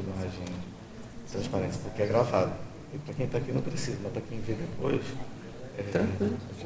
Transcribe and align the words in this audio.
imagem 0.00 0.44
transparência, 1.30 1.80
porque 1.82 2.02
é 2.02 2.06
gravado. 2.06 2.52
E 2.92 2.98
para 2.98 3.14
quem 3.14 3.26
está 3.26 3.38
aqui 3.38 3.50
não 3.52 3.60
precisa, 3.60 3.98
mas 4.02 4.12
para 4.12 4.22
quem 4.22 4.40
vê 4.40 4.54
depois, 4.54 5.02
é, 5.76 5.82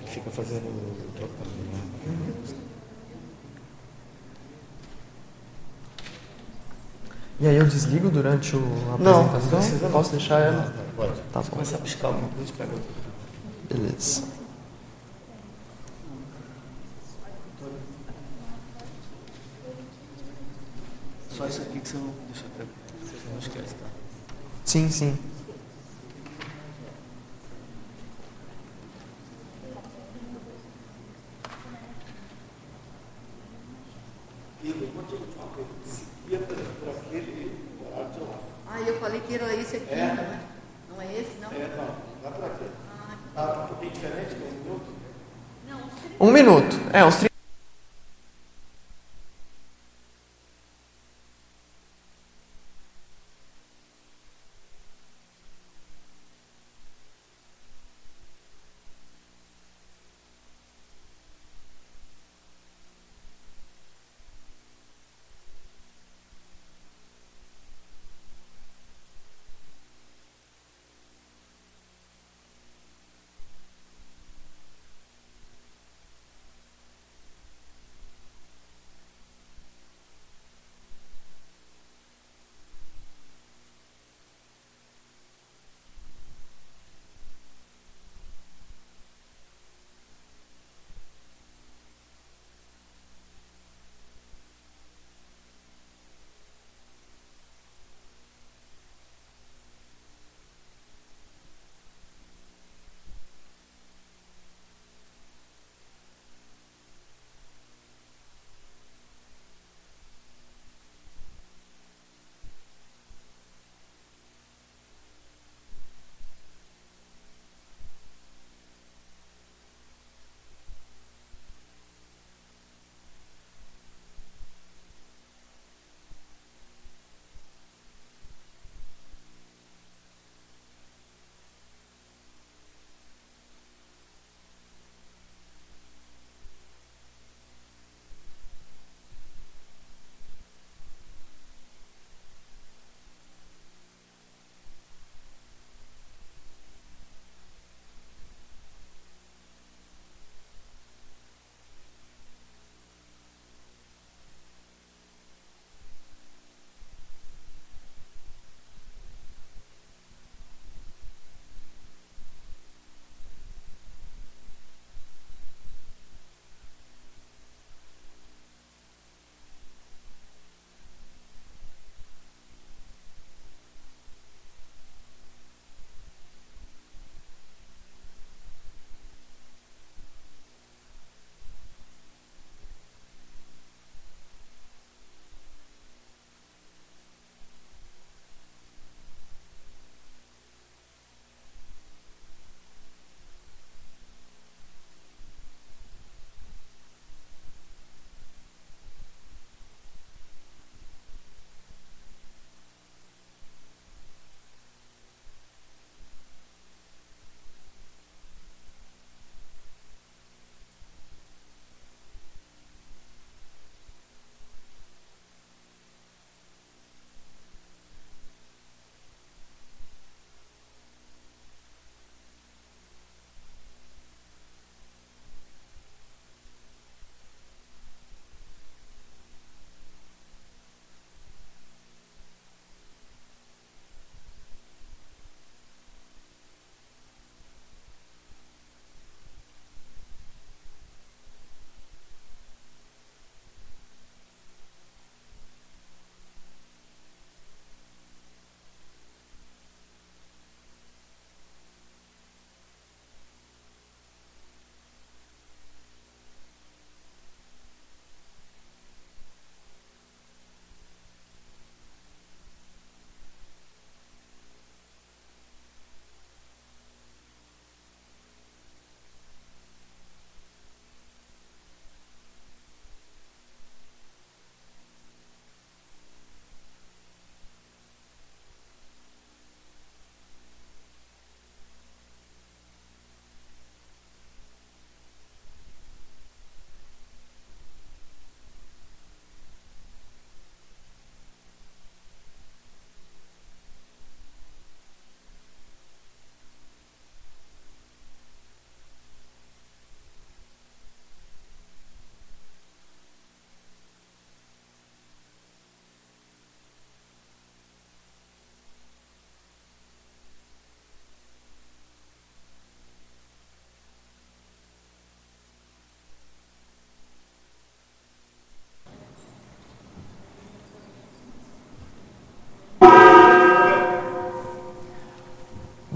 fica 0.06 0.30
fazendo 0.30 1.14
trocando. 1.16 1.48
Né? 1.48 2.54
E 7.40 7.46
aí 7.46 7.56
eu 7.56 7.64
desligo 7.66 8.10
durante 8.10 8.56
o, 8.56 8.58
a 8.94 8.98
Não, 8.98 9.26
apresentação? 9.26 9.58
precisa 9.60 9.84
não. 9.86 9.92
Posso 9.92 10.10
deixar 10.10 10.40
ela? 10.40 10.64
Não, 10.64 10.76
não, 10.84 10.92
Pode. 10.96 11.20
Tá 11.32 11.42
Se 11.42 11.48
bom. 11.50 11.56
começar 11.56 11.76
a 11.76 11.80
piscar 11.80 12.08
alguma 12.08 12.28
coisa, 12.30 12.52
pega 12.58 12.72
outra. 12.72 12.90
Beleza. 13.70 14.24
Só 21.30 21.46
isso 21.46 21.62
aqui 21.62 21.78
que 21.78 21.88
você 21.88 21.96
não 21.98 22.12
deixa 22.26 22.44
tranquilo. 22.56 22.87
Não 23.38 23.44
esquece, 23.44 23.74
tá? 23.76 23.86
Sim, 24.64 24.90
sim. 24.90 25.16
Ah, 38.66 38.80
eu 38.80 38.98
falei 38.98 39.20
que 39.20 39.34
era 39.36 39.54
esse 39.54 39.76
aqui, 39.76 39.94
não 39.94 40.02
é? 40.02 40.40
Não 40.90 41.00
é 41.00 41.20
esse, 41.20 41.38
não? 41.40 41.48
É, 41.52 41.76
não, 41.76 41.94
dá 42.24 42.30
para 42.32 42.48
quê? 42.56 42.64
Tá 43.36 43.62
um 43.62 43.66
pouquinho 43.68 43.92
diferente, 43.92 44.34
com 44.34 44.46
um 44.46 44.50
minuto? 44.50 44.92
Um 46.18 46.32
minuto. 46.32 46.76
É, 46.92 47.04
uns 47.04 47.14
30. 47.14 47.27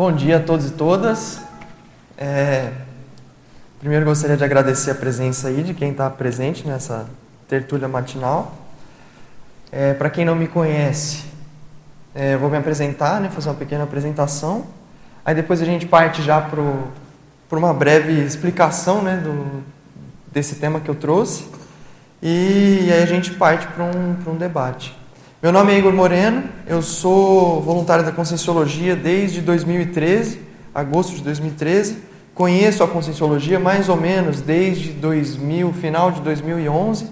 Bom 0.04 0.10
dia 0.10 0.38
a 0.38 0.40
todos 0.40 0.66
e 0.66 0.72
todas. 0.72 1.40
É, 2.19 2.72
primeiro 3.78 4.04
gostaria 4.04 4.37
de 4.37 4.43
agradecer 4.43 4.90
a 4.90 4.96
presença 4.96 5.46
aí 5.46 5.62
de 5.62 5.75
quem 5.75 5.93
está 5.93 6.10
presente 6.10 6.66
nessa 6.66 7.06
tertúlia 7.46 7.87
matinal. 7.87 8.52
É, 9.70 9.94
Para 9.94 10.10
quem 10.10 10.25
não 10.25 10.34
me 10.34 10.49
conhece, 10.49 11.22
é, 12.12 12.37
vou 12.37 12.50
me 12.50 12.56
apresentar, 12.56 13.20
né, 13.20 13.31
fazer 13.31 13.50
uma 13.50 13.54
pequena 13.54 13.84
apresentação. 13.84 14.66
Aí 15.25 15.37
depois 15.37 15.62
a 15.62 15.64
gente 15.64 15.87
parte 15.87 16.20
já 16.20 16.40
para 16.40 17.56
uma 17.56 17.72
breve 17.72 18.25
explicação 18.25 19.02
né, 19.02 19.19
do, 19.19 19.62
desse 20.32 20.56
tema 20.56 20.81
que 20.81 20.88
eu 20.88 20.96
trouxe. 20.96 21.46
E 22.20 22.90
aí 22.93 23.04
a 23.04 23.06
gente 23.06 23.34
parte 23.34 23.69
para 23.69 23.84
um, 23.84 24.16
para 24.16 24.32
um 24.32 24.37
debate. 24.37 25.00
Meu 25.43 25.50
nome 25.50 25.73
é 25.73 25.79
Igor 25.79 25.93
Moreno, 25.93 26.44
eu 26.69 26.81
sou 26.83 27.61
voluntário 27.61 28.05
da 28.05 28.12
Conscienciologia 28.12 28.94
desde 28.94 29.41
2013, 29.41 30.41
agosto 30.73 31.17
de 31.17 31.23
2013. 31.23 31.99
Conheço 32.33 32.85
a 32.85 32.87
Conscienciologia 32.87 33.59
mais 33.59 33.89
ou 33.89 33.97
menos 33.97 34.41
desde 34.41 34.91
2000, 34.91 35.73
final 35.73 36.12
de 36.12 36.21
2011, 36.21 37.11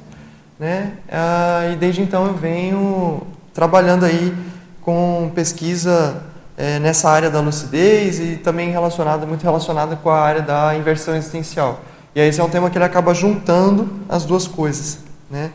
né? 0.60 0.92
Ah, 1.10 1.70
e 1.72 1.76
desde 1.76 2.02
então 2.02 2.24
eu 2.24 2.34
venho 2.34 3.20
trabalhando 3.52 4.04
aí 4.04 4.32
com 4.80 5.32
pesquisa 5.34 6.22
é, 6.56 6.78
nessa 6.78 7.10
área 7.10 7.30
da 7.30 7.40
lucidez 7.40 8.20
e 8.20 8.36
também 8.36 8.70
relacionada, 8.70 9.26
muito 9.26 9.42
relacionada 9.42 9.96
com 9.96 10.08
a 10.08 10.20
área 10.20 10.42
da 10.42 10.76
inversão 10.76 11.16
existencial. 11.16 11.80
E 12.14 12.20
aí 12.20 12.28
esse 12.28 12.40
é 12.40 12.44
um 12.44 12.48
tema 12.48 12.70
que 12.70 12.78
ele 12.78 12.84
acaba 12.84 13.12
juntando 13.12 13.90
as 14.08 14.24
duas 14.24 14.46
coisas, 14.46 15.00
né? 15.28 15.50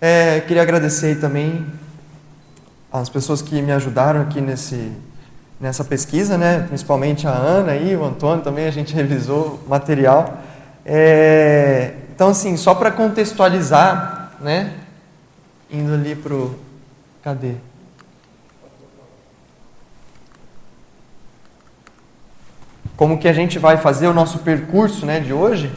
É, 0.00 0.40
queria 0.46 0.62
agradecer 0.62 1.18
também 1.18 1.66
as 3.00 3.08
pessoas 3.08 3.42
que 3.42 3.60
me 3.60 3.72
ajudaram 3.72 4.20
aqui 4.22 4.40
nesse, 4.40 4.92
nessa 5.60 5.84
pesquisa, 5.84 6.38
né? 6.38 6.64
principalmente 6.66 7.26
a 7.26 7.30
Ana 7.30 7.76
e 7.76 7.96
o 7.96 8.04
Antônio 8.04 8.42
também, 8.42 8.66
a 8.66 8.70
gente 8.70 8.92
revisou 8.96 9.60
o 9.66 9.68
material. 9.68 10.38
É, 10.84 11.94
então, 12.14 12.28
assim, 12.28 12.56
só 12.56 12.74
para 12.74 12.90
contextualizar, 12.90 14.32
né? 14.40 14.74
indo 15.70 15.92
ali 15.92 16.14
para 16.14 16.34
o. 16.34 16.54
Cadê? 17.22 17.54
Como 22.96 23.18
que 23.18 23.28
a 23.28 23.32
gente 23.32 23.58
vai 23.58 23.76
fazer 23.76 24.06
o 24.06 24.14
nosso 24.14 24.38
percurso 24.38 25.04
né, 25.04 25.20
de 25.20 25.32
hoje? 25.32 25.70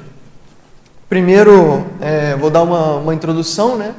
Primeiro, 1.09 1.85
é, 1.99 2.35
vou 2.35 2.49
dar 2.49 2.61
uma, 2.61 2.95
uma 2.97 3.13
introdução, 3.13 3.75
né? 3.77 3.93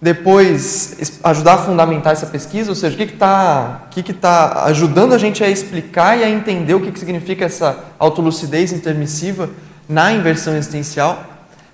Depois 0.00 1.18
ajudar 1.24 1.54
a 1.54 1.58
fundamentar 1.58 2.12
essa 2.12 2.26
pesquisa, 2.26 2.70
ou 2.70 2.74
seja, 2.74 2.94
o 2.94 2.98
que 2.98 3.12
está 3.12 3.88
que 3.90 4.02
que 4.02 4.12
tá 4.12 4.64
ajudando 4.64 5.12
a 5.12 5.18
gente 5.18 5.42
a 5.42 5.48
explicar 5.48 6.16
e 6.16 6.22
a 6.22 6.30
entender 6.30 6.74
o 6.74 6.80
que, 6.80 6.92
que 6.92 6.98
significa 6.98 7.44
essa 7.44 7.84
autolucidez 7.98 8.72
intermissiva 8.72 9.50
na 9.88 10.12
inversão 10.12 10.56
existencial. 10.56 11.24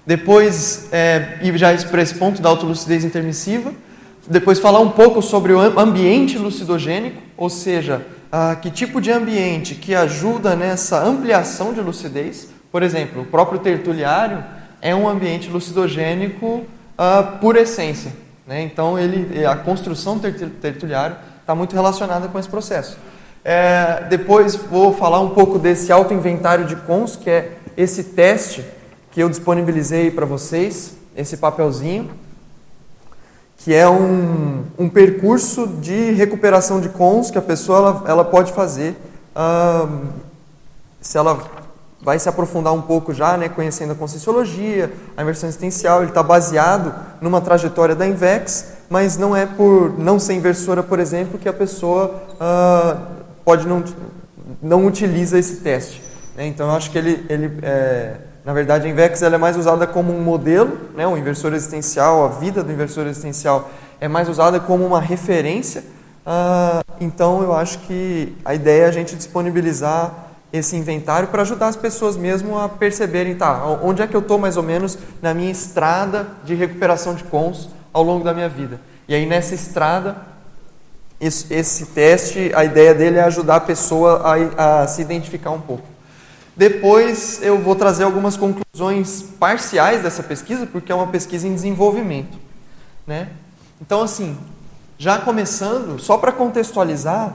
Depois, 0.06 0.88
é, 0.92 1.38
ir 1.42 1.56
já 1.56 1.76
para 1.88 2.02
esse 2.02 2.14
ponto 2.14 2.40
da 2.40 2.48
autolucidez 2.48 3.04
intermissiva. 3.04 3.72
Depois, 4.26 4.58
falar 4.58 4.80
um 4.80 4.90
pouco 4.90 5.20
sobre 5.20 5.52
o 5.52 5.78
ambiente 5.78 6.38
lucidogênico, 6.38 7.20
ou 7.36 7.50
seja, 7.50 8.06
ah, 8.32 8.56
que 8.56 8.70
tipo 8.70 9.00
de 9.00 9.10
ambiente 9.10 9.74
que 9.74 9.94
ajuda 9.94 10.56
nessa 10.56 11.02
ampliação 11.02 11.72
de 11.72 11.80
lucidez. 11.80 12.48
Por 12.72 12.82
exemplo, 12.82 13.22
o 13.22 13.26
próprio 13.26 13.60
tertuliário 13.60 14.42
é 14.80 14.94
um 14.94 15.08
ambiente 15.08 15.48
lucidogênico 15.48 16.66
uh, 16.98 17.38
por 17.38 17.56
essência. 17.56 18.12
Né? 18.46 18.62
Então, 18.62 18.98
ele, 18.98 19.44
a 19.44 19.56
construção 19.56 20.18
do 20.18 20.30
tertuliário 20.50 21.16
está 21.40 21.54
muito 21.54 21.74
relacionada 21.74 22.28
com 22.28 22.38
esse 22.38 22.48
processo. 22.48 22.96
É, 23.44 24.04
depois 24.08 24.54
vou 24.56 24.94
falar 24.94 25.20
um 25.20 25.30
pouco 25.30 25.58
desse 25.58 25.92
auto-inventário 25.92 26.64
de 26.66 26.76
cons, 26.76 27.14
que 27.16 27.28
é 27.28 27.52
esse 27.76 28.04
teste 28.04 28.64
que 29.10 29.22
eu 29.22 29.28
disponibilizei 29.28 30.10
para 30.10 30.24
vocês, 30.24 30.96
esse 31.14 31.36
papelzinho, 31.36 32.10
que 33.58 33.74
é 33.74 33.88
um, 33.88 34.64
um 34.78 34.88
percurso 34.88 35.66
de 35.66 36.12
recuperação 36.12 36.80
de 36.80 36.88
cons 36.88 37.30
que 37.30 37.38
a 37.38 37.42
pessoa 37.42 37.78
ela, 37.78 38.04
ela 38.08 38.24
pode 38.24 38.52
fazer 38.52 38.96
uh, 39.36 40.06
se 41.00 41.16
ela 41.16 41.63
vai 42.04 42.18
se 42.18 42.28
aprofundar 42.28 42.74
um 42.74 42.82
pouco 42.82 43.14
já, 43.14 43.36
né, 43.36 43.48
conhecendo 43.48 43.92
a 43.92 43.94
Conscienciologia, 43.94 44.92
a 45.16 45.22
inversão 45.22 45.48
existencial. 45.48 46.00
Ele 46.00 46.10
está 46.10 46.22
baseado 46.22 46.94
numa 47.20 47.40
trajetória 47.40 47.94
da 47.94 48.06
Invex, 48.06 48.66
mas 48.90 49.16
não 49.16 49.34
é 49.34 49.46
por 49.46 49.98
não 49.98 50.18
ser 50.18 50.34
inversora, 50.34 50.82
por 50.82 51.00
exemplo, 51.00 51.38
que 51.38 51.48
a 51.48 51.52
pessoa 51.52 52.22
uh, 52.34 53.00
pode 53.42 53.66
não, 53.66 53.82
não 54.62 54.86
utiliza 54.86 55.38
esse 55.38 55.56
teste. 55.56 56.02
Né? 56.36 56.46
Então, 56.46 56.68
eu 56.68 56.76
acho 56.76 56.90
que 56.90 56.98
ele, 56.98 57.24
ele 57.30 57.58
é, 57.62 58.16
na 58.44 58.52
verdade, 58.52 58.86
a 58.86 58.90
Invex 58.90 59.22
ela 59.22 59.36
é 59.36 59.38
mais 59.38 59.56
usada 59.56 59.86
como 59.86 60.12
um 60.12 60.20
modelo, 60.20 60.78
né, 60.94 61.06
o 61.06 61.16
inversor 61.16 61.54
existencial, 61.54 62.26
a 62.26 62.28
vida 62.28 62.62
do 62.62 62.70
inversor 62.70 63.06
existencial 63.06 63.70
é 63.98 64.08
mais 64.08 64.28
usada 64.28 64.60
como 64.60 64.84
uma 64.84 65.00
referência. 65.00 65.82
Uh, 66.26 66.84
então, 67.00 67.42
eu 67.42 67.54
acho 67.54 67.78
que 67.80 68.36
a 68.44 68.54
ideia 68.54 68.84
é 68.84 68.88
a 68.88 68.92
gente 68.92 69.16
disponibilizar 69.16 70.24
esse 70.54 70.76
inventário 70.76 71.26
para 71.28 71.42
ajudar 71.42 71.66
as 71.66 71.74
pessoas 71.74 72.16
mesmo 72.16 72.56
a 72.56 72.68
perceberem, 72.68 73.34
tá, 73.34 73.66
onde 73.82 74.02
é 74.02 74.06
que 74.06 74.14
eu 74.14 74.20
estou 74.20 74.38
mais 74.38 74.56
ou 74.56 74.62
menos 74.62 74.96
na 75.20 75.34
minha 75.34 75.50
estrada 75.50 76.28
de 76.44 76.54
recuperação 76.54 77.12
de 77.12 77.24
cons 77.24 77.68
ao 77.92 78.04
longo 78.04 78.22
da 78.22 78.32
minha 78.32 78.48
vida. 78.48 78.80
E 79.08 79.14
aí 79.16 79.26
nessa 79.26 79.52
estrada, 79.52 80.16
esse, 81.20 81.52
esse 81.52 81.86
teste, 81.86 82.52
a 82.54 82.64
ideia 82.64 82.94
dele 82.94 83.18
é 83.18 83.24
ajudar 83.24 83.56
a 83.56 83.60
pessoa 83.60 84.22
a, 84.56 84.82
a 84.82 84.86
se 84.86 85.02
identificar 85.02 85.50
um 85.50 85.60
pouco. 85.60 85.88
Depois 86.56 87.42
eu 87.42 87.58
vou 87.58 87.74
trazer 87.74 88.04
algumas 88.04 88.36
conclusões 88.36 89.22
parciais 89.40 90.04
dessa 90.04 90.22
pesquisa, 90.22 90.66
porque 90.66 90.92
é 90.92 90.94
uma 90.94 91.08
pesquisa 91.08 91.48
em 91.48 91.54
desenvolvimento. 91.54 92.38
Né? 93.04 93.30
Então, 93.80 94.02
assim, 94.02 94.38
já 94.96 95.18
começando, 95.18 95.98
só 95.98 96.16
para 96.16 96.30
contextualizar, 96.30 97.34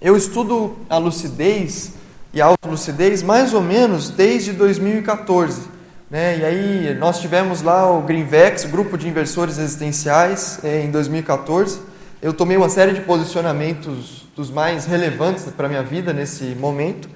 eu 0.00 0.16
estudo 0.16 0.76
a 0.90 0.98
lucidez 0.98 1.92
e 2.36 2.40
autolucidez 2.42 3.22
mais 3.22 3.54
ou 3.54 3.62
menos 3.62 4.10
desde 4.10 4.52
2014. 4.52 5.62
Né? 6.10 6.38
E 6.38 6.44
aí 6.44 6.94
nós 6.98 7.18
tivemos 7.18 7.62
lá 7.62 7.90
o 7.90 8.02
Greenvex, 8.02 8.66
grupo 8.66 8.98
de 8.98 9.08
inversores 9.08 9.56
existenciais, 9.56 10.60
eh, 10.62 10.82
em 10.82 10.90
2014. 10.90 11.80
Eu 12.20 12.34
tomei 12.34 12.58
uma 12.58 12.68
série 12.68 12.92
de 12.92 13.00
posicionamentos 13.00 14.26
dos 14.36 14.50
mais 14.50 14.84
relevantes 14.84 15.44
para 15.44 15.64
a 15.64 15.68
minha 15.70 15.82
vida 15.82 16.12
nesse 16.12 16.44
momento. 16.56 17.08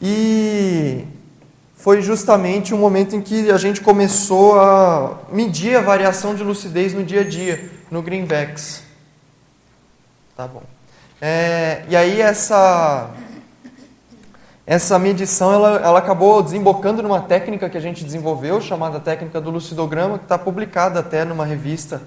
E 0.00 1.04
foi 1.74 2.00
justamente 2.00 2.72
o 2.72 2.76
um 2.76 2.80
momento 2.80 3.16
em 3.16 3.20
que 3.20 3.50
a 3.50 3.58
gente 3.58 3.80
começou 3.80 4.60
a 4.60 5.18
medir 5.32 5.76
a 5.76 5.80
variação 5.80 6.32
de 6.32 6.44
lucidez 6.44 6.94
no 6.94 7.02
dia 7.02 7.22
a 7.22 7.24
dia, 7.24 7.68
no 7.90 8.02
Greenvex. 8.02 8.84
Tá 10.36 10.46
bom. 10.46 10.62
É, 11.20 11.82
e 11.88 11.96
aí 11.96 12.20
essa 12.20 13.10
essa 14.66 14.98
medição 14.98 15.52
ela, 15.52 15.80
ela 15.82 15.98
acabou 15.98 16.42
desembocando 16.42 17.02
numa 17.02 17.20
técnica 17.20 17.68
que 17.68 17.76
a 17.76 17.80
gente 17.80 18.04
desenvolveu, 18.04 18.60
chamada 18.60 19.00
técnica 19.00 19.40
do 19.40 19.50
lucidograma, 19.50 20.18
que 20.18 20.24
está 20.24 20.38
publicada 20.38 21.00
até 21.00 21.24
numa 21.24 21.44
revista 21.44 22.02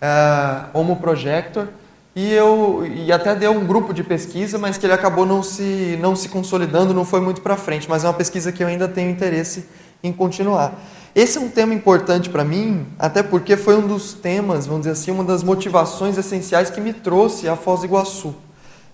é, 0.00 0.64
Homo 0.72 0.96
Projector, 0.96 1.68
e, 2.16 2.32
eu, 2.32 2.84
e 2.84 3.12
até 3.12 3.34
deu 3.36 3.52
um 3.52 3.64
grupo 3.64 3.94
de 3.94 4.02
pesquisa, 4.02 4.58
mas 4.58 4.76
que 4.76 4.84
ele 4.84 4.92
acabou 4.92 5.24
não 5.24 5.40
se, 5.42 5.96
não 6.00 6.16
se 6.16 6.28
consolidando, 6.28 6.92
não 6.92 7.04
foi 7.04 7.20
muito 7.20 7.40
para 7.40 7.56
frente, 7.56 7.88
mas 7.88 8.02
é 8.02 8.08
uma 8.08 8.14
pesquisa 8.14 8.50
que 8.50 8.62
eu 8.62 8.66
ainda 8.66 8.88
tenho 8.88 9.08
interesse 9.08 9.66
em 10.02 10.12
continuar. 10.12 10.74
Esse 11.14 11.38
é 11.38 11.40
um 11.40 11.48
tema 11.48 11.74
importante 11.74 12.28
para 12.28 12.44
mim, 12.44 12.86
até 12.98 13.22
porque 13.22 13.56
foi 13.56 13.76
um 13.76 13.86
dos 13.86 14.14
temas, 14.14 14.66
vamos 14.66 14.82
dizer 14.82 14.92
assim, 14.92 15.10
uma 15.10 15.24
das 15.24 15.42
motivações 15.42 16.18
essenciais 16.18 16.70
que 16.70 16.80
me 16.80 16.92
trouxe 16.92 17.48
a 17.48 17.54
Foz 17.54 17.80
do 17.80 17.86
Iguaçu. 17.86 18.34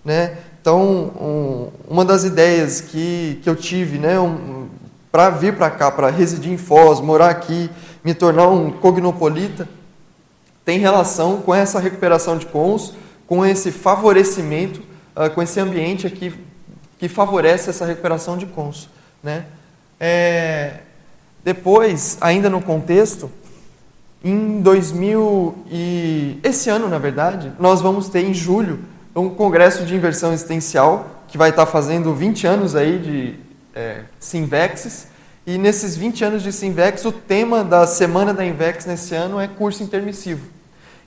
Né? 0.04 0.37
Então, 0.64 0.80
um, 1.21 1.68
uma 1.87 2.06
das 2.06 2.25
ideias 2.25 2.80
que, 2.80 3.38
que 3.42 3.50
eu 3.50 3.54
tive 3.54 3.99
né, 3.99 4.18
um, 4.18 4.66
para 5.12 5.28
vir 5.28 5.54
para 5.59 5.68
cá, 5.68 5.90
para 5.90 6.09
residir 6.09 6.50
em 6.50 6.56
Foz, 6.56 7.00
morar 7.00 7.28
aqui, 7.28 7.68
me 8.02 8.14
tornar 8.14 8.49
um 8.49 8.71
cognopolita, 8.71 9.68
tem 10.64 10.78
relação 10.78 11.42
com 11.42 11.54
essa 11.54 11.78
recuperação 11.78 12.38
de 12.38 12.47
cons, 12.47 12.94
com 13.26 13.44
esse 13.44 13.71
favorecimento, 13.71 14.80
uh, 15.14 15.28
com 15.35 15.42
esse 15.42 15.61
ambiente 15.61 16.06
aqui 16.06 16.33
que 16.99 17.11
favorece 17.11 17.68
essa 17.68 17.85
recuperação 17.85 18.38
de 18.38 18.47
cons. 18.47 18.88
Né? 19.23 19.44
É, 20.00 20.78
depois, 21.44 22.16
ainda 22.23 22.49
no 22.49 22.62
contexto, 22.62 23.30
em 24.25 24.62
2000 24.62 25.56
e 25.71 26.40
esse 26.42 26.71
ano, 26.71 26.88
na 26.88 26.99
verdade, 26.99 27.52
nós 27.59 27.83
vamos 27.83 28.09
ter 28.09 28.25
em 28.25 28.33
julho 28.33 28.94
um 29.14 29.30
congresso 29.30 29.85
de 29.85 29.94
inversão 29.94 30.33
existencial, 30.33 31.23
que 31.28 31.38
vai 31.38 31.50
estar 31.50 31.66
fazendo 31.66 32.14
20 32.14 32.47
anos 32.47 32.75
aí 32.75 32.99
de 32.99 33.35
é, 33.75 34.02
Sinvex. 34.18 35.09
E 35.47 35.59
nesses 35.59 35.97
20 35.97 36.25
anos 36.25 36.42
de 36.42 36.52
Sinvex, 36.52 37.04
o 37.04 37.12
tema 37.12 37.62
da 37.62 37.87
semana 37.87 38.33
da 38.33 38.44
Invex 38.44 38.87
nesse 38.87 39.14
ano 39.14 39.38
é 39.38 39.47
curso 39.47 39.83
intermissivo. 39.83 40.47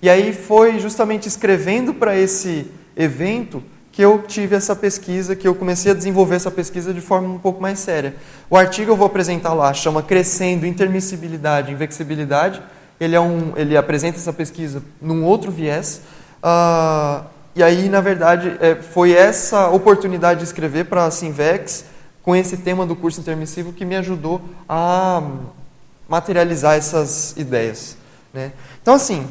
E 0.01 0.09
aí 0.09 0.31
foi 0.31 0.79
justamente 0.79 1.27
escrevendo 1.27 1.93
para 1.93 2.15
esse 2.15 2.69
evento 2.95 3.63
que 3.91 4.01
eu 4.03 4.21
tive 4.27 4.55
essa 4.55 4.75
pesquisa, 4.75 5.35
que 5.35 5.47
eu 5.47 5.55
comecei 5.55 5.91
a 5.91 5.95
desenvolver 5.95 6.35
essa 6.35 6.51
pesquisa 6.51 6.93
de 6.93 7.01
forma 7.01 7.29
um 7.29 7.39
pouco 7.39 7.59
mais 7.59 7.79
séria. 7.79 8.15
O 8.47 8.55
artigo 8.55 8.91
eu 8.91 8.95
vou 8.95 9.07
apresentar 9.07 9.53
lá, 9.53 9.73
chama 9.73 10.03
Crescendo 10.03 10.67
Intermissibilidade 10.67 11.71
Invexibilidade. 11.71 12.61
Ele, 12.99 13.15
é 13.15 13.19
um, 13.19 13.53
ele 13.55 13.75
apresenta 13.75 14.17
essa 14.17 14.31
pesquisa 14.31 14.83
num 15.01 15.23
outro 15.23 15.51
viés. 15.51 16.01
Uh, 16.43 17.25
e 17.57 17.63
aí, 17.63 17.89
na 17.89 17.99
verdade, 17.99 18.57
é, 18.61 18.75
foi 18.75 19.11
essa 19.11 19.69
oportunidade 19.69 20.39
de 20.39 20.45
escrever 20.45 20.85
para 20.85 21.05
a 21.05 21.11
Sinvex, 21.11 21.85
com 22.23 22.35
esse 22.35 22.57
tema 22.57 22.85
do 22.85 22.95
curso 22.95 23.19
intermissivo, 23.19 23.73
que 23.73 23.83
me 23.83 23.95
ajudou 23.95 24.41
a 24.67 25.21
materializar 26.07 26.75
essas 26.75 27.35
ideias. 27.35 27.97
Né? 28.33 28.51
Então, 28.81 28.93
assim, 28.93 29.27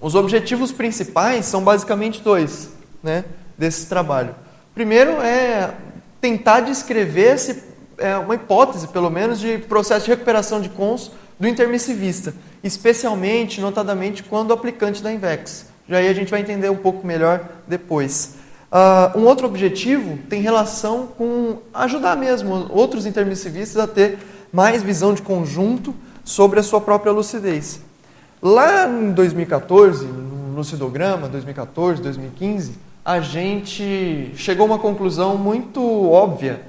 os 0.00 0.14
objetivos 0.14 0.72
principais 0.72 1.46
são 1.46 1.62
basicamente 1.62 2.20
dois. 2.20 2.70
Né? 3.02 3.24
desse 3.56 3.86
trabalho. 3.86 4.34
Primeiro 4.74 5.12
é 5.22 5.74
tentar 6.20 6.60
descrever 6.60 7.34
esse, 7.34 7.62
é, 7.98 8.16
uma 8.16 8.34
hipótese, 8.34 8.88
pelo 8.88 9.10
menos, 9.10 9.38
de 9.38 9.58
processo 9.58 10.04
de 10.04 10.10
recuperação 10.10 10.60
de 10.60 10.68
cons 10.68 11.12
do 11.38 11.48
intermissivista, 11.48 12.34
especialmente, 12.62 13.60
notadamente, 13.60 14.22
quando 14.22 14.52
aplicante 14.52 15.02
da 15.02 15.12
INVEX. 15.12 15.66
Já 15.88 15.98
aí 15.98 16.08
a 16.08 16.14
gente 16.14 16.30
vai 16.30 16.40
entender 16.40 16.70
um 16.70 16.76
pouco 16.76 17.06
melhor 17.06 17.48
depois. 17.66 18.36
Uh, 18.72 19.18
um 19.18 19.26
outro 19.26 19.46
objetivo 19.46 20.18
tem 20.28 20.40
relação 20.40 21.06
com 21.06 21.58
ajudar 21.72 22.16
mesmo 22.16 22.66
outros 22.70 23.06
intermissivistas 23.06 23.82
a 23.82 23.86
ter 23.86 24.18
mais 24.52 24.82
visão 24.82 25.14
de 25.14 25.22
conjunto 25.22 25.94
sobre 26.24 26.58
a 26.58 26.62
sua 26.62 26.80
própria 26.80 27.12
lucidez. 27.12 27.80
Lá 28.42 28.88
em 28.88 29.12
2014, 29.12 30.04
no 30.06 30.56
lucidograma, 30.56 31.28
2014, 31.28 32.02
2015, 32.02 32.72
a 33.04 33.20
gente 33.20 34.32
chegou 34.36 34.64
a 34.64 34.66
uma 34.66 34.78
conclusão 34.78 35.36
muito 35.36 35.80
óbvia, 36.10 36.62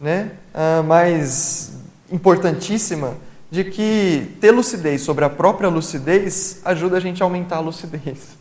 né? 0.00 0.32
Ah, 0.52 0.82
mas 0.84 1.72
importantíssima, 2.10 3.14
de 3.50 3.64
que 3.64 4.36
ter 4.40 4.50
lucidez 4.50 5.02
sobre 5.02 5.24
a 5.24 5.30
própria 5.30 5.68
lucidez 5.68 6.60
ajuda 6.64 6.96
a 6.96 7.00
gente 7.00 7.22
a 7.22 7.26
aumentar 7.26 7.56
a 7.56 7.60
lucidez. 7.60 8.36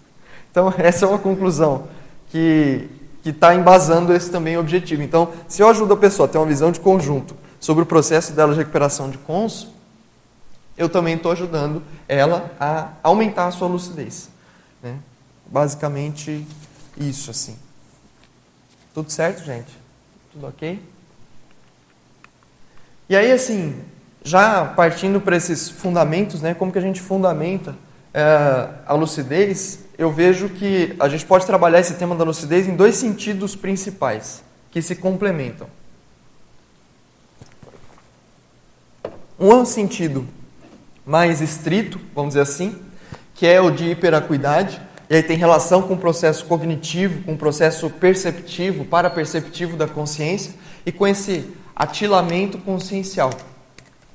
Então, 0.56 0.74
essa 0.80 1.06
é 1.06 1.10
uma 1.10 1.20
conclusão 1.20 1.90
que 2.32 2.90
está 3.26 3.54
embasando 3.54 4.14
esse 4.14 4.32
também 4.32 4.58
objetivo. 4.58 5.02
Então, 5.02 5.34
se 5.50 5.62
eu 5.62 5.68
ajudo 5.68 5.94
a 5.94 5.98
pessoa 5.98 6.30
a 6.30 6.32
ter 6.32 6.38
uma 6.38 6.48
visão 6.48 6.72
de 6.72 6.80
conjunto 6.80 7.36
sobre 7.60 7.84
o 7.84 7.86
processo 7.86 8.32
dela 8.32 8.54
de 8.54 8.60
recuperação 8.60 9.10
de 9.10 9.18
cons, 9.18 9.68
eu 10.78 10.88
também 10.88 11.16
estou 11.16 11.34
ajudando 11.34 11.84
ela 12.08 12.52
a 12.58 12.90
aumentar 13.04 13.48
a 13.48 13.52
sua 13.52 13.68
lucidez. 13.68 14.30
Né? 14.82 14.98
Basicamente, 15.46 16.48
isso 16.98 17.32
assim. 17.32 17.58
Tudo 18.94 19.12
certo, 19.12 19.44
gente? 19.44 19.78
Tudo 20.32 20.48
ok? 20.48 20.82
E 23.10 23.16
aí, 23.16 23.30
assim, 23.32 23.76
já 24.24 24.66
partindo 24.66 25.20
para 25.20 25.36
esses 25.36 25.70
fundamentos, 25.70 26.42
né, 26.42 26.54
como 26.54 26.72
que 26.72 26.78
a 26.78 26.82
gente 26.82 27.02
fundamenta 27.02 27.76
é, 28.14 28.70
a 28.86 28.94
lucidez, 28.94 29.85
eu 29.98 30.12
vejo 30.12 30.50
que 30.50 30.96
a 31.00 31.08
gente 31.08 31.26
pode 31.26 31.46
trabalhar 31.46 31.80
esse 31.80 31.96
tema 31.96 32.16
da 32.16 32.24
lucidez 32.24 32.68
em 32.68 32.76
dois 32.76 32.96
sentidos 32.96 33.56
principais, 33.56 34.44
que 34.72 34.82
se 34.82 34.96
complementam. 34.96 35.68
Um 39.40 39.66
sentido 39.66 40.28
mais 41.06 41.42
estrito, 41.42 42.00
vamos 42.14 42.32
dizer 42.32 42.42
assim, 42.42 42.80
que 43.34 43.46
é 43.46 43.62
o 43.62 43.70
de 43.70 43.92
hiperacuidade, 43.92 44.82
e 45.10 45.16
aí 45.16 45.24
tem 45.24 45.38
relação 45.38 45.84
com 45.84 45.94
o 45.94 45.98
processo 45.98 46.46
cognitivo, 46.46 47.22
com 47.24 47.34
o 47.34 47.38
processo 47.38 47.90
perceptivo, 47.90 48.86
paraperceptivo 48.86 49.78
da 49.78 49.88
consciência 49.88 50.54
e 50.86 50.92
com 50.92 51.06
esse 51.06 51.46
atilamento 51.76 52.58
consciencial. 52.58 53.30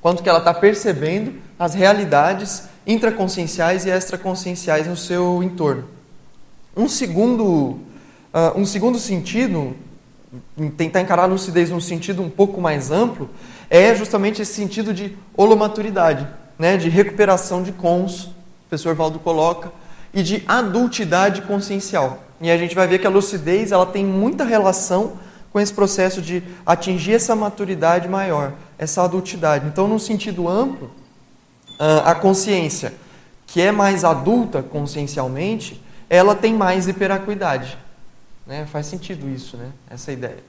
Quanto 0.01 0.23
que 0.23 0.27
ela 0.27 0.39
está 0.39 0.53
percebendo 0.53 1.35
as 1.61 1.75
realidades 1.75 2.63
intraconscienciais 2.87 3.85
e 3.85 3.91
extraconscienciais 3.91 4.87
no 4.87 4.97
seu 4.97 5.43
entorno. 5.43 5.83
Um 6.75 6.89
segundo, 6.89 7.43
uh, 8.33 8.57
um 8.57 8.65
segundo 8.65 8.97
sentido, 8.97 9.75
tentar 10.75 11.01
encarar 11.01 11.23
a 11.25 11.27
lucidez 11.27 11.69
num 11.69 11.79
sentido 11.79 12.23
um 12.23 12.31
pouco 12.31 12.59
mais 12.59 12.89
amplo, 12.89 13.29
é 13.69 13.93
justamente 13.93 14.41
esse 14.41 14.55
sentido 14.55 14.91
de 14.91 15.15
holomaturidade, 15.37 16.27
né, 16.57 16.77
de 16.77 16.89
recuperação 16.89 17.61
de 17.61 17.71
cons, 17.71 18.23
o 18.23 18.33
professor 18.67 18.95
Valdo 18.95 19.19
coloca, 19.19 19.71
e 20.11 20.23
de 20.23 20.43
adultidade 20.47 21.43
consciencial. 21.43 22.23
E 22.41 22.49
a 22.49 22.57
gente 22.57 22.73
vai 22.73 22.87
ver 22.87 22.97
que 22.97 23.05
a 23.05 23.11
lucidez 23.11 23.71
ela 23.71 23.85
tem 23.85 24.03
muita 24.03 24.43
relação 24.43 25.13
com 25.53 25.59
esse 25.59 25.71
processo 25.71 26.23
de 26.23 26.41
atingir 26.65 27.13
essa 27.13 27.35
maturidade 27.35 28.07
maior, 28.07 28.53
essa 28.79 29.03
adultidade. 29.03 29.67
Então, 29.67 29.87
num 29.87 29.99
sentido 29.99 30.49
amplo, 30.49 30.89
a 32.05 32.15
consciência 32.15 32.93
que 33.47 33.61
é 33.61 33.71
mais 33.71 34.05
adulta 34.05 34.63
consciencialmente, 34.63 35.81
ela 36.09 36.35
tem 36.35 36.53
mais 36.53 36.87
hiperacuidade. 36.87 37.77
Né? 38.47 38.65
Faz 38.65 38.85
sentido 38.85 39.27
isso, 39.29 39.57
né? 39.57 39.71
essa 39.89 40.11
ideia. 40.11 40.43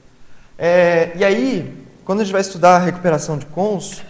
É, 0.57 1.11
e 1.15 1.23
aí, 1.23 1.85
quando 2.05 2.21
a 2.21 2.23
gente 2.23 2.31
vai 2.31 2.41
estudar 2.41 2.77
a 2.77 2.79
recuperação 2.79 3.37
de 3.37 3.45
cons, 3.47 4.01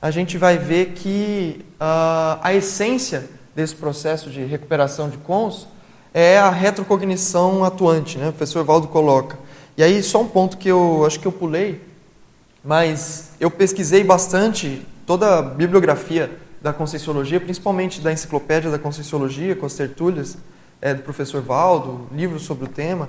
a 0.00 0.10
gente 0.10 0.38
vai 0.38 0.58
ver 0.58 0.92
que 0.92 1.64
uh, 1.80 2.38
a 2.42 2.54
essência 2.54 3.28
desse 3.54 3.74
processo 3.74 4.30
de 4.30 4.44
recuperação 4.44 5.08
de 5.08 5.16
cons 5.18 5.66
é 6.12 6.38
a 6.38 6.50
retrocognição 6.50 7.64
atuante, 7.64 8.18
né? 8.18 8.28
O 8.28 8.32
professor 8.32 8.64
Valdo 8.64 8.88
coloca. 8.88 9.38
E 9.76 9.82
aí, 9.82 10.02
só 10.02 10.22
um 10.22 10.28
ponto 10.28 10.56
que 10.58 10.68
eu 10.68 11.04
acho 11.04 11.18
que 11.18 11.26
eu 11.26 11.32
pulei, 11.32 11.80
mas 12.62 13.30
eu 13.40 13.50
pesquisei 13.50 14.04
bastante 14.04 14.86
toda 15.06 15.38
a 15.38 15.42
bibliografia 15.42 16.30
da 16.60 16.72
Conscienciologia, 16.72 17.40
principalmente 17.40 18.00
da 18.00 18.12
Enciclopédia 18.12 18.70
da 18.70 18.78
Conscienciologia, 18.78 19.54
com 19.54 19.64
as 19.64 19.74
tertúlias 19.74 20.36
é, 20.80 20.92
do 20.92 21.02
professor 21.02 21.40
Valdo, 21.40 22.08
livros 22.12 22.42
sobre 22.42 22.64
o 22.64 22.68
tema, 22.68 23.08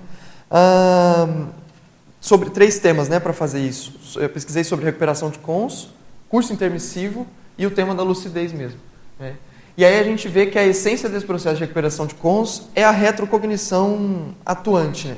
sobre 2.22 2.51
três 2.51 2.80
temas 2.80 3.10
né, 3.10 3.20
para 3.20 3.34
fazer 3.34 3.60
isso. 3.60 4.20
Eu 4.20 4.30
pesquisei 4.30 4.63
sobre 4.63 4.86
recuperação 4.86 5.30
de 5.30 5.39
cons, 5.39 5.89
curso 6.30 6.54
intermissivo 6.54 7.25
e 7.58 7.66
o 7.66 7.72
tema 7.72 7.96
da 7.96 8.04
lucidez 8.04 8.54
mesmo. 8.54 8.80
Né? 9.20 9.34
E 9.75 9.84
aí 9.84 10.00
a 10.00 10.04
gente 10.04 10.27
vê 10.27 10.46
que 10.46 10.58
a 10.58 10.66
essência 10.66 11.10
desse 11.10 11.25
processo 11.25 11.56
de 11.56 11.62
recuperação 11.62 12.06
de 12.06 12.16
cons 12.16 12.70
é 12.75 12.84
a 12.84 12.92
retrocognição 12.92 14.36
atuante. 14.46 15.08
Né? 15.08 15.18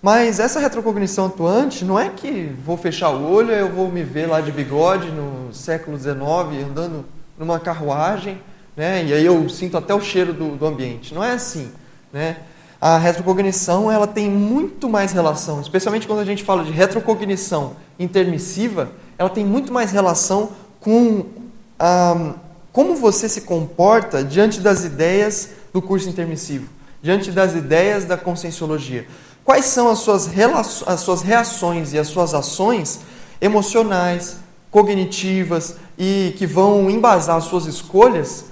Mas 0.00 0.38
essa 0.38 0.60
retrocognição 0.60 1.26
atuante 1.26 1.84
não 1.84 1.98
é 1.98 2.08
que 2.08 2.54
vou 2.64 2.76
fechar 2.76 3.10
o 3.10 3.30
olho 3.30 3.50
eu 3.50 3.70
vou 3.70 3.90
me 3.90 4.02
ver 4.02 4.26
lá 4.26 4.40
de 4.40 4.52
bigode 4.52 5.10
no 5.10 5.35
século 5.52 5.98
XIX, 5.98 6.16
andando 6.68 7.04
numa 7.38 7.58
carruagem, 7.58 8.40
né? 8.76 9.04
e 9.04 9.12
aí 9.12 9.24
eu 9.24 9.48
sinto 9.48 9.76
até 9.76 9.94
o 9.94 10.00
cheiro 10.00 10.32
do, 10.32 10.56
do 10.56 10.66
ambiente. 10.66 11.14
Não 11.14 11.22
é 11.22 11.32
assim. 11.32 11.70
Né? 12.12 12.38
A 12.80 12.98
retrocognição 12.98 13.90
ela 13.90 14.06
tem 14.06 14.30
muito 14.30 14.88
mais 14.88 15.12
relação, 15.12 15.60
especialmente 15.60 16.06
quando 16.06 16.20
a 16.20 16.24
gente 16.24 16.44
fala 16.44 16.64
de 16.64 16.70
retrocognição 16.70 17.76
intermissiva, 17.98 18.90
ela 19.18 19.30
tem 19.30 19.44
muito 19.44 19.72
mais 19.72 19.92
relação 19.92 20.50
com 20.80 21.26
a 21.78 22.34
como 22.76 22.94
você 22.94 23.26
se 23.26 23.40
comporta 23.40 24.22
diante 24.22 24.60
das 24.60 24.84
ideias 24.84 25.48
do 25.72 25.80
curso 25.80 26.10
intermissivo, 26.10 26.68
diante 27.00 27.30
das 27.30 27.54
ideias 27.54 28.04
da 28.04 28.18
conscienciologia. 28.18 29.06
Quais 29.42 29.64
são 29.64 29.88
as 29.88 30.00
suas, 30.00 30.28
as 30.86 31.00
suas 31.00 31.22
reações 31.22 31.94
e 31.94 31.98
as 31.98 32.06
suas 32.06 32.34
ações 32.34 33.00
emocionais, 33.40 34.36
cognitivas 34.70 35.76
e 35.98 36.34
que 36.36 36.46
vão 36.46 36.90
embasar 36.90 37.36
as 37.36 37.44
suas 37.44 37.66
escolhas 37.66 38.46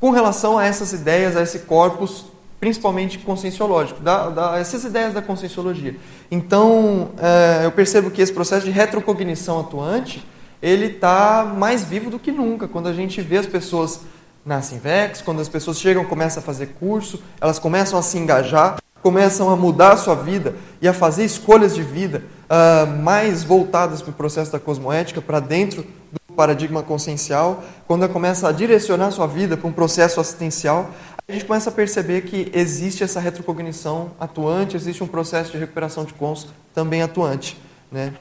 com 0.00 0.10
relação 0.10 0.58
a 0.58 0.64
essas 0.64 0.92
ideias, 0.92 1.36
a 1.36 1.42
esse 1.42 1.60
corpus, 1.60 2.24
principalmente 2.58 3.18
conscienciológico, 3.18 4.00
da, 4.00 4.28
da, 4.28 4.58
essas 4.58 4.84
ideias 4.84 5.14
da 5.14 5.22
conscienciologia. 5.22 5.96
Então, 6.30 7.10
é, 7.18 7.64
eu 7.64 7.72
percebo 7.72 8.10
que 8.10 8.20
esse 8.20 8.32
processo 8.32 8.66
de 8.66 8.70
retrocognição 8.70 9.60
atuante 9.60 10.22
ele 10.62 10.86
está 10.86 11.44
mais 11.44 11.82
vivo 11.82 12.10
do 12.10 12.18
que 12.18 12.30
nunca. 12.30 12.68
Quando 12.68 12.88
a 12.88 12.92
gente 12.92 13.20
vê 13.22 13.38
as 13.38 13.46
pessoas 13.46 14.00
na 14.44 14.60
Sinvex, 14.60 15.22
quando 15.22 15.40
as 15.40 15.48
pessoas 15.48 15.78
chegam, 15.78 16.04
começam 16.04 16.42
a 16.42 16.44
fazer 16.44 16.68
curso, 16.78 17.22
elas 17.40 17.58
começam 17.58 17.98
a 17.98 18.02
se 18.02 18.18
engajar, 18.18 18.76
começam 19.02 19.50
a 19.50 19.56
mudar 19.56 19.92
a 19.92 19.96
sua 19.96 20.14
vida 20.14 20.54
e 20.80 20.88
a 20.88 20.92
fazer 20.92 21.24
escolhas 21.24 21.74
de 21.74 21.82
vida 21.82 22.22
uh, 22.50 22.86
mais 23.02 23.42
voltadas 23.42 24.02
para 24.02 24.10
o 24.10 24.14
processo 24.14 24.52
da 24.52 24.58
cosmoética, 24.58 25.22
para 25.22 25.40
dentro 25.40 25.82
do 26.12 26.34
paradigma 26.34 26.82
consciencial, 26.82 27.62
quando 27.86 28.04
ela 28.04 28.12
começa 28.12 28.48
a 28.48 28.52
direcionar 28.52 29.06
a 29.06 29.10
sua 29.10 29.26
vida 29.26 29.56
para 29.56 29.68
um 29.68 29.72
processo 29.72 30.20
assistencial, 30.20 30.90
a 31.28 31.32
gente 31.32 31.44
começa 31.44 31.70
a 31.70 31.72
perceber 31.72 32.22
que 32.22 32.50
existe 32.52 33.04
essa 33.04 33.20
retrocognição 33.20 34.10
atuante, 34.18 34.76
existe 34.76 35.02
um 35.04 35.06
processo 35.06 35.52
de 35.52 35.58
recuperação 35.58 36.04
de 36.04 36.12
cons 36.12 36.48
também 36.74 37.02
atuante. 37.02 37.56
Né? 37.90 38.12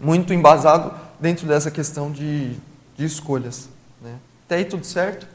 Muito 0.00 0.32
embasado 0.32 0.94
dentro 1.18 1.46
dessa 1.46 1.70
questão 1.70 2.10
de, 2.10 2.54
de 2.96 3.04
escolhas. 3.04 3.68
Né? 4.00 4.14
Até 4.46 4.56
aí 4.56 4.64
tudo 4.64 4.86
certo? 4.86 5.26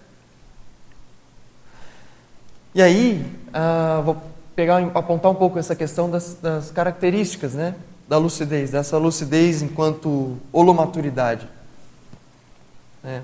E 2.74 2.81
aí, 2.81 3.25
uh, 3.50 4.01
vou 4.03 4.35
pegar, 4.55 4.79
apontar 4.93 5.31
um 5.31 5.35
pouco 5.35 5.59
essa 5.59 5.75
questão 5.75 6.09
das, 6.09 6.35
das 6.35 6.71
características, 6.71 7.53
né? 7.53 7.75
Da 8.07 8.17
lucidez, 8.17 8.71
dessa 8.71 8.97
lucidez 8.97 9.62
enquanto 9.62 10.38
holomaturidade. 10.51 11.47
É. 13.03 13.21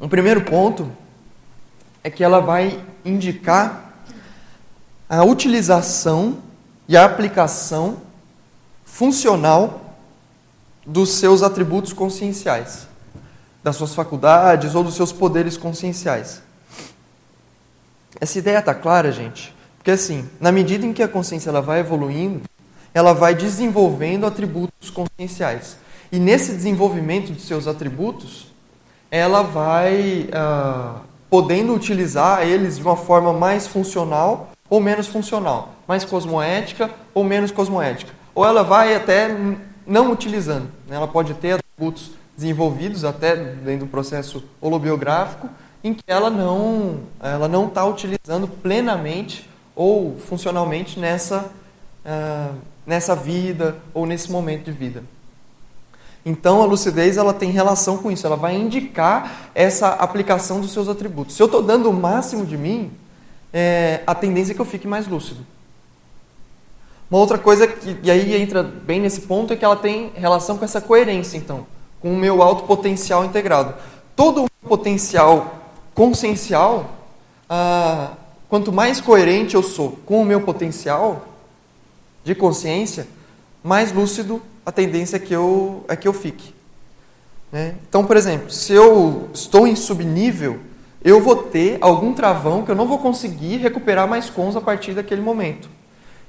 Um 0.00 0.08
primeiro 0.08 0.42
ponto 0.42 0.90
é 2.02 2.10
que 2.10 2.22
ela 2.22 2.40
vai 2.40 2.84
indicar 3.04 3.94
a 5.08 5.24
utilização 5.24 6.38
e 6.88 6.96
a 6.96 7.04
aplicação 7.04 7.98
funcional 8.84 9.94
dos 10.84 11.10
seus 11.10 11.42
atributos 11.42 11.92
conscienciais, 11.92 12.86
das 13.62 13.76
suas 13.76 13.94
faculdades 13.94 14.74
ou 14.74 14.84
dos 14.84 14.94
seus 14.94 15.12
poderes 15.12 15.56
conscienciais. 15.56 16.45
Essa 18.20 18.38
ideia 18.38 18.58
está 18.58 18.74
clara, 18.74 19.12
gente? 19.12 19.54
Porque 19.78 19.90
assim, 19.90 20.28
na 20.40 20.50
medida 20.50 20.84
em 20.84 20.92
que 20.92 21.02
a 21.02 21.08
consciência 21.08 21.50
ela 21.50 21.62
vai 21.62 21.80
evoluindo, 21.80 22.42
ela 22.92 23.12
vai 23.12 23.34
desenvolvendo 23.34 24.26
atributos 24.26 24.90
conscienciais. 24.90 25.76
E 26.10 26.18
nesse 26.18 26.52
desenvolvimento 26.52 27.32
de 27.32 27.40
seus 27.40 27.66
atributos, 27.66 28.52
ela 29.10 29.42
vai 29.42 30.28
ah, 30.32 31.00
podendo 31.28 31.74
utilizar 31.74 32.46
eles 32.46 32.76
de 32.76 32.82
uma 32.82 32.96
forma 32.96 33.32
mais 33.32 33.66
funcional 33.66 34.50
ou 34.68 34.80
menos 34.80 35.06
funcional, 35.06 35.74
mais 35.86 36.04
cosmoética 36.04 36.90
ou 37.14 37.22
menos 37.22 37.50
cosmoética. 37.50 38.12
Ou 38.34 38.44
ela 38.44 38.62
vai 38.62 38.94
até 38.94 39.28
não 39.86 40.10
utilizando. 40.10 40.68
Né? 40.88 40.96
Ela 40.96 41.06
pode 41.06 41.34
ter 41.34 41.52
atributos 41.52 42.10
desenvolvidos 42.36 43.04
até 43.04 43.36
dentro 43.36 43.86
do 43.86 43.90
processo 43.90 44.44
holobiográfico 44.60 45.48
em 45.86 45.94
que 45.94 46.04
ela 46.06 46.28
não 46.28 47.00
ela 47.20 47.48
não 47.48 47.66
está 47.68 47.84
utilizando 47.84 48.48
plenamente 48.48 49.48
ou 49.74 50.16
funcionalmente 50.18 50.98
nessa 50.98 51.50
uh, 52.04 52.54
nessa 52.86 53.14
vida 53.14 53.76
ou 53.94 54.06
nesse 54.06 54.30
momento 54.30 54.64
de 54.64 54.72
vida. 54.72 55.02
Então 56.24 56.60
a 56.60 56.66
lucidez 56.66 57.16
ela 57.16 57.32
tem 57.32 57.50
relação 57.50 57.98
com 57.98 58.10
isso, 58.10 58.26
ela 58.26 58.36
vai 58.36 58.56
indicar 58.56 59.50
essa 59.54 59.90
aplicação 59.90 60.60
dos 60.60 60.72
seus 60.72 60.88
atributos. 60.88 61.36
Se 61.36 61.42
eu 61.42 61.46
estou 61.46 61.62
dando 61.62 61.88
o 61.88 61.92
máximo 61.92 62.44
de 62.44 62.56
mim, 62.56 62.90
é, 63.52 64.02
a 64.04 64.14
tendência 64.14 64.52
é 64.52 64.54
que 64.54 64.60
eu 64.60 64.66
fique 64.66 64.88
mais 64.88 65.06
lúcido. 65.06 65.46
Uma 67.08 67.20
outra 67.20 67.38
coisa, 67.38 67.68
que, 67.68 67.96
e 68.02 68.10
aí 68.10 68.34
entra 68.34 68.64
bem 68.64 69.00
nesse 69.00 69.20
ponto, 69.20 69.52
é 69.52 69.56
que 69.56 69.64
ela 69.64 69.76
tem 69.76 70.10
relação 70.16 70.58
com 70.58 70.64
essa 70.64 70.80
coerência, 70.80 71.36
então, 71.36 71.64
com 72.00 72.12
o 72.12 72.16
meu 72.16 72.42
alto 72.42 72.64
potencial 72.64 73.24
integrado. 73.24 73.74
Todo 74.16 74.44
o 74.44 74.68
potencial 74.68 75.65
consciencial, 75.96 76.90
ah, 77.48 78.12
quanto 78.48 78.70
mais 78.70 79.00
coerente 79.00 79.54
eu 79.54 79.62
sou 79.62 79.98
com 80.04 80.20
o 80.20 80.24
meu 80.24 80.42
potencial 80.42 81.26
de 82.22 82.34
consciência, 82.34 83.08
mais 83.64 83.92
lúcido 83.92 84.40
a 84.64 84.70
tendência 84.70 85.16
é 85.16 85.18
que 85.18 85.32
eu, 85.32 85.84
é 85.88 85.96
que 85.96 86.06
eu 86.06 86.12
fique. 86.12 86.54
Né? 87.50 87.74
Então, 87.88 88.04
por 88.04 88.16
exemplo, 88.16 88.50
se 88.50 88.72
eu 88.72 89.30
estou 89.32 89.66
em 89.66 89.74
subnível, 89.74 90.58
eu 91.02 91.22
vou 91.22 91.36
ter 91.36 91.78
algum 91.80 92.12
travão 92.12 92.62
que 92.62 92.70
eu 92.70 92.74
não 92.74 92.86
vou 92.86 92.98
conseguir 92.98 93.56
recuperar 93.56 94.06
mais 94.06 94.28
cons 94.28 94.54
a 94.54 94.60
partir 94.60 94.92
daquele 94.92 95.22
momento. 95.22 95.68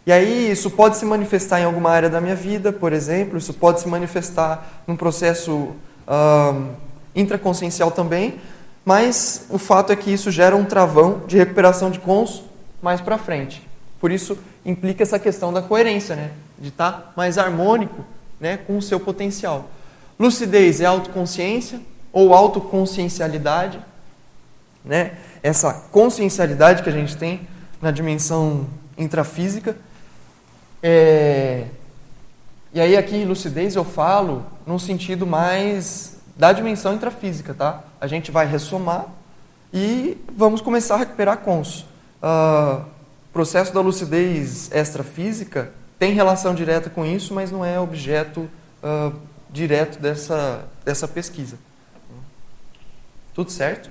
E 0.06 0.12
aí 0.12 0.50
isso 0.50 0.72
pode 0.72 0.96
se 0.96 1.04
manifestar 1.04 1.60
em 1.60 1.66
alguma 1.66 1.90
área 1.90 2.10
da 2.10 2.22
minha 2.22 2.36
vida, 2.36 2.72
por 2.72 2.94
exemplo, 2.94 3.38
isso 3.38 3.54
pode 3.54 3.82
se 3.82 3.90
manifestar 3.90 4.84
num 4.88 4.96
processo 4.96 5.72
um, 6.08 6.70
intraconsciencial 7.14 7.92
também, 7.92 8.36
mas 8.88 9.46
o 9.50 9.58
fato 9.58 9.92
é 9.92 9.98
que 9.98 10.10
isso 10.10 10.32
gera 10.32 10.56
um 10.56 10.64
travão 10.64 11.24
de 11.28 11.36
recuperação 11.36 11.92
de 11.92 12.00
cons 12.00 12.42
mais 12.82 13.02
para 13.02 13.18
frente. 13.18 13.62
Por 14.00 14.14
isso 14.14 14.38
implica 14.66 15.04
essa 15.04 15.20
questão 15.20 15.52
da 15.52 15.62
coerência, 15.62 16.16
né? 16.16 16.32
de 16.58 16.70
estar 16.70 16.94
tá 16.94 17.12
mais 17.14 17.38
harmônico 17.38 18.06
né? 18.40 18.56
com 18.56 18.78
o 18.78 18.82
seu 18.82 18.98
potencial. 18.98 19.70
Lucidez 20.18 20.80
é 20.80 20.86
autoconsciência 20.86 21.82
ou 22.14 22.34
autoconsciencialidade, 22.34 23.78
né? 24.86 25.18
essa 25.44 25.74
consciencialidade 25.92 26.82
que 26.82 26.88
a 26.88 26.94
gente 26.94 27.18
tem 27.18 27.46
na 27.82 27.92
dimensão 27.92 28.68
intrafísica 28.98 29.76
é... 30.82 31.66
E 32.74 32.80
aí 32.80 32.96
aqui 32.96 33.26
lucidez 33.26 33.76
eu 33.76 33.84
falo 33.84 34.46
num 34.66 34.80
sentido 34.80 35.28
mais 35.28 36.17
da 36.38 36.52
dimensão 36.52 36.94
intrafísica, 36.94 37.54
tá? 37.54 37.84
A 38.00 38.08
gente 38.08 38.32
vai 38.32 38.46
ressomar 38.46 39.08
e 39.74 40.18
vamos 40.36 40.62
começar 40.62 40.96
a 40.96 41.00
recuperar 41.00 41.38
cons. 41.38 41.86
Uh, 42.22 42.86
processo 43.34 43.74
da 43.74 43.82
lucidez 43.82 44.72
extrafísica 44.72 45.72
tem 46.00 46.14
relação 46.14 46.54
direta 46.54 46.90
com 46.90 47.06
isso, 47.06 47.34
mas 47.34 47.52
não 47.52 47.66
é 47.66 47.80
objeto 47.80 48.50
uh, 48.84 49.14
direto 49.50 50.00
dessa, 50.00 50.66
dessa 50.86 51.08
pesquisa. 51.08 51.58
Tudo 53.34 53.52
certo? 53.52 53.90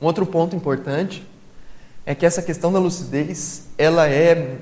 Um 0.00 0.06
outro 0.06 0.24
ponto 0.26 0.54
importante 0.54 1.26
é 2.06 2.14
que 2.14 2.24
essa 2.24 2.40
questão 2.40 2.72
da 2.72 2.78
lucidez, 2.78 3.66
ela 3.76 4.08
é, 4.08 4.58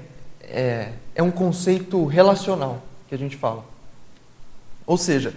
é, 0.46 0.90
é 1.14 1.22
um 1.22 1.30
conceito 1.30 2.04
relacional 2.06 2.82
que 3.08 3.14
a 3.14 3.18
gente 3.18 3.36
fala. 3.36 3.64
Ou 4.86 4.96
seja, 4.96 5.34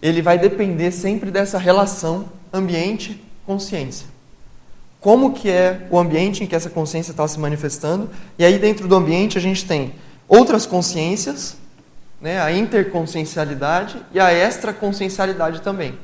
ele 0.00 0.22
vai 0.22 0.38
depender 0.38 0.90
sempre 0.90 1.30
dessa 1.30 1.58
relação 1.58 2.26
ambiente-consciência. 2.52 4.06
Como 5.00 5.32
que 5.32 5.48
é 5.48 5.86
o 5.90 5.98
ambiente 5.98 6.44
em 6.44 6.46
que 6.46 6.54
essa 6.54 6.68
consciência 6.68 7.10
está 7.10 7.26
se 7.26 7.38
manifestando? 7.38 8.10
E 8.38 8.44
aí 8.44 8.58
dentro 8.58 8.86
do 8.86 8.94
ambiente 8.94 9.38
a 9.38 9.40
gente 9.40 9.66
tem 9.66 9.94
outras 10.28 10.66
consciências, 10.66 11.56
né, 12.20 12.40
a 12.40 12.52
interconsciencialidade 12.52 13.96
e 14.12 14.20
a 14.20 14.32
extraconsciencialidade 14.32 15.62
também. 15.62 15.98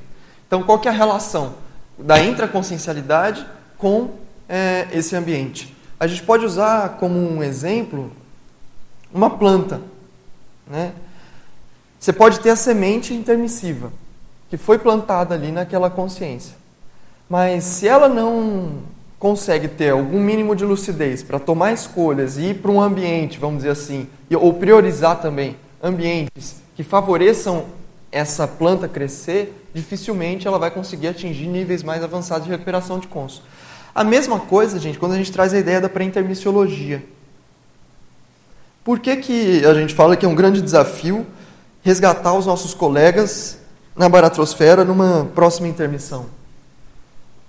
Então 0.47 0.63
qual 0.63 0.79
que 0.79 0.89
é 0.89 0.91
a 0.91 0.95
relação? 0.95 1.67
da 1.99 2.23
intraconsciencialidade 2.23 3.47
com 3.79 4.11
é, 4.49 4.87
esse 4.93 5.17
ambiente. 5.17 5.75
A 5.99 6.07
gente 6.07 6.23
pode 6.23 6.45
usar 6.45 6.97
como 6.99 7.19
um 7.19 7.43
exemplo 7.43 8.13
uma 9.13 9.31
planta. 9.31 9.81
Né? 10.67 10.93
Você 11.99 12.13
pode 12.13 12.41
ter 12.41 12.51
a 12.51 12.57
semente 12.57 13.15
intermissiva, 13.15 13.93
que 14.49 14.57
foi 14.57 14.79
plantada 14.79 15.35
ali 15.35 15.51
naquela 15.51 15.91
consciência. 15.91 16.55
Mas 17.29 17.65
se 17.65 17.89
ela 17.89 18.09
não 18.09 18.83
consegue 19.19 19.67
ter 19.67 19.91
algum 19.91 20.21
mínimo 20.21 20.55
de 20.55 20.65
lucidez 20.65 21.23
para 21.23 21.39
tomar 21.39 21.73
escolhas 21.73 22.37
e 22.37 22.51
ir 22.51 22.55
para 22.55 22.71
um 22.71 22.81
ambiente, 22.81 23.39
vamos 23.39 23.59
dizer 23.59 23.71
assim, 23.71 24.07
ou 24.35 24.55
priorizar 24.55 25.21
também 25.21 25.57
ambientes 25.83 26.57
que 26.75 26.85
favoreçam 26.85 27.65
essa 28.13 28.47
planta 28.47 28.87
crescer, 28.87 29.69
dificilmente 29.75 30.47
ela 30.47 30.59
vai 30.59 30.71
conseguir 30.71 31.09
atingir 31.09 31.47
níveis 31.47 31.83
mais 31.83 32.05
avançados 32.05 32.45
de 32.45 32.51
recuperação 32.51 32.99
de 32.99 33.07
cons. 33.09 33.43
A 33.95 34.05
mesma 34.05 34.39
coisa, 34.39 34.79
gente, 34.79 34.99
quando 34.99 35.13
a 35.13 35.17
gente 35.17 35.33
traz 35.33 35.55
a 35.55 35.59
ideia 35.59 35.81
da 35.81 35.89
pré-intermissiologia. 35.89 37.03
Por 38.87 39.01
que, 39.01 39.17
que 39.17 39.67
a 39.67 39.75
gente 39.75 39.93
fala 39.93 40.17
que 40.17 40.25
é 40.25 40.29
um 40.29 40.35
grande 40.37 40.63
desafio 40.63 41.27
resgatar 41.83 42.33
os 42.35 42.47
nossos 42.47 42.73
colegas 42.73 43.59
na 43.97 44.09
baratrosfera 44.09 44.85
numa 44.85 45.25
próxima 45.35 45.67
intermissão? 45.67 46.27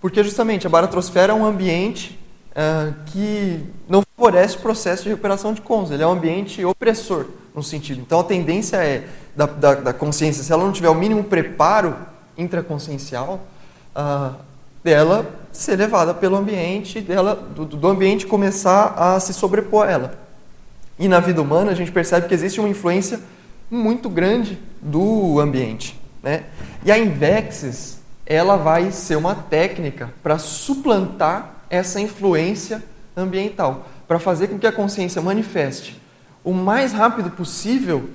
Porque 0.01 0.23
justamente 0.23 0.65
a 0.65 0.69
baratrosfera 0.71 1.33
é 1.33 1.35
um 1.35 1.45
ambiente 1.45 2.17
uh, 2.53 2.91
que 3.05 3.63
não 3.87 4.01
favorece 4.15 4.57
o 4.57 4.61
processo 4.61 5.03
de 5.03 5.09
recuperação 5.09 5.53
de 5.53 5.61
cons, 5.61 5.91
ele 5.91 6.01
é 6.01 6.07
um 6.07 6.13
ambiente 6.13 6.65
opressor 6.65 7.27
no 7.53 7.61
sentido. 7.61 8.01
Então 8.01 8.19
a 8.19 8.23
tendência 8.23 8.77
é 8.77 9.07
da, 9.35 9.45
da, 9.45 9.75
da 9.75 9.93
consciência, 9.93 10.41
se 10.41 10.51
ela 10.51 10.63
não 10.63 10.71
tiver 10.71 10.89
o 10.89 10.95
mínimo 10.95 11.23
preparo 11.23 11.95
intraconsciencial, 12.35 13.41
uh, 13.95 14.33
dela 14.83 15.23
ser 15.51 15.75
levada 15.75 16.15
pelo 16.15 16.35
ambiente, 16.35 16.99
dela, 16.99 17.35
do, 17.35 17.63
do 17.63 17.87
ambiente 17.87 18.25
começar 18.25 18.95
a 18.97 19.19
se 19.19 19.35
sobrepor 19.35 19.87
a 19.87 19.91
ela. 19.91 20.26
E 20.99 21.07
na 21.07 21.19
vida 21.19 21.41
humana 21.41 21.71
a 21.71 21.75
gente 21.75 21.91
percebe 21.91 22.27
que 22.27 22.33
existe 22.33 22.59
uma 22.59 22.69
influência 22.69 23.19
muito 23.69 24.09
grande 24.09 24.57
do 24.81 25.39
ambiente. 25.39 25.99
Né? 26.23 26.45
E 26.83 26.91
a 26.91 26.97
Invexis, 26.97 27.99
ela 28.25 28.57
vai 28.57 28.91
ser 28.91 29.15
uma 29.15 29.35
técnica 29.35 30.11
para 30.23 30.37
suplantar 30.37 31.55
essa 31.69 31.99
influência 31.99 32.83
ambiental, 33.15 33.87
para 34.07 34.19
fazer 34.19 34.47
com 34.47 34.57
que 34.57 34.67
a 34.67 34.71
consciência 34.71 35.21
manifeste 35.21 36.01
o 36.47 36.53
mais 36.53 36.93
rápido 36.93 37.29
possível 37.29 38.09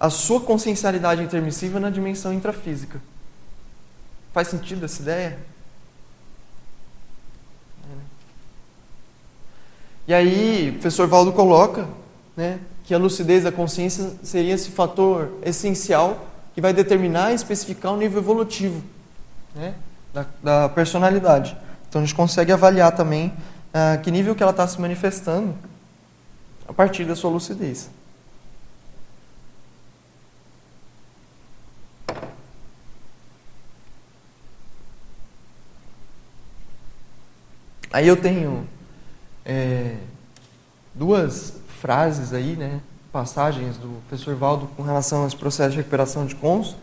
a 0.00 0.10
sua 0.10 0.40
consciencialidade 0.40 1.22
intermissiva 1.22 1.78
na 1.78 1.88
dimensão 1.88 2.32
intrafísica. 2.32 3.00
Faz 4.32 4.48
sentido 4.48 4.84
essa 4.84 5.02
ideia? 5.02 5.38
E 10.08 10.12
aí, 10.12 10.70
o 10.70 10.72
professor 10.72 11.06
Valdo 11.06 11.32
coloca 11.32 11.86
né, 12.36 12.60
que 12.84 12.94
a 12.94 12.98
lucidez 12.98 13.44
da 13.44 13.50
consciência 13.50 14.12
seria 14.22 14.54
esse 14.54 14.70
fator 14.70 15.32
essencial 15.42 16.28
que 16.54 16.60
vai 16.60 16.72
determinar 16.72 17.32
e 17.32 17.34
especificar 17.34 17.92
o 17.92 17.96
nível 17.96 18.20
evolutivo 18.20 18.82
né, 19.54 19.74
da, 20.12 20.26
da 20.42 20.68
personalidade. 20.68 21.56
Então 21.88 22.02
a 22.02 22.04
gente 22.04 22.14
consegue 22.14 22.52
avaliar 22.52 22.92
também 22.92 23.28
uh, 23.28 24.00
que 24.02 24.10
nível 24.10 24.34
que 24.34 24.42
ela 24.42 24.50
está 24.50 24.66
se 24.66 24.80
manifestando 24.80 25.54
a 26.68 26.72
partir 26.72 27.04
da 27.04 27.16
sua 27.16 27.30
lucidez. 27.30 27.88
Aí 37.92 38.06
eu 38.06 38.16
tenho 38.16 38.68
é, 39.42 39.96
duas 40.94 41.54
frases 41.86 42.32
aí, 42.32 42.56
né, 42.56 42.80
passagens 43.12 43.76
do 43.76 44.02
professor 44.08 44.34
Valdo 44.34 44.68
com 44.76 44.82
relação 44.82 45.22
aos 45.22 45.34
processos 45.34 45.74
de 45.74 45.78
recuperação 45.78 46.26
de 46.26 46.34
cons, 46.34 46.76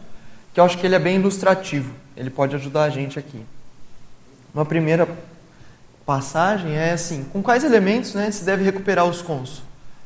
que 0.54 0.62
eu 0.62 0.64
acho 0.64 0.78
que 0.78 0.86
ele 0.86 0.96
é 0.96 1.00
bem 1.00 1.18
ilustrativo. 1.18 1.94
Ele 2.16 2.30
pode 2.30 2.56
ajudar 2.56 2.84
a 2.84 2.90
gente 2.90 3.20
aqui. 3.20 3.46
Uma 4.56 4.64
primeira 4.64 5.06
passagem 6.06 6.78
é 6.78 6.94
assim: 6.94 7.26
com 7.34 7.44
quais 7.44 7.66
elementos 7.66 8.14
né, 8.14 8.32
se 8.32 8.46
deve 8.46 8.64
recuperar 8.64 9.04
os 9.04 9.22
cons? 9.22 9.62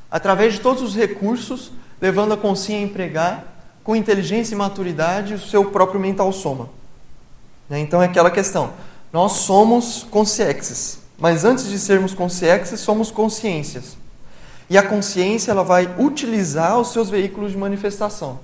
Através 0.09 0.53
de 0.55 0.61
todos 0.61 0.81
os 0.81 0.95
recursos, 0.95 1.71
levando 2.01 2.33
a 2.33 2.37
consciência 2.37 2.83
a 2.83 2.89
empregar 2.89 3.43
com 3.83 3.95
inteligência 3.95 4.55
e 4.55 4.57
maturidade 4.57 5.35
o 5.35 5.39
seu 5.39 5.65
próprio 5.65 5.99
mental 5.99 6.33
soma. 6.33 6.69
Né, 7.69 7.81
então 7.81 8.01
é 8.01 8.05
aquela 8.05 8.31
questão: 8.31 8.73
nós 9.13 9.33
somos 9.33 10.07
consciexes, 10.09 11.01
mas 11.19 11.45
antes 11.45 11.69
de 11.69 11.77
sermos 11.77 12.15
consciexes, 12.15 12.79
somos 12.79 13.11
consciências. 13.11 13.95
E 14.69 14.77
a 14.77 14.83
consciência 14.83 15.51
ela 15.51 15.63
vai 15.63 15.93
utilizar 15.97 16.77
os 16.79 16.91
seus 16.91 17.09
veículos 17.09 17.51
de 17.51 17.57
manifestação, 17.57 18.39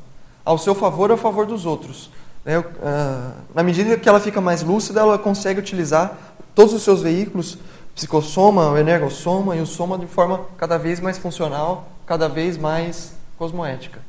ao 0.46 0.58
seu 0.58 0.74
favor 0.74 1.10
ou 1.10 1.16
a 1.16 1.18
favor 1.18 1.46
dos 1.46 1.66
outros. 1.66 2.10
Né? 2.46 2.64
Ah, 2.82 3.34
na 3.54 3.64
medida 3.64 3.98
que 3.98 4.08
ela 4.08 4.20
fica 4.20 4.40
mais 4.40 4.62
lúcida, 4.62 5.02
ela 5.02 5.18
consegue 5.18 5.60
utilizar 5.60 6.18
todos 6.56 6.74
os 6.74 6.84
seus 6.84 7.02
veículos, 7.02 7.58
psicossoma, 7.96 8.70
o 8.70 8.78
energossoma 8.78 9.56
e 9.56 9.62
o 9.62 9.66
soma 9.66 9.98
de 9.98 10.08
forma 10.08 10.46
cada 10.58 10.78
vez 10.78 11.00
mais 11.00 11.18
funcional, 11.18 11.90
cada 12.06 12.28
vez 12.28 12.58
mais 12.58 13.14
cosmoética. 13.38 14.00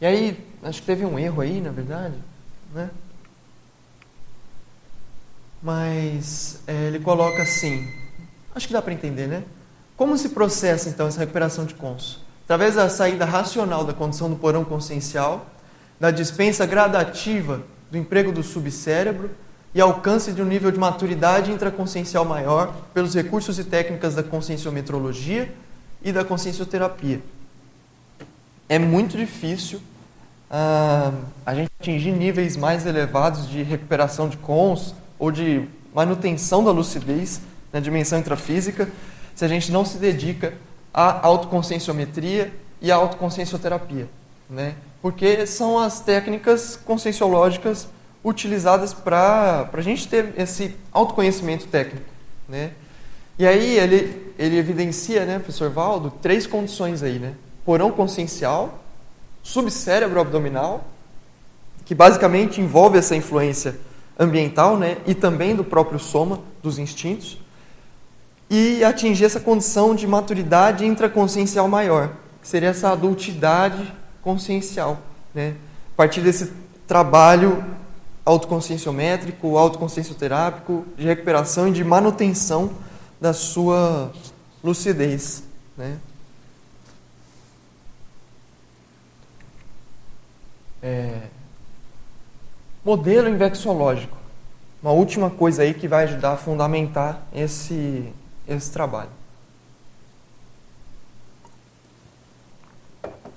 E 0.00 0.06
aí, 0.06 0.46
acho 0.62 0.80
que 0.80 0.86
teve 0.86 1.04
um 1.04 1.18
erro 1.18 1.40
aí, 1.40 1.60
na 1.60 1.70
verdade, 1.70 2.16
né? 2.74 2.90
Mas 5.62 6.60
é, 6.66 6.88
ele 6.88 7.00
coloca 7.00 7.42
assim, 7.42 7.88
acho 8.54 8.66
que 8.66 8.72
dá 8.72 8.82
para 8.82 8.92
entender, 8.92 9.26
né? 9.26 9.44
Como 9.96 10.18
se 10.18 10.30
processa 10.30 10.88
então 10.88 11.06
essa 11.06 11.20
recuperação 11.20 11.64
de 11.64 11.74
cons? 11.74 12.20
Através 12.44 12.74
da 12.74 12.88
saída 12.88 13.24
racional 13.24 13.84
da 13.84 13.92
condição 13.92 14.28
do 14.28 14.36
porão 14.36 14.64
consciencial, 14.64 15.46
da 16.00 16.10
dispensa 16.10 16.66
gradativa 16.66 17.62
do 17.90 17.96
emprego 17.96 18.32
do 18.32 18.42
subcérebro 18.42 19.30
e 19.72 19.80
alcance 19.80 20.32
de 20.32 20.42
um 20.42 20.44
nível 20.44 20.70
de 20.72 20.78
maturidade 20.78 21.52
intraconsciencial 21.52 22.24
maior 22.24 22.74
pelos 22.92 23.14
recursos 23.14 23.58
e 23.58 23.64
técnicas 23.64 24.14
da 24.14 24.22
conscienciometrologia 24.22 25.52
e 26.02 26.12
da 26.12 26.24
consciencioterapia. 26.24 27.20
É 28.68 28.78
muito 28.78 29.16
difícil 29.16 29.78
uh, 30.50 31.14
a 31.46 31.54
gente 31.54 31.70
atingir 31.80 32.12
níveis 32.12 32.56
mais 32.56 32.84
elevados 32.84 33.48
de 33.48 33.62
recuperação 33.62 34.28
de 34.28 34.36
cons 34.38 34.94
ou 35.18 35.30
de 35.30 35.68
manutenção 35.94 36.64
da 36.64 36.72
lucidez 36.72 37.40
na 37.72 37.78
dimensão 37.78 38.18
intrafísica 38.18 38.88
se 39.34 39.44
a 39.44 39.48
gente 39.48 39.72
não 39.72 39.84
se 39.84 39.98
dedica 39.98 40.54
à 40.92 41.26
autoconscienciometria 41.26 42.52
e 42.80 42.90
à 42.90 42.96
autoconsciencioterapia, 42.96 44.08
né? 44.48 44.74
Porque 45.02 45.46
são 45.46 45.78
as 45.78 46.00
técnicas 46.00 46.76
conscienciológicas 46.76 47.88
utilizadas 48.22 48.94
para 48.94 49.68
a 49.72 49.80
gente 49.80 50.08
ter 50.08 50.32
esse 50.36 50.74
autoconhecimento 50.92 51.66
técnico, 51.66 52.06
né? 52.48 52.72
E 53.38 53.46
aí 53.46 53.76
ele, 53.78 54.32
ele 54.38 54.56
evidencia, 54.56 55.24
né, 55.24 55.38
professor 55.38 55.68
Valdo, 55.68 56.12
três 56.22 56.46
condições 56.46 57.02
aí, 57.02 57.18
né? 57.18 57.34
Porão 57.64 57.90
consciencial, 57.90 58.82
subcérebro 59.42 60.20
abdominal, 60.20 60.84
que 61.84 61.94
basicamente 61.94 62.60
envolve 62.60 62.98
essa 62.98 63.14
influência 63.14 63.76
ambiental, 64.18 64.78
né, 64.78 64.96
e 65.06 65.14
também 65.14 65.54
do 65.54 65.64
próprio 65.64 65.98
soma, 65.98 66.40
dos 66.62 66.78
instintos, 66.78 67.38
e 68.54 68.84
atingir 68.84 69.24
essa 69.24 69.40
condição 69.40 69.96
de 69.96 70.06
maturidade 70.06 70.86
intraconsciencial 70.86 71.66
maior, 71.66 72.12
que 72.40 72.46
seria 72.46 72.68
essa 72.68 72.92
adultidade 72.92 73.92
consciencial, 74.22 75.00
né? 75.34 75.56
A 75.92 75.96
partir 75.96 76.20
desse 76.20 76.52
trabalho 76.86 77.64
autoconscienciométrico, 78.24 79.58
autoconsciencioterápico, 79.58 80.86
de 80.96 81.04
recuperação 81.04 81.66
e 81.66 81.72
de 81.72 81.82
manutenção 81.82 82.70
da 83.20 83.32
sua 83.32 84.12
lucidez, 84.62 85.42
né? 85.76 85.98
É... 90.80 91.22
Modelo 92.84 93.28
invexológico. 93.28 94.16
Uma 94.80 94.92
última 94.92 95.28
coisa 95.28 95.62
aí 95.62 95.74
que 95.74 95.88
vai 95.88 96.04
ajudar 96.04 96.34
a 96.34 96.36
fundamentar 96.36 97.26
esse, 97.34 98.12
esse 98.46 98.70
trabalho. 98.70 99.10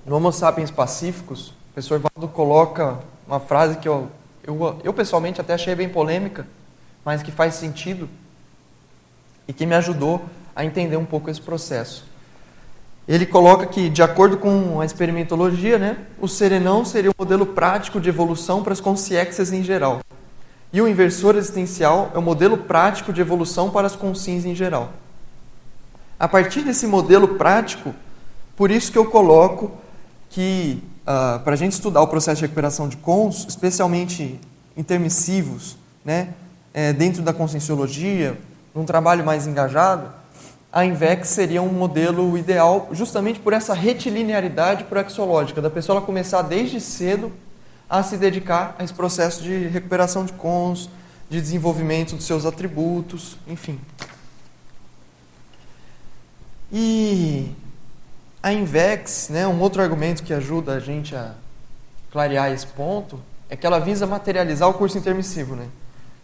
No 0.04 0.16
Homo 0.16 0.32
sapiens 0.32 0.70
pacíficos, 0.70 1.48
o 1.48 1.54
professor 1.74 2.00
Valdo 2.00 2.32
coloca 2.32 2.98
uma 3.26 3.38
frase 3.38 3.76
que 3.76 3.88
eu, 3.88 4.10
eu, 4.42 4.80
eu 4.82 4.94
pessoalmente 4.94 5.40
até 5.40 5.52
achei 5.52 5.74
bem 5.74 5.88
polêmica, 5.88 6.46
mas 7.04 7.22
que 7.22 7.30
faz 7.30 7.54
sentido 7.54 8.08
e 9.46 9.52
que 9.52 9.66
me 9.66 9.74
ajudou 9.74 10.24
a 10.56 10.64
entender 10.64 10.96
um 10.96 11.04
pouco 11.04 11.30
esse 11.30 11.40
processo. 11.40 12.04
Ele 13.06 13.24
coloca 13.24 13.66
que, 13.66 13.88
de 13.88 14.02
acordo 14.02 14.36
com 14.36 14.80
a 14.80 14.84
experimentologia, 14.84 15.78
né, 15.78 15.96
o 16.20 16.28
serenão 16.28 16.84
seria 16.84 17.10
o 17.10 17.14
modelo 17.18 17.46
prático 17.46 18.00
de 18.00 18.08
evolução 18.08 18.62
para 18.62 18.72
as 18.72 18.80
consciências 18.80 19.52
em 19.52 19.62
geral. 19.62 20.00
E 20.72 20.80
o 20.80 20.88
inversor 20.88 21.36
existencial 21.36 22.10
é 22.14 22.18
o 22.18 22.22
modelo 22.22 22.58
prático 22.58 23.12
de 23.12 23.20
evolução 23.20 23.70
para 23.70 23.86
as 23.86 23.96
consciências 23.96 24.44
em 24.44 24.54
geral. 24.54 24.90
A 26.18 26.28
partir 26.28 26.62
desse 26.62 26.86
modelo 26.86 27.36
prático, 27.36 27.94
por 28.56 28.70
isso 28.70 28.92
que 28.92 28.98
eu 28.98 29.06
coloco 29.06 29.70
que 30.28 30.82
uh, 31.02 31.40
para 31.40 31.54
a 31.54 31.56
gente 31.56 31.72
estudar 31.72 32.02
o 32.02 32.08
processo 32.08 32.36
de 32.36 32.42
recuperação 32.42 32.88
de 32.88 32.96
cons, 32.96 33.46
especialmente 33.48 34.38
intermissivos, 34.76 35.76
né, 36.04 36.34
é, 36.74 36.92
dentro 36.92 37.22
da 37.22 37.32
conscienciologia, 37.32 38.38
num 38.74 38.84
trabalho 38.84 39.24
mais 39.24 39.46
engajado, 39.46 40.12
a 40.70 40.84
INVEX 40.84 41.28
seria 41.28 41.62
um 41.62 41.72
modelo 41.72 42.36
ideal 42.36 42.88
justamente 42.92 43.40
por 43.40 43.52
essa 43.52 43.72
retilinearidade 43.72 44.84
proexológica, 44.84 45.62
da 45.62 45.70
pessoa 45.70 46.02
começar 46.02 46.42
desde 46.42 46.80
cedo 46.80 47.32
a 47.88 48.02
se 48.02 48.16
dedicar 48.16 48.76
a 48.78 48.84
esse 48.84 48.92
processo 48.92 49.42
de 49.42 49.66
recuperação 49.68 50.24
de 50.24 50.32
cons, 50.34 50.90
de 51.30 51.40
desenvolvimento 51.40 52.14
dos 52.16 52.24
seus 52.24 52.44
atributos, 52.44 53.36
enfim. 53.46 53.80
E 56.70 57.50
a 58.42 58.52
Invex, 58.52 59.28
né, 59.30 59.46
um 59.46 59.60
outro 59.60 59.80
argumento 59.80 60.22
que 60.22 60.34
ajuda 60.34 60.74
a 60.74 60.80
gente 60.80 61.14
a 61.14 61.34
clarear 62.10 62.52
esse 62.52 62.66
ponto, 62.66 63.20
é 63.48 63.56
que 63.56 63.66
ela 63.66 63.78
visa 63.78 64.06
materializar 64.06 64.68
o 64.68 64.74
curso 64.74 64.98
intermissivo. 64.98 65.56
Né? 65.56 65.66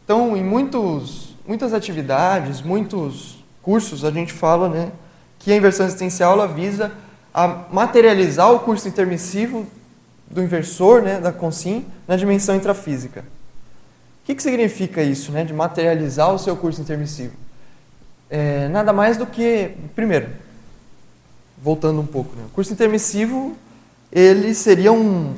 Então, 0.04 0.36
em 0.36 0.44
muitos, 0.44 1.34
muitas 1.46 1.72
atividades, 1.72 2.60
muitos 2.60 3.42
cursos, 3.62 4.04
a 4.04 4.10
gente 4.10 4.32
fala 4.32 4.68
né, 4.68 4.92
que 5.38 5.50
a 5.50 5.56
inversão 5.56 5.86
existencial 5.86 6.32
ela 6.32 6.46
visa 6.46 6.92
a 7.32 7.64
materializar 7.70 8.52
o 8.52 8.60
curso 8.60 8.86
intermissivo 8.86 9.66
do 10.30 10.42
inversor, 10.42 11.02
né, 11.02 11.20
da 11.20 11.32
consim, 11.32 11.84
na 12.06 12.16
dimensão 12.16 12.54
intrafísica. 12.54 13.20
O 13.20 14.26
que, 14.26 14.34
que 14.34 14.42
significa 14.42 15.02
isso, 15.02 15.30
né, 15.32 15.44
de 15.44 15.52
materializar 15.52 16.32
o 16.32 16.38
seu 16.38 16.56
curso 16.56 16.80
intermissivo? 16.80 17.34
É, 18.30 18.68
nada 18.68 18.92
mais 18.92 19.16
do 19.16 19.26
que, 19.26 19.72
primeiro, 19.94 20.28
voltando 21.62 22.00
um 22.00 22.06
pouco, 22.06 22.34
né, 22.34 22.44
o 22.46 22.50
curso 22.50 22.72
intermissivo 22.72 23.56
ele 24.10 24.54
seria 24.54 24.92
um 24.92 25.34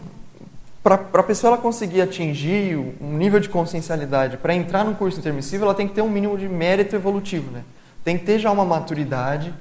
para 0.82 1.00
a 1.14 1.22
pessoa 1.24 1.54
ela 1.54 1.60
conseguir 1.60 2.00
atingir 2.00 2.76
um 3.00 3.16
nível 3.16 3.40
de 3.40 3.48
consciencialidade, 3.48 4.36
para 4.36 4.54
entrar 4.54 4.84
no 4.84 4.94
curso 4.94 5.18
intermissivo, 5.18 5.64
ela 5.64 5.74
tem 5.74 5.88
que 5.88 5.94
ter 5.94 6.00
um 6.02 6.08
mínimo 6.08 6.38
de 6.38 6.48
mérito 6.48 6.94
evolutivo, 6.94 7.50
né? 7.50 7.64
Tem 8.04 8.16
que 8.16 8.24
ter 8.24 8.38
já 8.38 8.52
uma 8.52 8.64
maturidade 8.64 9.52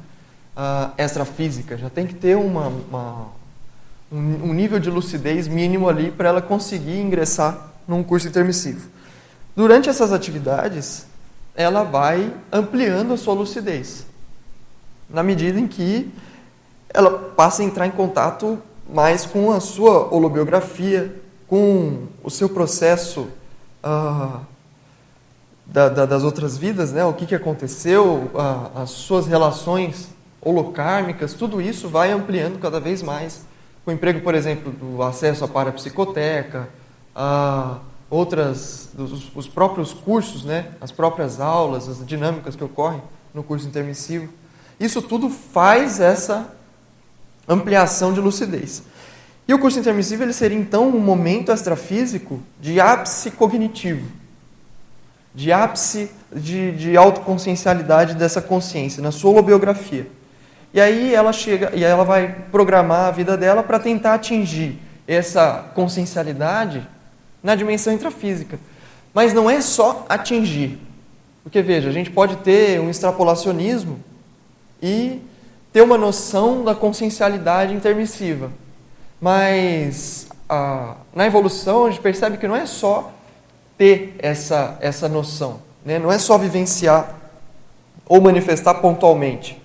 uh, 0.56 0.92
extrafísica, 0.96 1.78
já 1.78 1.90
tem 1.90 2.06
que 2.06 2.14
ter 2.14 2.38
uma, 2.38 2.68
uma 2.68 3.28
um, 4.12 4.50
um 4.50 4.54
nível 4.54 4.80
de 4.80 4.90
lucidez 4.90 5.48
mínimo 5.48 5.90
ali 5.90 6.12
para 6.12 6.30
ela 6.30 6.42
conseguir 6.42 7.00
ingressar 7.00 7.74
num 7.88 8.04
curso 8.04 8.28
intermissivo. 8.28 8.90
Durante 9.56 9.90
essas 9.90 10.12
atividades, 10.12 11.06
ela 11.56 11.84
vai 11.84 12.34
ampliando 12.52 13.14
a 13.14 13.18
sua 13.18 13.34
lucidez, 13.34 14.06
na 15.10 15.24
medida 15.24 15.60
em 15.60 15.68
que 15.68 16.12
ela 16.94 17.12
passa 17.12 17.62
a 17.62 17.66
entrar 17.66 17.88
em 17.88 17.92
contato 17.92 18.60
mais 18.88 19.26
com 19.26 19.52
a 19.52 19.60
sua 19.60 20.14
holobiografia, 20.14 21.14
com 21.48 22.08
o 22.24 22.30
seu 22.30 22.50
processo 22.50 23.28
ah, 23.84 24.42
da, 25.66 25.90
da, 25.90 26.06
das 26.06 26.24
outras 26.24 26.58
vidas, 26.58 26.92
né? 26.92 27.04
o 27.06 27.14
que, 27.14 27.26
que 27.26 27.36
aconteceu, 27.36 28.32
as 28.76 28.92
suas 28.92 29.28
relações 29.28 30.10
holocármicas, 30.42 31.34
tudo 31.34 31.62
isso 31.62 31.90
vai 31.90 32.12
ampliando 32.12 32.60
cada 32.60 32.80
vez 32.80 33.02
mais. 33.02 33.42
Com 33.86 33.92
o 33.92 33.94
emprego, 33.94 34.22
por 34.22 34.34
exemplo, 34.34 34.72
do 34.72 35.04
acesso 35.04 35.46
à 35.46 35.48
parapsicoteca, 35.48 36.68
a 37.16 37.78
outras, 38.10 38.90
os, 38.98 39.36
os 39.36 39.48
próprios 39.48 39.94
cursos, 39.94 40.44
né? 40.44 40.72
as 40.82 40.92
próprias 40.92 41.40
aulas, 41.40 41.88
as 41.88 42.06
dinâmicas 42.06 42.56
que 42.56 42.64
ocorrem 42.64 43.02
no 43.32 43.44
curso 43.44 43.68
intermissivo. 43.68 44.28
Isso 44.80 45.04
tudo 45.04 45.30
faz 45.30 46.00
essa 46.00 46.52
ampliação 47.48 48.12
de 48.12 48.20
lucidez. 48.20 48.82
E 49.48 49.54
o 49.54 49.60
curso 49.60 49.78
intermissivo 49.78 50.24
ele 50.24 50.34
seria 50.34 50.58
então 50.58 50.90
um 50.90 51.00
momento 51.00 51.52
extrafísico 51.52 52.42
de 52.60 52.80
ápice 52.80 53.30
cognitivo, 53.30 54.08
de 55.34 55.52
ápice 55.52 56.10
de, 56.34 56.72
de 56.72 56.98
autoconsciencialidade 56.98 58.16
dessa 58.16 58.42
consciência, 58.42 59.04
na 59.04 59.12
sua 59.12 59.30
holobiografia. 59.30 60.08
E 60.76 60.82
aí 60.82 61.16
ela 61.16 61.32
chega 61.32 61.72
e 61.74 61.86
ela 61.86 62.04
vai 62.04 62.36
programar 62.52 63.08
a 63.08 63.12
vida 63.12 63.38
dela 63.38 63.64
para 63.64 63.80
tentar 63.80 64.16
atingir 64.16 64.78
essa 65.08 65.72
consciencialidade 65.74 66.86
na 67.42 67.56
dimensão 67.56 67.94
intrafísica. 67.94 68.60
Mas 69.14 69.34
não 69.34 69.50
é 69.50 69.62
só 69.62 70.06
atingir. 70.10 70.78
Porque 71.44 71.62
veja, 71.62 71.88
a 71.88 71.94
gente 71.94 72.12
pode 72.12 72.36
ter 72.38 72.82
um 72.82 72.90
extrapolacionismo 72.90 74.04
e 74.84 75.22
ter 75.72 75.82
uma 75.82 75.98
noção 75.98 76.66
da 76.66 76.76
consciencialidade 76.76 77.74
intermissiva. 77.74 78.52
Mas 79.22 80.28
a, 80.50 80.96
na 81.16 81.26
evolução 81.26 81.86
a 81.86 81.90
gente 81.90 82.02
percebe 82.02 82.36
que 82.36 82.50
não 82.50 82.56
é 82.56 82.66
só 82.66 83.14
ter 83.78 84.14
essa, 84.20 84.78
essa 84.82 85.08
noção, 85.08 85.62
né? 85.86 86.00
não 86.00 86.12
é 86.12 86.18
só 86.18 86.38
vivenciar 86.38 87.16
ou 88.06 88.20
manifestar 88.20 88.74
pontualmente, 88.76 89.62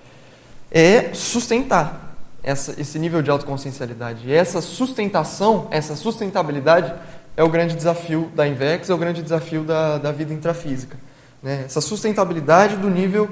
é 0.70 1.12
sustentar 1.12 2.16
essa, 2.42 2.80
esse 2.80 2.98
nível 2.98 3.22
de 3.22 3.30
autoconsciencialidade. 3.30 4.28
E 4.28 4.33
essa 4.33 4.61
sustentação, 4.61 5.68
essa 5.70 5.96
sustentabilidade 5.96 6.92
é 7.37 7.42
o 7.42 7.48
grande 7.48 7.74
desafio 7.74 8.30
da 8.35 8.46
Invex, 8.46 8.90
é 8.90 8.94
o 8.94 8.98
grande 8.98 9.22
desafio 9.22 9.62
da, 9.64 9.98
da 9.98 10.12
vida 10.12 10.33
intrafísica. 10.33 10.96
Né? 11.42 11.64
Essa 11.66 11.80
sustentabilidade 11.80 12.76
do 12.76 12.88
nível 12.88 13.30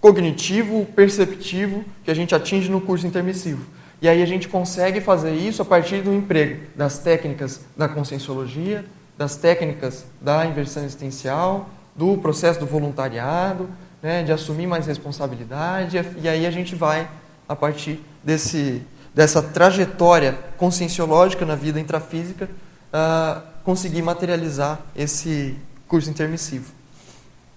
cognitivo, 0.00 0.86
perceptivo 0.94 1.84
que 2.04 2.10
a 2.10 2.14
gente 2.14 2.34
atinge 2.34 2.70
no 2.70 2.80
curso 2.80 3.06
intermissivo. 3.06 3.64
E 4.00 4.08
aí 4.08 4.22
a 4.22 4.26
gente 4.26 4.48
consegue 4.48 5.00
fazer 5.00 5.32
isso 5.32 5.60
a 5.60 5.64
partir 5.64 6.02
do 6.02 6.14
emprego 6.14 6.66
das 6.76 6.98
técnicas 6.98 7.62
da 7.76 7.88
conscienciologia, 7.88 8.84
das 9.16 9.36
técnicas 9.36 10.04
da 10.20 10.46
inversão 10.46 10.84
existencial, 10.84 11.68
do 11.96 12.16
processo 12.18 12.60
do 12.60 12.66
voluntariado, 12.66 13.68
né, 14.02 14.22
de 14.22 14.32
assumir 14.32 14.66
mais 14.66 14.86
responsabilidade, 14.86 15.96
e 16.20 16.28
aí 16.28 16.46
a 16.46 16.50
gente 16.50 16.74
vai, 16.74 17.08
a 17.48 17.56
partir 17.56 18.00
desse, 18.22 18.82
dessa 19.14 19.42
trajetória 19.42 20.38
conscienciológica 20.56 21.44
na 21.44 21.54
vida 21.54 21.80
intrafísica, 21.80 22.48
uh, 22.92 23.42
conseguir 23.64 24.02
materializar 24.02 24.80
esse 24.94 25.56
curso 25.86 26.08
intermissivo. 26.08 26.72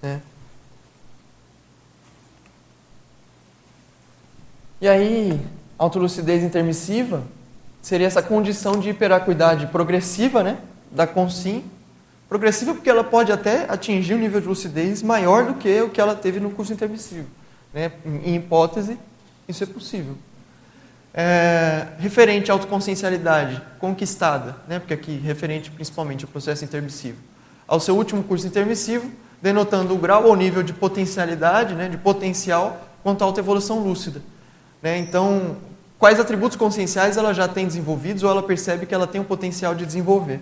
Né? 0.02 0.22
E 4.82 4.88
aí, 4.88 5.40
autolucidez 5.78 6.44
intermissiva 6.44 7.24
seria 7.82 8.08
essa 8.08 8.22
condição 8.22 8.80
de 8.80 8.90
hiperacuidade 8.90 9.68
progressiva, 9.68 10.44
né, 10.44 10.58
da 10.92 11.06
consim. 11.06 11.64
Progressiva 12.32 12.74
porque 12.74 12.90
ela 12.90 13.04
pode 13.04 13.30
até 13.30 13.66
atingir 13.68 14.14
um 14.14 14.18
nível 14.18 14.40
de 14.40 14.48
lucidez 14.48 15.04
maior 15.04 15.48
do 15.48 15.56
que 15.56 15.82
o 15.82 15.90
que 15.90 16.00
ela 16.00 16.16
teve 16.16 16.40
no 16.40 16.50
curso 16.50 16.72
intermissivo. 16.72 17.28
Né? 17.74 17.92
Em 18.06 18.38
hipótese, 18.38 18.98
isso 19.50 19.62
é 19.66 19.68
possível. 19.68 20.16
É, 21.14 21.88
referente 22.00 22.50
à 22.50 22.54
autoconsciencialidade 22.54 23.62
conquistada, 23.80 24.56
né? 24.66 24.80
porque 24.80 24.94
aqui 24.94 25.18
referente 25.18 25.70
principalmente 25.72 26.24
ao 26.24 26.32
processo 26.32 26.64
intermissivo, 26.64 27.18
ao 27.68 27.82
seu 27.82 27.98
último 27.98 28.24
curso 28.24 28.48
intermissivo, 28.48 29.12
denotando 29.42 29.94
o 29.94 29.98
grau 29.98 30.28
ou 30.28 30.34
nível 30.34 30.64
de 30.64 30.72
potencialidade, 30.72 31.76
né? 31.76 31.90
de 31.90 31.98
potencial 31.98 32.80
quanto 33.04 33.24
à 33.24 33.26
autoevolução 33.26 33.80
lúcida. 33.80 34.22
Né? 34.82 34.98
Então, 35.00 35.58
quais 36.00 36.18
atributos 36.18 36.56
conscienciais 36.56 37.18
ela 37.18 37.34
já 37.34 37.50
tem 37.50 37.68
desenvolvidos 37.68 38.24
ou 38.24 38.32
ela 38.32 38.42
percebe 38.42 38.86
que 38.86 38.96
ela 38.96 39.06
tem 39.06 39.20
o 39.20 39.26
potencial 39.26 39.76
de 39.76 39.86
desenvolver. 39.86 40.40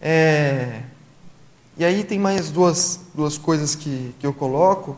É... 0.00 0.82
E 1.76 1.84
aí 1.84 2.04
tem 2.04 2.18
mais 2.18 2.50
duas, 2.50 3.00
duas 3.14 3.38
coisas 3.38 3.74
que, 3.74 4.14
que 4.18 4.26
eu 4.26 4.32
coloco, 4.32 4.96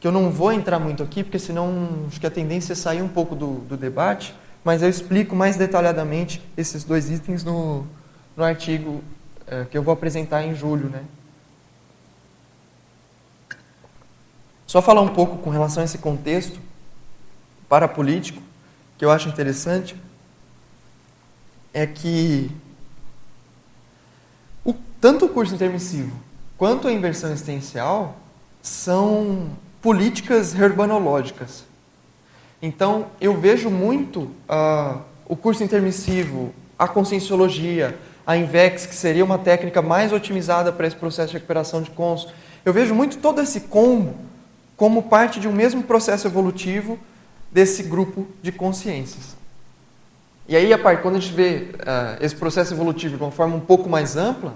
que 0.00 0.06
eu 0.06 0.12
não 0.12 0.30
vou 0.30 0.52
entrar 0.52 0.78
muito 0.78 1.02
aqui, 1.02 1.22
porque 1.22 1.38
senão 1.38 2.06
acho 2.06 2.20
que 2.20 2.26
a 2.26 2.30
tendência 2.30 2.72
é 2.72 2.76
sair 2.76 3.02
um 3.02 3.08
pouco 3.08 3.34
do, 3.34 3.60
do 3.60 3.76
debate, 3.76 4.34
mas 4.64 4.82
eu 4.82 4.88
explico 4.88 5.34
mais 5.34 5.56
detalhadamente 5.56 6.42
esses 6.56 6.84
dois 6.84 7.10
itens 7.10 7.44
no, 7.44 7.86
no 8.36 8.44
artigo 8.44 9.02
é, 9.46 9.64
que 9.64 9.76
eu 9.76 9.82
vou 9.82 9.92
apresentar 9.92 10.42
em 10.42 10.54
julho, 10.54 10.88
né? 10.88 11.02
Só 14.66 14.82
falar 14.82 15.00
um 15.00 15.08
pouco 15.08 15.38
com 15.38 15.50
relação 15.50 15.82
a 15.82 15.84
esse 15.84 15.98
contexto 15.98 16.60
parapolítico, 17.68 18.42
que 18.98 19.04
eu 19.04 19.10
acho 19.10 19.28
interessante, 19.28 19.96
é 21.72 21.86
que 21.86 22.50
tanto 25.00 25.26
o 25.26 25.28
curso 25.28 25.54
intermissivo 25.54 26.12
quanto 26.56 26.88
a 26.88 26.92
inversão 26.92 27.30
existencial 27.30 28.16
são 28.60 29.50
políticas 29.80 30.54
herbanológicas. 30.54 31.64
Então, 32.60 33.06
eu 33.20 33.38
vejo 33.38 33.70
muito 33.70 34.22
uh, 34.48 35.00
o 35.26 35.36
curso 35.36 35.62
intermissivo, 35.62 36.52
a 36.76 36.88
conscienciologia, 36.88 37.96
a 38.26 38.36
INVEX, 38.36 38.84
que 38.84 38.94
seria 38.94 39.24
uma 39.24 39.38
técnica 39.38 39.80
mais 39.80 40.12
otimizada 40.12 40.72
para 40.72 40.86
esse 40.86 40.96
processo 40.96 41.28
de 41.28 41.34
recuperação 41.34 41.80
de 41.80 41.90
cons. 41.90 42.26
Eu 42.64 42.72
vejo 42.72 42.94
muito 42.94 43.18
todo 43.18 43.40
esse 43.40 43.60
combo 43.60 44.16
como 44.76 45.04
parte 45.04 45.38
de 45.38 45.46
um 45.46 45.52
mesmo 45.52 45.82
processo 45.84 46.26
evolutivo 46.26 46.98
desse 47.50 47.84
grupo 47.84 48.26
de 48.42 48.52
consciências. 48.52 49.37
E 50.48 50.56
aí, 50.56 50.70
quando 51.02 51.16
a 51.16 51.20
gente 51.20 51.34
vê 51.34 51.68
uh, 51.74 52.24
esse 52.24 52.34
processo 52.34 52.72
evolutivo 52.72 53.18
de 53.18 53.22
uma 53.22 53.30
forma 53.30 53.54
um 53.54 53.60
pouco 53.60 53.86
mais 53.86 54.16
ampla, 54.16 54.54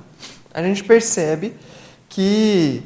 a 0.55 0.62
gente 0.62 0.83
percebe 0.83 1.55
que 2.09 2.83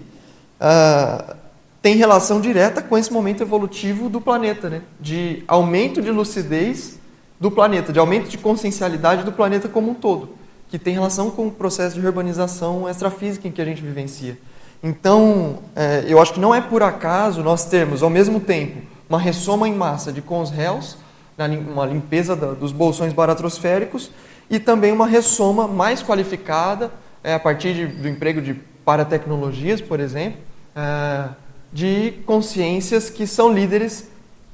uh, 0.60 1.36
tem 1.80 1.94
relação 1.94 2.40
direta 2.40 2.82
com 2.82 2.98
esse 2.98 3.12
momento 3.12 3.44
evolutivo 3.44 4.08
do 4.08 4.20
planeta, 4.20 4.68
né? 4.68 4.82
de 5.00 5.44
aumento 5.46 6.02
de 6.02 6.10
lucidez 6.10 6.98
do 7.38 7.48
planeta, 7.48 7.92
de 7.92 8.00
aumento 8.00 8.28
de 8.28 8.36
consciencialidade 8.36 9.22
do 9.22 9.30
planeta 9.30 9.68
como 9.68 9.92
um 9.92 9.94
todo, 9.94 10.30
que 10.68 10.76
tem 10.76 10.92
relação 10.92 11.30
com 11.30 11.46
o 11.46 11.50
processo 11.52 12.00
de 12.00 12.04
urbanização 12.04 12.88
extrafísica 12.88 13.46
em 13.46 13.52
que 13.52 13.62
a 13.62 13.64
gente 13.64 13.80
vivencia. 13.80 14.36
Então, 14.82 15.60
é, 15.76 16.04
eu 16.08 16.20
acho 16.20 16.32
que 16.32 16.40
não 16.40 16.52
é 16.52 16.60
por 16.60 16.82
acaso 16.82 17.40
nós 17.40 17.66
termos, 17.66 18.02
ao 18.02 18.10
mesmo 18.10 18.40
tempo, 18.40 18.82
uma 19.08 19.20
ressoma 19.20 19.68
em 19.68 19.74
massa 19.74 20.12
de 20.12 20.20
cons 20.20 20.50
réus, 20.50 20.98
uma 21.38 21.84
limpeza 21.84 22.34
dos 22.34 22.72
bolsões 22.72 23.12
baratrosféricos, 23.12 24.10
e 24.48 24.58
também 24.58 24.92
uma 24.92 25.06
ressoma 25.06 25.66
mais 25.66 26.02
qualificada, 26.02 26.90
é, 27.22 27.34
a 27.34 27.40
partir 27.40 27.74
de, 27.74 27.86
do 27.86 28.08
emprego 28.08 28.40
de 28.40 28.54
paratecnologias, 28.84 29.80
por 29.80 29.98
exemplo, 29.98 30.40
é, 30.74 31.28
de 31.72 32.12
consciências 32.24 33.10
que 33.10 33.26
são 33.26 33.52
líderes 33.52 34.08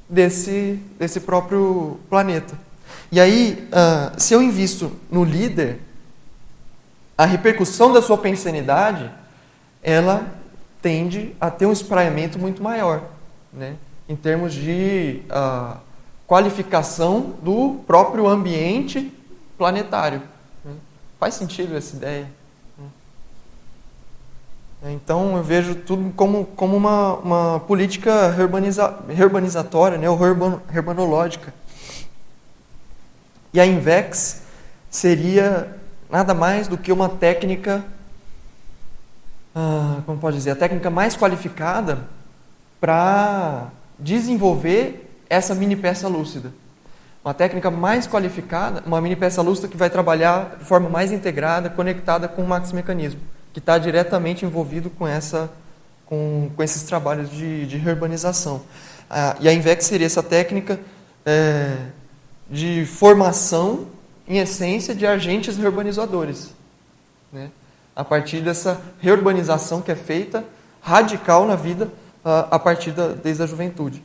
desse, 0.08 0.78
desse 0.98 1.20
próprio 1.20 1.98
planeta. 2.08 2.58
E 3.10 3.20
aí, 3.20 3.68
uh, 3.68 4.20
se 4.20 4.34
eu 4.34 4.42
invisto 4.42 4.92
no 5.10 5.22
líder, 5.22 5.78
a 7.16 7.26
repercussão 7.26 7.92
da 7.92 8.00
sua 8.00 8.16
pensanidade 8.16 9.10
ela 9.82 10.26
tende 10.80 11.34
a 11.40 11.50
ter 11.50 11.66
um 11.66 11.72
espraiamento 11.72 12.38
muito 12.38 12.62
maior, 12.62 13.02
né? 13.52 13.76
em 14.08 14.16
termos 14.16 14.52
de 14.52 15.22
uh, 15.28 15.76
qualificação 16.32 17.34
do 17.42 17.82
próprio 17.86 18.26
ambiente 18.26 19.12
planetário. 19.58 20.22
Faz 21.20 21.34
sentido 21.34 21.76
essa 21.76 21.94
ideia? 21.94 22.26
Então 24.82 25.36
eu 25.36 25.42
vejo 25.42 25.74
tudo 25.74 26.10
como, 26.16 26.46
como 26.46 26.74
uma, 26.74 27.16
uma 27.16 27.60
política 27.60 28.34
urbaniza, 28.38 28.98
urbanizatória, 29.10 29.98
né? 29.98 30.08
ou 30.08 30.18
urban, 30.18 30.58
urbanológica. 30.74 31.52
E 33.52 33.60
a 33.60 33.66
INVEX 33.66 34.40
seria 34.90 35.76
nada 36.08 36.32
mais 36.32 36.66
do 36.66 36.78
que 36.78 36.90
uma 36.90 37.10
técnica 37.10 37.84
ah, 39.54 40.00
como 40.06 40.18
pode 40.18 40.38
dizer, 40.38 40.52
a 40.52 40.56
técnica 40.56 40.88
mais 40.88 41.14
qualificada 41.14 42.08
para 42.80 43.66
desenvolver 43.98 45.11
essa 45.32 45.54
mini 45.54 45.74
peça 45.74 46.06
lúcida. 46.08 46.52
uma 47.24 47.32
técnica 47.32 47.70
mais 47.70 48.06
qualificada, 48.06 48.82
uma 48.84 49.00
mini 49.00 49.16
peça 49.16 49.40
lustra 49.40 49.66
que 49.66 49.76
vai 49.76 49.88
trabalhar 49.88 50.56
de 50.58 50.64
forma 50.64 50.90
mais 50.90 51.10
integrada, 51.10 51.70
conectada 51.70 52.28
com 52.28 52.42
o 52.42 52.46
maxi 52.46 52.74
mecanismo, 52.74 53.20
que 53.52 53.58
está 53.58 53.78
diretamente 53.78 54.44
envolvido 54.44 54.90
com 54.90 55.08
essa 55.08 55.50
com, 56.04 56.50
com 56.54 56.62
esses 56.62 56.82
trabalhos 56.82 57.30
de, 57.30 57.66
de 57.66 57.78
reurbanização. 57.78 58.60
Ah, 59.08 59.34
e 59.40 59.48
a 59.48 59.52
INVEX 59.54 59.86
seria 59.86 60.06
essa 60.06 60.22
técnica 60.22 60.78
é, 61.24 61.76
de 62.50 62.84
formação, 62.84 63.86
em 64.28 64.36
essência, 64.38 64.94
de 64.94 65.06
agentes 65.06 65.56
reurbanizadores. 65.56 66.50
Né? 67.32 67.50
A 67.96 68.04
partir 68.04 68.42
dessa 68.42 68.78
reurbanização 69.00 69.80
que 69.80 69.90
é 69.90 69.96
feita 69.96 70.44
radical 70.82 71.46
na 71.46 71.56
vida 71.56 71.90
ah, 72.22 72.48
a 72.50 72.58
partir 72.58 72.90
da, 72.90 73.08
desde 73.08 73.42
a 73.42 73.46
juventude. 73.46 74.02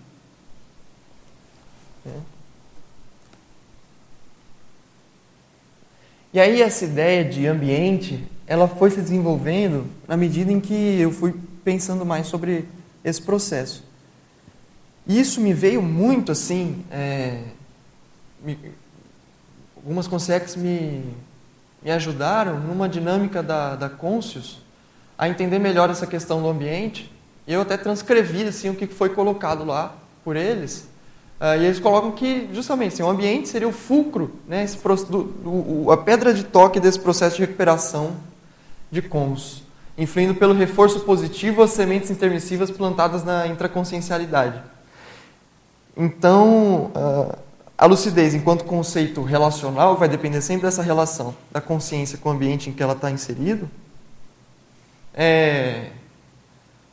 E 6.38 6.40
aí 6.40 6.62
essa 6.62 6.86
ideia 6.86 7.26
de 7.26 7.48
ambiente, 7.48 8.24
ela 8.46 8.68
foi 8.68 8.92
se 8.92 9.02
desenvolvendo 9.02 9.88
na 10.08 10.16
medida 10.16 10.52
em 10.52 10.60
que 10.60 11.02
eu 11.02 11.12
fui 11.12 11.34
pensando 11.64 12.06
mais 12.06 12.28
sobre 12.28 12.68
esse 13.04 13.20
processo. 13.20 13.84
E 15.08 15.20
isso 15.20 15.42
me 15.42 15.52
veio 15.52 15.82
muito 15.82 16.32
assim, 16.32 16.86
é, 16.92 17.42
me, 18.40 18.56
algumas 19.78 20.08
consegues 20.08 20.56
me, 20.56 21.04
me 21.82 21.90
ajudaram 21.90 22.60
numa 22.60 22.88
dinâmica 22.88 23.42
da, 23.42 23.76
da 23.76 23.90
Conscius 23.90 24.62
a 25.18 25.28
entender 25.28 25.58
melhor 25.58 25.90
essa 25.90 26.06
questão 26.06 26.40
do 26.40 26.50
ambiente. 26.50 27.12
E 27.48 27.54
eu 27.54 27.62
até 27.62 27.78
transcrevi 27.78 28.44
assim, 28.44 28.70
o 28.70 28.76
que 28.76 28.86
foi 28.86 29.10
colocado 29.10 29.66
lá 29.66 29.96
por 30.24 30.36
eles, 30.36 30.88
Uh, 31.40 31.62
e 31.62 31.66
eles 31.66 31.80
colocam 31.80 32.12
que, 32.12 32.50
justamente, 32.52 32.94
assim, 32.94 33.04
o 33.04 33.10
ambiente 33.10 33.48
seria 33.48 33.68
o 33.68 33.72
fulcro, 33.72 34.32
né, 34.48 34.64
esse, 34.64 34.76
do, 35.06 35.24
do, 35.24 35.92
a 35.92 35.98
pedra 35.98 36.34
de 36.34 36.44
toque 36.44 36.80
desse 36.80 37.00
processo 37.00 37.36
de 37.36 37.42
recuperação 37.44 38.16
de 38.92 39.04
cons, 39.04 39.64
influindo 39.96 40.34
pelo 40.34 40.54
reforço 40.54 41.02
positivo 41.02 41.62
às 41.62 41.72
sementes 41.72 42.10
intermissivas 42.10 42.72
plantadas 42.72 43.24
na 43.24 43.46
intraconsciencialidade. 43.46 44.60
Então, 45.96 46.92
uh, 46.96 47.38
a 47.78 47.86
lucidez, 47.86 48.34
enquanto 48.34 48.64
conceito 48.64 49.22
relacional, 49.22 49.96
vai 49.96 50.10
depender 50.10 50.42
sempre 50.42 50.66
dessa 50.66 50.82
relação 50.82 51.36
da 51.52 51.62
consciência 51.62 52.18
com 52.18 52.30
o 52.30 52.32
ambiente 52.32 52.70
em 52.70 52.74
que 52.74 52.82
ela 52.82 52.94
está 52.94 53.12
inserido. 53.12 53.70
É, 55.14 55.92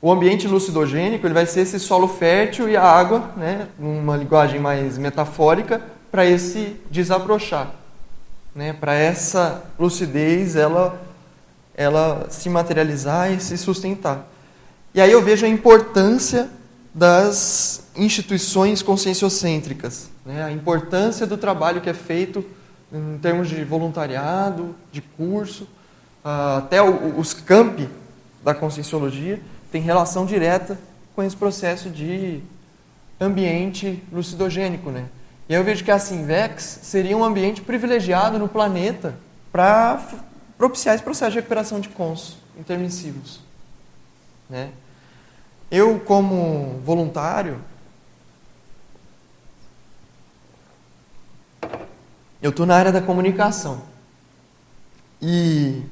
o 0.04 0.12
ambiente 0.12 0.46
lucidogênico 0.46 1.26
ele 1.26 1.32
vai 1.32 1.46
ser 1.46 1.62
esse 1.62 1.80
solo 1.80 2.06
fértil 2.06 2.68
e 2.68 2.76
a 2.76 2.82
água, 2.82 3.30
né, 3.38 3.68
numa 3.78 4.14
linguagem 4.14 4.60
mais 4.60 4.98
metafórica, 4.98 5.80
para 6.12 6.26
esse 6.26 6.76
desabrochar, 6.90 7.70
né, 8.54 8.74
para 8.74 8.92
essa 8.92 9.64
lucidez 9.78 10.56
ela, 10.56 11.02
ela 11.74 12.26
se 12.28 12.50
materializar 12.50 13.32
e 13.32 13.40
se 13.40 13.56
sustentar. 13.56 14.28
E 14.92 15.00
aí 15.00 15.10
eu 15.10 15.22
vejo 15.22 15.46
a 15.46 15.48
importância 15.48 16.50
das 16.92 17.84
instituições 17.96 18.82
conscienciocêntricas, 18.82 20.10
né, 20.26 20.44
a 20.44 20.52
importância 20.52 21.26
do 21.26 21.38
trabalho 21.38 21.80
que 21.80 21.88
é 21.88 21.94
feito 21.94 22.44
em 22.92 23.16
termos 23.22 23.48
de 23.48 23.64
voluntariado, 23.64 24.76
de 24.92 25.00
curso, 25.00 25.66
ah, 26.22 26.58
até 26.58 26.82
os 26.82 27.32
campi 27.32 27.88
da 28.44 28.52
conscienciologia, 28.52 29.40
tem 29.74 29.82
relação 29.82 30.24
direta 30.24 30.78
com 31.16 31.22
esse 31.24 31.34
processo 31.34 31.90
de 31.90 32.40
ambiente 33.20 34.00
lucidogênico, 34.12 34.88
né? 34.88 35.06
E 35.48 35.52
aí 35.52 35.60
eu 35.60 35.64
vejo 35.64 35.82
que 35.82 35.90
a 35.90 35.98
Sinvex 35.98 36.78
seria 36.84 37.16
um 37.16 37.24
ambiente 37.24 37.60
privilegiado 37.60 38.38
no 38.38 38.48
planeta 38.48 39.16
para 39.50 40.00
propiciar 40.56 40.94
esse 40.94 41.02
processo 41.02 41.32
de 41.32 41.38
recuperação 41.38 41.80
de 41.80 41.88
cons 41.88 42.38
intermissivos, 42.56 43.40
né? 44.48 44.70
Eu 45.68 45.98
como 45.98 46.80
voluntário 46.84 47.58
eu 52.40 52.50
estou 52.50 52.64
na 52.64 52.76
área 52.76 52.92
da 52.92 53.02
comunicação 53.02 53.82
e 55.20 55.82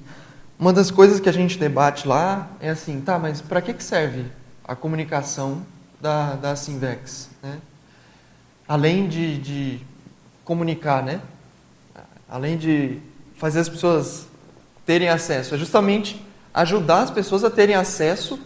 uma 0.63 0.73
das 0.73 0.93
coisas 0.93 1.19
que 1.19 1.29
a 1.29 1.33
gente 1.33 1.59
debate 1.59 2.07
lá 2.07 2.49
é 2.61 2.71
assim, 2.71 3.01
tá, 3.01 3.19
mas 3.19 3.41
para 3.41 3.61
que, 3.61 3.75
que 3.75 3.83
serve 3.83 4.27
a 4.65 4.77
comunicação 4.77 5.67
da, 6.01 6.37
da 6.37 6.55
Simvex? 6.55 7.31
Né? 7.43 7.59
Além 8.69 9.09
de, 9.09 9.39
de 9.39 9.81
comunicar, 10.45 11.03
né? 11.03 11.21
além 12.29 12.57
de 12.57 13.01
fazer 13.35 13.59
as 13.59 13.69
pessoas 13.69 14.27
terem 14.87 15.09
acesso, 15.09 15.57
é 15.57 15.59
justamente 15.59 16.25
ajudar 16.55 17.01
as 17.01 17.11
pessoas 17.11 17.43
a 17.43 17.51
terem 17.51 17.75
acesso 17.75 18.39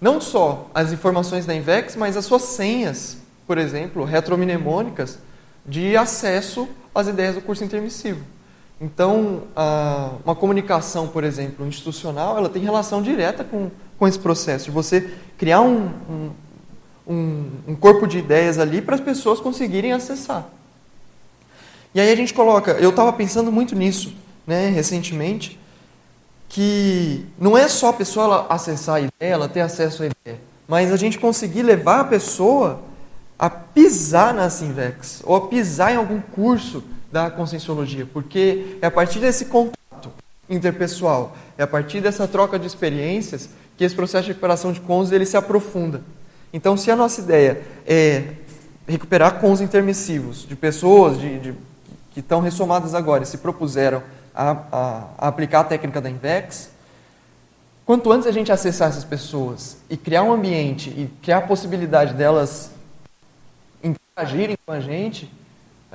não 0.00 0.20
só 0.20 0.68
às 0.74 0.92
informações 0.92 1.46
da 1.46 1.54
Invex, 1.54 1.94
mas 1.94 2.16
às 2.16 2.24
suas 2.24 2.42
senhas, 2.42 3.18
por 3.46 3.56
exemplo, 3.56 4.02
retromnemônicas, 4.02 5.20
de 5.64 5.96
acesso 5.96 6.68
às 6.92 7.06
ideias 7.06 7.36
do 7.36 7.40
curso 7.40 7.62
intermissivo. 7.62 8.34
Então, 8.80 9.44
uma 10.24 10.34
comunicação, 10.34 11.08
por 11.08 11.24
exemplo, 11.24 11.66
institucional, 11.66 12.36
ela 12.36 12.48
tem 12.48 12.62
relação 12.62 13.00
direta 13.00 13.42
com, 13.42 13.70
com 13.98 14.06
esse 14.06 14.18
processo 14.18 14.66
de 14.66 14.70
você 14.70 15.14
criar 15.38 15.62
um, 15.62 15.90
um, 17.08 17.50
um 17.68 17.74
corpo 17.74 18.06
de 18.06 18.18
ideias 18.18 18.58
ali 18.58 18.82
para 18.82 18.94
as 18.94 19.00
pessoas 19.00 19.40
conseguirem 19.40 19.92
acessar. 19.92 20.48
E 21.94 22.00
aí 22.00 22.12
a 22.12 22.16
gente 22.16 22.34
coloca, 22.34 22.72
eu 22.72 22.90
estava 22.90 23.10
pensando 23.12 23.50
muito 23.50 23.74
nisso, 23.74 24.14
né, 24.46 24.68
recentemente, 24.68 25.58
que 26.46 27.24
não 27.38 27.56
é 27.56 27.68
só 27.68 27.88
a 27.88 27.92
pessoa 27.94 28.46
acessar 28.50 28.96
a 28.96 29.00
ideia, 29.00 29.32
ela 29.32 29.48
ter 29.48 29.60
acesso 29.60 30.02
à 30.02 30.06
ideia, 30.06 30.38
mas 30.68 30.92
a 30.92 30.96
gente 30.96 31.18
conseguir 31.18 31.62
levar 31.62 32.00
a 32.00 32.04
pessoa 32.04 32.80
a 33.38 33.48
pisar 33.48 34.34
na 34.34 34.50
Simvex, 34.50 35.22
ou 35.24 35.36
a 35.36 35.48
pisar 35.48 35.92
em 35.92 35.96
algum 35.96 36.20
curso 36.20 36.84
da 37.10 37.30
conscienciologia, 37.30 38.06
porque 38.12 38.78
é 38.80 38.86
a 38.86 38.90
partir 38.90 39.20
desse 39.20 39.46
contato 39.46 40.10
interpessoal, 40.48 41.36
é 41.56 41.62
a 41.62 41.66
partir 41.66 42.00
dessa 42.00 42.26
troca 42.26 42.58
de 42.58 42.66
experiências 42.66 43.48
que 43.76 43.84
esse 43.84 43.94
processo 43.94 44.24
de 44.24 44.30
recuperação 44.30 44.72
de 44.72 44.80
cons 44.80 45.12
ele 45.12 45.26
se 45.26 45.36
aprofunda. 45.36 46.02
Então, 46.52 46.76
se 46.76 46.90
a 46.90 46.96
nossa 46.96 47.20
ideia 47.20 47.62
é 47.86 48.32
recuperar 48.86 49.40
cons 49.40 49.60
intermissivos 49.60 50.46
de 50.46 50.54
pessoas 50.54 51.18
de, 51.18 51.38
de, 51.38 51.54
que 52.12 52.20
estão 52.20 52.40
ressomadas 52.40 52.94
agora 52.94 53.24
e 53.24 53.26
se 53.26 53.38
propuseram 53.38 54.02
a, 54.34 54.50
a, 54.50 55.08
a 55.18 55.28
aplicar 55.28 55.60
a 55.60 55.64
técnica 55.64 56.00
da 56.00 56.08
INVEX, 56.08 56.70
quanto 57.84 58.12
antes 58.12 58.26
a 58.26 58.32
gente 58.32 58.52
acessar 58.52 58.88
essas 58.88 59.04
pessoas 59.04 59.78
e 59.90 59.96
criar 59.96 60.22
um 60.22 60.32
ambiente 60.32 60.90
e 60.90 61.10
criar 61.22 61.38
a 61.38 61.42
possibilidade 61.42 62.14
delas 62.14 62.70
interagirem 63.82 64.56
com 64.64 64.72
a 64.72 64.80
gente, 64.80 65.30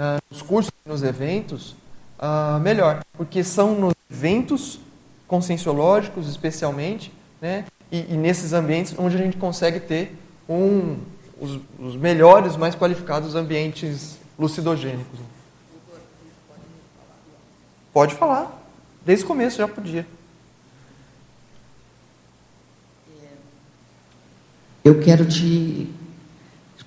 uh, 0.02 0.20
nos 0.30 0.42
cursos, 0.42 0.72
nos 0.86 1.04
eventos, 1.04 1.76
uh, 2.20 2.60
melhor. 2.60 3.02
Porque 3.14 3.44
são 3.44 3.76
nos 3.80 3.94
eventos 4.10 4.80
conscienciológicos, 5.28 6.28
especialmente, 6.28 7.14
né, 7.40 7.66
e, 7.92 8.14
e, 8.14 8.18
nesses 8.18 8.52
ambientes 8.54 8.96
onde 8.98 9.16
a 9.16 9.20
gente 9.20 9.38
consegue 9.38 9.80
ter 9.80 10.18
um, 10.50 10.98
os, 11.40 11.60
os 11.80 11.96
melhores, 11.96 12.58
mais 12.58 12.76
qualificados 12.76 13.36
ambientes 13.36 14.18
lucidogênicos. 14.38 15.20
Pode 17.94 18.16
falar. 18.16 18.60
Desde 19.06 19.26
o 19.26 19.28
começo 19.28 19.58
já 19.58 19.68
podia. 19.68 20.06
Eu 24.84 25.00
quero 25.00 25.26
te 25.26 25.90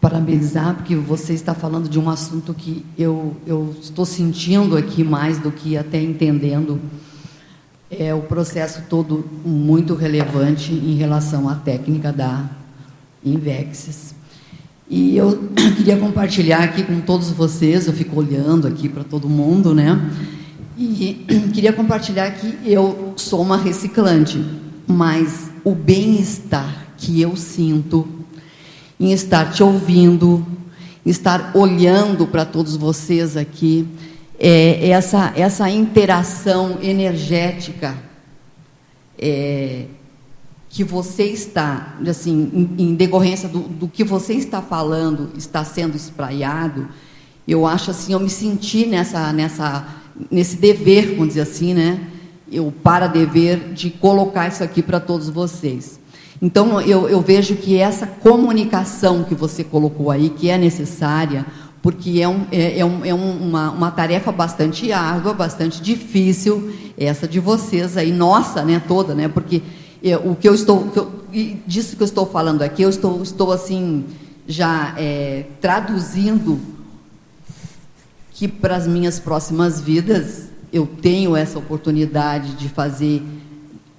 parabenizar, 0.05 0.75
porque 0.75 0.95
você 0.95 1.33
está 1.33 1.55
falando 1.55 1.89
de 1.89 1.99
um 1.99 2.11
assunto 2.11 2.53
que 2.53 2.85
eu, 2.99 3.35
eu 3.47 3.75
estou 3.81 4.05
sentindo 4.05 4.77
aqui 4.77 5.03
mais 5.03 5.39
do 5.39 5.51
que 5.51 5.79
até 5.79 5.99
entendendo. 5.99 6.79
É 7.91 8.13
o 8.13 8.21
processo 8.21 8.83
todo 8.91 9.25
muito 9.47 9.95
relevante 9.95 10.75
em 10.75 10.95
relação 10.97 11.49
à 11.49 11.55
técnica 11.55 12.13
da 12.13 12.45
Invexis. 13.25 14.15
E 14.91 15.17
eu 15.17 15.49
queria 15.75 15.97
compartilhar 15.97 16.63
aqui 16.63 16.83
com 16.83 17.01
todos 17.01 17.31
vocês, 17.31 17.87
eu 17.87 17.95
fico 17.95 18.21
olhando 18.21 18.67
aqui 18.69 18.91
para 18.91 19.05
todo 19.05 19.27
mundo, 19.27 19.75
né? 19.75 19.99
E 20.77 21.25
queria 21.55 21.73
compartilhar 21.73 22.31
que 22.33 22.59
eu 22.71 23.15
sou 23.17 23.41
uma 23.41 23.57
reciclante, 23.57 24.45
mas 24.87 25.51
o 25.65 25.75
bem-estar 25.75 26.89
que 26.99 27.23
eu 27.23 27.35
sinto 27.37 28.07
em 29.05 29.13
estar 29.13 29.53
te 29.53 29.63
ouvindo, 29.63 30.45
em 31.05 31.11
estar 31.11 31.53
olhando 31.55 32.27
para 32.27 32.45
todos 32.47 32.75
vocês 32.75 33.37
aqui, 33.37 33.87
é, 34.39 34.89
essa, 34.89 35.33
essa 35.37 35.69
interação 35.69 36.79
energética 36.81 37.95
é, 39.19 39.85
que 40.71 40.83
você 40.83 41.25
está, 41.25 41.99
assim, 42.09 42.51
em, 42.79 42.83
em 42.83 42.95
decorrência 42.95 43.47
do, 43.47 43.61
do, 43.61 43.89
que 43.89 44.03
você 44.03 44.33
está 44.33 44.63
falando, 44.63 45.31
está 45.37 45.63
sendo 45.65 45.97
espraiado, 45.97 46.89
eu 47.47 47.67
acho 47.67 47.91
assim, 47.91 48.15
eu 48.15 48.21
me 48.21 48.31
senti 48.31 48.87
nessa, 48.87 49.33
nessa, 49.35 49.87
nesse 50.31 50.57
dever, 50.57 51.11
vamos 51.11 51.29
dizer 51.29 51.43
assim, 51.43 51.75
né? 51.75 52.09
Eu 52.51 52.73
para 52.83 53.07
dever 53.07 53.75
de 53.75 53.91
colocar 53.91 54.49
isso 54.49 54.65
aqui 54.65 54.83
para 54.83 54.99
todos 54.99 55.29
vocês. 55.29 56.01
Então 56.41 56.81
eu, 56.81 57.09
eu 57.09 57.21
vejo 57.21 57.57
que 57.57 57.79
essa 57.79 58.07
comunicação 58.07 59.25
que 59.25 59.35
você 59.35 59.63
colocou 59.63 60.11
aí, 60.11 60.31
que 60.31 60.51
é 60.51 60.59
necessária, 60.59 61.47
porque 61.83 62.21
é, 62.21 62.29
um, 62.29 62.47
é, 62.51 62.79
é, 62.79 62.85
um, 62.85 63.05
é 63.05 63.13
uma, 63.13 63.71
uma 63.71 63.91
tarefa 63.91 64.33
bastante 64.33 64.91
árdua, 64.91 65.35
bastante 65.35 65.83
difícil, 65.83 66.73
essa 66.97 67.29
de 67.29 67.39
vocês 67.39 67.97
aí, 67.97 68.11
nossa, 68.11 68.63
né, 68.65 68.81
toda, 68.89 69.15
né? 69.15 69.29
Porque 69.29 69.63
eu, 70.03 70.31
o 70.31 70.35
que 70.35 70.49
eu 70.49 70.55
estou, 70.55 70.89
que 70.89 70.99
eu, 70.99 71.13
disso 71.67 71.97
que 71.97 72.03
eu 72.03 72.07
estou 72.07 72.27
falando 72.27 72.63
aqui, 72.63 72.83
eu 72.83 72.89
estou, 72.89 73.23
estou 73.23 73.53
assim 73.53 74.05
já 74.47 74.95
é, 74.97 75.45
traduzindo 75.61 76.61
que 78.33 78.49
para 78.49 78.77
as 78.77 78.87
minhas 78.87 79.19
próximas 79.19 79.81
vidas 79.81 80.49
eu 80.73 80.87
tenho 80.87 81.37
essa 81.37 81.59
oportunidade 81.59 82.55
de 82.55 82.69
fazer, 82.69 83.23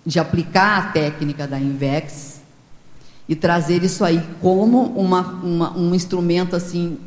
de 0.05 0.19
aplicar 0.19 0.77
a 0.77 0.81
técnica 0.91 1.47
da 1.47 1.59
Invex 1.59 2.41
e 3.27 3.35
trazer 3.35 3.83
isso 3.83 4.03
aí 4.03 4.23
como 4.39 4.83
uma, 4.93 5.21
uma 5.21 5.77
um 5.77 5.95
instrumento 5.95 6.55
assim 6.55 6.99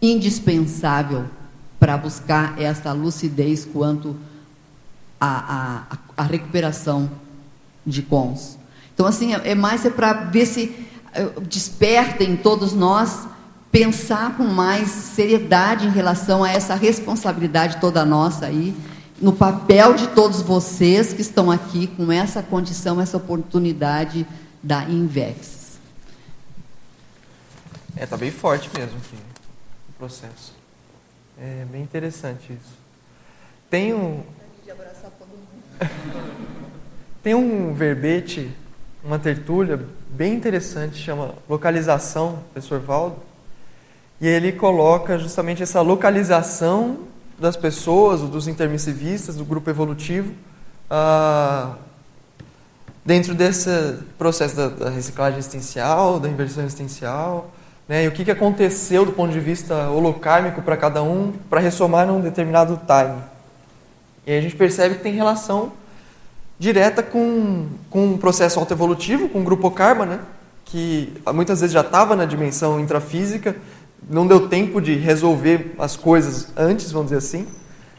indispensável 0.00 1.24
para 1.78 1.96
buscar 1.96 2.60
essa 2.60 2.92
lucidez 2.92 3.64
quanto 3.64 4.16
à, 5.20 5.98
recuperação 6.30 7.10
de 7.86 8.02
cons. 8.02 8.58
Então, 8.94 9.06
assim, 9.06 9.34
é, 9.34 9.50
é 9.50 9.54
mais 9.54 9.84
é 9.84 9.90
para 9.90 10.12
ver 10.12 10.46
se 10.46 10.74
é, 11.12 11.24
despertem 11.48 12.36
todos 12.36 12.72
nós 12.72 13.26
pensar 13.72 14.36
com 14.36 14.44
mais 14.44 14.88
seriedade 14.88 15.86
em 15.86 15.90
relação 15.90 16.44
a 16.44 16.50
essa 16.50 16.74
responsabilidade 16.74 17.78
toda 17.80 18.04
nossa 18.04 18.46
aí, 18.46 18.74
no 19.20 19.32
papel 19.32 19.92
de 19.94 20.08
todos 20.08 20.40
vocês 20.40 21.12
que 21.12 21.20
estão 21.20 21.50
aqui 21.50 21.86
com 21.88 22.10
essa 22.10 22.42
condição, 22.42 23.00
essa 23.00 23.16
oportunidade 23.18 24.26
da 24.62 24.84
Invex. 24.84 25.78
É, 27.96 28.06
tá 28.06 28.16
bem 28.16 28.30
forte 28.30 28.70
mesmo 28.76 28.96
aqui, 28.96 29.16
o 29.90 29.92
processo. 29.98 30.54
É 31.38 31.66
bem 31.70 31.82
interessante 31.82 32.52
isso. 32.52 32.78
Tem 33.68 33.92
um. 33.92 34.22
Tem 37.22 37.34
um 37.34 37.74
verbete, 37.74 38.50
uma 39.04 39.18
tertúlia 39.18 39.78
bem 40.08 40.32
interessante, 40.32 40.96
chama 40.96 41.34
Localização, 41.46 42.42
professor 42.50 42.80
Valdo, 42.80 43.16
e 44.18 44.26
ele 44.26 44.52
coloca 44.52 45.18
justamente 45.18 45.62
essa 45.62 45.82
localização 45.82 47.09
das 47.40 47.56
pessoas, 47.56 48.20
dos 48.20 48.46
intermissivistas, 48.46 49.34
do 49.34 49.44
grupo 49.44 49.70
evolutivo, 49.70 50.34
ah, 50.90 51.72
dentro 53.04 53.34
desse 53.34 53.70
processo 54.18 54.54
da, 54.54 54.68
da, 54.68 54.90
reciclagem 54.90 55.38
existencial, 55.38 56.20
da 56.20 56.28
inversão 56.28 56.62
existencial, 56.62 57.50
né, 57.88 58.04
e 58.04 58.08
o 58.08 58.12
que, 58.12 58.24
que 58.24 58.30
aconteceu 58.30 59.06
do 59.06 59.12
ponto 59.12 59.32
de 59.32 59.40
vista 59.40 59.88
holocármico 59.88 60.60
para 60.60 60.76
cada 60.76 61.02
um, 61.02 61.32
para 61.48 61.60
ressomar 61.60 62.06
num 62.06 62.20
determinado 62.20 62.78
time. 62.86 63.22
E 64.26 64.32
aí 64.32 64.38
a 64.38 64.42
gente 64.42 64.54
percebe 64.54 64.96
que 64.96 65.02
tem 65.02 65.14
relação 65.14 65.72
direta 66.58 67.02
com, 67.02 67.68
com 67.88 68.04
um 68.04 68.18
processo 68.18 68.60
autoevolutivo, 68.60 69.30
com 69.30 69.40
o 69.40 69.44
grupo 69.44 69.70
karma, 69.70 70.04
né, 70.04 70.20
que 70.66 71.12
muitas 71.34 71.60
vezes 71.60 71.72
já 71.72 71.80
estava 71.80 72.14
na 72.14 72.26
dimensão 72.26 72.78
intrafísica, 72.78 73.56
não 74.08 74.26
deu 74.26 74.48
tempo 74.48 74.80
de 74.80 74.94
resolver 74.94 75.74
as 75.78 75.96
coisas 75.96 76.48
antes, 76.56 76.90
vamos 76.90 77.10
dizer 77.10 77.18
assim. 77.18 77.46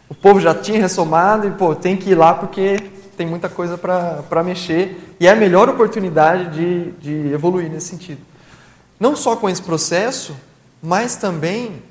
O 0.09 0.15
povo 0.15 0.39
já 0.39 0.53
tinha 0.53 0.79
ressomado 0.79 1.47
e, 1.47 1.51
pô, 1.51 1.75
tem 1.75 1.95
que 1.95 2.09
ir 2.09 2.15
lá 2.15 2.33
porque 2.33 2.77
tem 3.15 3.25
muita 3.25 3.47
coisa 3.47 3.77
para 3.77 4.43
mexer 4.43 5.15
e 5.19 5.27
é 5.27 5.31
a 5.31 5.35
melhor 5.35 5.69
oportunidade 5.69 6.55
de, 6.55 6.91
de 6.93 7.33
evoluir 7.33 7.69
nesse 7.69 7.87
sentido. 7.87 8.21
Não 8.99 9.15
só 9.15 9.35
com 9.35 9.49
esse 9.49 9.61
processo, 9.61 10.35
mas 10.81 11.15
também 11.15 11.81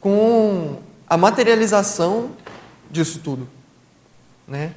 com 0.00 0.76
a 1.08 1.16
materialização 1.16 2.30
disso 2.90 3.20
tudo. 3.22 3.48
Né? 4.46 4.72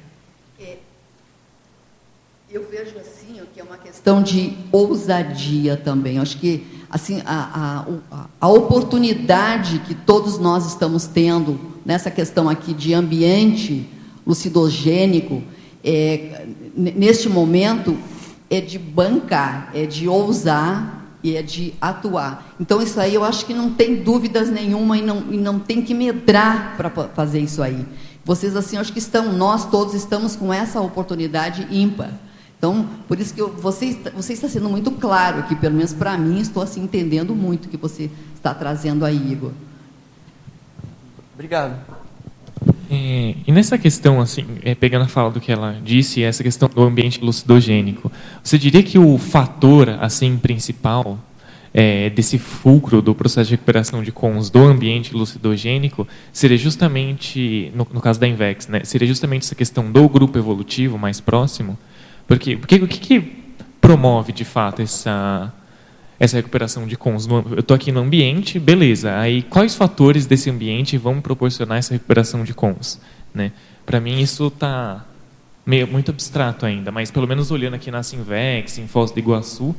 Eu 2.52 2.66
vejo 2.70 2.98
assim 2.98 3.40
que 3.54 3.60
é 3.60 3.64
uma 3.64 3.78
questão 3.78 4.22
de 4.22 4.52
ousadia 4.70 5.74
também. 5.74 6.18
Acho 6.18 6.36
que 6.38 6.66
assim, 6.90 7.22
a, 7.24 7.86
a, 8.10 8.26
a 8.38 8.48
oportunidade 8.48 9.78
que 9.86 9.94
todos 9.94 10.38
nós 10.38 10.66
estamos 10.66 11.06
tendo 11.06 11.58
nessa 11.82 12.10
questão 12.10 12.50
aqui 12.50 12.74
de 12.74 12.92
ambiente 12.92 13.88
lucidogênico, 14.26 15.42
é, 15.82 16.46
neste 16.76 17.26
momento, 17.26 17.96
é 18.50 18.60
de 18.60 18.78
bancar, 18.78 19.70
é 19.72 19.86
de 19.86 20.06
ousar 20.06 21.06
e 21.22 21.34
é 21.34 21.40
de 21.40 21.72
atuar. 21.80 22.54
Então, 22.60 22.82
isso 22.82 23.00
aí 23.00 23.14
eu 23.14 23.24
acho 23.24 23.46
que 23.46 23.54
não 23.54 23.70
tem 23.70 24.02
dúvidas 24.02 24.50
nenhuma 24.50 24.98
e 24.98 25.00
não, 25.00 25.32
e 25.32 25.38
não 25.38 25.58
tem 25.58 25.80
que 25.80 25.94
medrar 25.94 26.76
para 26.76 26.90
fazer 26.90 27.40
isso 27.40 27.62
aí. 27.62 27.86
Vocês, 28.22 28.54
assim, 28.54 28.76
acho 28.76 28.92
que 28.92 28.98
estão, 28.98 29.32
nós 29.32 29.64
todos 29.70 29.94
estamos 29.94 30.36
com 30.36 30.52
essa 30.52 30.82
oportunidade 30.82 31.66
ímpar. 31.70 32.12
Então, 32.62 32.88
por 33.08 33.18
isso 33.18 33.34
que 33.34 33.42
eu, 33.42 33.52
você, 33.52 33.98
você 34.14 34.34
está 34.34 34.48
sendo 34.48 34.68
muito 34.68 34.92
claro 34.92 35.40
aqui, 35.40 35.56
pelo 35.56 35.74
menos 35.74 35.92
para 35.92 36.16
mim, 36.16 36.40
estou 36.40 36.62
assim 36.62 36.84
entendendo 36.84 37.34
muito 37.34 37.64
o 37.64 37.68
que 37.68 37.76
você 37.76 38.08
está 38.36 38.54
trazendo 38.54 39.04
aí, 39.04 39.32
Igor. 39.32 39.50
Obrigado. 41.34 41.74
É, 42.88 43.34
e 43.44 43.50
nessa 43.50 43.76
questão, 43.76 44.20
assim, 44.20 44.46
é, 44.62 44.76
pegando 44.76 45.06
a 45.06 45.08
fala 45.08 45.32
do 45.32 45.40
que 45.40 45.50
ela 45.50 45.76
disse, 45.84 46.22
essa 46.22 46.44
questão 46.44 46.68
do 46.68 46.80
ambiente 46.84 47.20
lucidogênico, 47.20 48.12
você 48.44 48.56
diria 48.56 48.84
que 48.84 48.96
o 48.96 49.18
fator, 49.18 49.88
assim, 50.00 50.36
principal 50.36 51.18
é, 51.74 52.10
desse 52.10 52.38
fulcro 52.38 53.02
do 53.02 53.12
processo 53.12 53.48
de 53.48 53.54
recuperação 53.54 54.04
de 54.04 54.12
cons 54.12 54.50
do 54.50 54.60
ambiente 54.60 55.12
lucidogênico 55.12 56.06
seria 56.32 56.56
justamente, 56.56 57.72
no, 57.74 57.88
no 57.92 58.00
caso 58.00 58.20
da 58.20 58.28
Invex, 58.28 58.68
né, 58.68 58.82
seria 58.84 59.08
justamente 59.08 59.42
essa 59.42 59.56
questão 59.56 59.90
do 59.90 60.08
grupo 60.08 60.38
evolutivo 60.38 60.96
mais 60.96 61.20
próximo, 61.20 61.76
porque, 62.32 62.56
porque 62.56 62.76
o 62.76 62.88
que, 62.88 62.98
que 62.98 63.20
promove 63.78 64.32
de 64.32 64.42
fato 64.42 64.80
essa 64.80 65.52
essa 66.18 66.36
recuperação 66.36 66.86
de 66.86 66.96
cons? 66.96 67.26
Eu 67.26 67.58
estou 67.58 67.74
aqui 67.74 67.92
no 67.92 68.00
ambiente, 68.00 68.58
beleza. 68.58 69.18
Aí 69.18 69.42
quais 69.42 69.74
fatores 69.74 70.24
desse 70.24 70.48
ambiente 70.48 70.96
vão 70.96 71.20
proporcionar 71.20 71.76
essa 71.76 71.92
recuperação 71.92 72.42
de 72.42 72.54
cons? 72.54 72.98
Né? 73.34 73.52
Para 73.84 74.00
mim 74.00 74.18
isso 74.18 74.46
está 74.46 75.04
meio 75.66 75.86
muito 75.86 76.10
abstrato 76.10 76.64
ainda, 76.64 76.90
mas 76.90 77.10
pelo 77.10 77.26
menos 77.26 77.50
olhando 77.50 77.74
aqui 77.74 77.90
na 77.90 78.02
Sinvex, 78.02 78.78
em 78.78 78.88
Foz 78.88 79.10
do 79.10 79.18
Iguaçu, 79.18 79.76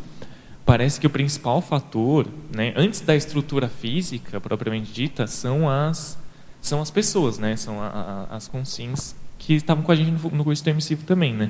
parece 0.64 1.00
que 1.00 1.08
o 1.08 1.10
principal 1.10 1.60
fator, 1.60 2.28
né, 2.56 2.72
antes 2.76 3.02
da 3.02 3.16
estrutura 3.16 3.68
física 3.68 4.40
propriamente 4.40 4.92
dita, 4.92 5.26
são 5.26 5.68
as 5.68 6.20
são 6.62 6.82
as 6.82 6.92
pessoas, 6.92 7.40
né? 7.40 7.56
São 7.56 7.82
a, 7.82 7.88
a, 8.30 8.36
as 8.36 8.48
consciências 8.48 9.16
que 9.40 9.56
estavam 9.56 9.84
com 9.84 9.92
a 9.92 9.96
gente 9.96 10.12
no, 10.12 10.30
no 10.30 10.44
curso 10.44 10.70
emissivo 10.70 11.04
também, 11.04 11.34
né? 11.34 11.50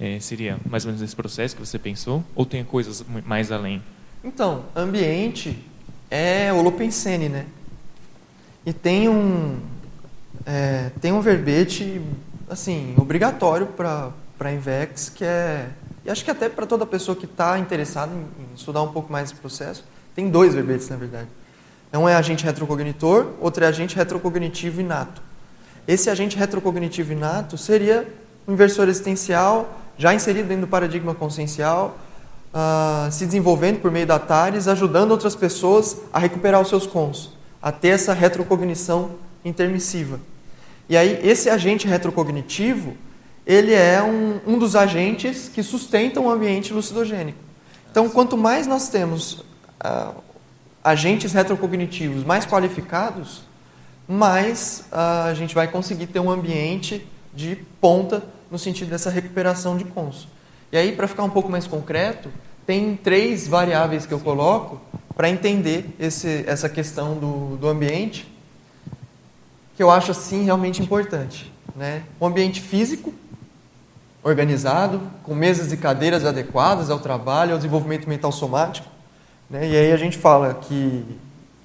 É, 0.00 0.18
seria 0.18 0.58
mais 0.64 0.86
ou 0.86 0.88
menos 0.88 1.02
esse 1.02 1.14
processo 1.14 1.54
que 1.54 1.60
você 1.60 1.78
pensou? 1.78 2.24
Ou 2.34 2.46
tem 2.46 2.64
coisas 2.64 3.04
mais 3.26 3.52
além? 3.52 3.82
Então, 4.24 4.64
ambiente 4.74 5.62
é 6.10 6.50
holopensene, 6.50 7.28
né? 7.28 7.44
E 8.64 8.72
tem 8.72 9.10
um, 9.10 9.60
é, 10.46 10.90
tem 11.02 11.12
um 11.12 11.20
verbete, 11.20 12.00
assim, 12.48 12.94
obrigatório 12.96 13.66
para 13.66 14.10
a 14.40 14.52
Invex, 14.52 15.10
que 15.10 15.22
é... 15.22 15.68
E 16.02 16.10
acho 16.10 16.24
que 16.24 16.30
até 16.30 16.48
para 16.48 16.66
toda 16.66 16.86
pessoa 16.86 17.14
que 17.14 17.26
está 17.26 17.58
interessada 17.58 18.10
em, 18.14 18.20
em, 18.20 18.54
estudar 18.54 18.80
um 18.82 18.92
pouco 18.92 19.12
mais 19.12 19.30
esse 19.30 19.38
processo, 19.38 19.84
tem 20.14 20.30
dois 20.30 20.54
verbetes, 20.54 20.88
na 20.88 20.96
verdade. 20.96 21.28
Um 21.92 22.08
é 22.08 22.14
agente 22.14 22.42
retrocognitor, 22.44 23.32
outro 23.38 23.64
é 23.64 23.66
agente 23.66 23.96
retrocognitivo 23.96 24.80
inato. 24.80 25.20
Esse 25.86 26.08
agente 26.08 26.38
retrocognitivo 26.38 27.12
inato 27.12 27.58
seria 27.58 28.08
um 28.48 28.52
inversor 28.52 28.88
existencial 28.88 29.78
já 30.00 30.14
inserido 30.14 30.48
dentro 30.48 30.62
do 30.62 30.66
paradigma 30.66 31.14
consciencial, 31.14 31.98
uh, 32.54 33.12
se 33.12 33.26
desenvolvendo 33.26 33.82
por 33.82 33.90
meio 33.90 34.06
da 34.06 34.18
TARES, 34.18 34.66
ajudando 34.66 35.10
outras 35.10 35.36
pessoas 35.36 35.98
a 36.10 36.18
recuperar 36.18 36.58
os 36.58 36.70
seus 36.70 36.86
cons, 36.86 37.36
a 37.60 37.70
ter 37.70 37.88
essa 37.88 38.14
retrocognição 38.14 39.10
intermissiva. 39.44 40.18
E 40.88 40.96
aí, 40.96 41.20
esse 41.22 41.50
agente 41.50 41.86
retrocognitivo, 41.86 42.94
ele 43.46 43.74
é 43.74 44.02
um, 44.02 44.40
um 44.46 44.58
dos 44.58 44.74
agentes 44.74 45.50
que 45.50 45.62
sustentam 45.62 46.24
o 46.24 46.30
ambiente 46.30 46.72
lucidogênico. 46.72 47.38
Então, 47.90 48.08
quanto 48.08 48.38
mais 48.38 48.66
nós 48.66 48.88
temos 48.88 49.44
uh, 49.84 50.14
agentes 50.82 51.34
retrocognitivos 51.34 52.24
mais 52.24 52.46
qualificados, 52.46 53.42
mais 54.08 54.84
uh, 54.90 55.28
a 55.28 55.34
gente 55.34 55.54
vai 55.54 55.68
conseguir 55.68 56.06
ter 56.06 56.20
um 56.20 56.30
ambiente 56.30 57.06
de 57.34 57.54
ponta 57.82 58.22
no 58.50 58.58
sentido 58.58 58.90
dessa 58.90 59.10
recuperação 59.10 59.76
de 59.76 59.84
cons. 59.84 60.28
E 60.72 60.76
aí, 60.76 60.92
para 60.92 61.08
ficar 61.08 61.22
um 61.22 61.30
pouco 61.30 61.48
mais 61.48 61.66
concreto, 61.66 62.30
tem 62.66 62.96
três 62.96 63.48
variáveis 63.48 64.06
que 64.06 64.12
eu 64.12 64.20
coloco 64.20 64.80
para 65.16 65.28
entender 65.28 65.94
esse, 65.98 66.44
essa 66.46 66.68
questão 66.68 67.14
do, 67.14 67.56
do 67.56 67.68
ambiente 67.68 68.30
que 69.76 69.82
eu 69.82 69.90
acho 69.90 70.10
assim 70.10 70.44
realmente 70.44 70.82
importante. 70.82 71.50
Né? 71.74 72.02
Um 72.20 72.26
ambiente 72.26 72.60
físico, 72.60 73.14
organizado, 74.22 75.00
com 75.22 75.34
mesas 75.34 75.72
e 75.72 75.76
cadeiras 75.76 76.24
adequadas 76.24 76.90
ao 76.90 76.98
trabalho, 76.98 77.52
ao 77.52 77.58
desenvolvimento 77.58 78.08
mental 78.08 78.30
somático. 78.30 78.86
Né? 79.48 79.68
E 79.68 79.76
aí 79.76 79.92
a 79.92 79.96
gente 79.96 80.18
fala 80.18 80.54
que 80.54 81.04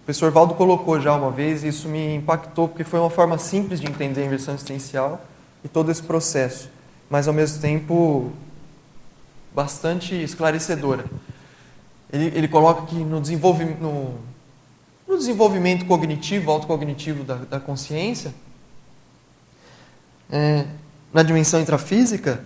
o 0.01 0.05
professor 0.05 0.31
Valdo 0.31 0.53
colocou 0.53 0.99
já 0.99 1.13
uma 1.13 1.29
vez, 1.29 1.63
e 1.63 1.67
isso 1.67 1.89
me 1.89 2.15
impactou, 2.15 2.67
porque 2.67 2.83
foi 2.83 2.99
uma 2.99 3.09
forma 3.09 3.37
simples 3.37 3.81
de 3.81 3.87
entender 3.87 4.21
a 4.21 4.25
inversão 4.25 4.53
existencial 4.53 5.21
e 5.63 5.67
todo 5.67 5.91
esse 5.91 6.01
processo, 6.01 6.69
mas 7.09 7.27
ao 7.27 7.33
mesmo 7.33 7.61
tempo 7.61 8.31
bastante 9.53 10.15
esclarecedora. 10.15 11.05
Ele, 12.11 12.25
ele 12.35 12.47
coloca 12.47 12.85
que 12.85 12.95
no 12.95 13.21
desenvolvimento, 13.21 13.79
no, 13.79 14.15
no 15.07 15.17
desenvolvimento 15.17 15.85
cognitivo, 15.85 16.51
autocognitivo 16.51 17.23
da, 17.23 17.35
da 17.35 17.59
consciência, 17.59 18.33
é, 20.29 20.65
na 21.13 21.23
dimensão 21.23 21.61
intrafísica, 21.61 22.43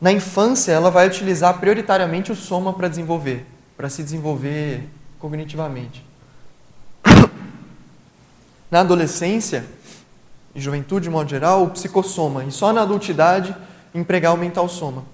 na 0.00 0.12
infância 0.12 0.72
ela 0.72 0.90
vai 0.90 1.06
utilizar 1.06 1.58
prioritariamente 1.58 2.30
o 2.30 2.36
soma 2.36 2.72
para 2.72 2.88
desenvolver, 2.88 3.46
para 3.76 3.88
se 3.88 4.02
desenvolver 4.02 4.86
cognitivamente. 5.18 6.04
Na 8.70 8.80
adolescência 8.80 9.64
e 10.56 10.60
juventude, 10.60 11.04
de 11.04 11.10
modo 11.10 11.28
geral, 11.28 11.64
o 11.64 11.70
psicossoma. 11.70 12.42
E 12.42 12.50
só 12.50 12.72
na 12.72 12.80
adultidade 12.80 13.54
empregar 13.94 14.34
o 14.34 14.38
mental 14.38 14.66
soma. 14.68 15.04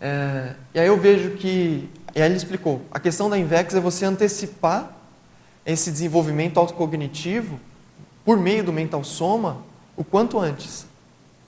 É, 0.00 0.54
e 0.74 0.80
aí 0.80 0.86
eu 0.88 0.98
vejo 0.98 1.30
que, 1.36 1.88
e 2.14 2.20
aí 2.20 2.28
ele 2.28 2.36
explicou, 2.36 2.82
a 2.90 2.98
questão 2.98 3.30
da 3.30 3.38
INVEX 3.38 3.76
é 3.76 3.80
você 3.80 4.04
antecipar 4.04 4.92
esse 5.64 5.92
desenvolvimento 5.92 6.58
autocognitivo 6.58 7.58
por 8.24 8.36
meio 8.36 8.64
do 8.64 8.72
mental 8.72 9.04
soma 9.04 9.58
o 9.96 10.02
quanto 10.02 10.40
antes. 10.40 10.86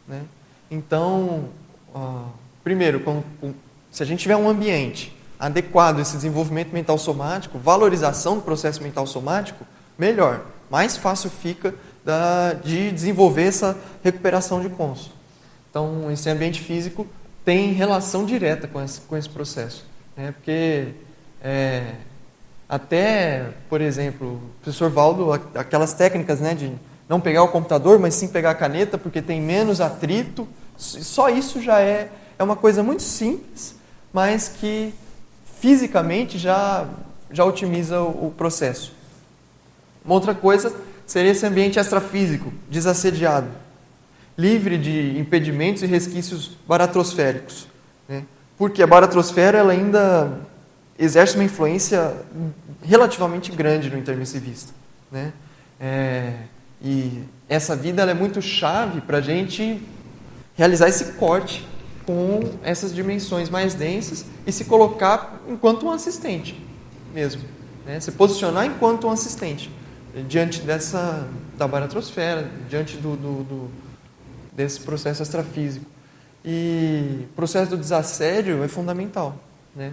Né? 0.06 0.22
Então, 0.70 1.48
uh, 1.94 2.26
primeiro, 2.62 3.00
com, 3.00 3.22
com, 3.40 3.52
se 3.90 4.02
a 4.02 4.06
gente 4.06 4.20
tiver 4.20 4.36
um 4.36 4.48
ambiente 4.48 5.16
adequado 5.38 5.98
a 5.98 6.02
esse 6.02 6.14
desenvolvimento 6.14 6.72
mental 6.72 6.96
somático, 6.96 7.58
valorização 7.58 8.36
do 8.36 8.42
processo 8.42 8.80
mental 8.82 9.06
somático, 9.06 9.66
melhor 9.98 10.42
mais 10.70 10.96
fácil 10.96 11.28
fica 11.28 11.74
da, 12.05 12.55
de 12.55 12.90
desenvolver 12.90 13.44
essa 13.44 13.76
recuperação 14.03 14.61
de 14.61 14.68
conso. 14.68 15.12
Então, 15.70 16.11
esse 16.11 16.28
ambiente 16.28 16.61
físico 16.61 17.07
tem 17.44 17.72
relação 17.72 18.24
direta 18.24 18.66
com 18.66 18.82
esse, 18.82 19.01
com 19.03 19.16
esse 19.16 19.28
processo. 19.28 19.84
Né? 20.16 20.32
Porque 20.32 20.88
é, 21.42 21.94
até, 22.68 23.51
por 23.68 23.80
exemplo, 23.80 24.34
o 24.34 24.62
professor 24.62 24.90
Valdo, 24.90 25.32
aquelas 25.32 25.92
técnicas 25.92 26.40
né, 26.40 26.55
de 26.55 26.72
não 27.09 27.20
pegar 27.20 27.42
o 27.42 27.48
computador, 27.48 27.98
mas 27.98 28.14
sim 28.14 28.28
pegar 28.28 28.51
a 28.51 28.55
caneta, 28.55 28.96
porque 28.96 29.20
tem 29.20 29.40
menos 29.40 29.80
atrito, 29.80 30.46
só 30.76 31.28
isso 31.28 31.61
já 31.61 31.80
é, 31.80 32.11
é 32.38 32.42
uma 32.42 32.57
coisa 32.57 32.82
muito 32.82 33.03
simples, 33.03 33.74
mas 34.12 34.48
que 34.48 34.94
fisicamente 35.61 36.38
já, 36.38 36.88
já 37.30 37.44
otimiza 37.44 38.01
o, 38.01 38.28
o 38.28 38.34
processo. 38.36 38.94
Uma 40.05 40.14
outra 40.14 40.34
coisa 40.34 40.74
seria 41.11 41.32
esse 41.32 41.44
ambiente 41.44 41.76
extrafísico, 41.76 42.52
desassediado, 42.70 43.48
livre 44.38 44.78
de 44.78 45.18
impedimentos 45.18 45.82
e 45.82 45.86
resquícios 45.86 46.52
baratrosféricos. 46.68 47.66
Né? 48.08 48.22
Porque 48.56 48.80
a 48.80 48.86
baratrosfera 48.86 49.58
ela 49.58 49.72
ainda 49.72 50.38
exerce 50.96 51.34
uma 51.34 51.42
influência 51.42 52.14
relativamente 52.80 53.50
grande 53.50 53.90
no 53.90 53.98
intermissivista. 53.98 54.72
Né? 55.11 55.32
É, 55.80 56.32
e 56.80 57.24
essa 57.48 57.74
vida 57.74 58.02
é 58.02 58.14
muito 58.14 58.40
chave 58.40 59.00
para 59.00 59.18
a 59.18 59.20
gente 59.20 59.82
realizar 60.54 60.88
esse 60.88 61.14
corte 61.14 61.66
com 62.06 62.52
essas 62.62 62.94
dimensões 62.94 63.50
mais 63.50 63.74
densas 63.74 64.24
e 64.46 64.52
se 64.52 64.64
colocar 64.64 65.40
enquanto 65.48 65.86
um 65.86 65.90
assistente 65.90 66.56
mesmo. 67.12 67.42
Né? 67.84 67.98
Se 67.98 68.12
posicionar 68.12 68.64
enquanto 68.64 69.08
um 69.08 69.11
assistente 69.11 69.72
diante 70.28 70.61
dessa 70.62 71.28
da 71.56 71.68
baratrosfera, 71.68 72.50
diante 72.68 72.96
do, 72.96 73.16
do, 73.16 73.44
do, 73.44 73.70
desse 74.52 74.80
processo 74.80 75.22
extrafísico. 75.22 75.86
E 76.44 77.26
o 77.30 77.34
processo 77.34 77.70
do 77.70 77.76
desassédio 77.76 78.64
é 78.64 78.68
fundamental. 78.68 79.36
Né? 79.76 79.92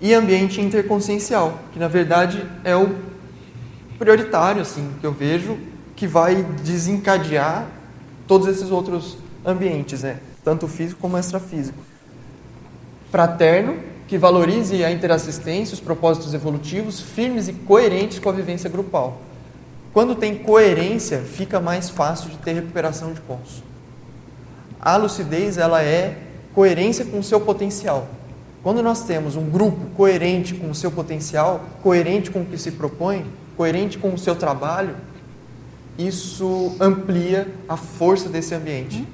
E 0.00 0.12
ambiente 0.12 0.60
interconsciencial, 0.60 1.58
que 1.72 1.78
na 1.78 1.88
verdade 1.88 2.46
é 2.62 2.76
o 2.76 2.94
prioritário, 3.98 4.60
assim, 4.60 4.92
que 5.00 5.06
eu 5.06 5.12
vejo, 5.12 5.58
que 5.96 6.06
vai 6.06 6.42
desencadear 6.42 7.66
todos 8.26 8.48
esses 8.48 8.70
outros 8.70 9.16
ambientes, 9.44 10.02
né? 10.02 10.18
tanto 10.44 10.68
físico 10.68 11.00
como 11.00 11.16
extrafísico. 11.16 11.78
Fraterno, 13.10 13.78
que 14.12 14.18
valorize 14.18 14.84
a 14.84 14.92
interassistência, 14.92 15.72
os 15.72 15.80
propósitos 15.80 16.34
evolutivos 16.34 17.00
firmes 17.00 17.48
e 17.48 17.54
coerentes 17.54 18.18
com 18.18 18.28
a 18.28 18.32
vivência 18.32 18.68
grupal. 18.68 19.22
Quando 19.90 20.14
tem 20.14 20.34
coerência, 20.34 21.20
fica 21.20 21.58
mais 21.58 21.88
fácil 21.88 22.28
de 22.28 22.36
ter 22.36 22.52
recuperação 22.52 23.14
de 23.14 23.22
cons. 23.22 23.64
A 24.78 24.98
lucidez 24.98 25.56
ela 25.56 25.82
é 25.82 26.18
coerência 26.52 27.06
com 27.06 27.20
o 27.20 27.22
seu 27.22 27.40
potencial. 27.40 28.06
Quando 28.62 28.82
nós 28.82 29.02
temos 29.02 29.34
um 29.34 29.48
grupo 29.48 29.86
coerente 29.96 30.52
com 30.56 30.70
o 30.70 30.74
seu 30.74 30.90
potencial, 30.90 31.64
coerente 31.82 32.30
com 32.30 32.42
o 32.42 32.44
que 32.44 32.58
se 32.58 32.72
propõe, 32.72 33.24
coerente 33.56 33.96
com 33.96 34.12
o 34.12 34.18
seu 34.18 34.36
trabalho, 34.36 34.94
isso 35.96 36.76
amplia 36.78 37.48
a 37.66 37.78
força 37.78 38.28
desse 38.28 38.54
ambiente 38.54 39.08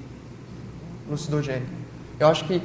lucidogênico. 1.09 1.71
Eu 2.19 2.27
acho 2.27 2.45
que 2.47 2.61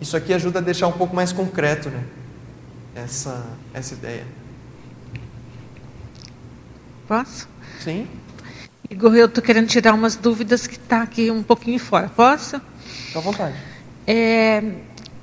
isso 0.00 0.16
aqui 0.16 0.32
ajuda 0.32 0.58
a 0.58 0.62
deixar 0.62 0.86
um 0.86 0.92
pouco 0.92 1.14
mais 1.14 1.32
concreto 1.32 1.90
né? 1.90 2.02
essa, 2.94 3.46
essa 3.74 3.94
ideia. 3.94 4.26
Posso? 7.06 7.48
Sim. 7.80 8.06
Igor, 8.88 9.14
eu 9.14 9.26
estou 9.26 9.42
querendo 9.42 9.68
tirar 9.68 9.94
umas 9.94 10.16
dúvidas 10.16 10.66
que 10.66 10.74
está 10.74 11.02
aqui 11.02 11.30
um 11.30 11.42
pouquinho 11.42 11.78
fora. 11.78 12.08
Posso? 12.08 12.60
Fique 12.84 13.18
à 13.18 13.20
vontade. 13.20 13.56
É, 14.06 14.62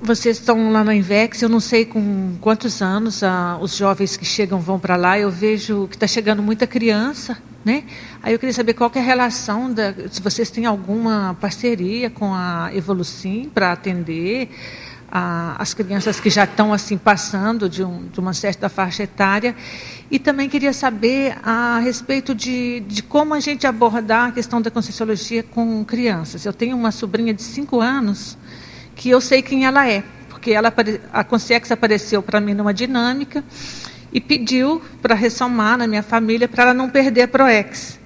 vocês 0.02 0.38
estão 0.38 0.72
lá 0.72 0.84
no 0.84 0.92
Invex, 0.94 1.42
eu 1.42 1.50
não 1.50 1.60
sei 1.60 1.86
com 1.86 2.36
quantos 2.40 2.82
anos 2.82 3.24
ah, 3.24 3.58
os 3.60 3.76
jovens 3.76 4.16
que 4.16 4.26
chegam 4.26 4.60
vão 4.60 4.80
para 4.80 4.96
lá, 4.96 5.18
eu 5.18 5.32
vejo 5.32 5.88
que 5.90 5.96
está 5.96 6.08
chegando 6.08 6.42
muita 6.44 6.68
criança, 6.68 7.38
né? 7.68 7.84
Aí 8.24 8.32
eu 8.32 8.40
queria 8.40 8.54
saber 8.54 8.74
qual 8.74 8.90
que 8.90 8.98
é 8.98 9.02
a 9.02 9.04
relação, 9.04 9.74
da, 9.74 9.94
se 10.10 10.22
vocês 10.22 10.50
têm 10.50 10.66
alguma 10.66 11.36
parceria 11.42 12.10
com 12.10 12.34
a 12.34 12.70
Evolucim 12.74 13.52
para 13.54 13.74
atender 13.74 14.50
a, 15.12 15.62
as 15.62 15.74
crianças 15.74 16.18
que 16.18 16.30
já 16.30 16.46
estão 16.46 16.72
assim 16.72 16.98
passando 16.98 17.70
de, 17.70 17.84
um, 17.84 18.08
de, 18.08 18.22
uma 18.22 18.34
certa 18.34 18.70
faixa 18.70 19.04
etária. 19.04 19.54
E 20.10 20.18
também 20.18 20.48
queria 20.48 20.72
saber 20.72 21.38
a 21.44 21.80
respeito 21.80 22.34
de, 22.34 22.80
de 22.88 23.04
como 23.04 23.34
a 23.34 23.40
gente 23.42 23.68
abordar 23.68 24.30
a 24.30 24.32
questão 24.32 24.62
da 24.62 24.72
Conscienciologia 24.72 25.44
com 25.44 25.84
crianças. 25.84 26.46
Eu 26.46 26.54
tenho 26.54 26.78
uma 26.78 26.92
sobrinha 26.92 27.34
de 27.34 27.44
5 27.44 27.82
anos 27.82 28.38
que 28.96 29.10
eu 29.10 29.20
sei 29.20 29.42
quem 29.42 29.66
ela 29.66 29.86
é, 29.86 30.06
porque 30.30 30.52
ela, 30.52 30.74
a 31.12 31.24
Consciex 31.26 31.70
apareceu 31.70 32.24
para 32.24 32.40
mim 32.40 32.54
numa 32.54 32.74
dinâmica 32.74 33.44
e 34.12 34.22
pediu 34.22 34.82
para 35.02 35.16
ressomar 35.16 35.78
na 35.78 35.88
minha 35.88 36.04
família 36.04 36.48
para 36.48 36.64
ela 36.64 36.74
não 36.74 36.90
perder 36.90 37.24
a 37.24 37.28
Proex. 37.28 38.00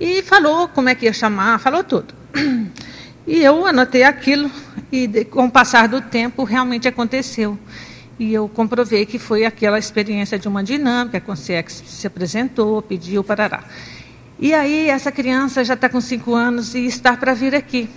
E 0.00 0.22
falou 0.22 0.68
como 0.68 0.88
é 0.88 0.94
que 0.94 1.06
ia 1.06 1.12
chamar, 1.12 1.58
falou 1.58 1.84
tudo. 1.84 2.14
E 3.24 3.40
eu 3.40 3.64
anotei 3.64 4.02
aquilo 4.02 4.50
e 4.90 5.24
com 5.26 5.44
o 5.44 5.50
passar 5.50 5.86
do 5.86 6.00
tempo 6.00 6.42
realmente 6.42 6.88
aconteceu. 6.88 7.56
E 8.18 8.34
eu 8.34 8.48
comprovei 8.48 9.06
que 9.06 9.16
foi 9.16 9.44
aquela 9.44 9.78
experiência 9.78 10.36
de 10.38 10.48
uma 10.48 10.62
dinâmica, 10.62 11.18
a 11.18 11.20
Consciex 11.20 11.84
se 11.86 12.04
apresentou, 12.04 12.82
pediu, 12.82 13.22
parará. 13.22 13.62
E 14.40 14.52
aí 14.52 14.88
essa 14.88 15.12
criança 15.12 15.64
já 15.64 15.74
está 15.74 15.88
com 15.88 16.00
cinco 16.00 16.34
anos 16.34 16.74
e 16.74 16.84
está 16.84 17.16
para 17.16 17.32
vir 17.32 17.54
aqui. 17.54 17.88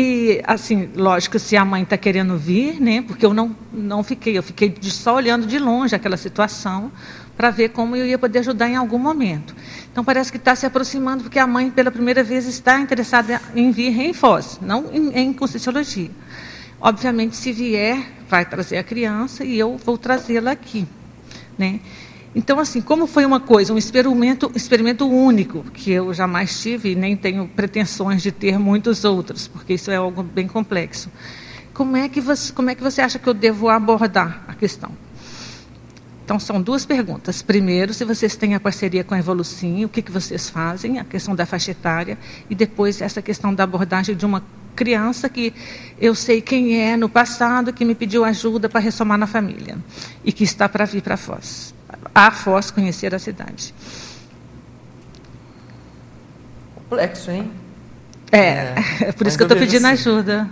E, 0.00 0.40
assim, 0.46 0.88
lógico, 0.94 1.40
se 1.40 1.56
a 1.56 1.64
mãe 1.64 1.82
está 1.82 1.96
querendo 1.96 2.38
vir, 2.38 2.80
né? 2.80 3.02
Porque 3.02 3.26
eu 3.26 3.34
não, 3.34 3.56
não 3.72 4.04
fiquei, 4.04 4.38
eu 4.38 4.44
fiquei 4.44 4.72
só 4.80 5.16
olhando 5.16 5.44
de 5.44 5.58
longe 5.58 5.92
aquela 5.92 6.16
situação 6.16 6.92
para 7.36 7.50
ver 7.50 7.70
como 7.70 7.96
eu 7.96 8.06
ia 8.06 8.16
poder 8.16 8.38
ajudar 8.38 8.68
em 8.68 8.76
algum 8.76 8.96
momento. 8.96 9.56
Então, 9.90 10.04
parece 10.04 10.30
que 10.30 10.38
está 10.38 10.54
se 10.54 10.64
aproximando, 10.64 11.24
porque 11.24 11.40
a 11.40 11.48
mãe, 11.48 11.68
pela 11.68 11.90
primeira 11.90 12.22
vez, 12.22 12.46
está 12.46 12.78
interessada 12.78 13.42
em 13.56 13.72
vir 13.72 13.98
em 13.98 14.12
Foz, 14.12 14.60
não 14.62 14.84
em, 14.94 15.18
em 15.18 15.32
Conscienciologia. 15.32 16.12
Obviamente, 16.80 17.34
se 17.34 17.52
vier, 17.52 18.00
vai 18.28 18.44
trazer 18.44 18.78
a 18.78 18.84
criança 18.84 19.44
e 19.44 19.58
eu 19.58 19.76
vou 19.84 19.98
trazê-la 19.98 20.52
aqui, 20.52 20.86
né? 21.58 21.80
Então, 22.34 22.58
assim, 22.60 22.80
como 22.80 23.06
foi 23.06 23.24
uma 23.24 23.40
coisa, 23.40 23.72
um 23.72 23.78
experimento, 23.78 24.50
experimento 24.54 25.08
único, 25.08 25.64
que 25.72 25.90
eu 25.90 26.12
jamais 26.12 26.60
tive 26.60 26.92
e 26.92 26.94
nem 26.94 27.16
tenho 27.16 27.48
pretensões 27.48 28.22
de 28.22 28.30
ter 28.30 28.58
muitos 28.58 29.04
outros, 29.04 29.48
porque 29.48 29.74
isso 29.74 29.90
é 29.90 29.96
algo 29.96 30.22
bem 30.22 30.46
complexo. 30.46 31.10
Como 31.72 31.96
é 31.96 32.08
que 32.08 32.20
você, 32.20 32.52
como 32.52 32.70
é 32.70 32.74
que 32.74 32.82
você 32.82 33.00
acha 33.00 33.18
que 33.18 33.28
eu 33.28 33.34
devo 33.34 33.68
abordar 33.68 34.44
a 34.46 34.54
questão? 34.54 34.90
Então, 36.24 36.38
são 36.38 36.60
duas 36.60 36.84
perguntas. 36.84 37.40
Primeiro, 37.40 37.94
se 37.94 38.04
vocês 38.04 38.36
têm 38.36 38.54
a 38.54 38.60
parceria 38.60 39.02
com 39.02 39.14
a 39.14 39.18
Evolucim, 39.18 39.86
o 39.86 39.88
que, 39.88 40.02
que 40.02 40.12
vocês 40.12 40.50
fazem, 40.50 40.98
a 40.98 41.04
questão 41.04 41.34
da 41.34 41.46
faixa 41.46 41.70
etária, 41.70 42.18
e 42.50 42.54
depois 42.54 43.00
essa 43.00 43.22
questão 43.22 43.54
da 43.54 43.64
abordagem 43.64 44.14
de 44.14 44.26
uma 44.26 44.42
criança 44.76 45.28
que 45.28 45.54
eu 45.98 46.14
sei 46.14 46.42
quem 46.42 46.82
é 46.82 46.96
no 46.96 47.08
passado, 47.08 47.72
que 47.72 47.84
me 47.84 47.94
pediu 47.94 48.24
ajuda 48.26 48.68
para 48.68 48.78
ressomar 48.78 49.16
na 49.16 49.26
família, 49.26 49.78
e 50.22 50.30
que 50.30 50.44
está 50.44 50.68
para 50.68 50.84
vir 50.84 51.00
para 51.00 51.16
Foz. 51.16 51.77
A 52.14 52.30
Foz 52.30 52.70
conhecer 52.70 53.14
a 53.14 53.18
cidade. 53.18 53.74
Complexo, 56.74 57.30
hein? 57.30 57.50
É, 58.30 58.74
é 59.00 59.12
por 59.16 59.26
isso 59.26 59.36
que 59.36 59.42
eu 59.42 59.46
estou 59.46 59.58
pedindo 59.58 59.86
assim. 59.86 60.10
ajuda. 60.10 60.48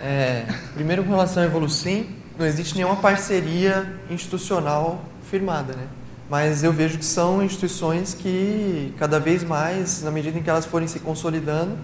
É, 0.00 0.46
primeiro, 0.74 1.04
com 1.04 1.10
relação 1.10 1.42
à 1.42 1.46
Evolucim, 1.46 2.08
não 2.38 2.44
existe 2.44 2.74
nenhuma 2.74 2.96
parceria 2.96 4.00
institucional 4.10 5.04
firmada, 5.30 5.74
né? 5.74 5.86
Mas 6.28 6.64
eu 6.64 6.72
vejo 6.72 6.98
que 6.98 7.04
são 7.04 7.42
instituições 7.42 8.14
que, 8.14 8.94
cada 8.98 9.20
vez 9.20 9.44
mais, 9.44 10.02
na 10.02 10.10
medida 10.10 10.38
em 10.38 10.42
que 10.42 10.50
elas 10.50 10.64
forem 10.64 10.88
se 10.88 10.98
consolidando, 10.98 11.76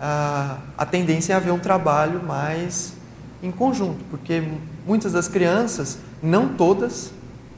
a, 0.00 0.58
a 0.76 0.86
tendência 0.86 1.32
é 1.32 1.36
haver 1.36 1.52
um 1.52 1.58
trabalho 1.58 2.22
mais 2.22 2.94
em 3.42 3.50
conjunto, 3.50 4.02
porque 4.10 4.42
muitas 4.86 5.12
das 5.12 5.28
crianças, 5.28 5.98
não 6.22 6.48
todas, 6.48 7.12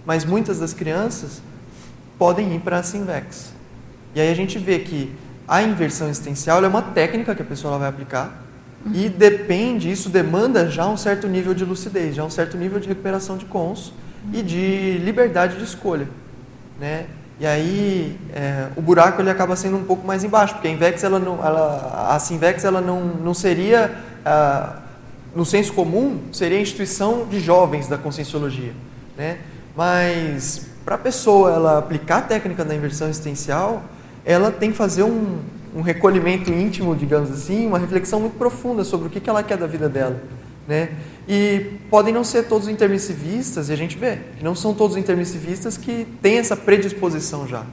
mas 0.07 0.25
muitas 0.25 0.61
das 0.61 0.73
crianças 0.73 1.43
podem 2.19 2.55
ir 2.55 2.61
para 2.61 2.79
a 2.79 2.83
Simvex. 2.83 3.53
E 4.15 4.21
aí 4.21 4.31
a 4.31 4.35
gente 4.35 4.59
vê 4.59 4.79
que 4.79 5.13
a 5.47 5.63
inversão 5.63 6.09
existencial 6.09 6.65
é 6.65 6.69
uma 6.69 6.81
técnica 6.81 7.35
que 7.35 7.43
a 7.43 7.45
pessoa 7.45 7.77
vai 7.77 7.89
aplicar, 7.89 8.47
e 8.95 9.09
depende, 9.09 9.91
isso 9.91 10.09
demanda 10.09 10.71
já 10.71 10.87
um 10.87 10.97
certo 10.97 11.27
nível 11.27 11.53
de 11.53 11.65
lucidez, 11.65 12.15
já 12.15 12.25
um 12.25 12.31
certo 12.31 12.57
nível 12.57 12.79
de 12.79 12.87
recuperação 12.87 13.37
de 13.37 13.45
cons 13.45 13.93
e 14.33 14.43
de 14.43 14.99
liberdade 14.99 15.57
de 15.57 15.65
escolha, 15.65 16.09
né? 16.79 17.07
E 17.39 17.47
aí 17.47 18.19
é, 18.33 18.69
o 18.77 18.81
buraco 18.81 19.21
ele 19.21 19.29
acaba 19.29 19.57
sendo 19.57 19.77
um 19.77 19.85
pouco 19.85 20.07
mais 20.07 20.25
embaixo, 20.25 20.55
porque 20.55 20.69
a 20.69 20.71
Invex 20.71 21.03
ela 21.03 21.19
não, 21.19 21.45
ela, 21.45 22.11
a 22.15 22.19
Sinvex 22.19 22.65
ela 22.65 22.81
não, 22.81 23.05
não 23.05 23.35
seria 23.35 23.95
ah, 24.25 24.77
no 25.35 25.45
senso 25.45 25.73
comum 25.75 26.21
seria 26.33 26.57
a 26.57 26.61
instituição 26.61 27.27
de 27.27 27.41
jovens 27.41 27.89
da 27.89 27.99
conscienciologia, 27.99 28.73
né? 29.19 29.39
Mas 29.77 30.67
para 30.85 30.95
a 30.95 30.99
pessoa 30.99 31.53
ela 31.53 31.79
aplicar 31.79 32.19
a 32.19 32.23
técnica 32.23 32.65
da 32.65 32.75
inversão 32.75 33.09
existencial, 33.09 33.83
ela 34.25 34.51
tem 34.51 34.71
que 34.71 34.77
fazer 34.77 35.03
um, 35.03 35.39
um 35.75 35.83
recolhimento 35.83 36.51
íntimo, 36.51 36.97
digamos 36.97 37.31
assim, 37.31 37.67
uma 37.67 37.79
reflexão 37.79 38.21
muito 38.21 38.39
profunda 38.39 38.83
sobre 38.85 39.09
o 39.09 39.11
que 39.11 39.29
ela 39.29 39.43
quer 39.43 39.59
da 39.59 39.67
vida 39.67 39.89
dela. 39.89 40.21
Né? 40.67 40.91
E 41.29 41.79
podem 41.91 42.13
não 42.13 42.25
ser 42.25 42.45
todos 42.45 42.67
intermissivistas, 42.67 43.69
e 43.69 43.73
a 43.73 43.77
gente 43.77 43.97
vê 43.99 44.19
que 44.39 44.45
não 44.45 44.55
são 44.55 44.75
todos 44.75 44.97
intermissivistas 44.97 45.77
que 45.77 46.07
têm 46.23 46.39
essa 46.39 46.57
predisposição 46.57 47.47
já. 47.47 47.65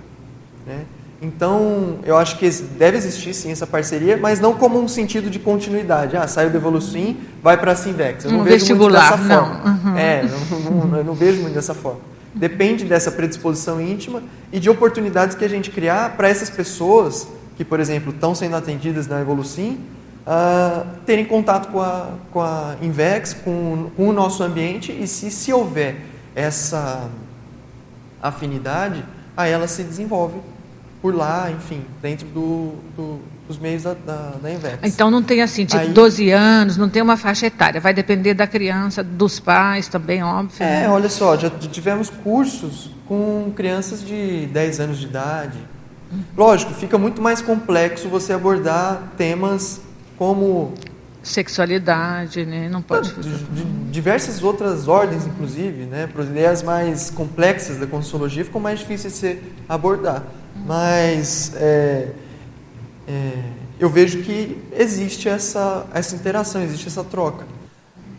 Né? 0.65 0.85
Então, 1.23 1.99
eu 2.03 2.17
acho 2.17 2.37
que 2.37 2.49
deve 2.77 2.97
existir 2.97 3.33
sim 3.33 3.49
essa 3.49 3.65
parceria, 3.65 4.17
mas 4.17 4.41
não 4.41 4.55
como 4.55 4.77
um 4.77 4.89
sentido 4.89 5.29
de 5.29 5.39
continuidade. 5.39 6.17
Ah, 6.17 6.27
saiu 6.27 6.49
do 6.49 6.57
Evolucim, 6.57 7.17
vai 7.41 7.57
para 7.57 7.71
a 7.71 7.75
Sinvex. 7.75 8.25
Eu 8.25 8.31
não 8.31 8.41
um 8.41 8.43
vejo 8.43 8.57
vestibular, 8.57 9.17
muito 9.17 9.27
dessa 9.27 9.39
forma. 9.39 9.61
Não. 9.63 9.91
Uhum. 9.91 9.97
É, 9.97 10.23
não, 10.23 10.87
não, 10.87 10.97
eu 10.97 11.03
não 11.05 11.13
vejo 11.13 11.41
muito 11.41 11.53
dessa 11.53 11.73
forma. 11.73 12.01
Depende 12.35 12.83
dessa 12.83 13.09
predisposição 13.09 13.79
íntima 13.79 14.21
e 14.51 14.59
de 14.59 14.69
oportunidades 14.69 15.33
que 15.33 15.45
a 15.45 15.47
gente 15.47 15.71
criar 15.71 16.17
para 16.17 16.27
essas 16.27 16.49
pessoas 16.49 17.25
que, 17.55 17.63
por 17.63 17.79
exemplo, 17.79 18.11
estão 18.11 18.35
sendo 18.35 18.57
atendidas 18.57 19.07
na 19.07 19.21
Evolucim, 19.21 19.79
uh, 20.27 20.85
terem 21.05 21.23
contato 21.23 21.71
com 21.71 21.79
a, 21.79 22.09
com 22.31 22.41
a 22.41 22.75
Invex, 22.81 23.33
com, 23.33 23.91
com 23.95 24.09
o 24.09 24.11
nosso 24.11 24.43
ambiente 24.43 24.91
e 24.91 25.07
se, 25.07 25.31
se 25.31 25.53
houver 25.53 26.01
essa 26.35 27.07
afinidade, 28.21 29.05
aí 29.37 29.51
ela 29.51 29.67
se 29.67 29.83
desenvolve 29.83 30.39
por 31.03 31.13
lá, 31.13 31.51
enfim, 31.51 31.83
dentro 32.01 32.25
do, 32.29 32.73
do, 32.95 33.19
dos 33.47 33.59
meios 33.59 33.83
da, 33.83 33.93
da, 33.93 34.31
da, 34.41 34.51
Invex. 34.51 34.79
Então 34.83 35.11
não 35.11 35.21
tem 35.21 35.43
assim, 35.43 35.65
tipo, 35.65 35.79
aí, 35.79 35.89
12 35.89 36.31
anos, 36.31 36.77
não 36.77 36.89
tem 36.89 37.01
uma 37.01 37.17
faixa 37.17 37.45
etária, 37.45 37.79
vai 37.79 37.93
depender 37.93 38.33
da 38.33 38.47
criança, 38.47 39.03
dos 39.03 39.39
pais 39.39 39.87
também, 39.87 40.23
óbvio. 40.23 40.63
É, 40.63 40.81
né? 40.81 40.89
olha 40.89 41.09
só, 41.09 41.37
já 41.37 41.49
tivemos 41.49 42.09
cursos 42.09 42.89
com 43.05 43.51
crianças 43.55 44.03
de 44.03 44.47
10 44.47 44.79
anos 44.79 44.97
de 44.97 45.05
idade, 45.05 45.59
Lógico, 46.35 46.73
fica 46.73 46.97
muito 46.97 47.21
mais 47.21 47.41
complexo 47.41 48.07
você 48.07 48.33
abordar 48.33 49.13
temas 49.17 49.81
como 50.17 50.73
sexualidade, 51.21 52.45
né? 52.45 52.69
Não 52.69 52.81
pode 52.81 53.13
de, 53.13 53.29
de 53.29 53.63
diversas 53.91 54.43
outras 54.43 54.87
ordens, 54.87 55.25
inclusive, 55.25 55.85
né? 55.85 56.07
Para 56.07 56.23
ideias 56.23 56.61
mais 56.61 57.09
complexas 57.09 57.77
da 57.77 57.87
consciologia 57.87 58.43
ficam 58.43 58.61
mais 58.61 58.79
difíceis 58.79 59.13
de 59.13 59.19
se 59.19 59.41
abordar. 59.67 60.23
Mas 60.65 61.51
é, 61.55 62.07
é, 63.07 63.31
eu 63.79 63.89
vejo 63.89 64.21
que 64.23 64.57
existe 64.71 65.27
essa 65.27 65.85
essa 65.93 66.15
interação, 66.15 66.61
existe 66.61 66.87
essa 66.87 67.03
troca. 67.03 67.45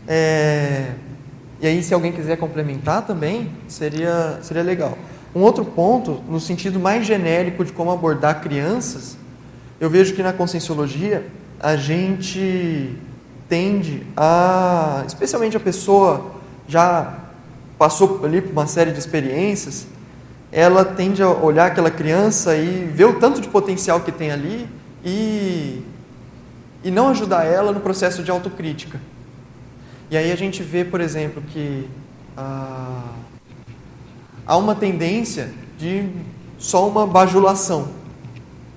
É, 0.07 0.91
e 1.59 1.67
aí, 1.67 1.81
se 1.81 1.93
alguém 1.93 2.11
quiser 2.11 2.37
complementar 2.37 3.05
também, 3.05 3.51
seria 3.67 4.39
seria 4.43 4.63
legal. 4.63 4.97
Um 5.33 5.41
outro 5.41 5.65
ponto, 5.65 6.23
no 6.29 6.39
sentido 6.39 6.79
mais 6.79 7.05
genérico 7.05 7.65
de 7.65 7.73
como 7.73 7.91
abordar 7.91 8.41
crianças, 8.41 9.17
eu 9.79 9.89
vejo 9.89 10.13
que 10.13 10.23
na 10.23 10.31
conscienciologia 10.31 11.25
a 11.59 11.75
gente 11.75 12.95
tende 13.49 14.03
a, 14.15 15.03
especialmente 15.07 15.57
a 15.57 15.59
pessoa 15.59 16.31
já 16.67 17.19
passou 17.77 18.23
ali 18.23 18.41
por 18.41 18.51
uma 18.51 18.67
série 18.67 18.91
de 18.91 18.99
experiências, 18.99 19.87
ela 20.55 20.85
tende 20.85 21.21
a 21.21 21.29
olhar 21.29 21.67
aquela 21.67 21.91
criança 21.91 22.55
e 22.55 22.85
ver 22.85 23.05
o 23.05 23.19
tanto 23.19 23.41
de 23.41 23.49
potencial 23.49 23.99
que 23.99 24.11
tem 24.11 24.31
ali 24.31 24.67
e, 25.03 25.83
e 26.81 26.89
não 26.89 27.09
ajudar 27.09 27.43
ela 27.43 27.73
no 27.73 27.81
processo 27.81 28.23
de 28.23 28.31
autocrítica. 28.31 28.99
E 30.09 30.15
aí 30.15 30.31
a 30.31 30.35
gente 30.35 30.63
vê, 30.63 30.85
por 30.85 31.01
exemplo, 31.01 31.43
que 31.51 31.87
a 32.37 33.03
há 34.45 34.55
uma 34.57 34.75
tendência 34.75 35.51
de 35.77 36.07
só 36.57 36.87
uma 36.87 37.07
bajulação, 37.07 37.89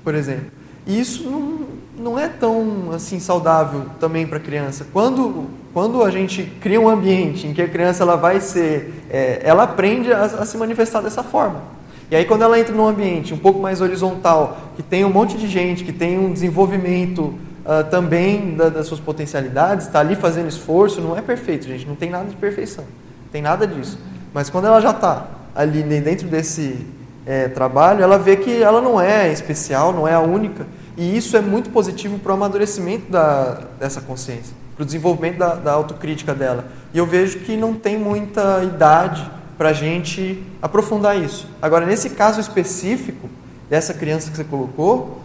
por 0.03 0.15
exemplo. 0.15 0.51
E 0.87 0.99
isso 0.99 1.29
não, 1.29 1.67
não 1.97 2.19
é 2.19 2.29
tão 2.29 2.91
assim 2.93 3.21
saudável 3.21 3.87
também 4.01 4.27
para 4.27 4.39
a 4.39 4.41
criança. 4.41 4.87
Quando, 4.93 5.49
quando 5.73 6.03
a 6.03 6.11
gente 6.11 6.45
cria 6.61 6.81
um 6.81 6.89
ambiente 6.89 7.47
em 7.47 7.53
que 7.53 7.63
a 7.63 7.69
criança 7.69 8.03
ela 8.03 8.17
vai 8.17 8.41
ser, 8.41 9.05
é, 9.11 9.41
ela 9.43 9.65
aprende 9.65 10.13
a, 10.13 10.23
a 10.23 10.47
se 10.47 10.57
manifestar 10.57 11.01
dessa 11.01 11.23
forma. 11.23 11.63
E 12.11 12.17
aí 12.17 12.25
quando 12.25 12.43
ela 12.43 12.59
entra 12.59 12.75
num 12.75 12.87
ambiente 12.87 13.35
um 13.35 13.39
pouco 13.39 13.61
mais 13.61 13.81
horizontal, 13.81 14.59
que 14.77 14.83
tem 14.83 15.05
um 15.05 15.11
monte 15.11 15.37
de 15.37 15.47
gente, 15.47 15.85
que 15.85 15.93
tem 15.93 16.19
um 16.19 16.33
desenvolvimento 16.33 17.21
uh, 17.21 17.85
também 17.91 18.55
da, 18.57 18.71
das 18.71 18.87
suas 18.87 18.99
potencialidades, 18.99 19.87
está 19.87 20.01
ali 20.01 20.17
fazendo 20.17 20.49
esforço, 20.49 21.03
não 21.03 21.17
é 21.17 21.21
perfeito, 21.21 21.67
gente, 21.67 21.87
não 21.87 21.95
tem 21.95 22.09
nada 22.09 22.25
de 22.31 22.37
perfeição, 22.37 22.85
não 22.85 23.31
tem 23.31 23.43
nada 23.43 23.67
disso. 23.67 23.99
Mas 24.33 24.49
quando 24.49 24.67
ela 24.67 24.81
já 24.81 24.91
está 24.91 25.29
ali 25.55 25.83
dentro 25.83 26.29
desse 26.29 26.87
é, 27.27 27.49
trabalho, 27.49 28.03
ela 28.03 28.19
vê 28.19 28.37
que 28.37 28.63
ela 28.63 28.81
não 28.81 28.99
é 28.99 29.31
especial, 29.31 29.93
não 29.93 30.09
é 30.09 30.15
a 30.15 30.21
única. 30.21 30.67
E 30.97 31.17
isso 31.17 31.37
é 31.37 31.41
muito 31.43 31.69
positivo 31.71 32.19
para 32.19 32.33
o 32.33 32.35
amadurecimento 32.35 33.13
da, 33.13 33.61
dessa 33.79 34.01
consciência, 34.01 34.57
para 34.79 34.85
o 34.85 34.87
desenvolvimento 34.87 35.39
da, 35.39 35.57
da 35.57 35.73
autocrítica 35.73 36.33
dela. 36.33 36.65
E 36.95 36.99
eu 36.99 37.05
vejo 37.05 37.41
que 37.41 37.57
não 37.57 37.75
tem 37.75 37.99
muita 37.99 38.63
idade 38.63 39.29
para 39.59 39.71
a 39.71 39.73
gente 39.73 40.41
aprofundar 40.63 41.21
isso. 41.21 41.49
Agora, 41.61 41.85
nesse 41.85 42.11
caso 42.11 42.41
específico, 42.41 43.29
dessa 43.69 43.93
criança 43.93 44.31
que 44.31 44.37
você 44.37 44.45
colocou, 44.45 45.21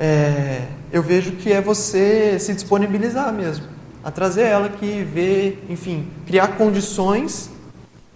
é, 0.00 0.62
eu 0.90 1.02
vejo 1.02 1.32
que 1.32 1.52
é 1.52 1.60
você 1.60 2.38
se 2.40 2.54
disponibilizar 2.54 3.30
mesmo, 3.30 3.66
a 4.02 4.10
trazer 4.10 4.44
ela 4.44 4.70
que 4.70 5.04
vê, 5.04 5.58
enfim, 5.68 6.08
criar 6.26 6.48
condições 6.56 7.50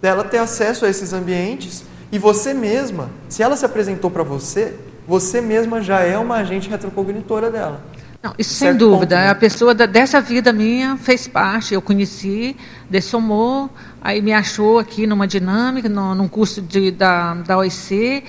dela 0.01 0.23
ter 0.23 0.39
acesso 0.39 0.85
a 0.85 0.89
esses 0.89 1.13
ambientes 1.13 1.83
e 2.11 2.17
você 2.17 2.51
mesma, 2.51 3.11
se 3.29 3.43
ela 3.43 3.55
se 3.55 3.63
apresentou 3.63 4.09
para 4.09 4.23
você, 4.23 4.73
você 5.07 5.39
mesma 5.39 5.83
já 5.83 5.99
é 5.99 6.17
uma 6.17 6.37
agente 6.37 6.67
retrocognitora 6.67 7.51
dela. 7.51 7.81
Não, 8.21 8.35
isso 8.37 8.53
sem 8.53 8.75
dúvida. 8.75 9.15
Ponto, 9.15 9.25
né? 9.25 9.29
A 9.29 9.35
pessoa 9.35 9.73
da, 9.73 9.87
dessa 9.87 10.21
vida 10.21 10.53
minha 10.53 10.95
fez 10.95 11.27
parte. 11.27 11.73
Eu 11.73 11.81
conheci, 11.81 12.55
dessomou, 12.89 13.69
aí 13.99 14.21
me 14.21 14.31
achou 14.31 14.77
aqui 14.77 15.07
numa 15.07 15.27
dinâmica, 15.27 15.89
no, 15.89 16.13
num 16.13 16.27
curso 16.27 16.61
de, 16.61 16.91
da, 16.91 17.33
da 17.33 17.57
OIC, 17.57 18.23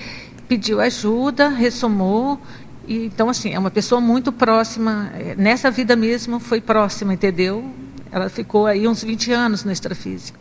pediu 0.47 0.81
ajuda, 0.81 1.49
ressomou. 1.49 2.39
E, 2.87 3.05
então, 3.05 3.29
assim, 3.29 3.53
é 3.53 3.59
uma 3.59 3.69
pessoa 3.69 4.01
muito 4.01 4.31
próxima. 4.31 5.11
É, 5.13 5.35
nessa 5.35 5.69
vida 5.69 5.95
mesmo 5.95 6.39
foi 6.39 6.59
próxima, 6.59 7.13
entendeu? 7.13 7.63
Ela 8.11 8.29
ficou 8.29 8.65
aí 8.65 8.87
uns 8.87 9.03
20 9.03 9.31
anos 9.31 9.63
no 9.63 9.71
extrafísico. 9.71 10.39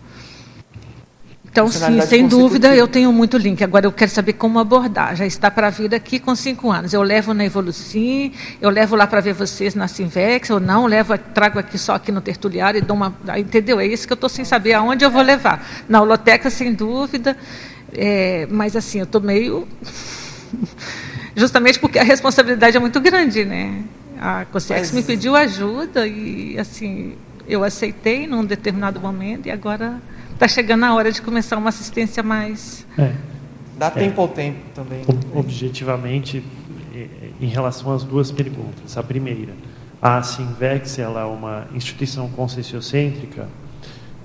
Então, 1.52 1.68
sim, 1.68 2.00
sem 2.00 2.26
dúvida, 2.26 2.74
eu 2.74 2.88
tenho 2.88 3.12
muito 3.12 3.36
link. 3.36 3.62
Agora, 3.62 3.84
eu 3.84 3.92
quero 3.92 4.10
saber 4.10 4.32
como 4.32 4.58
abordar. 4.58 5.14
Já 5.14 5.26
está 5.26 5.50
para 5.50 5.68
vir 5.68 5.94
aqui 5.94 6.18
com 6.18 6.34
cinco 6.34 6.70
anos. 6.70 6.94
Eu 6.94 7.02
levo 7.02 7.34
na 7.34 7.44
Evolucim, 7.44 8.32
eu 8.58 8.70
levo 8.70 8.96
lá 8.96 9.06
para 9.06 9.20
ver 9.20 9.34
vocês 9.34 9.74
na 9.74 9.86
Simvex, 9.86 10.48
ou 10.48 10.58
não, 10.58 10.86
levo, 10.86 11.16
trago 11.18 11.58
aqui 11.58 11.76
só 11.76 11.94
aqui 11.94 12.10
no 12.10 12.22
Tertuliário 12.22 12.78
e 12.78 12.80
dou 12.80 12.96
uma. 12.96 13.14
Entendeu? 13.36 13.78
É 13.78 13.86
isso 13.86 14.06
que 14.06 14.14
eu 14.14 14.14
estou 14.14 14.30
sem 14.30 14.46
saber 14.46 14.72
aonde 14.72 15.04
eu 15.04 15.10
vou 15.10 15.20
levar. 15.20 15.62
Na 15.86 16.00
holoteca, 16.00 16.48
sem 16.48 16.72
dúvida. 16.72 17.36
É, 17.92 18.48
mas, 18.50 18.74
assim, 18.74 19.00
eu 19.00 19.04
estou 19.04 19.20
meio. 19.20 19.68
Justamente 21.36 21.78
porque 21.78 21.98
a 21.98 22.02
responsabilidade 22.02 22.78
é 22.78 22.80
muito 22.80 22.98
grande, 22.98 23.44
né? 23.44 23.82
A 24.18 24.46
COSEX 24.46 24.90
mas... 24.90 24.92
me 24.92 25.02
pediu 25.02 25.36
ajuda 25.36 26.06
e, 26.06 26.58
assim, 26.58 27.12
eu 27.46 27.62
aceitei 27.62 28.26
num 28.26 28.42
determinado 28.42 28.98
momento 28.98 29.48
e 29.48 29.50
agora 29.50 30.00
está 30.44 30.48
chegando 30.48 30.82
a 30.82 30.92
hora 30.92 31.12
de 31.12 31.22
começar 31.22 31.56
uma 31.56 31.68
assistência 31.68 32.20
mais. 32.20 32.84
É. 32.98 33.12
Dá 33.78 33.90
tempo 33.92 34.20
é. 34.20 34.24
ao 34.24 34.28
tempo 34.28 34.58
também. 34.74 35.02
Objetivamente, 35.32 36.42
em 37.40 37.46
relação 37.46 37.92
às 37.92 38.02
duas 38.02 38.32
perguntas. 38.32 38.96
A 38.96 39.04
primeira, 39.04 39.52
a 40.00 40.20
Sinvex 40.20 40.98
ela 40.98 41.20
é 41.20 41.24
uma 41.24 41.68
instituição 41.72 42.28
conscienciocêntrica 42.28 43.46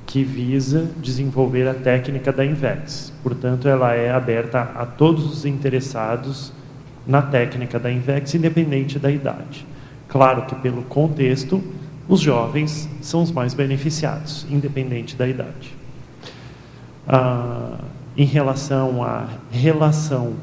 que 0.07 0.23
visa 0.23 0.89
desenvolver 0.97 1.67
a 1.67 1.75
técnica 1.75 2.31
da 2.31 2.43
Invex. 2.43 3.13
Portanto, 3.21 3.67
ela 3.67 3.93
é 3.93 4.09
aberta 4.09 4.71
a 4.75 4.87
todos 4.87 5.23
os 5.25 5.45
interessados 5.45 6.51
na 7.05 7.21
técnica 7.21 7.77
da 7.77 7.91
Invex, 7.91 8.33
independente 8.33 8.97
da 8.97 9.11
idade. 9.11 9.67
Claro 10.07 10.47
que, 10.47 10.55
pelo 10.55 10.81
contexto, 10.83 11.63
os 12.07 12.21
jovens 12.21 12.89
são 13.01 13.21
os 13.21 13.31
mais 13.31 13.53
beneficiados, 13.53 14.47
independente 14.49 15.15
da 15.15 15.27
idade 15.27 15.77
ah, 17.07 17.77
em 18.15 18.25
relação 18.25 19.03
à 19.03 19.27
relação 19.51 20.33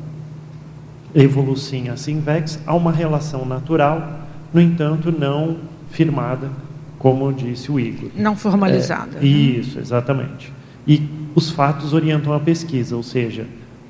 Evolucinha-Sinvex, 1.15 2.61
há 2.67 2.75
uma 2.75 2.91
relação 2.91 3.45
natural, 3.45 4.21
no 4.53 4.61
entanto, 4.61 5.13
não 5.13 5.59
firmada, 5.91 6.51
como 6.99 7.33
disse 7.33 7.71
o 7.71 7.79
Igor. 7.79 8.11
Não 8.17 8.37
formalizada. 8.37 9.19
É, 9.19 9.21
né? 9.21 9.27
Isso, 9.27 9.79
exatamente. 9.79 10.53
E 10.87 11.09
os 11.35 11.51
fatos 11.51 11.93
orientam 11.93 12.33
a 12.33 12.41
pesquisa, 12.41 12.97
ou 12.97 13.03
seja, 13.03 13.47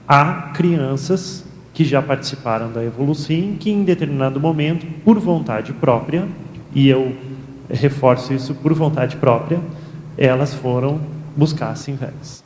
há 0.06 0.50
crianças 0.54 1.44
que 1.72 1.84
já 1.84 2.00
participaram 2.00 2.70
da 2.70 2.84
Evolucim, 2.84 3.56
que 3.58 3.70
em 3.70 3.84
determinado 3.84 4.38
momento, 4.38 4.86
por 5.04 5.18
vontade 5.18 5.72
própria, 5.72 6.26
e 6.74 6.88
eu 6.88 7.16
reforço 7.70 8.32
isso 8.32 8.54
por 8.54 8.72
vontade 8.74 9.16
própria, 9.16 9.60
elas 10.16 10.54
foram 10.54 11.00
buscar 11.36 11.70
a 11.70 11.74
Sinvex. 11.74 12.43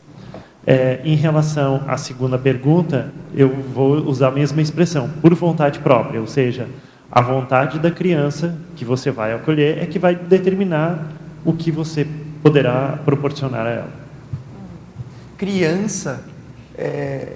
É, 0.70 1.00
em 1.02 1.14
relação 1.14 1.82
à 1.88 1.96
segunda 1.96 2.38
pergunta, 2.38 3.10
eu 3.32 3.48
vou 3.48 4.06
usar 4.06 4.28
a 4.28 4.30
mesma 4.30 4.60
expressão, 4.60 5.08
por 5.22 5.34
vontade 5.34 5.78
própria, 5.78 6.20
ou 6.20 6.26
seja, 6.26 6.68
a 7.10 7.22
vontade 7.22 7.78
da 7.78 7.90
criança 7.90 8.54
que 8.76 8.84
você 8.84 9.10
vai 9.10 9.32
acolher 9.32 9.78
é 9.78 9.86
que 9.86 9.98
vai 9.98 10.14
determinar 10.14 11.10
o 11.42 11.54
que 11.54 11.70
você 11.70 12.06
poderá 12.42 12.98
proporcionar 13.02 13.66
a 13.66 13.70
ela. 13.70 13.90
Criança 15.38 16.22
é, 16.76 17.32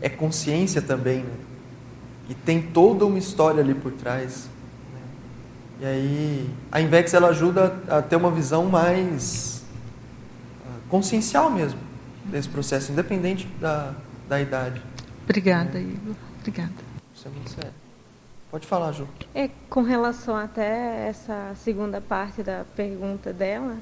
é 0.00 0.08
consciência 0.08 0.82
também, 0.82 1.18
né? 1.18 1.36
e 2.30 2.34
tem 2.34 2.60
toda 2.60 3.06
uma 3.06 3.18
história 3.20 3.62
ali 3.62 3.74
por 3.74 3.92
trás. 3.92 4.48
Né? 4.92 5.00
E 5.82 5.86
aí, 5.86 6.50
a 6.72 6.80
Invex 6.80 7.14
ela 7.14 7.28
ajuda 7.28 7.76
a 7.88 8.02
ter 8.02 8.16
uma 8.16 8.32
visão 8.32 8.64
mais 8.64 9.62
ah, 10.66 10.78
consciencial 10.88 11.48
mesmo 11.48 11.91
desse 12.24 12.48
processo, 12.48 12.92
independente 12.92 13.46
da, 13.60 13.94
da 14.28 14.40
idade. 14.40 14.82
Obrigada, 15.24 15.78
é. 15.78 15.82
Igor. 15.82 16.14
Obrigada. 16.40 16.72
Isso 17.14 17.28
é 17.28 17.30
muito 17.30 17.50
sério. 17.50 17.72
Pode 18.50 18.66
falar, 18.66 18.92
Ju. 18.92 19.08
É, 19.34 19.48
com 19.70 19.82
relação 19.82 20.36
até 20.36 21.08
essa 21.08 21.54
segunda 21.56 22.00
parte 22.00 22.42
da 22.42 22.64
pergunta 22.76 23.32
dela, 23.32 23.78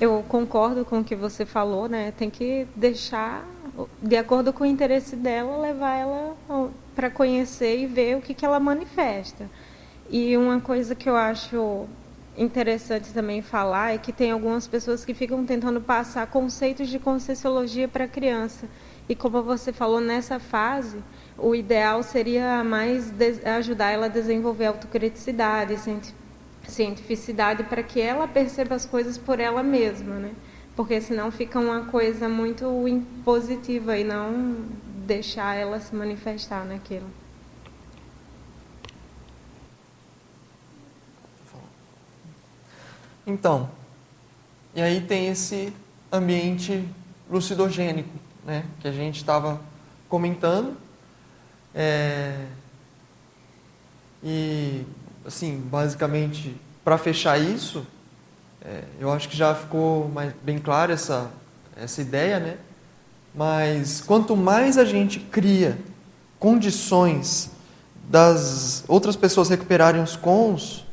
eu 0.00 0.24
concordo 0.28 0.84
com 0.84 1.00
o 1.00 1.04
que 1.04 1.14
você 1.14 1.46
falou, 1.46 1.88
né? 1.88 2.12
Tem 2.16 2.28
que 2.28 2.66
deixar, 2.74 3.44
de 4.02 4.16
acordo 4.16 4.52
com 4.52 4.64
o 4.64 4.66
interesse 4.66 5.14
dela, 5.14 5.58
levar 5.58 5.94
ela 5.94 6.36
para 6.96 7.10
conhecer 7.10 7.78
e 7.78 7.86
ver 7.86 8.16
o 8.16 8.20
que, 8.20 8.34
que 8.34 8.44
ela 8.44 8.58
manifesta. 8.58 9.48
E 10.10 10.36
uma 10.36 10.60
coisa 10.60 10.94
que 10.94 11.08
eu 11.08 11.16
acho 11.16 11.86
interessante 12.38 13.12
também 13.12 13.42
falar 13.42 13.94
é 13.94 13.98
que 13.98 14.12
tem 14.12 14.30
algumas 14.30 14.66
pessoas 14.66 15.04
que 15.04 15.12
ficam 15.12 15.44
tentando 15.44 15.80
passar 15.80 16.26
conceitos 16.28 16.88
de 16.88 16.98
conscienciologia 16.98 17.88
para 17.88 18.06
criança. 18.06 18.66
E 19.08 19.14
como 19.14 19.42
você 19.42 19.72
falou 19.72 20.00
nessa 20.00 20.38
fase, 20.38 21.02
o 21.36 21.54
ideal 21.54 22.02
seria 22.02 22.62
mais 22.62 23.12
ajudar 23.44 23.90
ela 23.90 24.06
a 24.06 24.08
desenvolver 24.08 24.66
autocriticidade, 24.66 25.76
cientificidade, 26.66 27.64
para 27.64 27.82
que 27.82 28.00
ela 28.00 28.28
perceba 28.28 28.74
as 28.74 28.84
coisas 28.84 29.18
por 29.18 29.40
ela 29.40 29.62
mesma, 29.62 30.14
né? 30.16 30.32
Porque 30.76 31.00
senão 31.00 31.30
fica 31.30 31.58
uma 31.58 31.86
coisa 31.86 32.28
muito 32.28 32.86
impositiva 32.86 33.98
e 33.98 34.04
não 34.04 34.56
deixar 35.06 35.56
ela 35.56 35.80
se 35.80 35.94
manifestar 35.94 36.64
naquilo. 36.64 37.06
Então, 43.28 43.68
e 44.74 44.80
aí 44.80 45.02
tem 45.02 45.28
esse 45.28 45.70
ambiente 46.10 46.82
lucidogênico, 47.30 48.08
né, 48.42 48.64
que 48.80 48.88
a 48.88 48.92
gente 48.92 49.16
estava 49.16 49.60
comentando. 50.08 50.74
É, 51.74 52.46
e, 54.24 54.82
assim, 55.26 55.60
basicamente, 55.60 56.56
para 56.82 56.96
fechar 56.96 57.38
isso, 57.38 57.86
é, 58.64 58.84
eu 58.98 59.12
acho 59.12 59.28
que 59.28 59.36
já 59.36 59.54
ficou 59.54 60.08
mais, 60.08 60.32
bem 60.42 60.58
clara 60.58 60.94
essa, 60.94 61.30
essa 61.76 62.00
ideia, 62.00 62.40
né? 62.40 62.56
Mas 63.34 64.00
quanto 64.00 64.34
mais 64.34 64.78
a 64.78 64.86
gente 64.86 65.20
cria 65.20 65.78
condições 66.38 67.50
das 68.08 68.84
outras 68.88 69.16
pessoas 69.16 69.50
recuperarem 69.50 70.02
os 70.02 70.16
cons, 70.16 70.86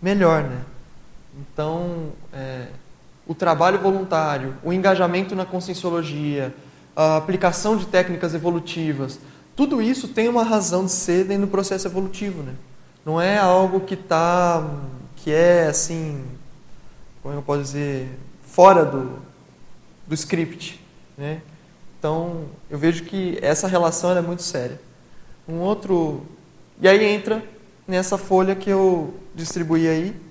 melhor, 0.00 0.44
né? 0.44 0.62
Então, 1.38 2.12
é, 2.32 2.66
o 3.26 3.34
trabalho 3.34 3.78
voluntário, 3.78 4.56
o 4.64 4.72
engajamento 4.72 5.36
na 5.36 5.44
conscienciologia, 5.44 6.54
a 6.96 7.16
aplicação 7.16 7.76
de 7.76 7.86
técnicas 7.86 8.34
evolutivas, 8.34 9.20
tudo 9.54 9.80
isso 9.80 10.08
tem 10.08 10.28
uma 10.28 10.42
razão 10.42 10.84
de 10.84 10.92
ser 10.92 11.24
dentro 11.24 11.46
do 11.46 11.50
processo 11.50 11.86
evolutivo, 11.86 12.42
né? 12.42 12.54
Não 13.04 13.20
é 13.20 13.38
algo 13.38 13.80
que 13.80 13.96
tá, 13.96 14.68
que 15.16 15.30
é 15.30 15.66
assim, 15.66 16.24
como 17.22 17.34
eu 17.34 17.42
posso 17.42 17.62
dizer, 17.62 18.08
fora 18.42 18.84
do, 18.84 19.18
do 20.06 20.14
script, 20.14 20.80
né? 21.16 21.40
Então, 21.98 22.46
eu 22.70 22.78
vejo 22.78 23.04
que 23.04 23.38
essa 23.42 23.66
relação 23.66 24.16
é 24.16 24.20
muito 24.20 24.42
séria. 24.42 24.80
Um 25.48 25.58
outro, 25.58 26.22
e 26.80 26.88
aí 26.88 27.04
entra 27.04 27.42
nessa 27.86 28.16
folha 28.16 28.54
que 28.54 28.70
eu 28.70 29.14
distribuí 29.34 29.88
aí, 29.88 30.27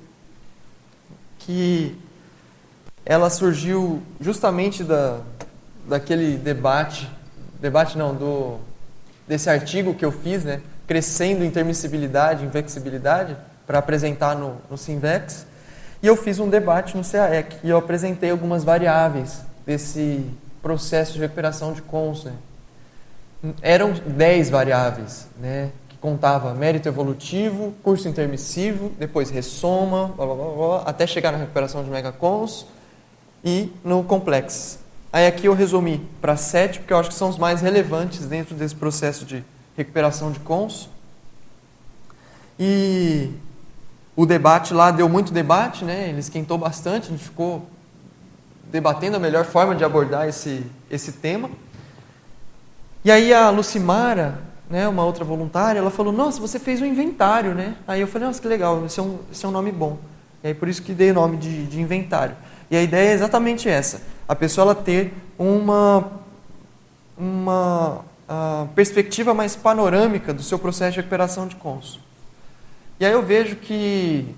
que 1.48 1.98
ela 3.06 3.30
surgiu 3.30 4.04
justamente 4.20 4.84
da, 4.84 5.22
daquele 5.88 6.36
debate, 6.38 7.10
debate 7.58 7.98
não, 7.98 8.14
do, 8.14 8.58
desse 9.26 9.50
artigo 9.50 9.94
que 9.94 10.04
eu 10.04 10.12
fiz, 10.12 10.44
né, 10.44 10.60
crescendo 10.86 11.46
intermissibilidade, 11.46 12.44
invexibilidade, 12.44 13.38
para 13.66 13.80
apresentar 13.80 14.36
no, 14.36 14.58
no 14.70 14.78
Simvex. 14.78 15.48
E 16.04 16.08
eu 16.08 16.18
fiz 16.18 16.38
um 16.38 16.50
debate 16.50 16.98
no 16.98 17.04
CAEC 17.04 17.56
e 17.64 17.70
eu 17.70 17.78
apresentei 17.78 18.30
algumas 18.30 18.66
variáveis 18.66 19.40
desse 19.66 20.30
processo 20.62 21.14
de 21.14 21.20
recuperação 21.20 21.72
de 21.72 21.82
cons. 21.82 22.26
Né. 22.26 22.34
Eram 23.62 23.94
10 23.94 24.50
variáveis, 24.50 25.28
né, 25.40 25.72
contava 26.00 26.54
mérito 26.54 26.88
evolutivo, 26.88 27.74
curso 27.84 28.08
intermissivo, 28.08 28.92
depois 29.00 29.30
ressoma, 29.30 30.14
blá, 30.16 30.26
blá, 30.26 30.36
blá, 30.36 30.46
blá, 30.46 30.82
até 30.86 31.08
chegar 31.08 31.32
na 31.32 31.38
recuperação 31.38 31.84
de 31.84 31.90
megacons 31.90 32.66
e 33.44 33.72
no 33.84 34.04
complexo. 34.04 34.80
Aí 35.12 35.26
aqui 35.26 35.48
eu 35.48 35.54
resumi 35.54 36.08
para 36.22 36.36
sete, 36.36 36.80
porque 36.80 36.94
eu 36.94 36.98
acho 36.98 37.10
que 37.10 37.16
são 37.16 37.30
os 37.30 37.38
mais 37.38 37.62
relevantes 37.62 38.26
dentro 38.26 38.56
desse 38.56 38.76
processo 38.76 39.26
de 39.26 39.44
recuperação 39.76 40.32
de 40.32 40.40
cons. 40.40 40.90
E 42.60 43.32
o 44.16 44.26
debate 44.26 44.74
lá 44.74 44.92
deu 44.92 45.08
muito 45.08 45.32
debate, 45.32 45.86
né? 45.86 46.10
ele 46.10 46.20
esquentou 46.20 46.58
bastante, 46.58 47.08
a 47.08 47.12
gente 47.12 47.24
ficou 47.24 47.68
debatendo 48.72 49.16
a 49.16 49.20
melhor 49.20 49.46
forma 49.46 49.76
de 49.76 49.84
abordar 49.84 50.28
esse, 50.28 50.66
esse 50.90 51.14
tema. 51.14 51.50
E 53.06 53.12
aí 53.12 53.34
a 53.34 53.50
Lucimara, 53.50 54.42
né, 54.70 54.88
uma 54.88 55.04
outra 55.04 55.24
voluntária, 55.24 55.80
ela 55.80 55.92
falou: 55.92 56.12
Nossa, 56.12 56.40
você 56.40 56.60
fez 56.60 56.82
um 56.82 56.86
inventário, 56.86 57.54
né? 57.54 57.76
Aí 57.88 58.02
eu 58.02 58.08
falei: 58.08 58.28
Nossa, 58.28 58.42
que 58.42 58.48
legal, 58.48 58.86
esse 58.86 59.00
é 59.00 59.04
um, 59.04 59.20
esse 59.32 59.46
é 59.46 59.48
um 59.48 59.52
nome 59.52 59.72
bom. 59.72 59.98
E 60.44 60.48
aí 60.48 60.54
por 60.54 60.68
isso 60.68 60.82
que 60.82 60.94
dei 60.94 61.12
o 61.12 61.14
nome 61.14 61.38
de, 61.38 61.66
de 61.66 61.80
inventário. 61.80 62.36
E 62.70 62.76
a 62.76 62.82
ideia 62.82 63.12
é 63.12 63.14
exatamente 63.14 63.70
essa: 63.70 64.02
a 64.28 64.36
pessoa 64.36 64.66
ela 64.66 64.76
ter 64.76 65.14
uma, 65.38 66.12
uma 67.18 68.02
uh, 68.28 68.68
perspectiva 68.76 69.34
mais 69.34 69.56
panorâmica 69.56 70.34
do 70.34 70.44
seu 70.44 70.60
processo 70.60 70.92
de 70.92 70.98
recuperação 70.98 71.48
de 71.48 71.56
cons. 71.56 72.00
E 73.00 73.06
aí 73.06 73.14
eu 73.14 73.24
vejo 73.24 73.56
que 73.58 74.36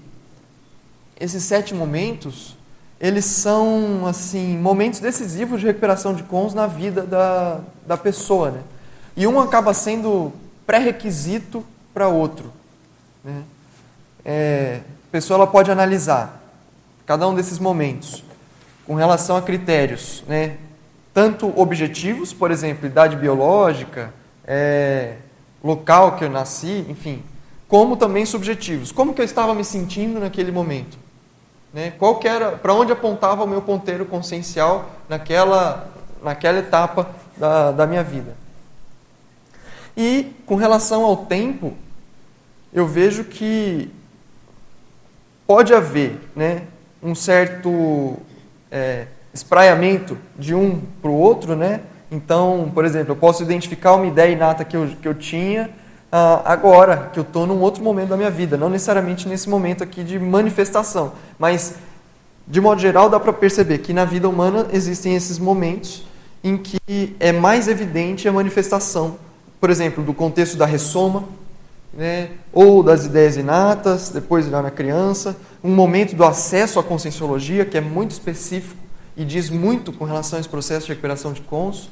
esses 1.20 1.44
sete 1.44 1.74
momentos, 1.74 2.56
eles 3.00 3.26
são 3.26 4.06
assim 4.06 4.58
momentos 4.58 5.00
decisivos 5.00 5.60
de 5.60 5.68
recuperação 5.68 6.14
de 6.14 6.24
cons 6.24 6.54
na 6.54 6.68
vida 6.68 7.02
da, 7.04 7.62
da 7.88 7.98
pessoa. 7.98 8.52
Né? 8.52 8.62
E 9.16 9.28
um 9.28 9.40
acaba 9.40 9.74
sendo 9.74 10.32
pré-requisito 10.66 11.66
para 11.94 12.08
outro. 12.08 12.52
Né? 13.24 13.44
É, 14.24 14.82
a 15.08 15.12
pessoa 15.12 15.38
ela 15.38 15.48
pode 15.48 15.72
analisar 15.72 16.42
cada 17.06 17.28
um 17.28 17.34
desses 17.34 17.58
momentos 17.58 18.24
com 18.86 18.96
relação 18.96 19.36
a 19.36 19.42
critérios, 19.42 20.24
né? 20.28 20.58
tanto 21.14 21.52
objetivos, 21.60 22.32
por 22.34 22.52
exemplo, 22.52 22.86
idade 22.86 23.16
biológica, 23.16 24.14
é, 24.46 25.16
local 25.64 26.16
que 26.16 26.24
eu 26.24 26.30
nasci, 26.30 26.86
enfim, 26.88 27.24
como 27.68 27.98
também 27.98 28.26
subjetivos. 28.26 28.92
Como 28.92 29.14
que 29.14 29.22
eu 29.22 29.26
estava 29.26 29.54
me 29.54 29.64
sentindo 29.64 30.20
naquele 30.20 30.52
momento? 30.52 30.98
Né? 31.74 31.94
Qual 31.98 32.16
que 32.16 32.28
era, 32.28 32.54
para 32.54 32.74
onde 32.74 32.92
apontava 32.92 33.44
o 33.44 33.48
meu 33.48 33.62
ponteiro 33.62 34.06
consciencial 34.06 34.90
naquela, 35.08 35.90
naquela 36.24 36.60
etapa 36.60 37.10
da, 37.38 37.72
da 37.72 37.86
minha 37.86 38.04
vida? 38.04 38.36
E 40.02 40.34
com 40.46 40.56
relação 40.56 41.04
ao 41.04 41.18
tempo, 41.18 41.74
eu 42.74 42.88
vejo 42.88 43.26
que 43.26 43.92
pode 45.46 45.74
haver 45.74 46.18
né, 46.34 46.62
um 47.04 47.14
certo 47.14 48.16
é, 48.72 49.08
espraiamento 49.34 50.18
de 50.38 50.56
um 50.56 50.80
para 51.02 51.12
o 51.12 51.14
outro, 51.14 51.54
né? 51.54 51.82
Então, 52.10 52.72
por 52.74 52.86
exemplo, 52.86 53.12
eu 53.12 53.16
posso 53.18 53.44
identificar 53.44 53.94
uma 53.94 54.08
ideia 54.08 54.32
inata 54.32 54.64
que 54.64 54.78
eu, 54.78 54.88
que 55.02 55.06
eu 55.06 55.14
tinha 55.14 55.66
uh, 55.66 56.44
agora, 56.46 57.10
que 57.12 57.20
eu 57.20 57.24
estou 57.24 57.46
num 57.46 57.60
outro 57.60 57.84
momento 57.84 58.08
da 58.08 58.16
minha 58.18 58.32
vida, 58.32 58.56
não 58.56 58.70
necessariamente 58.70 59.28
nesse 59.28 59.50
momento 59.50 59.84
aqui 59.84 60.02
de 60.02 60.18
manifestação, 60.18 61.12
mas 61.38 61.76
de 62.48 62.62
modo 62.62 62.80
geral 62.80 63.10
dá 63.10 63.20
para 63.20 63.34
perceber 63.34 63.80
que 63.80 63.92
na 63.92 64.06
vida 64.06 64.30
humana 64.30 64.66
existem 64.72 65.14
esses 65.14 65.38
momentos 65.38 66.06
em 66.42 66.58
que 66.58 66.80
é 67.20 67.34
mais 67.34 67.68
evidente 67.68 68.30
a 68.30 68.32
manifestação, 68.32 69.18
por 69.60 69.70
exemplo, 69.70 70.04
do 70.04 70.14
contexto 70.14 70.58
da 70.58 70.66
ressoma, 70.66 71.24
né, 71.94 72.32
ou 72.54 72.84
das 72.84 73.06
ideias 73.06 73.36
inatas, 73.36 74.10
depois 74.10 74.48
já 74.48 74.62
na 74.62 74.72
criança, 74.72 75.36
um 75.64 75.74
momento 75.74 76.16
do 76.16 76.24
acesso 76.24 76.80
à 76.80 76.84
conscienciologia, 76.84 77.66
que 77.66 77.78
é 77.78 77.82
muito 77.82 78.12
específico 78.12 78.78
e 79.18 79.26
diz 79.26 79.50
muito 79.50 79.92
com 79.92 80.06
relação 80.06 80.38
a 80.38 80.40
esse 80.40 80.50
processo 80.50 80.86
de 80.86 80.94
recuperação 80.94 81.34
de 81.34 81.42
cons. 81.42 81.90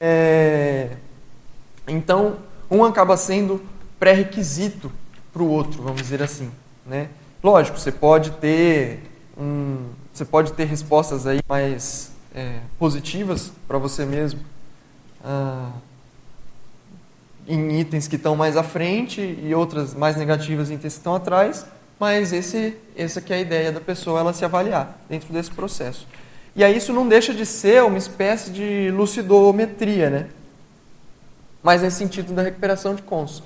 É, 0.00 0.90
então, 1.86 2.36
um 2.70 2.84
acaba 2.84 3.16
sendo 3.16 3.60
pré-requisito 3.98 4.90
para 5.32 5.42
o 5.42 5.48
outro, 5.48 5.82
vamos 5.82 6.00
dizer 6.00 6.22
assim. 6.22 6.50
Né? 6.86 7.08
Lógico, 7.42 7.78
você 7.78 7.92
pode 7.92 8.30
ter 8.32 9.02
um, 9.36 9.88
você 10.12 10.24
pode 10.24 10.52
ter 10.52 10.64
respostas 10.64 11.26
aí 11.26 11.40
mais 11.48 12.12
é, 12.34 12.60
positivas 12.78 13.52
para 13.66 13.78
você 13.78 14.06
mesmo. 14.06 14.40
Ah, 15.22 15.70
em 17.46 17.80
itens 17.80 18.08
que 18.08 18.16
estão 18.16 18.34
mais 18.34 18.56
à 18.56 18.62
frente 18.62 19.20
e 19.20 19.54
outras 19.54 19.94
mais 19.94 20.16
negativas 20.16 20.70
em 20.70 20.74
itens 20.74 20.94
que 20.94 20.98
estão 20.98 21.14
atrás, 21.14 21.66
mas 21.98 22.32
esse, 22.32 22.76
essa 22.96 23.20
que 23.20 23.32
é 23.32 23.36
a 23.36 23.40
ideia 23.40 23.72
da 23.72 23.80
pessoa, 23.80 24.20
ela 24.20 24.32
se 24.32 24.44
avaliar 24.44 24.98
dentro 25.08 25.32
desse 25.32 25.50
processo. 25.50 26.06
E 26.56 26.62
aí 26.62 26.76
isso 26.76 26.92
não 26.92 27.08
deixa 27.08 27.34
de 27.34 27.44
ser 27.44 27.82
uma 27.82 27.98
espécie 27.98 28.50
de 28.50 28.90
lucidometria, 28.90 30.10
né? 30.10 30.26
Mas 31.62 31.82
nesse 31.82 31.96
sentido 31.96 32.32
da 32.32 32.42
recuperação 32.42 32.94
de 32.94 33.02
cons. 33.02 33.42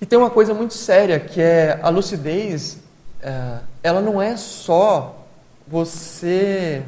E 0.00 0.06
tem 0.06 0.18
uma 0.18 0.30
coisa 0.30 0.52
muito 0.52 0.74
séria, 0.74 1.18
que 1.18 1.40
é 1.40 1.78
a 1.82 1.88
lucidez, 1.88 2.78
é, 3.22 3.60
ela 3.82 4.00
não 4.00 4.20
é 4.20 4.36
só 4.36 5.24
você 5.66 6.82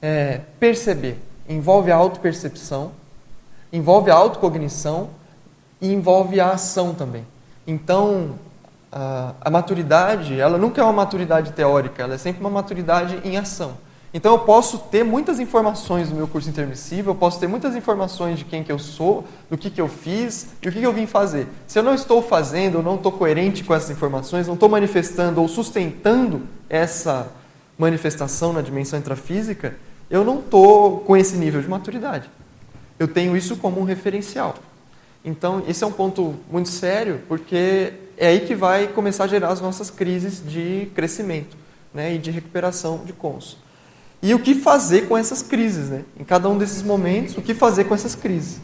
é, 0.00 0.40
perceber, 0.58 1.18
envolve 1.48 1.90
a 1.90 1.96
autopercepção, 1.96 2.92
envolve 3.76 4.10
a 4.10 4.14
autocognição 4.14 5.10
e 5.80 5.92
envolve 5.92 6.40
a 6.40 6.50
ação 6.50 6.94
também. 6.94 7.26
Então, 7.66 8.30
a, 8.90 9.34
a, 9.40 9.50
maturidade, 9.50 10.38
ela 10.38 10.56
nunca 10.56 10.80
é 10.80 10.84
uma 10.84 10.92
maturidade 10.92 11.52
teórica, 11.52 12.02
ela 12.02 12.14
é 12.14 12.18
sempre 12.18 12.40
uma 12.40 12.50
maturidade 12.50 13.20
em 13.24 13.36
ação. 13.36 13.74
Então, 14.14 14.32
eu 14.32 14.38
posso 14.38 14.78
ter 14.78 15.04
muitas 15.04 15.38
informações 15.38 16.08
do 16.08 16.14
meu 16.14 16.26
curso 16.26 16.48
intermissivo, 16.48 17.10
eu 17.10 17.14
posso 17.14 17.38
ter 17.38 17.46
muitas 17.46 17.76
informações 17.76 18.38
de 18.38 18.46
quem 18.46 18.62
que 18.62 18.72
eu 18.72 18.78
sou, 18.78 19.24
do 19.50 19.58
que, 19.58 19.68
que 19.68 19.80
eu 19.80 19.88
fiz 19.88 20.46
e 20.62 20.68
o 20.68 20.72
que, 20.72 20.78
que 20.78 20.86
eu 20.86 20.92
vim 20.92 21.06
fazer. 21.06 21.46
Se 21.66 21.78
eu 21.78 21.82
não 21.82 21.92
estou 21.92 22.22
fazendo, 22.22 22.78
eu 22.78 22.82
não 22.82 22.94
estou 22.94 23.12
coerente 23.12 23.62
com 23.62 23.74
essas 23.74 23.90
informações, 23.90 24.46
não 24.46 24.54
estou 24.54 24.70
manifestando 24.70 25.42
ou 25.42 25.48
sustentando 25.48 26.42
essa 26.70 27.28
manifestação 27.76 28.54
na 28.54 28.62
dimensão 28.62 28.98
intrafísica, 28.98 29.76
eu 30.08 30.24
não 30.24 30.38
estou 30.38 31.00
com 31.00 31.14
esse 31.14 31.36
nível 31.36 31.60
de 31.60 31.68
maturidade 31.68 32.30
eu 32.98 33.08
tenho 33.08 33.36
isso 33.36 33.56
como 33.56 33.80
um 33.80 33.84
referencial. 33.84 34.54
Então, 35.24 35.62
esse 35.66 35.82
é 35.82 35.86
um 35.86 35.92
ponto 35.92 36.36
muito 36.50 36.68
sério, 36.68 37.20
porque 37.28 37.92
é 38.16 38.28
aí 38.28 38.40
que 38.40 38.54
vai 38.54 38.86
começar 38.86 39.24
a 39.24 39.26
gerar 39.26 39.48
as 39.48 39.60
nossas 39.60 39.90
crises 39.90 40.42
de 40.44 40.88
crescimento 40.94 41.56
né, 41.92 42.14
e 42.14 42.18
de 42.18 42.30
recuperação 42.30 43.02
de 43.04 43.12
cons. 43.12 43.58
E 44.22 44.32
o 44.34 44.38
que 44.38 44.54
fazer 44.54 45.08
com 45.08 45.16
essas 45.16 45.42
crises, 45.42 45.90
né? 45.90 46.04
Em 46.18 46.24
cada 46.24 46.48
um 46.48 46.56
desses 46.56 46.82
momentos, 46.82 47.36
o 47.36 47.42
que 47.42 47.54
fazer 47.54 47.84
com 47.84 47.94
essas 47.94 48.14
crises. 48.14 48.60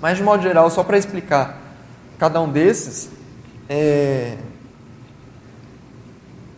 Mas, 0.00 0.18
de 0.18 0.22
modo 0.22 0.42
geral, 0.42 0.68
só 0.70 0.84
para 0.84 0.98
explicar 0.98 1.60
cada 2.18 2.40
um 2.40 2.50
desses, 2.50 3.08
é... 3.68 4.36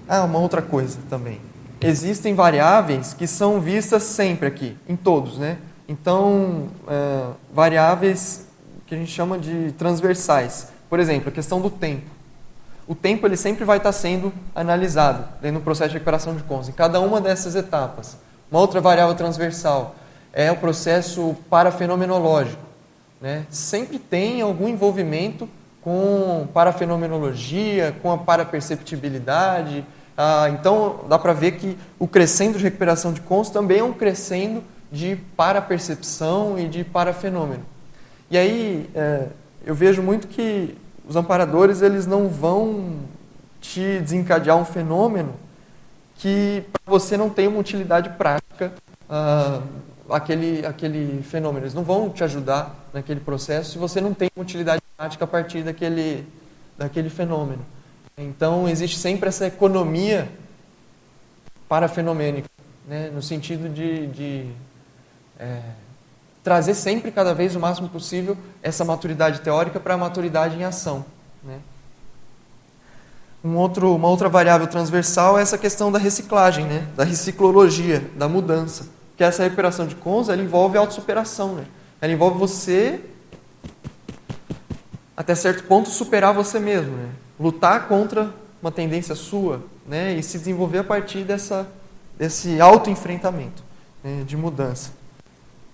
Ah, 0.09 0.25
uma 0.25 0.39
outra 0.39 0.61
coisa 0.61 0.99
também. 1.09 1.41
Existem 1.81 2.35
variáveis 2.35 3.15
que 3.15 3.27
são 3.27 3.61
vistas 3.61 4.03
sempre 4.03 4.49
aqui, 4.49 4.77
em 4.89 4.97
todos, 4.97 5.39
né? 5.39 5.59
Então, 5.89 6.69
é, 6.89 7.27
variáveis 7.53 8.47
que 8.87 8.95
a 8.95 8.99
gente 8.99 9.11
chama 9.11 9.39
de 9.39 9.73
transversais. 9.73 10.69
Por 10.89 11.01
exemplo, 11.01 11.29
a 11.29 11.33
questão 11.33 11.61
do 11.61 11.71
tempo. 11.71 12.11
O 12.87 12.95
tempo 12.95 13.27
ele 13.27 13.37
sempre 13.37 13.65
vai 13.65 13.79
estar 13.79 13.93
sendo 13.93 14.33
analisado 14.55 15.27
dentro 15.41 15.61
do 15.61 15.65
processo 15.65 15.91
de 15.91 15.95
recuperação 15.95 16.37
de 16.37 16.43
contas, 16.43 16.69
em 16.69 16.73
cada 16.73 17.01
uma 17.01 17.21
dessas 17.21 17.55
etapas. 17.55 18.17
Uma 18.51 18.61
outra 18.61 18.81
variável 18.81 19.15
transversal 19.15 19.97
é 20.33 20.51
o 20.53 20.57
processo 20.57 21.35
parafenomenológico. 21.49 22.63
Né? 23.21 23.47
Sempre 23.49 23.99
tem 23.99 24.43
algum 24.43 24.69
envolvimento 24.69 25.49
com 25.81 26.47
parafenomenologia, 26.53 27.95
com 28.03 28.11
a 28.11 28.19
paraperceptibilidade. 28.19 29.85
Ah, 30.17 30.49
então, 30.51 31.01
dá 31.09 31.19
para 31.19 31.33
ver 31.33 31.53
que 31.53 31.79
o 31.99 32.07
crescendo 32.07 32.59
de 32.59 32.65
recuperação 32.65 33.13
de 33.13 33.21
cons 33.21 33.51
também 33.51 33.79
é 33.79 33.85
um 33.85 33.93
crescendo 33.93 34.63
de 34.95 35.17
parapercepção 35.37 36.57
e 36.57 36.69
de 36.69 36.85
parafenômeno. 36.85 37.65
E 38.31 38.39
aí 38.39 38.89
é, 38.95 39.27
eu 39.67 39.75
vejo 39.75 40.01
muito 40.01 40.29
que 40.29 40.77
os 41.07 41.17
amparadores 41.17 41.83
eles 41.83 42.07
não 42.07 42.29
vão 42.29 43.01
te 43.61 43.99
desencadear 43.99 44.57
um 44.57 44.65
fenômeno 44.65 45.35
que 46.17 46.63
você 46.87 47.17
não 47.17 47.29
tem 47.29 47.49
uma 47.49 47.59
utilidade 47.59 48.09
prática 48.11 48.73
ah, 49.11 49.61
aquele, 50.09 50.65
aquele 50.65 51.23
fenômeno. 51.25 51.65
Eles 51.65 51.75
não 51.75 51.83
vão 51.83 52.09
te 52.09 52.23
ajudar 52.23 52.73
naquele 52.93 53.19
processo 53.19 53.73
se 53.73 53.79
você 53.79 54.01
não 54.01 54.15
tem 54.15 54.31
uma 54.37 54.43
utilidade 54.43 54.81
prática 54.97 55.25
a 55.25 55.29
partir 55.29 55.65
daquele, 55.65 56.25
daquele 56.79 57.11
fenômeno. 57.11 57.67
Então 58.17 58.69
existe 58.69 58.97
sempre 58.97 59.29
essa 59.29 59.45
economia 59.45 60.29
parafenomênica, 61.69 62.49
né, 62.87 63.11
no 63.13 63.21
sentido 63.21 63.69
de, 63.69 64.07
de 64.07 64.47
é, 65.39 65.61
trazer 66.45 66.75
sempre, 66.75 67.11
cada 67.11 67.35
vez 67.35 67.57
o 67.57 67.61
máximo 67.61 67.89
possível, 67.89 68.37
essa 68.63 68.85
maturidade 68.85 69.41
teórica 69.41 69.81
para 69.81 69.95
a 69.95 69.99
maturidade 69.99 70.57
em 70.57 70.65
ação. 70.65 71.05
Né? 71.43 71.59
Um 73.43 73.57
outro, 73.57 73.95
uma 73.95 74.09
outra 74.09 74.29
variável 74.29 74.67
transversal 74.67 75.39
é 75.39 75.43
essa 75.43 75.57
questão 75.57 75.91
da 75.91 75.99
reciclagem, 75.99 76.67
né? 76.67 76.87
da 76.95 77.03
reciclologia, 77.03 78.11
da 78.15 78.29
mudança. 78.29 78.87
Que 79.17 79.25
essa 79.25 79.43
recuperação 79.43 79.87
de 79.87 79.95
cons 79.95 80.29
ela 80.29 80.43
envolve 80.43 80.77
autossuperação. 80.77 81.55
Né? 81.55 81.65
Ela 82.01 82.13
envolve 82.13 82.39
você, 82.39 83.01
até 85.17 85.35
certo 85.35 85.65
ponto, 85.65 85.89
superar 85.89 86.35
você 86.35 86.59
mesmo. 86.59 86.97
Né? 86.97 87.09
Lutar 87.41 87.89
contra 87.89 88.35
uma 88.61 88.73
tendência 88.73 89.15
sua 89.15 89.63
né? 89.87 90.15
e 90.15 90.23
se 90.23 90.39
desenvolver 90.39 90.79
a 90.79 90.85
partir 90.85 91.25
dessa, 91.25 91.67
desse 92.19 92.61
autoenfrentamento 92.61 93.63
né? 94.03 94.25
de 94.27 94.37
mudança. 94.37 95.04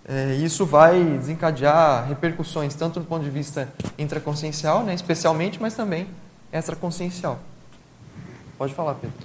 É, 0.05 0.34
isso 0.36 0.64
vai 0.66 1.03
desencadear 1.03 2.09
repercussões 2.09 2.74
tanto 2.74 3.01
do 3.01 3.07
ponto 3.07 3.22
de 3.22 3.30
vista 3.30 3.68
intraconsciencial, 3.98 4.82
né, 4.82 4.94
especialmente, 4.94 5.61
mas 5.61 5.74
também 5.74 6.07
extraconsciencial. 6.53 7.38
Pode 8.59 8.74
falar, 8.74 8.94
Pedro. 8.94 9.16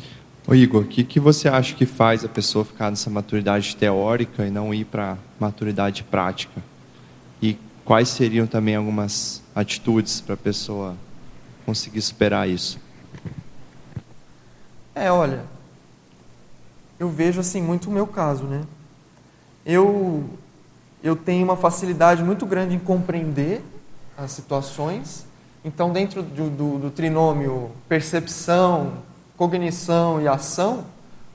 Ô 0.47 0.53
Igor, 0.53 0.84
o 0.84 0.86
que, 0.86 1.03
que 1.03 1.19
você 1.19 1.47
acha 1.47 1.73
que 1.73 1.86
faz 1.88 2.23
a 2.23 2.30
pessoa 2.30 2.63
ficar 2.63 2.91
nessa 2.91 3.09
maturidade 3.09 3.76
teórica 3.76 4.45
e 4.45 4.51
não 4.51 4.73
ir 4.73 4.86
para 4.86 5.17
maturidade 5.39 6.03
prática? 6.03 6.61
E 7.41 7.57
quais 7.84 8.09
seriam 8.09 8.45
também 8.45 8.76
algumas 8.76 9.41
atitudes 9.55 10.21
para 10.21 10.36
a 10.36 10.38
pessoa 10.38 10.95
conseguir 11.65 12.01
superar 12.01 12.47
isso? 12.47 12.80
É, 14.93 15.11
olha, 15.11 15.43
eu 16.99 17.09
vejo 17.09 17.39
assim 17.39 17.61
muito 17.61 17.89
o 17.89 17.91
meu 17.91 18.05
caso, 18.05 18.43
né? 18.43 18.61
Eu 19.65 20.30
eu 21.06 21.16
tenho 21.16 21.45
uma 21.45 21.56
facilidade 21.56 22.24
muito 22.24 22.47
grande 22.47 22.76
em 22.76 22.80
compreender 22.80 23.64
as 24.18 24.32
situações. 24.32 25.24
Então, 25.64 25.93
dentro 25.93 26.24
do, 26.24 26.49
do, 26.49 26.80
do 26.80 26.89
trinômio 26.89 27.70
percepção, 27.88 28.93
cognição 29.38 30.20
e 30.20 30.28
ação, 30.28 30.84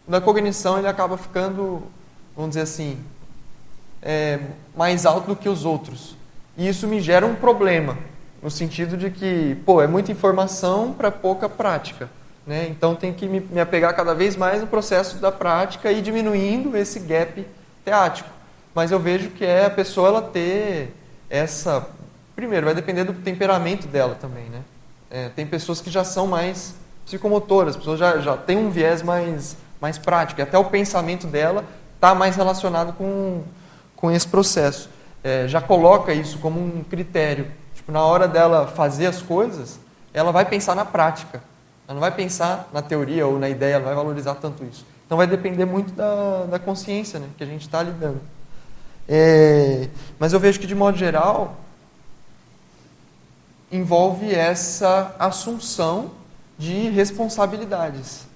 da 0.09 0.21
cognição 0.21 0.77
ele 0.77 0.89
acaba 0.89 1.17
ficando, 1.17 1.85
vamos 2.35 2.51
dizer 2.51 2.63
assim, 2.63 2.99
é, 4.03 4.41
mais 4.77 5.07
alto 5.07 5.29
do 5.29 5.37
que 5.37 5.49
os 5.49 5.65
outros. 5.65 6.17
E 6.59 6.67
isso 6.67 6.89
me 6.89 7.01
gera 7.01 7.25
um 7.25 7.37
problema, 7.37 7.97
no 8.43 8.51
sentido 8.51 8.97
de 8.97 9.09
que, 9.09 9.57
pô, 9.65 9.81
é 9.81 9.87
muita 9.87 10.11
informação 10.11 10.93
para 10.93 11.13
pouca 11.13 11.49
prática. 11.49 12.11
Né? 12.45 12.67
Então 12.69 12.97
tem 12.97 13.13
que 13.13 13.29
me, 13.29 13.39
me 13.39 13.61
apegar 13.61 13.95
cada 13.95 14.17
vez 14.17 14.35
mais 14.35 14.61
no 14.63 14.67
processo 14.67 15.19
da 15.19 15.31
prática 15.31 15.93
e 15.93 16.03
diminuindo 16.03 16.77
esse 16.77 16.99
gap 16.99 17.47
teático. 17.85 18.40
Mas 18.75 18.91
eu 18.91 19.01
vejo 19.01 19.31
que 19.31 19.45
é 19.45 19.67
a 19.67 19.71
pessoa 19.71 20.09
ela 20.09 20.23
ter 20.23 20.95
essa. 21.29 21.87
Primeiro, 22.35 22.67
vai 22.67 22.75
depender 22.75 23.05
do 23.05 23.13
temperamento 23.13 23.87
dela 23.87 24.17
também. 24.21 24.45
Né? 24.45 24.63
É, 25.11 25.29
tem 25.29 25.47
pessoas 25.47 25.81
que 25.81 25.91
já 25.91 26.05
são 26.05 26.27
mais 26.27 26.75
psicomotoras, 27.05 27.75
as 27.75 27.77
pessoas 27.77 27.99
já, 27.99 28.19
já 28.19 28.37
têm 28.37 28.57
um 28.57 28.71
viés 28.71 29.03
mais, 29.03 29.57
mais 29.81 29.99
prático, 29.99 30.41
até 30.41 30.57
o 30.57 30.65
pensamento 30.65 31.27
dela 31.27 31.65
está 31.97 32.15
mais 32.15 32.37
relacionado 32.37 32.93
com, 32.93 33.43
com 33.97 34.11
esse 34.11 34.27
processo. 34.27 34.89
É, 35.23 35.47
já 35.49 35.61
coloca 35.61 36.15
isso 36.15 36.39
como 36.39 36.61
um 36.61 36.83
critério. 36.85 37.49
Tipo, 37.75 37.93
na 37.93 38.03
hora 38.03 38.27
dela 38.27 38.67
fazer 38.69 39.07
as 39.07 39.21
coisas, 39.21 39.79
ela 40.15 40.33
vai 40.33 40.45
pensar 40.45 40.75
na 40.75 40.85
prática. 40.85 41.43
Ela 41.87 41.95
não 41.95 42.01
vai 42.01 42.13
pensar 42.13 42.69
na 42.73 42.81
teoria 42.81 43.27
ou 43.27 43.39
na 43.39 43.49
ideia, 43.49 43.75
ela 43.75 43.85
vai 43.85 43.95
valorizar 43.95 44.37
tanto 44.37 44.65
isso. 44.65 44.87
Então 45.05 45.19
vai 45.19 45.27
depender 45.27 45.65
muito 45.65 45.93
da, 45.93 46.45
da 46.45 46.59
consciência 46.59 47.19
né, 47.19 47.27
que 47.37 47.43
a 47.43 47.47
gente 47.47 47.63
está 47.63 47.83
lidando. 47.83 48.21
É, 49.09 49.89
mas 50.19 50.33
eu 50.33 50.41
vejo 50.41 50.61
que, 50.61 50.67
de 50.67 50.75
modo 50.75 50.97
geral, 50.97 51.57
envolve 53.71 54.35
essa 54.35 55.15
assunção 55.19 56.11
de 56.59 56.91
responsabilidades. 56.91 58.27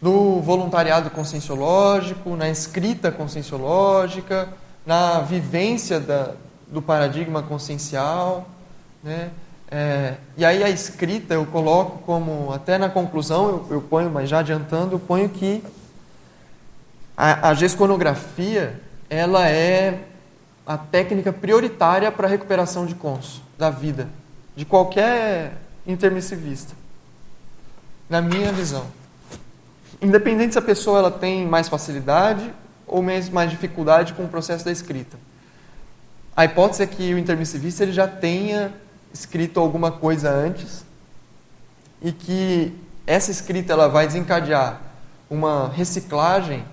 No 0.00 0.40
voluntariado 0.42 1.10
conscienciológico, 1.10 2.36
na 2.36 2.50
escrita 2.50 3.10
conscienciológica, 3.10 4.48
na 4.84 5.20
vivência 5.20 5.98
da, 5.98 6.34
do 6.68 6.82
paradigma 6.82 7.42
consciencial. 7.42 8.46
Né? 9.02 9.30
É, 9.70 10.14
e 10.36 10.44
aí 10.44 10.62
a 10.62 10.68
escrita 10.68 11.34
eu 11.34 11.46
coloco 11.46 11.98
como, 12.04 12.52
até 12.52 12.78
na 12.78 12.88
conclusão 12.88 13.48
eu, 13.48 13.66
eu 13.70 13.80
ponho, 13.80 14.10
mas 14.10 14.28
já 14.28 14.40
adiantando, 14.40 14.94
eu 14.94 15.00
ponho 15.00 15.28
que 15.28 15.64
a, 17.16 17.48
a 17.48 17.54
gesconografia 17.54 18.80
ela 19.08 19.48
é 19.48 20.00
a 20.66 20.76
técnica 20.76 21.32
prioritária 21.32 22.10
para 22.10 22.26
a 22.26 22.30
recuperação 22.30 22.86
de 22.86 22.94
cons 22.94 23.42
da 23.56 23.70
vida, 23.70 24.08
de 24.54 24.64
qualquer 24.64 25.52
intermissivista, 25.86 26.74
na 28.08 28.20
minha 28.20 28.52
visão. 28.52 28.86
Independente 30.02 30.52
se 30.52 30.58
a 30.58 30.62
pessoa 30.62 30.98
ela 30.98 31.10
tem 31.10 31.46
mais 31.46 31.68
facilidade 31.68 32.52
ou 32.86 33.02
mais, 33.02 33.28
mais 33.28 33.50
dificuldade 33.50 34.12
com 34.12 34.24
o 34.24 34.28
processo 34.28 34.64
da 34.64 34.72
escrita. 34.72 35.16
A 36.36 36.44
hipótese 36.44 36.82
é 36.82 36.86
que 36.86 37.14
o 37.14 37.18
intermissivista 37.18 37.82
ele 37.82 37.92
já 37.92 38.06
tenha 38.06 38.74
escrito 39.12 39.58
alguma 39.58 39.90
coisa 39.90 40.30
antes 40.30 40.84
e 42.02 42.12
que 42.12 42.76
essa 43.06 43.30
escrita 43.30 43.72
ela 43.72 43.88
vai 43.88 44.06
desencadear 44.06 44.80
uma 45.30 45.68
reciclagem 45.68 46.64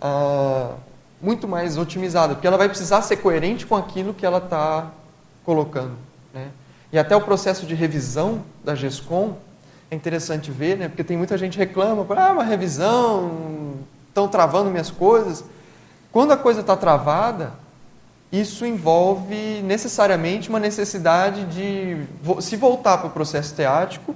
ah, 0.00 0.74
muito 1.20 1.46
mais 1.46 1.76
otimizada, 1.76 2.34
porque 2.34 2.46
ela 2.46 2.56
vai 2.56 2.68
precisar 2.68 3.02
ser 3.02 3.16
coerente 3.16 3.66
com 3.66 3.76
aquilo 3.76 4.14
que 4.14 4.24
ela 4.24 4.38
está 4.38 4.90
colocando. 5.44 5.92
Né? 6.32 6.48
E 6.92 6.98
até 6.98 7.14
o 7.14 7.20
processo 7.20 7.66
de 7.66 7.74
revisão 7.74 8.42
da 8.64 8.74
GESCOM 8.74 9.34
é 9.90 9.94
interessante 9.94 10.50
ver, 10.50 10.76
né? 10.76 10.88
porque 10.88 11.04
tem 11.04 11.16
muita 11.16 11.36
gente 11.36 11.58
reclama, 11.58 12.06
ah, 12.16 12.32
uma 12.32 12.44
revisão, 12.44 13.74
estão 14.08 14.28
travando 14.28 14.70
minhas 14.70 14.90
coisas. 14.90 15.44
Quando 16.12 16.32
a 16.32 16.36
coisa 16.36 16.60
está 16.60 16.76
travada, 16.76 17.52
isso 18.32 18.64
envolve 18.64 19.60
necessariamente 19.62 20.48
uma 20.48 20.60
necessidade 20.60 21.44
de 21.46 22.06
se 22.40 22.56
voltar 22.56 22.98
para 22.98 23.08
o 23.08 23.10
processo 23.10 23.54
teático 23.54 24.14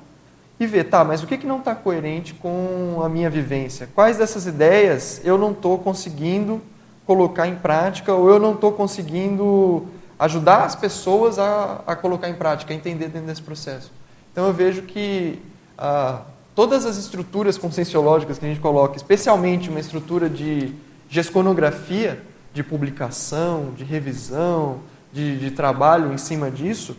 e 0.59 0.67
ver, 0.67 0.85
tá, 0.85 1.03
mas 1.03 1.23
o 1.23 1.27
que, 1.27 1.37
que 1.37 1.47
não 1.47 1.59
está 1.59 1.75
coerente 1.75 2.33
com 2.35 3.01
a 3.05 3.09
minha 3.09 3.29
vivência? 3.29 3.89
Quais 3.95 4.17
dessas 4.17 4.47
ideias 4.47 5.21
eu 5.25 5.37
não 5.37 5.51
estou 5.51 5.79
conseguindo 5.79 6.63
colocar 7.07 7.47
em 7.47 7.57
prática 7.57 8.13
ou 8.13 8.29
eu 8.29 8.39
não 8.39 8.55
estou 8.55 8.73
conseguindo 8.73 9.87
ajudar 10.19 10.65
as 10.65 10.75
pessoas 10.75 11.39
a, 11.39 11.83
a 11.87 11.97
colocar 11.97 12.29
em 12.29 12.35
prática, 12.35 12.73
a 12.73 12.77
entender 12.77 13.09
dentro 13.09 13.27
desse 13.27 13.43
processo. 13.43 13.91
Então 14.33 14.47
eu 14.47 14.53
vejo 14.53 14.83
que 14.83 15.43
ah, 15.77 16.23
todas 16.55 16.87
as 16.87 16.97
estruturas 16.97 17.59
conscienciológicas 17.59 18.39
que 18.39 18.45
a 18.45 18.49
gente 18.49 18.61
coloca, 18.61 18.97
especialmente 18.97 19.69
uma 19.69 19.81
estrutura 19.81 20.29
de 20.29 20.75
gesconografia, 21.09 22.23
de 22.53 22.63
publicação, 22.63 23.73
de 23.77 23.85
revisão, 23.85 24.81
de, 25.13 25.39
de 25.39 25.51
trabalho 25.51 26.13
em 26.13 26.19
cima 26.19 26.51
disso, 26.51 26.97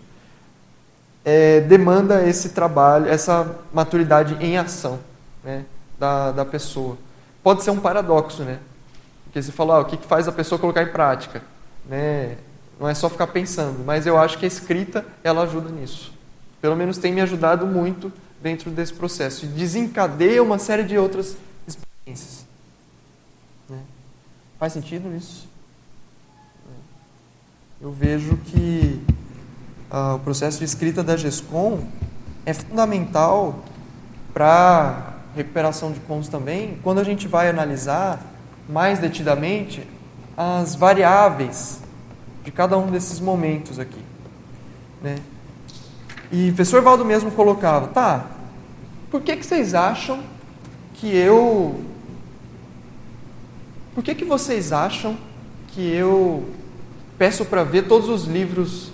é, 1.23 1.61
demanda 1.61 2.27
esse 2.27 2.49
trabalho, 2.49 3.07
essa 3.07 3.57
maturidade 3.73 4.37
em 4.39 4.57
ação 4.57 4.99
né, 5.43 5.65
da, 5.97 6.31
da 6.31 6.45
pessoa. 6.45 6.97
Pode 7.41 7.63
ser 7.63 7.71
um 7.71 7.79
paradoxo, 7.79 8.43
né? 8.43 8.59
Porque 9.35 9.43
você 9.43 9.51
fala, 9.51 9.75
ah, 9.75 9.79
o 9.81 9.85
que 9.85 9.97
faz 9.97 10.29
a 10.29 10.31
pessoa 10.31 10.57
colocar 10.57 10.81
em 10.81 10.93
prática? 10.93 11.43
Né? 11.89 12.37
Não 12.79 12.87
é 12.87 12.93
só 12.93 13.09
ficar 13.09 13.27
pensando, 13.27 13.83
mas 13.83 14.07
eu 14.07 14.17
acho 14.17 14.37
que 14.37 14.45
a 14.45 14.47
escrita 14.47 15.05
ela 15.25 15.43
ajuda 15.43 15.69
nisso. 15.69 16.13
Pelo 16.61 16.73
menos 16.73 16.97
tem 16.97 17.11
me 17.11 17.19
ajudado 17.19 17.67
muito 17.67 18.13
dentro 18.41 18.71
desse 18.71 18.93
processo 18.93 19.43
e 19.43 19.49
desencadeia 19.49 20.41
uma 20.41 20.57
série 20.57 20.83
de 20.83 20.97
outras 20.97 21.35
experiências. 21.67 22.45
Né? 23.69 23.79
Faz 24.57 24.71
sentido 24.71 25.13
isso? 25.13 25.49
Eu 27.81 27.91
vejo 27.91 28.37
que 28.37 29.01
ah, 29.91 30.15
o 30.15 30.19
processo 30.19 30.59
de 30.59 30.63
escrita 30.63 31.03
da 31.03 31.17
GESCOM 31.17 31.85
é 32.45 32.53
fundamental 32.53 33.65
para 34.33 35.13
recuperação 35.35 35.91
de 35.91 35.99
pontos 35.99 36.29
também, 36.29 36.79
quando 36.81 36.99
a 36.99 37.03
gente 37.03 37.27
vai 37.27 37.49
analisar 37.49 38.31
mais 38.67 38.99
detidamente 38.99 39.87
as 40.35 40.75
variáveis 40.75 41.81
de 42.43 42.51
cada 42.51 42.77
um 42.77 42.91
desses 42.91 43.19
momentos 43.19 43.79
aqui. 43.79 44.01
Né? 45.01 45.17
E 46.31 46.49
o 46.49 46.53
professor 46.53 46.81
Valdo 46.81 47.05
mesmo 47.05 47.31
colocava, 47.31 47.87
tá, 47.87 48.25
por 49.09 49.21
que, 49.21 49.35
que 49.37 49.45
vocês 49.45 49.73
acham 49.73 50.19
que 50.95 51.15
eu. 51.15 51.83
Por 53.93 54.03
que, 54.03 54.13
que 54.13 54.25
vocês 54.25 54.73
acham 54.73 55.17
que 55.69 55.81
eu 55.81 56.49
peço 57.17 57.45
para 57.45 57.63
ver 57.63 57.87
todos 57.87 58.09
os 58.09 58.25
livros 58.25 58.91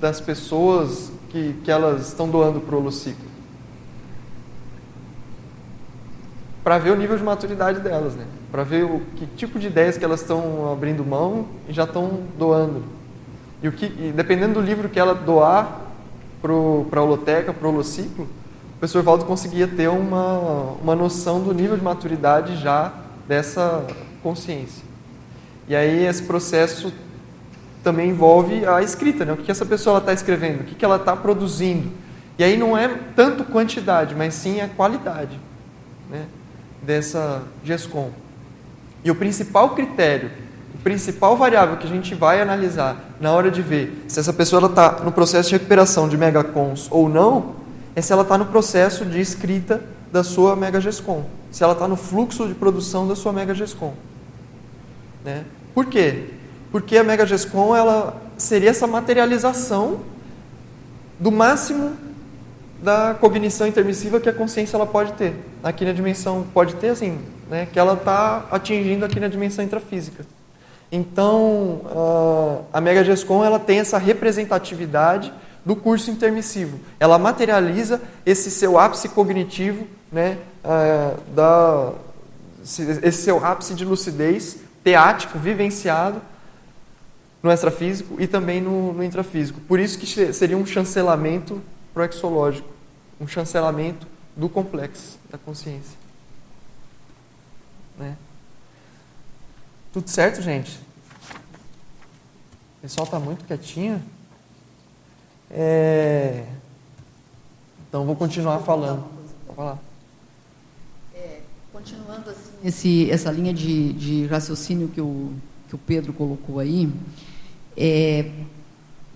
das 0.00 0.20
pessoas 0.20 1.10
que, 1.28 1.54
que 1.62 1.70
elas 1.70 2.08
estão 2.08 2.30
doando 2.30 2.60
para 2.60 2.74
o 2.74 2.78
Holociclo? 2.78 3.28
Para 6.64 6.78
ver 6.78 6.92
o 6.92 6.96
nível 6.96 7.18
de 7.18 7.24
maturidade 7.24 7.80
delas, 7.80 8.14
né? 8.14 8.24
Para 8.50 8.62
ver 8.62 8.84
o 8.84 9.02
que 9.16 9.26
tipo 9.36 9.58
de 9.58 9.66
ideias 9.66 9.98
que 9.98 10.04
elas 10.04 10.20
estão 10.20 10.72
abrindo 10.72 11.04
mão 11.04 11.46
e 11.68 11.72
já 11.72 11.84
estão 11.84 12.20
doando. 12.38 12.82
E, 13.62 13.68
o 13.68 13.72
que, 13.72 13.86
e 13.86 14.12
dependendo 14.14 14.54
do 14.54 14.60
livro 14.60 14.88
que 14.88 14.98
ela 14.98 15.14
doar 15.14 15.82
para 16.40 17.00
a 17.00 17.02
holoteca, 17.02 17.52
para 17.52 17.66
o 17.66 17.70
holociclo, 17.70 18.24
o 18.24 18.78
professor 18.78 19.02
Valdo 19.02 19.24
conseguia 19.24 19.66
ter 19.66 19.88
uma, 19.88 20.76
uma 20.80 20.94
noção 20.94 21.42
do 21.42 21.52
nível 21.52 21.76
de 21.76 21.82
maturidade 21.82 22.56
já 22.56 22.92
dessa 23.26 23.84
consciência. 24.22 24.84
E 25.68 25.74
aí 25.74 26.06
esse 26.06 26.22
processo 26.22 26.92
também 27.82 28.10
envolve 28.10 28.64
a 28.64 28.80
escrita, 28.82 29.24
né? 29.24 29.32
o 29.32 29.36
que 29.36 29.50
essa 29.50 29.66
pessoa 29.66 29.98
está 29.98 30.12
escrevendo, 30.12 30.60
o 30.60 30.64
que 30.64 30.84
ela 30.84 30.96
está 30.96 31.16
produzindo. 31.16 31.90
E 32.38 32.44
aí 32.44 32.56
não 32.56 32.78
é 32.78 32.88
tanto 33.16 33.44
quantidade, 33.44 34.14
mas 34.14 34.34
sim 34.34 34.60
a 34.60 34.68
qualidade 34.68 35.38
né? 36.08 36.26
dessa 36.80 37.42
GESCOM. 37.64 38.10
E 39.08 39.10
o 39.10 39.14
principal 39.14 39.70
critério, 39.70 40.30
o 40.74 40.78
principal 40.82 41.34
variável 41.34 41.78
que 41.78 41.86
a 41.86 41.90
gente 41.90 42.14
vai 42.14 42.42
analisar 42.42 42.94
na 43.18 43.32
hora 43.32 43.50
de 43.50 43.62
ver 43.62 44.04
se 44.06 44.20
essa 44.20 44.34
pessoa 44.34 44.66
está 44.66 45.00
no 45.02 45.10
processo 45.10 45.48
de 45.48 45.54
recuperação 45.54 46.10
de 46.10 46.18
megacons 46.18 46.88
ou 46.90 47.08
não, 47.08 47.54
é 47.96 48.02
se 48.02 48.12
ela 48.12 48.20
está 48.20 48.36
no 48.36 48.44
processo 48.44 49.06
de 49.06 49.18
escrita 49.18 49.82
da 50.12 50.22
sua 50.22 50.54
Mega 50.54 50.78
Gescom, 50.78 51.24
se 51.50 51.64
ela 51.64 51.72
está 51.72 51.88
no 51.88 51.96
fluxo 51.96 52.46
de 52.46 52.52
produção 52.52 53.08
da 53.08 53.16
sua 53.16 53.32
Mega 53.32 53.54
Gescom. 53.54 53.94
Né? 55.24 55.42
Por 55.74 55.86
quê? 55.86 56.26
Porque 56.70 56.98
a 56.98 57.02
Mega 57.02 57.24
Gescom 57.24 57.74
ela 57.74 58.14
seria 58.36 58.68
essa 58.68 58.86
materialização 58.86 60.00
do 61.18 61.32
máximo 61.32 61.92
da 62.82 63.16
cognição 63.18 63.66
intermissiva 63.66 64.20
que 64.20 64.28
a 64.28 64.34
consciência 64.34 64.76
ela 64.76 64.86
pode 64.86 65.14
ter. 65.14 65.34
Aqui 65.62 65.86
na 65.86 65.92
dimensão 65.92 66.44
pode 66.52 66.74
ter 66.74 66.90
assim, 66.90 67.18
né, 67.48 67.66
que 67.72 67.78
ela 67.78 67.94
está 67.94 68.46
atingindo 68.50 69.04
aqui 69.04 69.18
na 69.18 69.28
dimensão 69.28 69.64
intrafísica. 69.64 70.24
Então, 70.90 71.82
a 72.72 72.80
Mega 72.80 73.04
Gescom 73.04 73.44
ela 73.44 73.58
tem 73.58 73.78
essa 73.78 73.98
representatividade 73.98 75.32
do 75.64 75.76
curso 75.76 76.10
intermissivo. 76.10 76.80
Ela 76.98 77.18
materializa 77.18 78.00
esse 78.24 78.50
seu 78.50 78.78
ápice 78.78 79.08
cognitivo, 79.10 79.86
né, 80.10 80.38
da, 81.34 81.92
esse 82.62 83.22
seu 83.22 83.44
ápice 83.44 83.74
de 83.74 83.84
lucidez 83.84 84.56
teático, 84.82 85.38
vivenciado 85.38 86.22
no 87.42 87.52
extrafísico 87.52 88.16
e 88.18 88.26
também 88.26 88.60
no, 88.60 88.94
no 88.94 89.04
intrafísico. 89.04 89.60
Por 89.60 89.78
isso 89.78 89.98
que 89.98 90.32
seria 90.32 90.56
um 90.56 90.64
chancelamento 90.64 91.60
proexológico, 91.92 92.68
um 93.20 93.26
chancelamento 93.26 94.06
do 94.34 94.48
complexo 94.48 95.18
da 95.30 95.36
consciência. 95.36 95.97
Tudo 99.98 100.10
certo, 100.10 100.40
gente? 100.40 100.78
O 102.78 102.82
pessoal 102.82 103.04
está 103.04 103.18
muito 103.18 103.44
quietinho. 103.44 104.00
É... 105.50 106.44
Então 107.88 108.06
vou 108.06 108.14
continuar 108.14 108.60
falando. 108.60 109.04
Vou 109.44 109.56
falar. 109.56 109.78
É, 111.12 111.40
continuando 111.72 112.30
assim, 112.30 112.52
esse, 112.62 113.10
essa 113.10 113.32
linha 113.32 113.52
de, 113.52 113.92
de 113.94 114.26
raciocínio 114.26 114.86
que 114.86 115.00
o, 115.00 115.32
que 115.68 115.74
o 115.74 115.78
Pedro 115.78 116.12
colocou 116.12 116.60
aí, 116.60 116.88
é, 117.76 118.30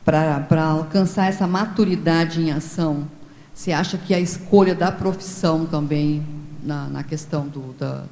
para 0.05 0.64
alcançar 0.64 1.28
essa 1.28 1.47
maturidade 1.47 2.41
em 2.41 2.51
ação, 2.51 3.07
você 3.55 3.70
acha 3.70 3.97
que 3.97 4.12
a 4.12 4.18
escolha 4.18 4.74
da 4.74 4.91
profissão 4.91 5.64
também, 5.64 6.26
na, 6.61 6.89
na 6.89 7.05
questão 7.05 7.47
do, 7.47 7.72
da, 7.74 8.05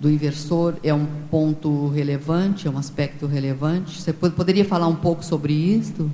do 0.00 0.10
inversor, 0.10 0.76
é 0.82 0.94
um 0.94 1.06
ponto 1.30 1.88
relevante, 1.88 2.66
é 2.66 2.70
um 2.70 2.78
aspecto 2.78 3.26
relevante? 3.26 4.00
Você 4.00 4.14
poderia 4.14 4.64
falar 4.64 4.86
um 4.86 4.96
pouco 4.96 5.22
sobre 5.22 5.52
isso? 5.52 6.10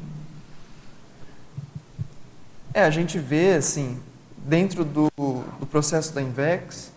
É, 2.74 2.82
a 2.82 2.90
gente 2.90 3.16
vê, 3.16 3.54
assim, 3.54 3.96
dentro 4.44 4.84
do, 4.84 5.08
do 5.16 5.66
processo 5.70 6.12
da 6.12 6.20
Invex, 6.20 6.92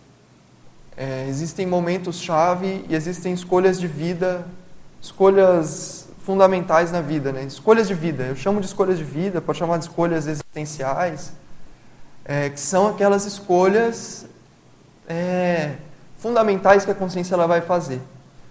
é, 0.96 1.28
existem 1.28 1.64
momentos-chave 1.64 2.84
e 2.88 2.94
existem 2.94 3.32
escolhas 3.32 3.78
de 3.78 3.86
vida, 3.86 4.44
escolhas 5.00 6.08
fundamentais 6.26 6.90
na 6.90 7.00
vida, 7.00 7.30
né? 7.32 7.44
Escolhas 7.44 7.86
de 7.86 7.94
vida. 7.94 8.24
Eu 8.24 8.34
chamo 8.34 8.60
de 8.60 8.66
escolhas 8.66 8.98
de 8.98 9.04
vida, 9.04 9.40
pode 9.40 9.58
chamar 9.58 9.78
de 9.78 9.84
escolhas 9.84 10.26
existenciais, 10.26 11.32
é, 12.24 12.50
que 12.50 12.60
são 12.60 12.88
aquelas 12.88 13.24
escolhas 13.26 14.26
é, 15.08 15.76
fundamentais 16.20 16.84
que 16.84 16.90
a 16.90 16.94
consciência 16.94 17.34
ela 17.34 17.46
vai 17.46 17.60
fazer. 17.60 18.00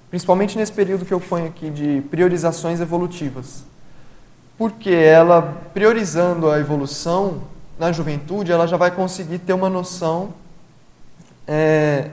Principalmente 0.10 0.58
nesse 0.58 0.72
período 0.72 1.06
que 1.06 1.14
eu 1.14 1.20
ponho 1.20 1.48
aqui 1.48 1.70
de 1.70 2.02
priorizações 2.10 2.82
evolutivas. 2.82 3.64
Porque 4.58 4.90
ela, 4.90 5.42
priorizando 5.74 6.52
a 6.52 6.60
evolução 6.60 7.44
na 7.78 7.92
juventude, 7.92 8.52
ela 8.52 8.68
já 8.68 8.76
vai 8.76 8.92
conseguir 8.92 9.40
ter 9.40 9.54
uma 9.54 9.70
noção 9.70 10.34
é, 11.52 12.12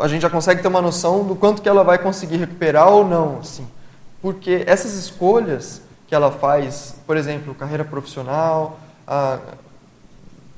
a 0.00 0.08
gente 0.08 0.22
já 0.22 0.30
consegue 0.30 0.60
ter 0.60 0.66
uma 0.66 0.82
noção 0.82 1.24
do 1.24 1.36
quanto 1.36 1.62
que 1.62 1.68
ela 1.68 1.84
vai 1.84 1.98
conseguir 1.98 2.36
recuperar 2.36 2.88
ou 2.88 3.06
não, 3.06 3.38
assim. 3.38 3.64
Porque 4.20 4.64
essas 4.66 4.94
escolhas 4.94 5.82
que 6.08 6.14
ela 6.14 6.32
faz, 6.32 6.96
por 7.06 7.16
exemplo, 7.16 7.54
carreira 7.54 7.84
profissional, 7.84 8.80
a 9.06 9.38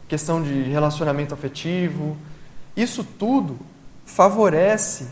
questão 0.09 0.42
de 0.42 0.62
relacionamento 0.62 1.34
afetivo, 1.34 2.16
isso 2.74 3.05
tudo 3.05 3.59
favorece 4.05 5.09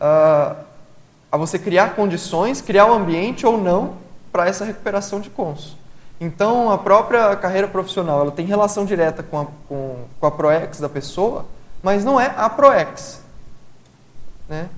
a, 0.00 0.56
a 1.30 1.36
você 1.36 1.58
criar 1.58 1.94
condições, 1.94 2.60
criar 2.60 2.86
um 2.86 2.94
ambiente 2.94 3.46
ou 3.46 3.58
não 3.58 3.94
para 4.32 4.48
essa 4.48 4.64
recuperação 4.64 5.20
de 5.20 5.30
cons. 5.30 5.76
Então, 6.20 6.70
a 6.70 6.78
própria 6.78 7.36
carreira 7.36 7.68
profissional 7.68 8.20
ela 8.22 8.30
tem 8.30 8.46
relação 8.46 8.84
direta 8.84 9.22
com 9.22 9.40
a, 9.40 9.46
com, 9.68 9.96
com 10.18 10.26
a 10.26 10.30
ProEx 10.30 10.80
da 10.80 10.88
pessoa, 10.88 11.44
mas 11.82 12.04
não 12.04 12.18
é 12.20 12.32
a 12.36 12.48
ProEx. 12.48 13.20
Né? 14.48 14.68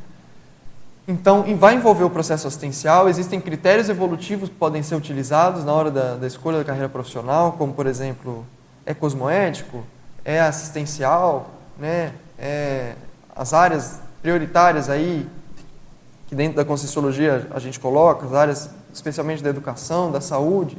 Então, 1.07 1.45
vai 1.57 1.75
envolver 1.75 2.05
o 2.05 2.11
processo 2.11 2.47
assistencial, 2.47 3.09
existem 3.09 3.41
critérios 3.41 3.89
evolutivos 3.89 4.49
que 4.49 4.55
podem 4.55 4.83
ser 4.83 4.95
utilizados 4.95 5.65
na 5.65 5.73
hora 5.73 5.91
da, 5.91 6.17
da 6.17 6.27
escolha 6.27 6.59
da 6.59 6.65
carreira 6.65 6.89
profissional, 6.89 7.53
como, 7.53 7.73
por 7.73 7.87
exemplo, 7.87 8.45
é 8.85 8.93
cosmoético, 8.93 9.85
é 10.25 10.41
assistencial, 10.41 11.49
né? 11.79 12.13
é 12.39 12.95
as 13.39 13.55
áreas 13.55 14.01
prioritárias 14.21 14.91
aí, 14.91 15.27
que 16.27 16.35
dentro 16.35 16.57
da 16.57 16.65
Conscienciologia 16.65 17.47
a 17.53 17.61
gente 17.61 17.79
coloca, 17.79 18.27
as 18.27 18.35
áreas 18.35 18.71
especialmente 18.93 19.43
da 19.43 19.49
educação, 19.49 20.11
da 20.11 20.21
saúde, 20.21 20.77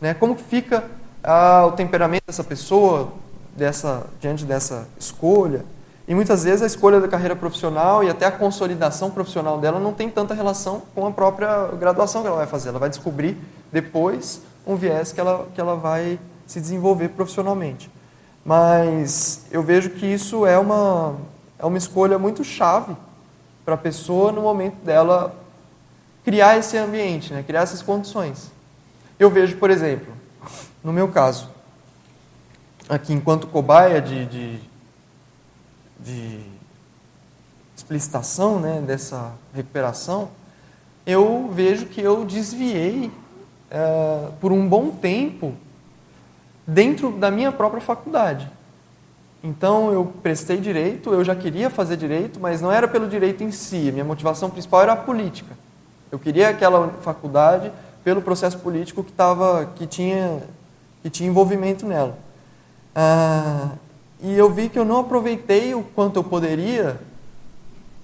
né? 0.00 0.12
como 0.12 0.34
que 0.34 0.42
fica 0.42 0.84
ah, 1.22 1.64
o 1.66 1.72
temperamento 1.72 2.24
dessa 2.26 2.42
pessoa 2.42 3.12
dessa, 3.56 4.04
diante 4.20 4.44
dessa 4.44 4.88
escolha, 4.98 5.64
e 6.08 6.14
muitas 6.14 6.42
vezes 6.42 6.62
a 6.62 6.66
escolha 6.66 7.00
da 7.00 7.06
carreira 7.06 7.36
profissional 7.36 8.02
e 8.02 8.10
até 8.10 8.26
a 8.26 8.32
consolidação 8.32 9.10
profissional 9.10 9.60
dela 9.60 9.78
não 9.78 9.92
tem 9.92 10.10
tanta 10.10 10.34
relação 10.34 10.82
com 10.94 11.06
a 11.06 11.10
própria 11.12 11.68
graduação 11.78 12.22
que 12.22 12.26
ela 12.26 12.38
vai 12.38 12.46
fazer. 12.46 12.70
Ela 12.70 12.80
vai 12.80 12.90
descobrir 12.90 13.38
depois 13.70 14.42
um 14.66 14.74
viés 14.74 15.12
que 15.12 15.20
ela, 15.20 15.46
que 15.54 15.60
ela 15.60 15.76
vai 15.76 16.18
se 16.44 16.60
desenvolver 16.60 17.10
profissionalmente. 17.10 17.88
Mas 18.44 19.46
eu 19.52 19.62
vejo 19.62 19.90
que 19.90 20.04
isso 20.04 20.44
é 20.44 20.58
uma, 20.58 21.14
é 21.62 21.64
uma 21.64 21.78
escolha 21.78 22.18
muito 22.18 22.44
chave 22.44 22.94
para 23.64 23.74
a 23.74 23.78
pessoa 23.78 24.32
no 24.32 24.42
momento 24.42 24.84
dela 24.84 25.34
criar 26.22 26.58
esse 26.58 26.76
ambiente, 26.76 27.32
né? 27.32 27.42
criar 27.42 27.62
essas 27.62 27.80
condições. 27.80 28.50
Eu 29.18 29.30
vejo, 29.30 29.56
por 29.56 29.70
exemplo, 29.70 30.12
no 30.84 30.92
meu 30.92 31.08
caso, 31.08 31.48
aqui 32.88 33.14
enquanto 33.14 33.46
cobaia 33.46 34.02
de, 34.02 34.26
de 34.26 34.72
de 36.02 36.40
explicitação 37.76 38.58
né, 38.58 38.82
dessa 38.84 39.32
recuperação, 39.54 40.30
eu 41.06 41.48
vejo 41.52 41.86
que 41.86 42.00
eu 42.00 42.24
desviei 42.24 43.10
é, 43.70 44.28
por 44.40 44.52
um 44.52 44.68
bom 44.68 44.90
tempo 44.90 45.54
dentro 46.66 47.12
da 47.12 47.30
minha 47.30 47.52
própria 47.52 47.80
faculdade. 47.80 48.50
Então 49.42 49.92
eu 49.92 50.12
prestei 50.22 50.58
direito, 50.58 51.12
eu 51.12 51.24
já 51.24 51.34
queria 51.34 51.68
fazer 51.68 51.96
direito, 51.96 52.38
mas 52.38 52.60
não 52.60 52.70
era 52.70 52.86
pelo 52.86 53.08
direito 53.08 53.42
em 53.42 53.50
si. 53.50 53.90
Minha 53.90 54.04
motivação 54.04 54.48
principal 54.48 54.82
era 54.82 54.92
a 54.92 54.96
política. 54.96 55.56
Eu 56.10 56.18
queria 56.18 56.48
aquela 56.48 56.88
faculdade 57.00 57.72
pelo 58.04 58.22
processo 58.22 58.58
político 58.58 59.02
que 59.02 59.12
tava, 59.12 59.66
que 59.74 59.86
tinha, 59.86 60.42
que 61.02 61.10
tinha 61.10 61.28
envolvimento 61.28 61.86
nela. 61.86 62.16
Ah, 62.94 63.70
e 64.20 64.36
eu 64.36 64.50
vi 64.50 64.68
que 64.68 64.78
eu 64.78 64.84
não 64.84 65.00
aproveitei 65.00 65.74
o 65.74 65.82
quanto 65.82 66.16
eu 66.16 66.24
poderia 66.24 67.00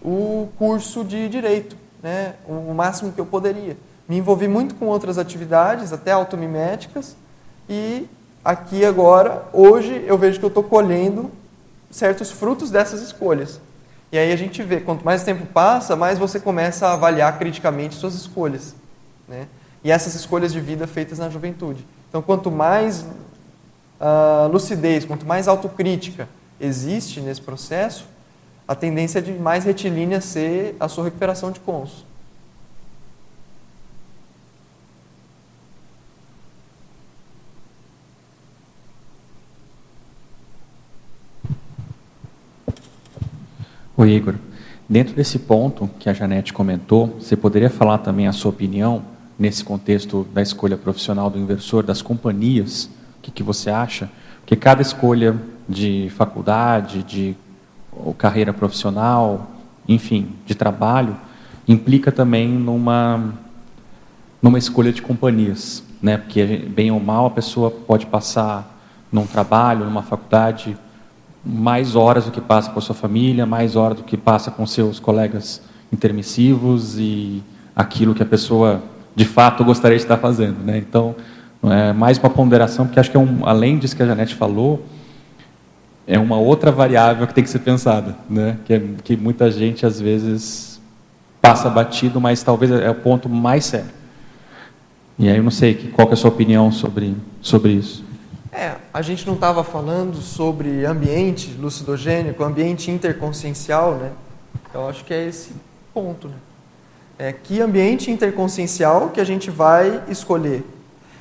o 0.02 0.48
curso 0.58 1.04
de 1.04 1.28
direito, 1.28 1.76
né? 2.02 2.34
o 2.46 2.72
máximo 2.74 3.12
que 3.12 3.20
eu 3.20 3.26
poderia. 3.26 3.76
Me 4.08 4.16
envolvi 4.16 4.48
muito 4.48 4.74
com 4.74 4.86
outras 4.86 5.18
atividades, 5.18 5.92
até 5.92 6.12
automiméticas, 6.12 7.16
e 7.68 8.08
aqui 8.44 8.84
agora, 8.84 9.44
hoje, 9.52 10.04
eu 10.06 10.16
vejo 10.18 10.38
que 10.38 10.44
eu 10.44 10.48
estou 10.48 10.62
colhendo 10.62 11.30
certos 11.90 12.30
frutos 12.30 12.70
dessas 12.70 13.02
escolhas. 13.02 13.60
E 14.10 14.18
aí 14.18 14.32
a 14.32 14.36
gente 14.36 14.62
vê, 14.62 14.80
quanto 14.80 15.04
mais 15.04 15.22
tempo 15.22 15.46
passa, 15.46 15.94
mais 15.94 16.18
você 16.18 16.40
começa 16.40 16.86
a 16.86 16.94
avaliar 16.94 17.38
criticamente 17.38 17.94
suas 17.94 18.14
escolhas. 18.14 18.74
Né? 19.26 19.46
E 19.84 19.90
essas 19.90 20.14
escolhas 20.14 20.52
de 20.52 20.60
vida 20.60 20.86
feitas 20.86 21.18
na 21.18 21.28
juventude. 21.28 21.86
Então, 22.08 22.22
quanto 22.22 22.50
mais 22.50 23.02
uh, 23.02 24.48
lucidez, 24.50 25.04
quanto 25.04 25.26
mais 25.26 25.46
autocrítica 25.46 26.28
existe 26.58 27.20
nesse 27.20 27.40
processo, 27.40 28.06
a 28.66 28.74
tendência 28.74 29.18
é 29.18 29.22
de 29.22 29.32
mais 29.32 29.64
retilínea 29.64 30.20
ser 30.20 30.76
a 30.80 30.88
sua 30.88 31.04
recuperação 31.04 31.50
de 31.50 31.60
cons. 31.60 32.04
Oi, 44.00 44.12
Igor. 44.12 44.36
Dentro 44.88 45.12
desse 45.12 45.40
ponto 45.40 45.90
que 45.98 46.08
a 46.08 46.12
Janete 46.12 46.52
comentou, 46.52 47.16
você 47.18 47.36
poderia 47.36 47.68
falar 47.68 47.98
também 47.98 48.28
a 48.28 48.32
sua 48.32 48.50
opinião 48.50 49.02
nesse 49.36 49.64
contexto 49.64 50.24
da 50.32 50.40
escolha 50.40 50.76
profissional 50.76 51.28
do 51.28 51.36
inversor, 51.36 51.82
das 51.82 52.00
companhias 52.00 52.88
que, 53.20 53.32
que 53.32 53.42
você 53.42 53.70
acha? 53.70 54.08
Porque 54.40 54.56
cada 54.56 54.82
escolha 54.82 55.36
de 55.68 56.10
faculdade, 56.16 57.02
de 57.02 57.36
carreira 58.16 58.52
profissional, 58.52 59.50
enfim, 59.88 60.28
de 60.46 60.54
trabalho, 60.54 61.16
implica 61.66 62.12
também 62.12 62.48
numa, 62.48 63.34
numa 64.40 64.58
escolha 64.58 64.92
de 64.92 65.02
companhias, 65.02 65.82
né? 66.00 66.16
Porque 66.16 66.44
bem 66.46 66.90
ou 66.92 67.00
mal 67.00 67.26
a 67.26 67.30
pessoa 67.30 67.70
pode 67.70 68.06
passar 68.06 68.78
num 69.10 69.26
trabalho, 69.26 69.84
numa 69.84 70.02
faculdade, 70.02 70.76
mais 71.44 71.94
horas 71.96 72.24
do 72.24 72.30
que 72.30 72.40
passa 72.40 72.70
com 72.70 72.78
a 72.78 72.82
sua 72.82 72.94
família, 72.94 73.46
mais 73.46 73.76
horas 73.76 73.98
do 73.98 74.04
que 74.04 74.16
passa 74.16 74.50
com 74.50 74.66
seus 74.66 74.98
colegas 74.98 75.62
intermissivos 75.92 76.98
e 76.98 77.42
aquilo 77.74 78.14
que 78.14 78.22
a 78.22 78.26
pessoa 78.26 78.82
de 79.14 79.24
fato 79.24 79.64
gostaria 79.64 79.96
de 79.96 80.04
estar 80.04 80.16
fazendo, 80.18 80.64
né? 80.64 80.78
Então, 80.78 81.14
é 81.64 81.92
mais 81.92 82.18
uma 82.18 82.30
ponderação, 82.30 82.86
porque 82.86 83.00
acho 83.00 83.10
que 83.10 83.16
é 83.16 83.20
um, 83.20 83.46
além 83.46 83.78
disso 83.78 83.96
que 83.96 84.02
a 84.02 84.06
Janete 84.06 84.34
falou, 84.34 84.84
é 86.06 86.18
uma 86.18 86.38
outra 86.38 86.70
variável 86.70 87.26
que 87.26 87.34
tem 87.34 87.44
que 87.44 87.50
ser 87.50 87.58
pensada, 87.60 88.16
né? 88.28 88.56
Que, 88.64 88.74
é, 88.74 88.82
que 89.02 89.16
muita 89.16 89.50
gente 89.50 89.84
às 89.84 90.00
vezes 90.00 90.80
passa 91.40 91.68
batido, 91.68 92.20
mas 92.20 92.42
talvez 92.42 92.70
é 92.70 92.90
o 92.90 92.94
ponto 92.94 93.28
mais 93.28 93.64
sério. 93.64 93.98
E 95.18 95.28
aí 95.28 95.36
eu 95.36 95.42
não 95.42 95.50
sei 95.50 95.74
qual 95.92 96.06
que 96.06 96.12
é 96.12 96.14
a 96.14 96.16
sua 96.16 96.30
opinião 96.30 96.70
sobre 96.70 97.14
sobre 97.40 97.72
isso. 97.72 98.04
É, 98.58 98.74
a 98.92 99.02
gente 99.02 99.24
não 99.24 99.34
estava 99.34 99.62
falando 99.62 100.16
sobre 100.16 100.84
ambiente 100.84 101.54
lucidogênico, 101.60 102.42
ambiente 102.42 102.90
interconsciencial, 102.90 103.94
né? 103.94 104.10
Eu 104.74 104.88
acho 104.88 105.04
que 105.04 105.14
é 105.14 105.28
esse 105.28 105.52
ponto, 105.94 106.26
né? 106.26 106.34
É 107.20 107.32
que 107.32 107.60
ambiente 107.60 108.10
interconsciencial 108.10 109.10
que 109.10 109.20
a 109.20 109.24
gente 109.24 109.48
vai 109.48 110.02
escolher. 110.08 110.64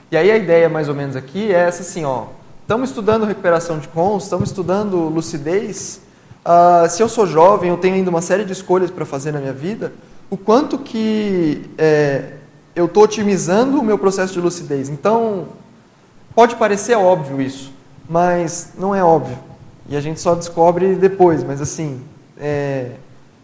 E 0.09 0.17
aí 0.17 0.31
a 0.31 0.35
ideia 0.35 0.67
mais 0.67 0.89
ou 0.89 0.95
menos 0.95 1.15
aqui 1.15 1.53
é 1.53 1.59
essa 1.59 1.83
assim, 1.83 2.03
ó. 2.03 2.25
Estamos 2.63 2.89
estudando 2.89 3.23
recuperação 3.23 3.77
de 3.77 3.87
cons, 3.87 4.23
estamos 4.23 4.49
estudando 4.49 4.97
lucidez. 5.07 6.01
Uh, 6.43 6.89
se 6.89 7.03
eu 7.03 7.07
sou 7.07 7.27
jovem, 7.27 7.69
eu 7.69 7.77
tenho 7.77 7.93
ainda 7.93 8.09
uma 8.09 8.21
série 8.21 8.45
de 8.45 8.53
escolhas 8.53 8.89
para 8.89 9.05
fazer 9.05 9.31
na 9.31 9.39
minha 9.39 9.53
vida. 9.53 9.93
O 10.27 10.37
quanto 10.37 10.79
que 10.79 11.69
é, 11.77 12.31
eu 12.75 12.85
estou 12.85 13.03
otimizando 13.03 13.79
o 13.79 13.83
meu 13.83 13.99
processo 13.99 14.33
de 14.33 14.41
lucidez. 14.41 14.89
Então, 14.89 15.49
Pode 16.37 16.55
parecer 16.55 16.95
óbvio 16.95 17.41
isso, 17.41 17.73
mas 18.07 18.73
não 18.77 18.93
é 18.93 19.03
óbvio. 19.03 19.39
E 19.89 19.97
a 19.97 19.99
gente 19.99 20.19
só 20.19 20.35
descobre 20.35 20.93
depois. 20.93 21.43
Mas 21.43 21.59
assim, 21.59 21.99
é, 22.37 22.91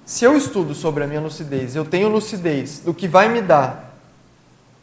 se 0.05 0.23
eu 0.23 0.37
estudo 0.37 0.75
sobre 0.75 1.03
a 1.03 1.07
minha 1.07 1.19
lucidez, 1.19 1.75
eu 1.75 1.85
tenho 1.85 2.07
lucidez 2.07 2.81
do 2.85 2.93
que 2.93 3.07
vai 3.07 3.29
me 3.29 3.41
dar 3.41 3.97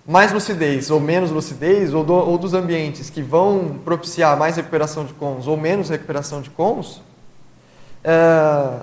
mais 0.04 0.32
lucidez 0.32 0.90
ou 0.90 0.98
menos 0.98 1.30
lucidez, 1.30 1.94
ou, 1.94 2.02
do, 2.02 2.12
ou 2.12 2.36
dos 2.36 2.52
ambientes 2.52 3.08
que 3.10 3.22
vão 3.22 3.78
propiciar 3.84 4.36
mais 4.36 4.56
recuperação 4.56 5.04
de 5.04 5.12
cons 5.12 5.46
ou 5.46 5.56
menos 5.56 5.88
recuperação 5.88 6.42
de 6.42 6.50
cons, 6.50 7.00
é, 8.02 8.80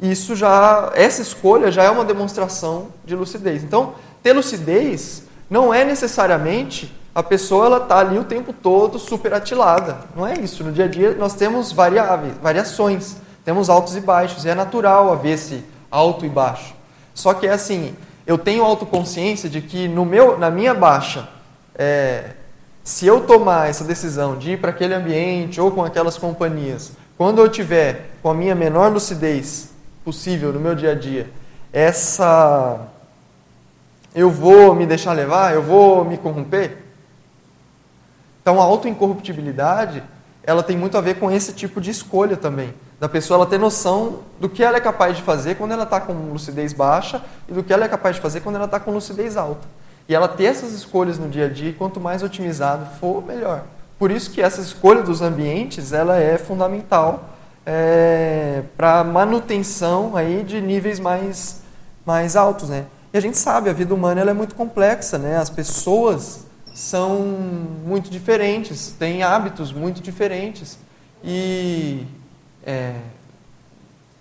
isso 0.00 0.34
já, 0.34 0.90
essa 0.94 1.20
escolha 1.20 1.70
já 1.70 1.82
é 1.82 1.90
uma 1.90 2.06
demonstração 2.06 2.88
de 3.04 3.14
lucidez. 3.14 3.62
Então, 3.62 3.92
ter 4.22 4.32
lucidez 4.32 5.24
não 5.50 5.74
é 5.74 5.84
necessariamente 5.84 7.01
a 7.14 7.22
pessoa 7.22 7.66
ela 7.66 7.76
está 7.78 7.98
ali 7.98 8.18
o 8.18 8.24
tempo 8.24 8.52
todo 8.52 8.98
super 8.98 9.34
atilada. 9.34 9.98
Não 10.16 10.26
é 10.26 10.34
isso. 10.34 10.64
No 10.64 10.72
dia 10.72 10.86
a 10.86 10.88
dia 10.88 11.14
nós 11.14 11.34
temos 11.34 11.70
variáveis, 11.72 12.34
variações, 12.42 13.16
temos 13.44 13.68
altos 13.68 13.96
e 13.96 14.00
baixos, 14.00 14.44
e 14.44 14.48
é 14.48 14.54
natural 14.54 15.12
haver 15.12 15.34
esse 15.34 15.64
alto 15.90 16.24
e 16.24 16.28
baixo. 16.28 16.74
Só 17.14 17.34
que 17.34 17.46
é 17.46 17.52
assim, 17.52 17.94
eu 18.26 18.38
tenho 18.38 18.64
autoconsciência 18.64 19.50
de 19.50 19.60
que 19.60 19.88
no 19.88 20.04
meu, 20.04 20.38
na 20.38 20.50
minha 20.50 20.72
baixa, 20.72 21.28
é, 21.74 22.30
se 22.82 23.06
eu 23.06 23.20
tomar 23.26 23.68
essa 23.68 23.84
decisão 23.84 24.36
de 24.36 24.52
ir 24.52 24.60
para 24.60 24.70
aquele 24.70 24.94
ambiente 24.94 25.60
ou 25.60 25.70
com 25.70 25.84
aquelas 25.84 26.16
companhias, 26.16 26.92
quando 27.18 27.40
eu 27.40 27.48
tiver 27.48 28.10
com 28.22 28.30
a 28.30 28.34
minha 28.34 28.54
menor 28.54 28.90
lucidez 28.90 29.70
possível 30.04 30.52
no 30.52 30.60
meu 30.60 30.74
dia 30.74 30.92
a 30.92 30.94
dia, 30.94 31.30
essa 31.72 32.80
eu 34.14 34.30
vou 34.30 34.74
me 34.74 34.86
deixar 34.86 35.12
levar, 35.12 35.54
eu 35.54 35.62
vou 35.62 36.04
me 36.04 36.18
corromper, 36.18 36.81
então 38.42 38.60
a 38.60 38.64
autoincorruptibilidade, 38.64 40.02
ela 40.44 40.62
tem 40.62 40.76
muito 40.76 40.98
a 40.98 41.00
ver 41.00 41.14
com 41.14 41.30
esse 41.30 41.52
tipo 41.52 41.80
de 41.80 41.90
escolha 41.90 42.36
também. 42.36 42.74
Da 43.00 43.08
pessoa 43.08 43.38
ela 43.38 43.46
ter 43.46 43.58
noção 43.58 44.20
do 44.40 44.48
que 44.48 44.62
ela 44.62 44.76
é 44.76 44.80
capaz 44.80 45.16
de 45.16 45.22
fazer 45.22 45.54
quando 45.54 45.72
ela 45.72 45.84
está 45.84 46.00
com 46.00 46.12
lucidez 46.12 46.72
baixa 46.72 47.22
e 47.48 47.52
do 47.52 47.62
que 47.62 47.72
ela 47.72 47.84
é 47.84 47.88
capaz 47.88 48.16
de 48.16 48.22
fazer 48.22 48.40
quando 48.40 48.56
ela 48.56 48.66
está 48.66 48.78
com 48.78 48.90
lucidez 48.90 49.36
alta. 49.36 49.66
E 50.08 50.14
ela 50.14 50.28
ter 50.28 50.44
essas 50.44 50.72
escolhas 50.72 51.18
no 51.18 51.28
dia 51.28 51.46
a 51.46 51.48
dia, 51.48 51.72
quanto 51.72 52.00
mais 52.00 52.22
otimizado 52.22 52.86
for, 52.98 53.24
melhor. 53.24 53.64
Por 53.98 54.10
isso 54.10 54.30
que 54.30 54.42
essa 54.42 54.60
escolha 54.60 55.02
dos 55.02 55.22
ambientes, 55.22 55.92
ela 55.92 56.18
é 56.18 56.36
fundamental 56.36 57.30
é, 57.64 58.62
para 58.76 59.04
manutenção 59.04 60.16
aí 60.16 60.42
de 60.42 60.60
níveis 60.60 60.98
mais, 60.98 61.62
mais 62.04 62.34
altos, 62.34 62.68
né? 62.68 62.86
E 63.12 63.18
a 63.18 63.20
gente 63.20 63.38
sabe, 63.38 63.70
a 63.70 63.72
vida 63.72 63.94
humana 63.94 64.20
ela 64.20 64.30
é 64.30 64.34
muito 64.34 64.54
complexa, 64.54 65.18
né? 65.18 65.36
As 65.36 65.50
pessoas 65.50 66.46
são 66.74 67.20
muito 67.84 68.10
diferentes, 68.10 68.94
têm 68.98 69.22
hábitos 69.22 69.72
muito 69.72 70.00
diferentes. 70.00 70.78
E 71.22 72.06
é, 72.64 72.94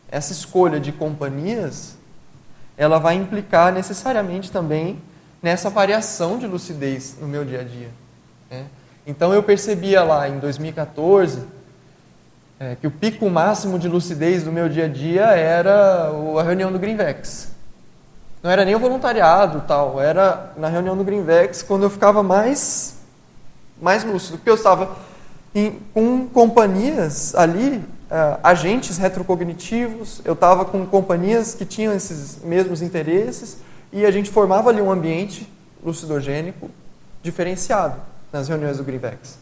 essa 0.10 0.32
escolha 0.32 0.80
de 0.80 0.92
companhias, 0.92 1.96
ela 2.78 3.00
vai 3.00 3.16
implicar 3.16 3.74
necessariamente 3.74 4.52
também 4.52 5.02
nessa 5.42 5.70
variação 5.70 6.38
de 6.38 6.46
lucidez 6.46 7.18
no 7.20 7.28
meu 7.28 7.44
dia 7.46 7.62
a 7.62 7.64
dia. 7.64 7.90
Né? 8.50 8.66
Então 9.08 9.34
eu 9.34 9.42
percebia 9.42 10.04
lá 10.04 10.30
em 10.30 10.38
2014 10.40 11.44
é, 12.60 12.76
que 12.76 12.86
o 12.86 12.92
pico 12.92 13.30
máximo 13.30 13.80
de 13.80 13.88
lucidez 13.88 14.44
do 14.44 14.52
meu 14.52 14.70
dia 14.70 14.86
a 14.86 14.88
dia 14.88 15.26
era 15.26 16.12
a 16.38 16.44
reunião 16.44 16.72
do 16.72 16.78
Greenvex. 16.78 17.51
Não 18.44 18.50
era 18.50 18.66
nem 18.66 18.74
o 18.74 18.80
voluntariado 18.80 19.64
tal, 19.68 20.02
era 20.02 20.52
na 20.58 20.68
reunião 20.68 20.98
do 20.98 21.04
Greenvex 21.04 21.62
quando 21.62 21.84
eu 21.84 21.90
ficava 21.92 22.24
mais, 22.24 22.96
mais 23.80 24.04
lúcido, 24.04 24.38
porque 24.38 24.50
eu 24.50 24.56
estava 24.56 24.98
em, 25.54 25.80
com 25.94 26.28
companhias 26.28 27.36
ali, 27.36 27.78
uh, 28.10 28.40
agentes 28.42 28.98
retrocognitivos, 28.98 30.22
eu 30.26 30.34
estava 30.34 30.66
com 30.66 30.84
companhias 30.88 31.54
que 31.54 31.66
tinham 31.66 31.94
esses 31.94 32.44
mesmos 32.44 32.82
interesses 32.82 33.60
e 33.94 34.08
a 34.08 34.12
gente 34.12 34.32
formava 34.32 34.72
ali 34.72 34.82
um 34.82 34.90
ambiente 34.90 35.48
lucidogênico 35.84 36.72
diferenciado 37.22 37.98
nas 38.34 38.48
reuniões 38.48 38.78
do 38.78 38.84
Greenvex. 38.84 39.38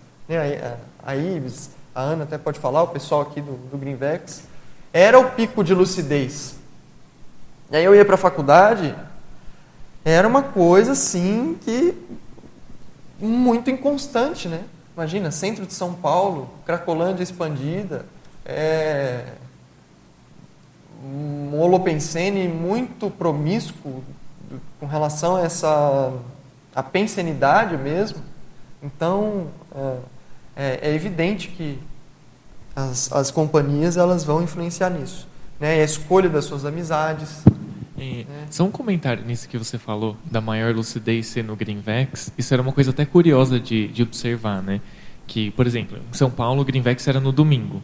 A 1.06 1.16
Ives, 1.16 1.70
a 1.96 2.02
Ana 2.02 2.26
até 2.26 2.38
pode 2.38 2.60
falar, 2.60 2.84
o 2.84 2.88
pessoal 2.88 3.22
aqui 3.22 3.40
do, 3.40 3.54
do 3.72 3.78
Greenvex, 3.78 4.44
era 4.92 5.18
o 5.18 5.32
pico 5.32 5.64
de 5.64 5.74
lucidez 5.74 6.59
e 7.72 7.76
aí 7.76 7.86
eu 7.86 7.96
ia 7.96 8.06
para 8.06 8.16
a 8.16 8.18
faculdade, 8.18 8.96
era 10.04 10.28
uma 10.28 10.42
coisa 10.42 10.94
assim 10.94 11.58
que 11.62 11.96
muito 13.20 13.70
inconstante, 13.70 14.48
né? 14.48 14.64
Imagina, 14.96 15.32
centro 15.32 15.66
de 15.66 15.74
São 15.74 15.94
Paulo, 15.94 16.50
Cracolândia 16.66 17.24
expandida, 17.24 18.06
é, 18.46 19.26
um 21.04 21.60
holopensene 21.60 22.48
muito 22.48 23.10
promíscuo 23.10 24.04
com 24.80 24.86
relação 24.86 25.36
a 25.36 25.42
essa 25.42 26.12
a 26.76 26.84
pensenidade 26.84 27.78
mesmo. 27.78 28.22
Então, 28.82 29.48
é, 29.76 29.98
é, 30.56 30.80
é 30.90 30.94
evidente 30.94 31.50
que 31.50 31.80
as, 32.76 33.12
as 33.12 33.32
companhias 33.32 33.98
elas 33.98 34.24
vão 34.24 34.42
influenciar 34.42 34.90
nisso. 34.90 35.28
Né? 35.60 35.82
A 35.82 35.84
escolha 35.84 36.30
das 36.30 36.46
suas 36.46 36.66
amizades, 36.66 37.44
é, 38.00 38.26
só 38.50 38.64
um 38.64 38.72
comentário 38.72 39.24
nisso 39.26 39.48
que 39.48 39.58
você 39.58 39.78
falou, 39.78 40.18
da 40.26 40.42
maior 40.42 40.74
lucidez 40.74 41.28
ser 41.28 41.44
no 41.44 41.56
Greenvex. 41.56 42.32
Isso 42.38 42.54
era 42.54 42.62
uma 42.62 42.72
coisa 42.72 42.92
até 42.92 43.06
curiosa 43.06 43.60
de, 43.60 43.88
de 43.88 44.04
observar, 44.04 44.62
né? 44.62 44.82
Que, 45.28 45.52
por 45.52 45.68
exemplo, 45.68 45.98
em 45.98 46.14
São 46.14 46.32
Paulo, 46.32 46.62
o 46.62 46.66
Greenvex 46.66 47.08
era 47.08 47.20
no 47.20 47.32
domingo. 47.32 47.84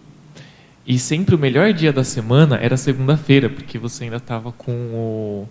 E 0.85 0.99
sempre 0.99 1.33
o 1.33 1.37
melhor 1.37 1.73
dia 1.73 1.91
da 1.91 2.03
semana 2.03 2.57
era 2.57 2.77
segunda-feira, 2.77 3.49
porque 3.49 3.77
você 3.77 4.03
ainda 4.03 4.17
estava 4.17 4.51
com 4.51 4.71
o 4.71 5.49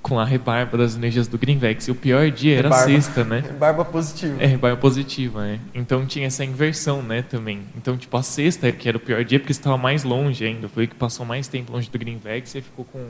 com 0.00 0.18
a 0.18 0.24
rebarba 0.24 0.78
das 0.78 0.96
energias 0.96 1.28
do 1.28 1.36
Greenvex. 1.36 1.88
E 1.88 1.90
o 1.90 1.94
pior 1.94 2.30
dia 2.30 2.56
era 2.58 2.68
rebarba. 2.68 2.86
sexta, 2.86 3.24
né? 3.24 3.40
Rebarba 3.46 3.84
positiva. 3.84 4.42
É, 4.42 4.46
rebarba 4.46 4.76
positiva, 4.76 5.42
né? 5.42 5.60
Então 5.74 6.06
tinha 6.06 6.26
essa 6.26 6.44
inversão, 6.44 7.02
né, 7.02 7.22
também. 7.22 7.62
Então, 7.76 7.96
tipo, 7.96 8.16
a 8.16 8.22
sexta, 8.22 8.70
que 8.72 8.88
era 8.88 8.96
o 8.96 9.00
pior 9.00 9.24
dia, 9.24 9.38
porque 9.38 9.52
estava 9.52 9.76
mais 9.76 10.04
longe 10.04 10.44
ainda. 10.44 10.68
Foi 10.68 10.84
o 10.84 10.88
que 10.88 10.94
passou 10.94 11.26
mais 11.26 11.48
tempo 11.48 11.72
longe 11.72 11.90
do 11.90 11.98
Greenvex 11.98 12.54
e 12.54 12.62
ficou 12.62 12.84
com 12.84 13.06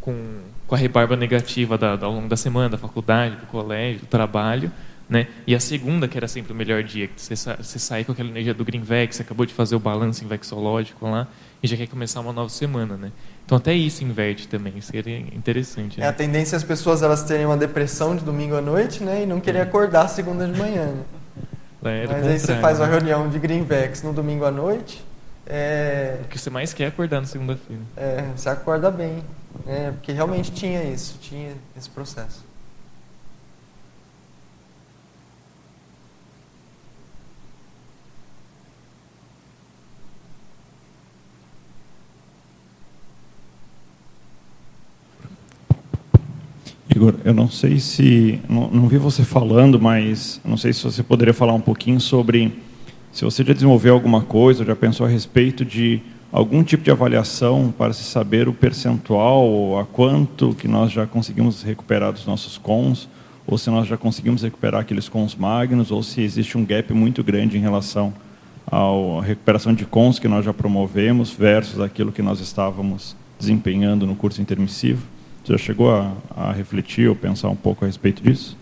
com, 0.00 0.14
com 0.66 0.74
a 0.74 0.78
rebarba 0.78 1.16
negativa 1.16 1.76
da, 1.76 1.96
da, 1.96 2.06
ao 2.06 2.12
longo 2.12 2.28
da 2.28 2.36
semana, 2.36 2.70
da 2.70 2.78
faculdade, 2.78 3.36
do 3.36 3.46
colégio, 3.46 4.00
do 4.00 4.06
trabalho, 4.06 4.70
né? 5.08 5.26
E 5.46 5.54
a 5.54 5.60
segunda, 5.60 6.06
que 6.06 6.16
era 6.16 6.28
sempre 6.28 6.52
o 6.52 6.56
melhor 6.56 6.82
dia, 6.82 7.08
que 7.08 7.20
você, 7.20 7.34
você 7.34 7.78
sai 7.78 8.04
com 8.04 8.12
aquela 8.12 8.28
energia 8.28 8.54
do 8.54 8.64
Greenvex, 8.64 9.16
você 9.16 9.22
acabou 9.22 9.44
de 9.44 9.52
fazer 9.52 9.74
o 9.74 9.80
balanço 9.80 10.24
invexológico 10.24 11.08
lá, 11.08 11.26
e 11.62 11.66
já 11.66 11.76
quer 11.76 11.88
começar 11.88 12.20
uma 12.20 12.32
nova 12.32 12.48
semana, 12.48 12.96
né? 12.96 13.10
Então 13.44 13.58
até 13.58 13.74
isso 13.74 14.04
inverte 14.04 14.46
também, 14.46 14.80
seria 14.80 15.18
interessante. 15.18 15.98
Né? 15.98 16.06
É 16.06 16.08
a 16.08 16.12
tendência 16.12 16.56
as 16.56 16.62
pessoas 16.62 17.02
elas 17.02 17.24
terem 17.24 17.44
uma 17.44 17.56
depressão 17.56 18.14
de 18.14 18.24
domingo 18.24 18.54
à 18.54 18.60
noite, 18.60 19.02
né? 19.02 19.24
E 19.24 19.26
não 19.26 19.40
querer 19.40 19.60
acordar 19.60 20.08
segunda 20.08 20.46
de 20.46 20.58
manhã, 20.58 20.86
né? 20.86 21.02
É 21.82 22.06
Mas 22.06 22.26
aí 22.26 22.38
você 22.38 22.56
faz 22.56 22.78
uma 22.78 22.86
reunião 22.86 23.30
de 23.30 23.38
Greenvex 23.38 24.02
no 24.02 24.12
domingo 24.12 24.44
à 24.44 24.50
noite. 24.50 25.02
É... 25.46 26.18
O 26.24 26.28
que 26.28 26.38
você 26.38 26.50
mais 26.50 26.74
quer 26.74 26.84
é 26.84 26.86
acordar 26.88 27.22
na 27.22 27.26
segunda-feira. 27.26 27.82
É, 27.96 28.22
você 28.36 28.50
acorda 28.50 28.90
bem. 28.90 29.24
É, 29.66 29.90
porque 29.90 30.12
realmente 30.12 30.50
tinha 30.52 30.82
isso, 30.84 31.18
tinha 31.20 31.54
esse 31.76 31.88
processo. 31.88 32.44
Igor, 46.94 47.14
eu 47.24 47.32
não 47.32 47.48
sei 47.48 47.78
se. 47.78 48.40
Não, 48.48 48.68
não, 48.68 48.88
vi 48.88 48.98
você 48.98 49.22
falando, 49.22 49.80
mas 49.80 50.40
não 50.44 50.56
sei 50.56 50.72
se 50.72 50.82
você 50.82 51.02
poderia 51.02 51.32
falar 51.32 51.54
um 51.54 51.60
pouquinho 51.60 52.00
sobre 52.00 52.52
se 53.12 53.24
você 53.24 53.44
já 53.44 53.52
desenvolveu 53.52 53.94
alguma 53.94 54.22
coisa, 54.22 54.64
já 54.64 54.76
pensou 54.76 55.06
a 55.06 55.08
respeito 55.08 55.64
de 55.64 56.02
algum 56.32 56.62
tipo 56.62 56.84
de 56.84 56.90
avaliação 56.90 57.72
para 57.76 57.92
se 57.92 58.04
saber 58.04 58.48
o 58.48 58.52
percentual, 58.52 59.78
a 59.78 59.84
quanto 59.84 60.54
que 60.54 60.68
nós 60.68 60.92
já 60.92 61.06
conseguimos 61.06 61.62
recuperar 61.62 62.12
dos 62.12 62.26
nossos 62.26 62.56
cons, 62.56 63.08
ou 63.46 63.58
se 63.58 63.68
nós 63.70 63.86
já 63.88 63.96
conseguimos 63.96 64.42
recuperar 64.42 64.82
aqueles 64.82 65.08
cons 65.08 65.34
magnos, 65.34 65.90
ou 65.90 66.02
se 66.02 66.20
existe 66.20 66.56
um 66.56 66.64
gap 66.64 66.92
muito 66.94 67.24
grande 67.24 67.58
em 67.58 67.60
relação 67.60 68.14
à 68.70 69.22
recuperação 69.22 69.74
de 69.74 69.84
cons 69.84 70.18
que 70.18 70.28
nós 70.28 70.44
já 70.44 70.52
promovemos 70.52 71.32
versus 71.32 71.80
aquilo 71.80 72.12
que 72.12 72.22
nós 72.22 72.38
estávamos 72.40 73.16
desempenhando 73.38 74.06
no 74.06 74.14
curso 74.14 74.40
intermissivo. 74.40 75.02
Você 75.44 75.52
já 75.52 75.58
chegou 75.58 75.92
a, 75.92 76.12
a 76.36 76.52
refletir 76.52 77.08
ou 77.08 77.16
pensar 77.16 77.48
um 77.48 77.56
pouco 77.56 77.84
a 77.84 77.88
respeito 77.88 78.22
disso? 78.22 78.56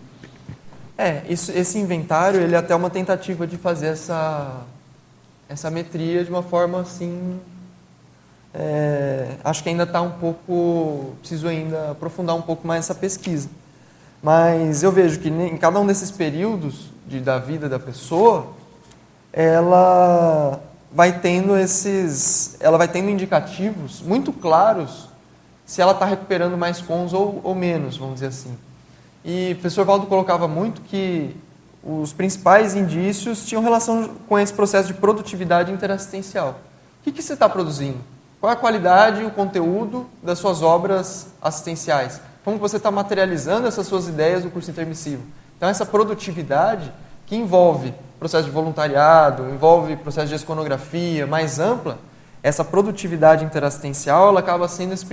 É, 0.97 1.23
isso, 1.29 1.51
esse 1.51 1.77
inventário 1.77 2.41
ele 2.41 2.55
é 2.55 2.57
até 2.57 2.73
uma 2.75 2.89
tentativa 2.89 3.45
de 3.45 3.57
fazer 3.57 3.87
essa, 3.87 4.63
essa 5.47 5.69
metria 5.69 6.23
de 6.23 6.29
uma 6.29 6.41
forma 6.41 6.81
assim. 6.81 7.39
É, 8.53 9.35
acho 9.43 9.61
que 9.61 9.69
ainda 9.69 9.83
está 9.83 10.01
um 10.01 10.11
pouco. 10.11 11.13
Preciso 11.19 11.47
ainda 11.47 11.91
aprofundar 11.91 12.35
um 12.35 12.41
pouco 12.41 12.67
mais 12.67 12.85
essa 12.85 12.95
pesquisa. 12.95 13.49
Mas 14.21 14.83
eu 14.83 14.91
vejo 14.91 15.19
que 15.19 15.29
em 15.29 15.57
cada 15.57 15.79
um 15.79 15.85
desses 15.85 16.11
períodos 16.11 16.89
de, 17.07 17.19
da 17.19 17.39
vida 17.39 17.69
da 17.69 17.79
pessoa, 17.79 18.47
ela 19.31 20.59
vai 20.91 21.19
tendo 21.19 21.55
esses. 21.57 22.57
Ela 22.59 22.77
vai 22.77 22.87
tendo 22.87 23.09
indicativos 23.09 24.01
muito 24.01 24.33
claros 24.33 25.07
se 25.65 25.81
ela 25.81 25.91
está 25.91 26.05
recuperando 26.05 26.57
mais 26.57 26.81
cons 26.81 27.13
ou, 27.13 27.39
ou 27.43 27.53
menos, 27.53 27.95
vamos 27.95 28.15
dizer 28.15 28.27
assim. 28.27 28.57
E 29.23 29.51
o 29.51 29.55
professor 29.55 29.85
Valdo 29.85 30.07
colocava 30.07 30.47
muito 30.47 30.81
que 30.81 31.35
os 31.83 32.11
principais 32.11 32.75
indícios 32.75 33.45
tinham 33.45 33.61
relação 33.61 34.15
com 34.27 34.37
esse 34.37 34.51
processo 34.51 34.87
de 34.87 34.95
produtividade 34.95 35.71
interassistencial. 35.71 36.59
O 36.99 37.03
que, 37.03 37.11
que 37.11 37.21
você 37.21 37.33
está 37.33 37.47
produzindo? 37.47 37.99
Qual 38.39 38.49
é 38.49 38.53
a 38.53 38.57
qualidade 38.57 39.21
e 39.21 39.25
o 39.25 39.31
conteúdo 39.31 40.07
das 40.23 40.39
suas 40.39 40.61
obras 40.61 41.27
assistenciais? 41.41 42.21
Como 42.45 42.57
você 42.57 42.77
está 42.77 42.89
materializando 42.89 43.67
essas 43.67 43.85
suas 43.85 44.07
ideias 44.07 44.43
do 44.43 44.49
curso 44.49 44.71
intermissivo? 44.71 45.23
Então, 45.57 45.67
essa 45.67 45.85
produtividade 45.85 46.89
que 47.25 47.35
envolve 47.35 47.93
processo 48.17 48.45
de 48.45 48.51
voluntariado, 48.51 49.49
envolve 49.49 49.97
processo 49.97 50.27
de 50.27 50.35
esconografia 50.35 51.27
mais 51.27 51.59
ampla, 51.59 51.97
essa 52.41 52.63
produtividade 52.63 53.43
interassistencial 53.43 54.29
ela 54.29 54.39
acaba 54.39 54.69
sendo 54.69 54.93
esse, 54.93 55.05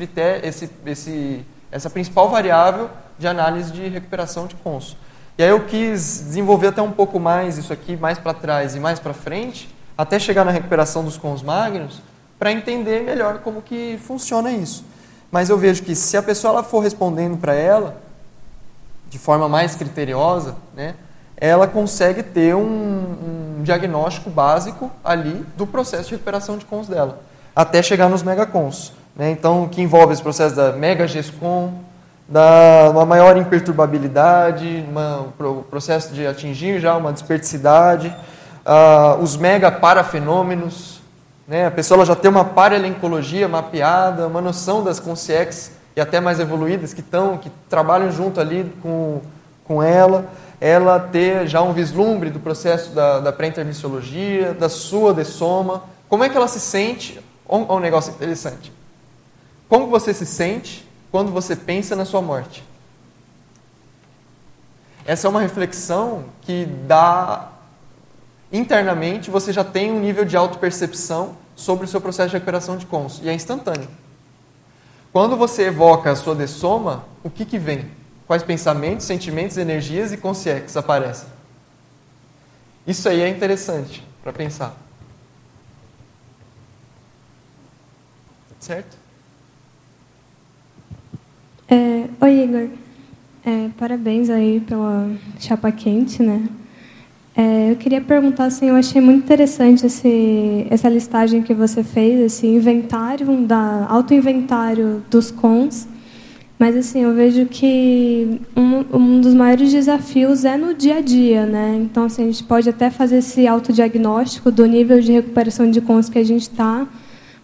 esse, 0.45 0.71
esse, 0.87 1.47
essa 1.73 1.91
principal 1.91 2.31
variável 2.31 2.89
de 3.19 3.27
análise 3.27 3.73
de 3.73 3.89
recuperação 3.89 4.47
de 4.47 4.55
cons. 4.55 4.97
E 5.37 5.43
aí 5.43 5.51
eu 5.51 5.65
quis 5.67 6.23
desenvolver 6.25 6.69
até 6.69 6.81
um 6.81 6.93
pouco 6.93 7.19
mais 7.19 7.59
isso 7.59 7.73
aqui, 7.73 7.97
mais 7.97 8.19
para 8.19 8.33
trás 8.33 8.77
e 8.77 8.81
mais 8.81 9.01
para 9.01 9.13
frente, 9.13 9.69
até 9.99 10.17
chegar 10.19 10.45
na 10.45 10.53
recuperação 10.53 11.05
dos 11.05 11.17
cons 11.17 11.43
magnos, 11.43 12.01
para 12.39 12.53
entender 12.53 13.03
melhor 13.03 13.39
como 13.39 13.63
que 13.63 13.99
funciona 14.05 14.51
isso. 14.51 14.85
Mas 15.31 15.49
eu 15.49 15.59
vejo 15.59 15.83
que 15.83 15.95
se 15.95 16.17
a 16.17 16.23
pessoa 16.23 16.53
ela 16.53 16.63
for 16.63 16.81
respondendo 16.81 17.37
para 17.37 17.55
ela 17.55 17.97
de 19.09 19.19
forma 19.19 19.49
mais 19.49 19.75
criteriosa, 19.75 20.57
né, 20.75 20.95
ela 21.37 21.67
consegue 21.67 22.23
ter 22.23 22.55
um, 22.55 22.61
um, 23.59 23.63
diagnóstico 23.63 24.31
básico 24.31 24.91
ali 25.05 25.45
do 25.57 25.67
processo 25.67 26.05
de 26.05 26.13
recuperação 26.13 26.57
de 26.57 26.65
cons 26.65 26.89
dela, 26.89 27.21
até 27.55 27.83
chegar 27.83 28.09
nos 28.09 28.23
megacons. 28.23 28.93
Né? 29.15 29.31
Então, 29.31 29.69
que 29.69 29.83
envolve 29.83 30.13
esse 30.13 30.23
processo 30.23 30.55
da 30.55 30.73
mega 30.73 31.07
GESCOM, 31.07 31.73
da 32.29 32.91
uma 32.91 33.05
maior 33.05 33.37
imperturbabilidade, 33.37 34.85
uma, 34.89 35.29
o 35.39 35.63
processo 35.63 36.13
de 36.13 36.27
atingir 36.27 36.81
já 36.81 36.97
uma 36.97 37.13
desperticidade, 37.13 38.09
uh, 38.65 39.23
os 39.23 39.37
mega 39.37 39.71
parafenômenos, 39.71 40.96
né? 41.47 41.67
a 41.67 41.71
pessoa 41.71 42.05
já 42.05 42.15
tem 42.15 42.31
uma 42.31 42.45
paralencologia 42.45 43.49
mapeada, 43.49 44.27
uma 44.27 44.41
noção 44.41 44.83
das 44.83 45.01
consciex 45.01 45.73
e 45.95 46.01
até 46.01 46.21
mais 46.21 46.41
evoluídas 46.41 46.93
que 46.93 47.01
estão, 47.01 47.39
que 47.39 47.51
trabalham 47.69 48.11
junto 48.11 48.41
ali 48.41 48.73
com, 48.83 49.21
com 49.65 49.83
ela 49.83 50.27
ela 50.61 50.99
ter 50.99 51.47
já 51.47 51.63
um 51.63 51.73
vislumbre 51.73 52.31
do 52.31 52.41
processo 52.41 52.91
da, 52.91 53.21
da 53.21 53.33
pré-intermissiologia, 53.33 54.55
da 54.55 54.69
sua 54.69 55.13
dessoma, 55.13 55.85
como 56.09 56.25
é 56.25 56.29
que 56.29 56.37
ela 56.37 56.49
se 56.49 56.61
sente, 56.61 57.21
olha 57.47 57.73
um 57.73 57.81
negócio 57.81 58.13
interessante, 58.13 58.73
como 59.69 59.89
você 59.89 60.15
se 60.15 60.25
sente 60.25 60.87
quando 61.11 61.31
você 61.31 61.55
pensa 61.55 61.95
na 61.95 62.05
sua 62.05 62.23
morte? 62.23 62.65
Essa 65.05 65.27
é 65.27 65.31
uma 65.31 65.41
reflexão 65.41 66.25
que 66.43 66.67
dá, 66.87 67.49
internamente, 68.53 69.31
você 69.31 69.53
já 69.53 69.65
tem 69.65 69.93
um 69.93 70.01
nível 70.01 70.25
de 70.25 70.37
autopercepção 70.37 71.37
sobre 71.55 71.85
o 71.85 71.89
seu 71.89 72.01
processo 72.01 72.31
de 72.31 72.35
recuperação 72.35 72.77
de 72.77 72.87
cons, 72.87 73.21
e 73.23 73.29
é 73.29 73.35
instantâneo. 73.35 73.89
Quando 75.13 75.37
você 75.37 75.65
evoca 75.65 76.11
a 76.11 76.17
sua 76.17 76.35
dessoma, 76.35 77.05
o 77.23 77.31
que, 77.31 77.45
que 77.45 77.59
vem? 77.59 77.91
quais 78.27 78.43
pensamentos, 78.43 79.07
sentimentos, 79.07 79.57
energias 79.57 80.13
e 80.13 80.17
consciências 80.17 80.77
aparecem. 80.77 81.29
Isso 82.87 83.09
aí 83.09 83.21
é 83.21 83.29
interessante 83.29 84.03
para 84.23 84.33
pensar. 84.33 84.77
Certo? 88.59 88.97
É, 91.69 92.09
oi, 92.21 92.43
Igor. 92.43 92.69
É, 93.45 93.71
parabéns 93.79 94.29
aí 94.29 94.61
pela 94.61 95.09
chapa 95.39 95.71
quente, 95.71 96.23
né? 96.23 96.49
É, 97.37 97.71
eu 97.71 97.77
queria 97.77 98.01
perguntar 98.01 98.47
assim, 98.47 98.71
eu 98.71 98.77
achei 98.77 98.99
muito 98.99 99.25
interessante 99.25 99.85
esse, 99.85 100.67
essa 100.71 100.89
listagem 100.89 101.43
que 101.43 101.53
você 101.53 101.85
fez, 101.85 102.19
esse 102.19 102.47
inventário, 102.47 103.27
da 103.43 103.87
auto-inventário 103.91 105.05
dos 105.11 105.31
cons. 105.31 105.87
Mas 106.59 106.75
assim, 106.75 107.03
eu 107.03 107.15
vejo 107.15 107.45
que 107.45 108.41
um, 108.57 108.97
um 108.97 109.21
dos 109.21 109.35
maiores 109.35 109.71
desafios 109.71 110.47
é 110.47 110.57
no 110.57 110.73
dia 110.73 110.97
a 110.97 111.01
dia, 111.03 111.45
né? 111.45 111.79
Então, 111.83 112.05
assim, 112.05 112.23
a 112.23 112.27
gente 112.27 112.43
pode 112.43 112.71
até 112.71 112.89
fazer 112.89 113.19
esse 113.19 113.47
autodiagnóstico 113.47 114.51
do 114.51 114.65
nível 114.65 114.99
de 114.99 115.13
recuperação 115.13 115.71
de 115.71 115.83
cons 115.83 116.09
que 116.09 116.19
a 116.19 116.25
gente 116.25 116.43
está, 116.43 116.87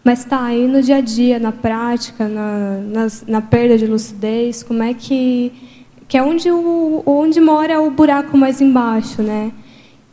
mas 0.03 0.21
está 0.21 0.43
aí 0.43 0.67
no 0.67 0.81
dia 0.83 0.97
a 0.97 1.01
dia, 1.03 1.39
na 1.39 1.53
prática, 1.53 2.27
na, 2.27 2.79
na, 2.79 3.07
na, 3.29 3.41
perda 3.43 3.77
de 3.77 3.87
lucidez, 3.87 4.63
como 4.63 4.83
é 4.83 4.95
que 4.95 5.53
que 6.09 6.17
é 6.19 6.23
onde 6.23 6.51
o 6.51 7.03
onde 7.07 7.41
mora 7.41 7.81
o 7.81 7.91
buraco 7.91 8.37
mais 8.37 8.61
embaixo, 8.61 9.23
né? 9.23 9.53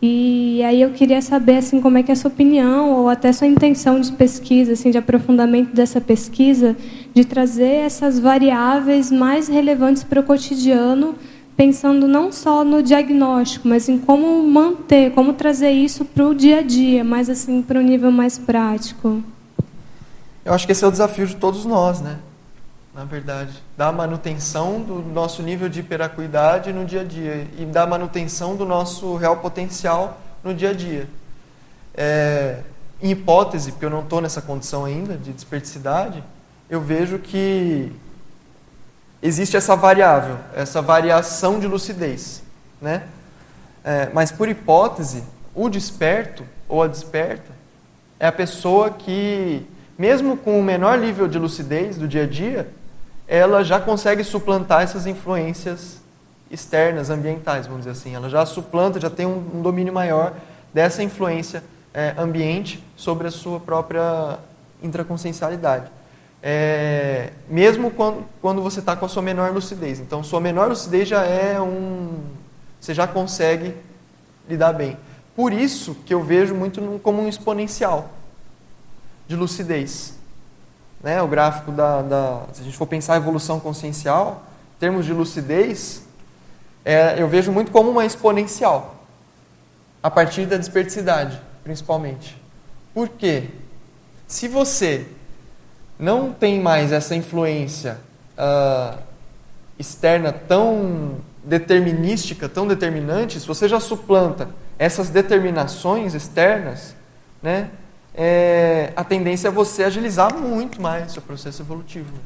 E 0.01 0.63
aí 0.63 0.81
eu 0.81 0.91
queria 0.91 1.21
saber 1.21 1.57
assim 1.57 1.81
como 1.81 1.97
é 1.97 2.03
que 2.03 2.09
é 2.09 2.13
a 2.13 2.15
sua 2.15 2.29
opinião 2.31 2.91
ou 2.91 3.09
até 3.09 3.33
sua 3.33 3.47
intenção 3.47 3.99
de 3.99 4.11
pesquisa, 4.13 4.71
assim, 4.71 4.91
de 4.91 4.97
aprofundamento 4.97 5.73
dessa 5.73 5.99
pesquisa, 5.99 6.75
de 7.13 7.25
trazer 7.25 7.83
essas 7.85 8.17
variáveis 8.17 9.11
mais 9.11 9.49
relevantes 9.49 10.03
para 10.03 10.21
o 10.21 10.23
cotidiano, 10.23 11.15
pensando 11.57 12.07
não 12.07 12.31
só 12.31 12.63
no 12.63 12.81
diagnóstico, 12.81 13.67
mas 13.67 13.89
em 13.89 13.99
como 13.99 14.41
manter, 14.47 15.11
como 15.11 15.33
trazer 15.33 15.71
isso 15.71 16.05
para 16.05 16.25
o 16.25 16.33
dia 16.33 16.59
a 16.59 16.61
dia, 16.61 17.03
mais 17.03 17.29
assim 17.29 17.61
para 17.61 17.77
o 17.77 17.83
nível 17.83 18.09
mais 18.09 18.37
prático. 18.37 19.21
Eu 20.45 20.53
acho 20.53 20.65
que 20.65 20.71
esse 20.71 20.85
é 20.85 20.87
o 20.87 20.91
desafio 20.91 21.27
de 21.27 21.35
todos 21.35 21.65
nós, 21.65 21.99
né? 21.99 22.19
Na 22.99 23.05
verdade, 23.05 23.63
da 23.77 23.93
manutenção 23.93 24.81
do 24.81 24.95
nosso 24.95 25.41
nível 25.41 25.69
de 25.69 25.79
hiperacuidade 25.79 26.73
no 26.73 26.83
dia 26.83 26.99
a 26.99 27.03
dia 27.05 27.47
e 27.57 27.63
da 27.65 27.87
manutenção 27.87 28.57
do 28.57 28.65
nosso 28.65 29.15
real 29.15 29.37
potencial 29.37 30.19
no 30.43 30.53
dia 30.53 30.71
a 30.71 30.73
dia. 30.73 31.07
É, 31.95 32.59
em 33.01 33.11
hipótese, 33.11 33.71
porque 33.71 33.85
eu 33.85 33.89
não 33.89 34.01
estou 34.01 34.19
nessa 34.19 34.41
condição 34.41 34.83
ainda 34.83 35.15
de 35.15 35.31
desperticidade, 35.31 36.21
eu 36.69 36.81
vejo 36.81 37.19
que 37.19 37.89
existe 39.23 39.55
essa 39.55 39.77
variável, 39.77 40.35
essa 40.53 40.81
variação 40.81 41.57
de 41.57 41.67
lucidez. 41.67 42.43
Né? 42.81 43.03
É, 43.81 44.09
mas, 44.11 44.29
por 44.29 44.49
hipótese, 44.49 45.23
o 45.55 45.69
desperto 45.69 46.43
ou 46.67 46.83
a 46.83 46.87
desperta 46.87 47.53
é 48.19 48.27
a 48.27 48.31
pessoa 48.33 48.89
que, 48.89 49.65
mesmo 49.97 50.35
com 50.35 50.59
o 50.59 50.63
menor 50.63 50.97
nível 50.97 51.29
de 51.29 51.39
lucidez 51.39 51.95
do 51.95 52.05
dia 52.05 52.23
a 52.23 52.27
dia, 52.27 52.67
ela 53.29 53.63
já 53.63 53.79
consegue 53.79 54.23
suplantar 54.23 54.81
essas 54.81 55.05
influências 55.05 55.99
externas, 56.49 57.11
ambientais, 57.11 57.67
vamos 57.67 57.85
dizer 57.85 57.91
assim. 57.91 58.15
Ela 58.15 58.27
já 58.27 58.43
suplanta, 58.43 58.99
já 58.99 59.09
tem 59.09 59.27
um, 59.27 59.37
um 59.53 59.61
domínio 59.61 59.93
maior 59.93 60.33
dessa 60.73 61.03
influência 61.03 61.63
é, 61.93 62.15
ambiente 62.17 62.83
sobre 62.97 63.27
a 63.27 63.31
sua 63.31 63.59
própria 63.59 64.39
intraconsciencialidade. 64.81 65.91
É, 66.41 67.31
mesmo 67.47 67.91
quando, 67.91 68.25
quando 68.41 68.63
você 68.63 68.79
está 68.79 68.95
com 68.95 69.05
a 69.05 69.09
sua 69.09 69.21
menor 69.21 69.51
lucidez. 69.51 69.99
Então, 69.99 70.23
sua 70.23 70.41
menor 70.41 70.67
lucidez 70.67 71.07
já 71.07 71.23
é 71.23 71.61
um. 71.61 72.23
Você 72.81 72.95
já 72.95 73.05
consegue 73.05 73.75
lidar 74.49 74.73
bem. 74.73 74.97
Por 75.35 75.53
isso 75.53 75.95
que 76.03 76.13
eu 76.13 76.23
vejo 76.23 76.55
muito 76.55 76.99
como 77.03 77.21
um 77.21 77.27
exponencial 77.27 78.09
de 79.27 79.35
lucidez. 79.35 80.18
Né? 81.01 81.21
O 81.21 81.27
gráfico 81.27 81.71
da, 81.71 82.01
da. 82.01 82.43
Se 82.53 82.61
a 82.61 82.63
gente 82.63 82.77
for 82.77 82.87
pensar 82.87 83.13
a 83.13 83.17
evolução 83.17 83.59
consciencial, 83.59 84.43
em 84.75 84.79
termos 84.79 85.05
de 85.05 85.13
lucidez, 85.13 86.03
é, 86.83 87.21
eu 87.21 87.27
vejo 87.27 87.51
muito 87.51 87.71
como 87.71 87.89
uma 87.89 88.05
exponencial. 88.05 88.95
A 90.01 90.09
partir 90.09 90.45
da 90.45 90.57
desperticidade, 90.57 91.41
principalmente. 91.63 92.41
Por 92.93 93.09
quê? 93.09 93.49
Se 94.27 94.47
você 94.47 95.05
não 95.97 96.31
tem 96.31 96.61
mais 96.61 96.91
essa 96.91 97.13
influência 97.15 97.99
uh, 98.37 98.97
externa 99.77 100.31
tão 100.31 101.17
determinística, 101.43 102.47
tão 102.47 102.65
determinante, 102.65 103.39
se 103.39 103.47
você 103.47 103.67
já 103.67 103.79
suplanta 103.79 104.49
essas 104.77 105.09
determinações 105.09 106.13
externas, 106.13 106.95
né, 107.43 107.69
é, 108.13 108.91
a 108.95 109.03
tendência 109.03 109.47
é 109.47 109.51
você 109.51 109.83
agilizar 109.83 110.33
muito 110.35 110.81
mais 110.81 111.11
o 111.11 111.13
seu 111.13 111.21
processo 111.21 111.61
evolutivo 111.61 112.11
né? 112.11 112.19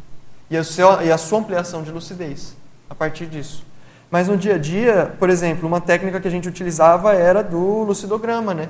e, 0.49 0.57
a 0.57 0.63
seu, 0.63 1.01
e 1.01 1.11
a 1.11 1.17
sua 1.17 1.39
ampliação 1.39 1.83
de 1.83 1.91
lucidez 1.91 2.55
a 2.89 2.95
partir 2.95 3.25
disso. 3.25 3.65
Mas 4.09 4.27
no 4.27 4.37
dia 4.37 4.55
a 4.55 4.57
dia, 4.57 5.15
por 5.17 5.29
exemplo, 5.29 5.67
uma 5.67 5.81
técnica 5.81 6.19
que 6.19 6.27
a 6.27 6.31
gente 6.31 6.47
utilizava 6.47 7.13
era 7.13 7.43
do 7.43 7.83
lucidograma, 7.83 8.53
né? 8.53 8.69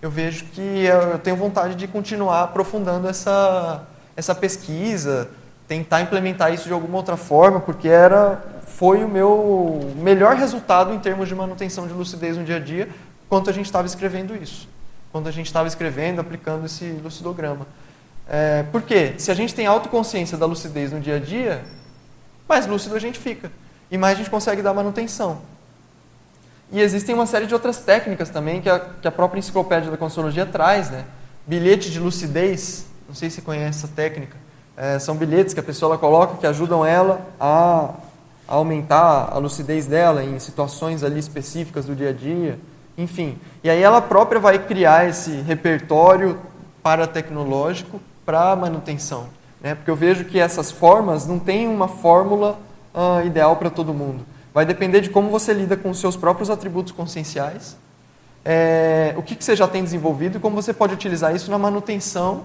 Eu 0.00 0.10
vejo 0.10 0.46
que 0.46 0.84
eu 0.84 1.18
tenho 1.18 1.36
vontade 1.36 1.74
de 1.74 1.86
continuar 1.86 2.44
aprofundando 2.44 3.08
essa, 3.08 3.86
essa 4.16 4.34
pesquisa, 4.34 5.28
tentar 5.68 6.00
implementar 6.00 6.52
isso 6.54 6.68
de 6.68 6.72
alguma 6.72 6.96
outra 6.96 7.16
forma, 7.16 7.60
porque 7.60 7.88
era 7.88 8.42
foi 8.76 9.02
o 9.02 9.08
meu 9.08 9.94
melhor 9.96 10.36
resultado 10.36 10.92
em 10.92 10.98
termos 10.98 11.28
de 11.28 11.34
manutenção 11.34 11.86
de 11.86 11.94
lucidez 11.94 12.36
no 12.36 12.44
dia 12.44 12.56
a 12.56 12.60
dia, 12.60 12.90
quando 13.26 13.48
a 13.48 13.52
gente 13.52 13.64
estava 13.64 13.86
escrevendo 13.86 14.36
isso, 14.36 14.68
quando 15.12 15.28
a 15.28 15.30
gente 15.30 15.46
estava 15.46 15.68
escrevendo, 15.68 16.20
aplicando 16.20 16.66
esse 16.66 16.84
lucidograma. 17.02 17.66
É, 18.28 18.64
por 18.64 18.82
quê? 18.82 19.14
Se 19.18 19.30
a 19.30 19.34
gente 19.34 19.54
tem 19.54 19.66
autoconsciência 19.66 20.36
da 20.36 20.46
lucidez 20.46 20.92
no 20.92 21.00
dia 21.00 21.16
a 21.16 21.18
dia, 21.18 21.64
mais 22.48 22.66
lúcido 22.66 22.94
a 22.94 22.98
gente 22.98 23.18
fica 23.18 23.50
e 23.90 23.96
mais 23.96 24.14
a 24.14 24.18
gente 24.18 24.30
consegue 24.30 24.62
dar 24.62 24.74
manutenção. 24.74 25.40
E 26.72 26.80
existem 26.80 27.14
uma 27.14 27.26
série 27.26 27.46
de 27.46 27.54
outras 27.54 27.78
técnicas 27.78 28.28
também 28.28 28.60
que 28.60 28.68
a, 28.68 28.80
que 28.80 29.06
a 29.06 29.12
própria 29.12 29.38
enciclopédia 29.38 29.90
da 29.90 29.96
Consciologia 29.96 30.44
traz, 30.44 30.90
né? 30.90 31.04
Bilhete 31.46 31.90
de 31.90 32.00
lucidez, 32.00 32.86
não 33.06 33.14
sei 33.14 33.30
se 33.30 33.40
conhece 33.40 33.84
essa 33.84 33.88
técnica. 33.88 34.36
É, 34.76 34.98
são 34.98 35.16
bilhetes 35.16 35.54
que 35.54 35.60
a 35.60 35.62
pessoa 35.62 35.92
ela 35.92 35.98
coloca 35.98 36.36
que 36.38 36.46
ajudam 36.46 36.84
ela 36.84 37.24
a, 37.38 37.94
a 38.48 38.54
aumentar 38.56 39.30
a 39.32 39.38
lucidez 39.38 39.86
dela 39.86 40.24
em 40.24 40.38
situações 40.40 41.04
ali 41.04 41.20
específicas 41.20 41.86
do 41.86 41.94
dia 41.94 42.10
a 42.10 42.12
dia, 42.12 42.58
enfim. 42.96 43.38
E 43.62 43.70
aí 43.70 43.82
ela 43.82 44.00
própria 44.00 44.40
vai 44.40 44.58
criar 44.58 45.08
esse 45.08 45.30
repertório 45.42 46.38
paratecnológico 46.82 48.00
para 48.24 48.54
manutenção, 48.56 49.28
né? 49.60 49.74
Porque 49.74 49.90
eu 49.90 49.96
vejo 49.96 50.24
que 50.24 50.38
essas 50.38 50.70
formas 50.70 51.26
não 51.26 51.38
têm 51.38 51.68
uma 51.68 51.88
fórmula 51.88 52.58
uh, 52.94 53.26
ideal 53.26 53.56
para 53.56 53.70
todo 53.70 53.92
mundo. 53.92 54.24
Vai 54.54 54.64
depender 54.64 55.00
de 55.00 55.10
como 55.10 55.30
você 55.30 55.52
lida 55.52 55.76
com 55.76 55.90
os 55.90 56.00
seus 56.00 56.16
próprios 56.16 56.48
atributos 56.48 56.92
conscienciais, 56.92 57.76
é, 58.48 59.12
o 59.16 59.22
que, 59.22 59.34
que, 59.34 59.44
você 59.44 59.56
já 59.56 59.66
tem 59.66 59.82
desenvolvido 59.82 60.38
e 60.38 60.40
como 60.40 60.54
você 60.54 60.72
pode 60.72 60.94
utilizar 60.94 61.34
isso 61.34 61.50
na 61.50 61.58
manutenção 61.58 62.44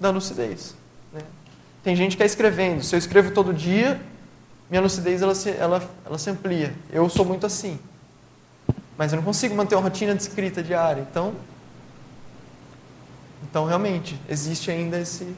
da 0.00 0.10
lucidez. 0.10 0.74
Né? 1.12 1.20
Tem 1.82 1.94
gente 1.94 2.16
que 2.16 2.22
é 2.24 2.26
escrevendo. 2.26 2.82
Se 2.82 2.94
eu 2.94 2.98
escrevo 2.98 3.30
todo 3.30 3.54
dia, 3.54 4.00
minha 4.68 4.82
lucidez 4.82 5.22
ela 5.22 5.34
se, 5.34 5.50
ela, 5.50 5.80
ela 6.04 6.18
se 6.18 6.28
amplia. 6.28 6.74
Eu 6.92 7.08
sou 7.08 7.24
muito 7.24 7.46
assim. 7.46 7.78
Mas 8.98 9.12
eu 9.12 9.16
não 9.16 9.24
consigo 9.24 9.54
manter 9.54 9.76
uma 9.76 9.82
rotina 9.82 10.14
de 10.14 10.20
escrita 10.20 10.62
diária. 10.62 11.06
Então, 11.10 11.34
então 13.48 13.64
realmente, 13.64 14.20
existe 14.28 14.70
ainda 14.70 15.00
esse 15.00 15.34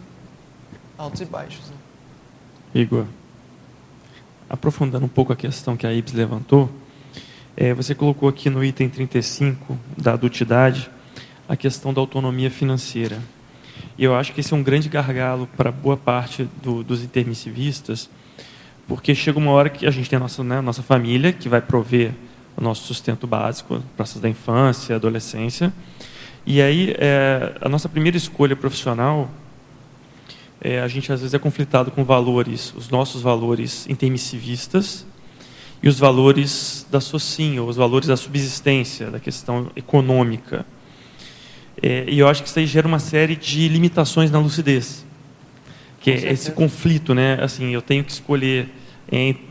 altos 0.98 1.20
e 1.20 1.24
baixos. 1.24 1.68
Né? 1.68 1.76
Igor 2.74 3.06
aprofundando 4.50 5.06
um 5.06 5.08
pouco 5.08 5.32
a 5.32 5.36
questão 5.36 5.76
que 5.76 5.86
a 5.86 5.94
Ibs 5.94 6.12
levantou, 6.12 6.68
é, 7.56 7.72
você 7.72 7.94
colocou 7.94 8.28
aqui 8.28 8.50
no 8.50 8.64
item 8.64 8.88
35 8.88 9.78
da 9.96 10.14
adultidade 10.14 10.90
a 11.48 11.56
questão 11.56 11.94
da 11.94 12.00
autonomia 12.00 12.50
financeira. 12.50 13.20
E 13.96 14.02
eu 14.02 14.14
acho 14.14 14.32
que 14.32 14.40
esse 14.40 14.52
é 14.52 14.56
um 14.56 14.62
grande 14.62 14.88
gargalo 14.88 15.48
para 15.56 15.70
boa 15.70 15.96
parte 15.96 16.48
do, 16.60 16.82
dos 16.82 17.04
intermissivistas, 17.04 18.10
porque 18.88 19.14
chega 19.14 19.38
uma 19.38 19.52
hora 19.52 19.70
que 19.70 19.86
a 19.86 19.90
gente 19.90 20.10
tem 20.10 20.16
a 20.16 20.20
nossa, 20.20 20.42
né, 20.42 20.60
nossa 20.60 20.82
família, 20.82 21.32
que 21.32 21.48
vai 21.48 21.60
prover 21.60 22.12
o 22.56 22.62
nosso 22.62 22.86
sustento 22.86 23.26
básico, 23.26 23.82
processos 23.96 24.20
da 24.20 24.28
infância, 24.28 24.96
adolescência, 24.96 25.72
e 26.46 26.60
aí 26.60 26.94
é, 26.98 27.54
a 27.60 27.68
nossa 27.68 27.88
primeira 27.88 28.16
escolha 28.16 28.56
profissional 28.56 29.30
é, 30.60 30.80
a 30.80 30.88
gente 30.88 31.10
às 31.10 31.20
vezes 31.20 31.32
é 31.32 31.38
conflitado 31.38 31.90
com 31.90 32.04
valores, 32.04 32.74
os 32.76 32.90
nossos 32.90 33.22
valores 33.22 33.88
intermissivistas 33.88 35.06
e 35.82 35.88
os 35.88 35.98
valores 35.98 36.86
da 36.90 37.00
socin, 37.00 37.58
ou 37.58 37.68
os 37.68 37.76
valores 37.76 38.08
da 38.08 38.16
subsistência, 38.16 39.10
da 39.10 39.18
questão 39.18 39.70
econômica. 39.74 40.66
É, 41.82 42.04
e 42.06 42.18
eu 42.18 42.28
acho 42.28 42.42
que 42.42 42.48
isso 42.50 42.58
aí 42.58 42.66
gera 42.66 42.86
uma 42.86 42.98
série 42.98 43.34
de 43.34 43.66
limitações 43.68 44.30
na 44.30 44.38
lucidez, 44.38 45.06
que 46.00 46.10
é 46.10 46.30
esse 46.30 46.52
conflito, 46.52 47.14
né? 47.14 47.42
Assim, 47.42 47.70
eu 47.70 47.80
tenho 47.80 48.04
que 48.04 48.12
escolher, 48.12 48.68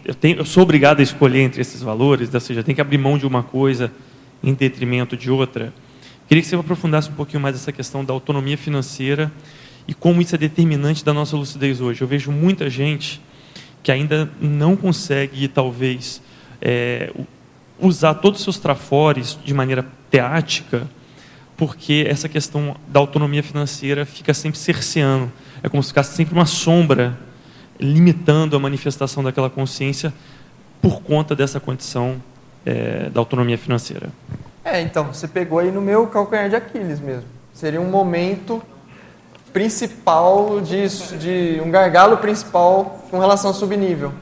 eu, 0.06 0.16
tenho, 0.16 0.38
eu 0.38 0.46
sou 0.46 0.64
obrigado 0.64 1.02
a 1.02 1.04
escolher 1.04 1.42
entre 1.42 1.62
esses 1.62 1.82
valores, 1.82 2.34
ou 2.34 2.40
seja, 2.40 2.64
tenho 2.64 2.76
que 2.76 2.82
abrir 2.82 2.98
mão 2.98 3.18
de 3.18 3.28
uma 3.28 3.44
coisa 3.44 3.92
em 4.42 4.54
detrimento 4.54 5.18
de 5.18 5.30
outra. 5.30 5.74
Queria 6.28 6.42
que 6.42 6.48
você 6.48 6.56
aprofundasse 6.56 7.10
um 7.10 7.14
pouquinho 7.14 7.42
mais 7.42 7.56
essa 7.56 7.72
questão 7.72 8.06
da 8.06 8.14
autonomia 8.14 8.58
financeira 8.58 9.32
e 9.88 9.94
como 9.94 10.22
isso 10.22 10.36
é 10.36 10.38
determinante 10.38 11.04
da 11.04 11.14
nossa 11.14 11.36
lucidez 11.36 11.82
hoje. 11.82 12.02
Eu 12.02 12.08
vejo 12.08 12.32
muita 12.32 12.70
gente 12.70 13.20
que 13.84 13.92
ainda 13.92 14.30
não 14.40 14.76
consegue, 14.76 15.48
talvez, 15.48 16.22
é, 16.62 17.12
usar 17.80 18.14
todos 18.16 18.40
os 18.40 18.44
seus 18.44 18.60
trafores 18.60 19.38
de 19.44 19.54
maneira 19.54 19.86
teática, 20.10 20.88
porque 21.58 22.06
essa 22.08 22.30
questão 22.30 22.78
da 22.88 23.00
autonomia 23.00 23.44
financeira 23.44 24.06
fica 24.06 24.34
sempre 24.34 24.60
cerceando. 24.60 25.32
É 25.62 25.68
como 25.68 25.82
se 25.84 25.90
ficasse 25.90 26.16
sempre 26.16 26.34
uma 26.34 26.46
sombra 26.46 27.18
limitando 27.80 28.56
a 28.56 28.60
manifestação 28.60 29.24
daquela 29.24 29.50
consciência 29.50 30.14
por 30.82 31.02
conta 31.02 31.36
dessa 31.36 31.60
condição 31.60 32.22
é, 32.66 33.10
da 33.10 33.20
autonomia 33.20 33.58
financeira. 33.58 34.10
É, 34.64 34.82
então, 34.82 35.06
você 35.06 35.28
pegou 35.28 35.60
aí 35.60 35.72
no 35.72 35.82
meu 35.82 36.08
calcanhar 36.08 36.50
de 36.50 36.56
Aquiles 36.56 37.00
mesmo. 37.00 37.26
Seria 37.54 37.80
um 37.80 37.90
momento 37.90 38.62
principal 39.52 40.62
de, 40.62 40.88
de 41.18 41.62
um 41.62 41.72
gargalo 41.72 42.18
principal 42.18 43.04
com 43.10 43.20
relação 43.20 43.50
ao 43.50 43.54
subnível. 43.54 44.14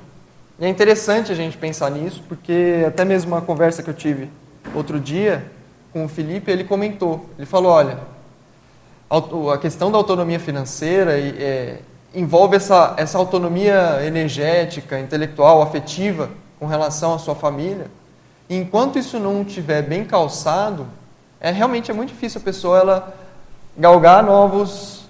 E 0.59 0.65
é 0.65 0.69
interessante 0.69 1.31
a 1.31 1.35
gente 1.35 1.57
pensar 1.57 1.91
nisso, 1.91 2.23
porque 2.27 2.84
até 2.88 3.05
mesmo 3.05 3.34
uma 3.34 3.41
conversa 3.41 3.84
que 3.84 3.89
eu 3.89 3.93
tive 3.93 4.29
outro 4.73 4.99
dia 4.99 5.51
com 5.91 6.05
o 6.05 6.07
Felipe, 6.07 6.51
ele 6.51 6.63
comentou, 6.63 7.29
ele 7.38 7.45
falou, 7.45 7.71
olha, 7.71 7.99
a 9.09 9.57
questão 9.57 9.91
da 9.91 9.97
autonomia 9.97 10.39
financeira 10.39 11.17
é, 11.19 11.79
envolve 12.18 12.56
essa, 12.56 12.95
essa 12.98 13.15
autonomia 13.15 14.03
energética, 14.03 14.99
intelectual, 14.99 15.61
afetiva 15.61 16.31
com 16.60 16.65
relação 16.65 17.14
à 17.14 17.19
sua 17.19 17.35
família. 17.35 17.91
Enquanto 18.49 18.98
isso 18.98 19.19
não 19.19 19.44
estiver 19.44 19.84
bem 19.84 20.03
calçado, 20.03 20.88
é 21.39 21.52
realmente 21.52 21.91
é 21.91 21.94
muito 21.94 22.10
difícil 22.10 22.41
a 22.41 22.44
pessoa 22.44 22.80
ela 22.80 23.15
galgar 23.77 24.23
novos 24.23 25.06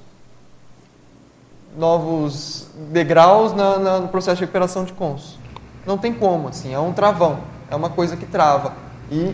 novos 1.78 2.68
degraus 2.92 3.54
na, 3.54 3.78
na, 3.78 4.00
no 4.00 4.08
processo 4.10 4.38
de 4.38 4.42
recuperação 4.42 4.84
de 4.84 4.92
cons. 4.92 5.38
Não 5.86 5.98
tem 5.98 6.12
como, 6.12 6.50
assim, 6.50 6.74
é 6.74 6.80
um 6.80 6.92
travão, 6.92 7.40
é 7.72 7.76
uma 7.76 7.90
coisa 7.90 8.18
que 8.18 8.26
trava. 8.26 8.74
E 9.10 9.34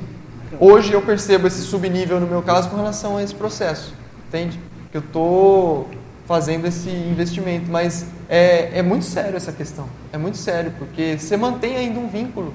hoje 0.60 0.94
eu 0.94 1.02
percebo 1.02 1.48
esse 1.48 1.62
subnível 1.62 2.20
no 2.20 2.28
meu 2.28 2.44
caso 2.44 2.70
com 2.70 2.76
relação 2.76 3.18
a 3.18 3.24
esse 3.24 3.34
processo, 3.34 3.94
entende? 4.28 4.60
Que 4.92 4.98
eu 4.98 5.02
estou 5.02 5.88
fazendo 6.26 6.66
esse 6.66 6.90
investimento, 6.90 7.70
mas 7.70 8.06
é, 8.30 8.80
é 8.80 8.82
muito 8.82 9.06
sério 9.06 9.36
essa 9.36 9.52
questão, 9.52 9.88
é 10.12 10.18
muito 10.18 10.38
sério, 10.38 10.74
porque 10.78 11.18
você 11.18 11.36
mantém 11.36 11.76
ainda 11.76 12.00
um 12.00 12.08
vínculo. 12.08 12.54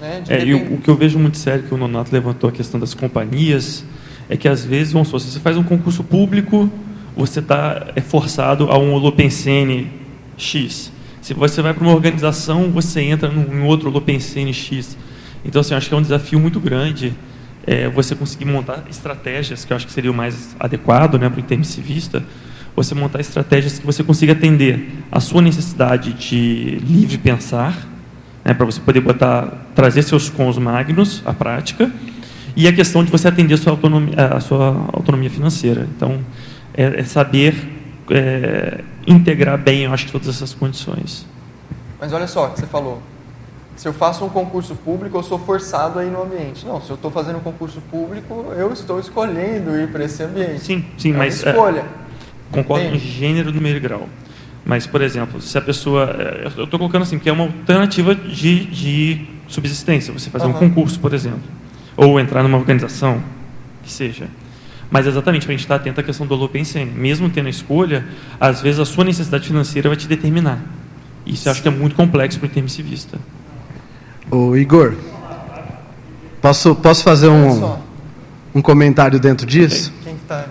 Né, 0.00 0.22
é, 0.28 0.44
e 0.44 0.54
o, 0.54 0.74
o, 0.74 0.78
que 0.78 0.88
eu 0.88 0.94
vejo 0.94 1.18
muito 1.18 1.38
sério 1.38 1.64
que 1.64 1.74
o 1.74 1.76
Nonato 1.76 2.12
levantou 2.12 2.48
a 2.48 2.52
questão 2.52 2.78
das 2.78 2.94
companhias 2.94 3.84
é 4.28 4.36
que 4.36 4.46
às 4.46 4.64
vezes, 4.64 4.92
vamos 4.92 5.08
supor, 5.08 5.20
você 5.20 5.40
faz 5.40 5.56
um 5.56 5.64
concurso 5.64 6.04
público 6.04 6.70
você 7.18 7.40
está 7.40 7.88
é 7.96 8.00
forçado 8.00 8.70
a 8.70 8.78
um 8.78 8.92
holopensene 8.92 9.90
X. 10.36 10.92
Se 11.20 11.34
você 11.34 11.60
vai 11.60 11.74
para 11.74 11.82
uma 11.82 11.92
organização, 11.92 12.70
você 12.70 13.00
entra 13.00 13.28
em 13.28 13.62
outro 13.64 13.90
Lopense 13.90 14.38
NX. 14.40 14.96
Então, 15.44 15.60
assim, 15.60 15.74
acho 15.74 15.88
que 15.88 15.94
é 15.94 15.96
um 15.96 16.02
desafio 16.02 16.38
muito 16.38 16.60
grande 16.60 17.12
é, 17.66 17.88
você 17.88 18.14
conseguir 18.14 18.44
montar 18.44 18.84
estratégias, 18.88 19.64
que 19.64 19.72
eu 19.72 19.76
acho 19.76 19.84
que 19.84 19.92
seria 19.92 20.12
o 20.12 20.14
mais 20.14 20.54
adequado 20.60 21.18
né, 21.18 21.28
para 21.28 21.38
o 21.38 21.40
intermissivista, 21.40 22.22
você 22.78 22.94
montar 22.94 23.20
estratégias 23.20 23.78
que 23.78 23.84
você 23.84 24.04
consiga 24.04 24.32
atender 24.32 24.90
a 25.10 25.20
sua 25.20 25.42
necessidade 25.42 26.12
de 26.12 26.78
livre 26.86 27.18
pensar, 27.18 27.76
né, 28.44 28.54
para 28.54 28.64
você 28.64 28.80
poder 28.80 29.00
botar, 29.00 29.66
trazer 29.74 30.02
seus 30.02 30.30
cons 30.30 30.58
magnos 30.58 31.22
à 31.26 31.32
prática, 31.32 31.90
e 32.56 32.66
a 32.66 32.72
questão 32.72 33.04
de 33.04 33.10
você 33.10 33.28
atender 33.28 33.54
a 33.54 33.56
sua 33.56 33.72
autonomia, 33.72 34.14
a 34.16 34.40
sua 34.40 34.88
autonomia 34.92 35.30
financeira. 35.30 35.86
Então, 35.96 36.20
é, 36.74 37.00
é 37.00 37.04
saber 37.04 37.54
é, 38.10 38.82
integrar 39.06 39.58
bem, 39.58 39.84
eu 39.84 39.92
acho 39.92 40.10
todas 40.10 40.28
essas 40.28 40.54
condições. 40.54 41.26
Mas 42.00 42.12
olha 42.12 42.26
só 42.26 42.46
o 42.46 42.50
que 42.50 42.60
você 42.60 42.66
falou. 42.66 43.02
Se 43.76 43.86
eu 43.86 43.92
faço 43.92 44.24
um 44.24 44.28
concurso 44.28 44.74
público, 44.74 45.16
eu 45.16 45.22
sou 45.22 45.38
forçado 45.38 46.00
a 46.00 46.04
ir 46.04 46.10
no 46.10 46.22
ambiente. 46.22 46.66
Não, 46.66 46.80
se 46.80 46.90
eu 46.90 46.96
estou 46.96 47.12
fazendo 47.12 47.38
um 47.38 47.40
concurso 47.40 47.80
público, 47.90 48.52
eu 48.56 48.72
estou 48.72 48.98
escolhendo 48.98 49.76
ir 49.76 49.88
para 49.92 50.04
esse 50.04 50.20
ambiente. 50.22 50.60
Sim, 50.60 50.84
sim, 50.96 51.12
é 51.12 51.16
mas 51.16 51.42
uma 51.42 51.50
escolha. 51.52 51.80
É, 51.80 52.07
concordo 52.50 52.86
em 52.86 52.98
gênero, 52.98 53.52
número 53.52 53.76
e 53.76 53.80
grau. 53.80 54.08
Mas, 54.64 54.86
por 54.86 55.00
exemplo, 55.00 55.40
se 55.40 55.56
a 55.56 55.60
pessoa. 55.60 56.14
é, 56.18 56.42
Eu 56.56 56.64
estou 56.64 56.78
colocando 56.78 57.02
assim, 57.02 57.18
que 57.18 57.28
é 57.28 57.32
uma 57.32 57.44
alternativa 57.44 58.14
de, 58.14 58.66
de 58.66 59.26
subsistência. 59.46 60.12
Você 60.12 60.28
fazer 60.30 60.46
um 60.46 60.50
Aham. 60.50 60.58
concurso, 60.58 61.00
por 61.00 61.14
exemplo. 61.14 61.40
Ou 61.96 62.20
entrar 62.20 62.42
numa 62.42 62.58
organização, 62.58 63.22
que 63.82 63.90
seja. 63.90 64.28
Mas 64.90 65.06
exatamente, 65.06 65.44
para 65.44 65.52
a 65.52 65.56
gente 65.56 65.64
estar 65.64 65.76
atento 65.76 66.00
à 66.00 66.02
questão 66.02 66.26
do 66.26 66.34
Lopensene. 66.34 66.90
Mesmo 66.90 67.28
tendo 67.30 67.46
a 67.46 67.50
escolha, 67.50 68.06
às 68.40 68.60
vezes 68.60 68.80
a 68.80 68.84
sua 68.84 69.04
necessidade 69.04 69.46
financeira 69.46 69.88
vai 69.88 69.96
te 69.96 70.06
determinar. 70.06 70.58
Isso 71.26 71.48
eu 71.48 71.52
acho 71.52 71.62
que 71.62 71.68
é 71.68 71.70
muito 71.70 71.94
complexo 71.94 72.38
para 72.38 72.46
o 72.46 72.50
intermissivista. 72.50 73.18
Ô 74.30 74.56
Igor, 74.56 74.94
posso, 76.40 76.74
posso 76.74 77.02
fazer 77.02 77.28
um, 77.28 77.76
um 78.54 78.62
comentário 78.62 79.18
dentro 79.18 79.46
disso? 79.46 79.92
Quem 80.04 80.14
que 80.14 80.24
tá? 80.24 80.46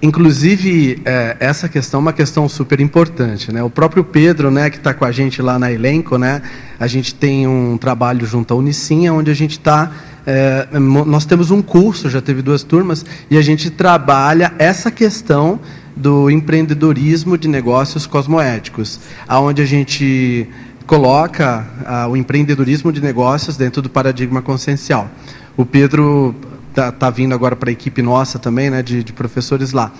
Inclusive, 0.00 1.02
é, 1.04 1.36
essa 1.40 1.68
questão 1.68 1.98
é 1.98 2.02
uma 2.02 2.12
questão 2.12 2.48
super 2.48 2.80
importante. 2.80 3.50
Né? 3.50 3.62
O 3.62 3.70
próprio 3.70 4.04
Pedro, 4.04 4.48
né, 4.50 4.70
que 4.70 4.76
está 4.76 4.94
com 4.94 5.04
a 5.04 5.10
gente 5.10 5.42
lá 5.42 5.58
na 5.58 5.72
elenco, 5.72 6.16
né, 6.16 6.40
a 6.78 6.86
gente 6.86 7.12
tem 7.14 7.48
um 7.48 7.76
trabalho 7.76 8.24
junto 8.24 8.54
à 8.54 8.56
Unicinha, 8.56 9.12
onde 9.12 9.30
a 9.30 9.34
gente 9.34 9.52
está. 9.52 9.90
é, 10.24 10.68
nós 10.78 11.24
temos 11.24 11.50
um 11.50 11.60
curso, 11.60 12.08
já 12.08 12.20
teve 12.20 12.42
duas 12.42 12.62
turmas, 12.62 13.04
e 13.28 13.36
a 13.36 13.42
gente 13.42 13.70
trabalha 13.70 14.52
essa 14.58 14.90
questão 14.90 15.58
do 15.96 16.30
empreendedorismo 16.30 17.36
de 17.36 17.48
negócios 17.48 18.06
cosmoéticos, 18.06 19.00
aonde 19.26 19.62
a 19.62 19.66
gente 19.66 20.48
coloca 20.86 21.66
o 22.08 22.16
empreendedorismo 22.16 22.92
de 22.92 23.00
negócios 23.00 23.56
dentro 23.56 23.82
do 23.82 23.90
paradigma 23.90 24.40
consciencial. 24.40 25.10
O 25.56 25.66
Pedro 25.66 26.34
está 26.68 26.92
tá 26.92 27.10
vindo 27.10 27.34
agora 27.34 27.56
para 27.56 27.70
a 27.70 27.72
equipe 27.72 28.02
nossa 28.02 28.38
também, 28.38 28.70
né, 28.70 28.82
de, 28.82 29.02
de 29.02 29.12
professores 29.12 29.72
lá. 29.72 29.92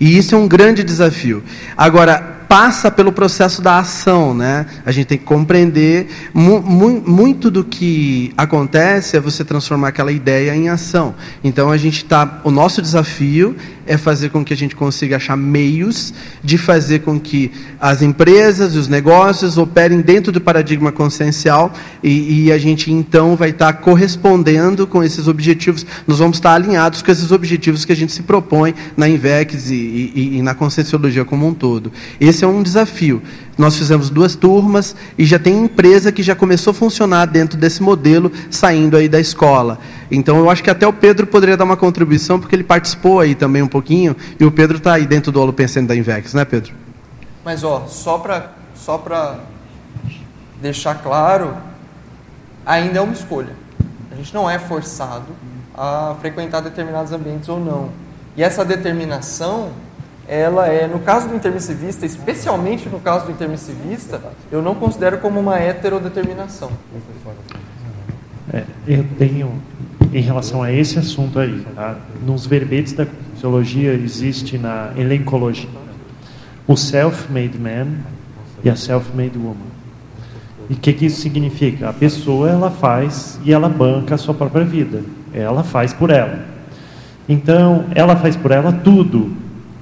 E 0.00 0.16
isso 0.16 0.34
é 0.34 0.38
um 0.38 0.48
grande 0.48 0.84
desafio. 0.84 1.42
Agora, 1.76 2.45
passa 2.48 2.90
pelo 2.90 3.12
processo 3.12 3.60
da 3.60 3.78
ação, 3.78 4.34
né? 4.34 4.66
A 4.84 4.92
gente 4.92 5.06
tem 5.06 5.18
que 5.18 5.24
compreender 5.24 6.08
mu 6.32 6.60
mu 6.60 7.02
muito 7.06 7.50
do 7.50 7.64
que 7.64 8.32
acontece 8.36 9.16
é 9.16 9.20
você 9.20 9.44
transformar 9.44 9.88
aquela 9.88 10.12
ideia 10.12 10.54
em 10.54 10.68
ação. 10.68 11.14
Então 11.42 11.70
a 11.70 11.76
gente 11.76 12.04
tá, 12.04 12.40
o 12.44 12.50
nosso 12.50 12.80
desafio 12.82 13.56
é 13.86 13.96
fazer 13.96 14.30
com 14.30 14.44
que 14.44 14.52
a 14.52 14.56
gente 14.56 14.74
consiga 14.74 15.16
achar 15.16 15.36
meios 15.36 16.12
de 16.42 16.58
fazer 16.58 17.00
com 17.00 17.20
que 17.20 17.52
as 17.80 18.02
empresas 18.02 18.74
e 18.74 18.78
os 18.78 18.88
negócios 18.88 19.56
operem 19.56 20.00
dentro 20.00 20.32
do 20.32 20.40
paradigma 20.40 20.90
consciencial 20.90 21.72
e, 22.02 22.46
e 22.46 22.52
a 22.52 22.58
gente 22.58 22.92
então 22.92 23.36
vai 23.36 23.50
estar 23.50 23.72
correspondendo 23.74 24.86
com 24.86 25.04
esses 25.04 25.28
objetivos. 25.28 25.86
Nós 26.06 26.18
vamos 26.18 26.38
estar 26.38 26.54
alinhados 26.54 27.00
com 27.00 27.10
esses 27.10 27.30
objetivos 27.30 27.84
que 27.84 27.92
a 27.92 27.96
gente 27.96 28.12
se 28.12 28.22
propõe 28.22 28.74
na 28.96 29.08
Invex 29.08 29.70
e, 29.70 29.74
e, 29.74 30.36
e 30.38 30.42
na 30.42 30.54
conscienciologia 30.54 31.24
como 31.24 31.46
um 31.46 31.54
todo. 31.54 31.92
Esse 32.20 32.35
é 32.44 32.48
um 32.48 32.62
desafio. 32.62 33.22
Nós 33.56 33.76
fizemos 33.76 34.10
duas 34.10 34.34
turmas 34.34 34.94
e 35.16 35.24
já 35.24 35.38
tem 35.38 35.64
empresa 35.64 36.12
que 36.12 36.22
já 36.22 36.34
começou 36.34 36.72
a 36.72 36.74
funcionar 36.74 37.26
dentro 37.26 37.58
desse 37.58 37.82
modelo, 37.82 38.30
saindo 38.50 38.96
aí 38.96 39.08
da 39.08 39.18
escola. 39.18 39.78
Então, 40.10 40.36
eu 40.38 40.50
acho 40.50 40.62
que 40.62 40.70
até 40.70 40.86
o 40.86 40.92
Pedro 40.92 41.26
poderia 41.26 41.56
dar 41.56 41.64
uma 41.64 41.76
contribuição, 41.76 42.38
porque 42.38 42.54
ele 42.54 42.64
participou 42.64 43.20
aí 43.20 43.34
também 43.34 43.62
um 43.62 43.68
pouquinho, 43.68 44.14
e 44.38 44.44
o 44.44 44.50
Pedro 44.50 44.76
está 44.76 44.94
aí 44.94 45.06
dentro 45.06 45.32
do 45.32 45.40
Holo 45.40 45.52
Pensando 45.52 45.88
da 45.88 45.96
Invex, 45.96 46.34
né, 46.34 46.44
Pedro? 46.44 46.74
Mas 47.44 47.64
ó, 47.64 47.86
só 47.88 48.18
para 48.18 48.52
só 48.74 49.02
deixar 50.60 50.96
claro, 50.96 51.54
ainda 52.64 52.98
é 52.98 53.00
uma 53.00 53.12
escolha. 53.12 53.54
A 54.10 54.14
gente 54.16 54.34
não 54.34 54.48
é 54.48 54.58
forçado 54.58 55.26
a 55.74 56.14
frequentar 56.20 56.60
determinados 56.60 57.12
ambientes 57.12 57.48
ou 57.48 57.60
não. 57.60 57.90
E 58.36 58.42
essa 58.42 58.64
determinação, 58.64 59.70
ela 60.28 60.66
é, 60.66 60.86
no 60.86 60.98
caso 61.00 61.28
do 61.28 61.34
intermissivista, 61.34 62.04
especialmente 62.04 62.88
no 62.88 63.00
caso 63.00 63.26
do 63.26 63.32
intermissivista, 63.32 64.20
eu 64.50 64.60
não 64.60 64.74
considero 64.74 65.18
como 65.18 65.38
uma 65.38 65.58
heterodeterminação. 65.58 66.70
É, 68.52 68.64
eu 68.86 69.04
tenho, 69.18 69.60
em 70.12 70.20
relação 70.20 70.62
a 70.62 70.72
esse 70.72 70.98
assunto 70.98 71.38
aí, 71.38 71.64
tá? 71.74 71.96
nos 72.24 72.46
verbetes 72.46 72.92
da 72.92 73.06
fisiologia 73.34 73.92
existe 73.92 74.58
na 74.58 74.92
elencologia 74.96 75.86
o 76.66 76.76
self-made 76.76 77.58
man 77.58 77.86
e 78.64 78.68
a 78.68 78.76
self-made 78.76 79.38
woman. 79.38 79.76
E 80.68 80.74
o 80.74 80.76
que, 80.76 80.92
que 80.92 81.06
isso 81.06 81.20
significa? 81.20 81.88
A 81.88 81.92
pessoa 81.92 82.50
ela 82.50 82.70
faz 82.70 83.38
e 83.44 83.52
ela 83.52 83.68
banca 83.68 84.16
a 84.16 84.18
sua 84.18 84.34
própria 84.34 84.64
vida. 84.64 85.02
Ela 85.32 85.62
faz 85.62 85.92
por 85.92 86.10
ela. 86.10 86.44
Então, 87.28 87.84
ela 87.94 88.16
faz 88.16 88.34
por 88.34 88.50
ela 88.50 88.72
tudo, 88.72 89.32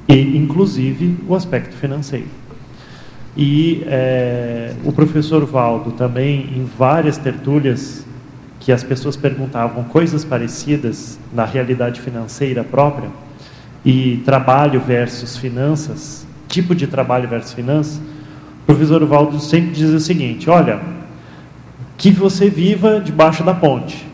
e 0.08 0.36
inclusive 0.36 1.16
o 1.26 1.34
aspecto 1.34 1.74
financeiro. 1.74 2.28
E 3.36 3.82
é, 3.86 4.74
o 4.84 4.92
professor 4.92 5.44
Valdo 5.44 5.92
também, 5.92 6.50
em 6.56 6.64
várias 6.78 7.18
tertúlias, 7.18 8.06
que 8.60 8.70
as 8.70 8.84
pessoas 8.84 9.16
perguntavam 9.16 9.84
coisas 9.84 10.24
parecidas 10.24 11.18
na 11.32 11.44
realidade 11.44 12.00
financeira 12.00 12.62
própria, 12.62 13.10
e 13.84 14.22
trabalho 14.24 14.80
versus 14.80 15.36
finanças, 15.36 16.26
tipo 16.48 16.74
de 16.74 16.86
trabalho 16.86 17.28
versus 17.28 17.52
finanças, 17.52 17.96
o 17.96 18.66
professor 18.66 19.04
Valdo 19.04 19.38
sempre 19.40 19.72
diz 19.72 19.90
o 19.90 20.00
seguinte: 20.00 20.48
olha, 20.48 20.80
que 21.98 22.10
você 22.10 22.48
viva 22.48 23.00
debaixo 23.00 23.44
da 23.44 23.52
ponte, 23.52 24.06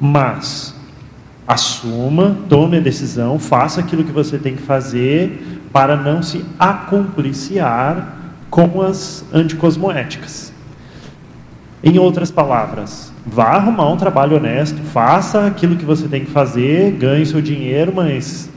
mas 0.00 0.74
assuma, 1.50 2.36
tome 2.48 2.76
a 2.76 2.80
decisão, 2.80 3.36
faça 3.36 3.80
aquilo 3.80 4.04
que 4.04 4.12
você 4.12 4.38
tem 4.38 4.54
que 4.54 4.62
fazer 4.62 5.60
para 5.72 5.96
não 5.96 6.22
se 6.22 6.44
acompliciar 6.56 8.36
com 8.48 8.80
as 8.80 9.24
anticosmoéticas. 9.32 10.52
Em 11.82 11.98
outras 11.98 12.30
palavras, 12.30 13.12
vá 13.26 13.56
arrumar 13.56 13.90
um 13.90 13.96
trabalho 13.96 14.36
honesto, 14.36 14.80
faça 14.92 15.44
aquilo 15.44 15.74
que 15.74 15.84
você 15.84 16.06
tem 16.06 16.24
que 16.24 16.30
fazer, 16.30 16.92
ganhe 16.92 17.26
seu 17.26 17.42
dinheiro, 17.42 17.92
mas 17.92 18.48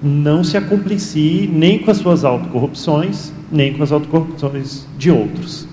não 0.00 0.44
se 0.44 0.56
acomplicie 0.56 1.50
nem 1.52 1.80
com 1.80 1.90
as 1.90 1.96
suas 1.96 2.24
autocorrupções, 2.24 3.32
nem 3.50 3.72
com 3.72 3.82
as 3.82 3.90
autocorrupções 3.90 4.86
de 4.96 5.10
outros. 5.10 5.67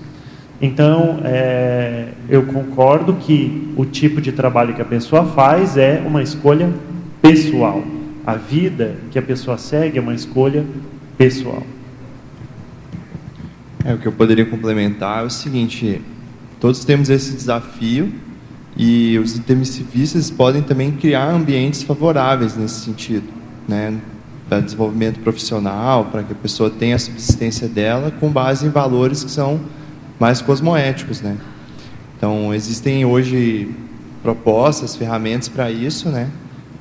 Então, 0.66 1.20
é, 1.24 2.08
eu 2.28 2.44
concordo 2.48 3.14
que 3.14 3.72
o 3.78 3.86
tipo 3.86 4.20
de 4.20 4.32
trabalho 4.32 4.74
que 4.74 4.82
a 4.82 4.86
pessoa 4.86 5.24
faz 5.24 5.78
é 5.78 6.02
uma 6.04 6.24
escolha 6.24 6.74
pessoal. 7.22 7.84
A 8.26 8.34
vida 8.34 8.96
que 9.12 9.20
a 9.20 9.22
pessoa 9.22 9.60
segue 9.60 10.00
é 10.00 10.02
uma 10.02 10.16
escolha 10.16 10.66
pessoal. 11.20 11.62
É, 13.86 13.94
o 13.94 14.00
que 14.00 14.08
eu 14.08 14.12
poderia 14.12 14.44
complementar 14.44 15.22
é 15.22 15.28
o 15.28 15.30
seguinte: 15.30 16.02
todos 16.60 16.84
temos 16.84 17.12
esse 17.12 17.34
desafio 17.34 18.12
e 18.76 19.20
os 19.20 19.38
intermissivistas 19.38 20.32
podem 20.32 20.64
também 20.64 20.94
criar 20.94 21.30
ambientes 21.30 21.84
favoráveis 21.84 22.58
nesse 22.58 22.84
sentido, 22.86 23.28
né? 23.68 23.94
Para 24.50 24.62
desenvolvimento 24.62 25.20
profissional, 25.20 26.06
para 26.06 26.24
que 26.24 26.34
a 26.34 26.36
pessoa 26.36 26.72
tenha 26.72 26.96
a 26.96 27.00
subsistência 27.00 27.68
dela 27.68 28.12
com 28.20 28.30
base 28.32 28.66
em 28.66 28.70
valores 28.70 29.24
que 29.24 29.30
são 29.30 29.60
mais 30.20 30.42
cosmoéticos, 30.42 31.22
né? 31.22 31.38
Então, 32.18 32.54
existem 32.54 33.06
hoje 33.06 33.70
propostas, 34.24 34.96
ferramentas 34.96 35.48
para 35.48 35.70
isso, 35.70 36.10
né? 36.10 36.30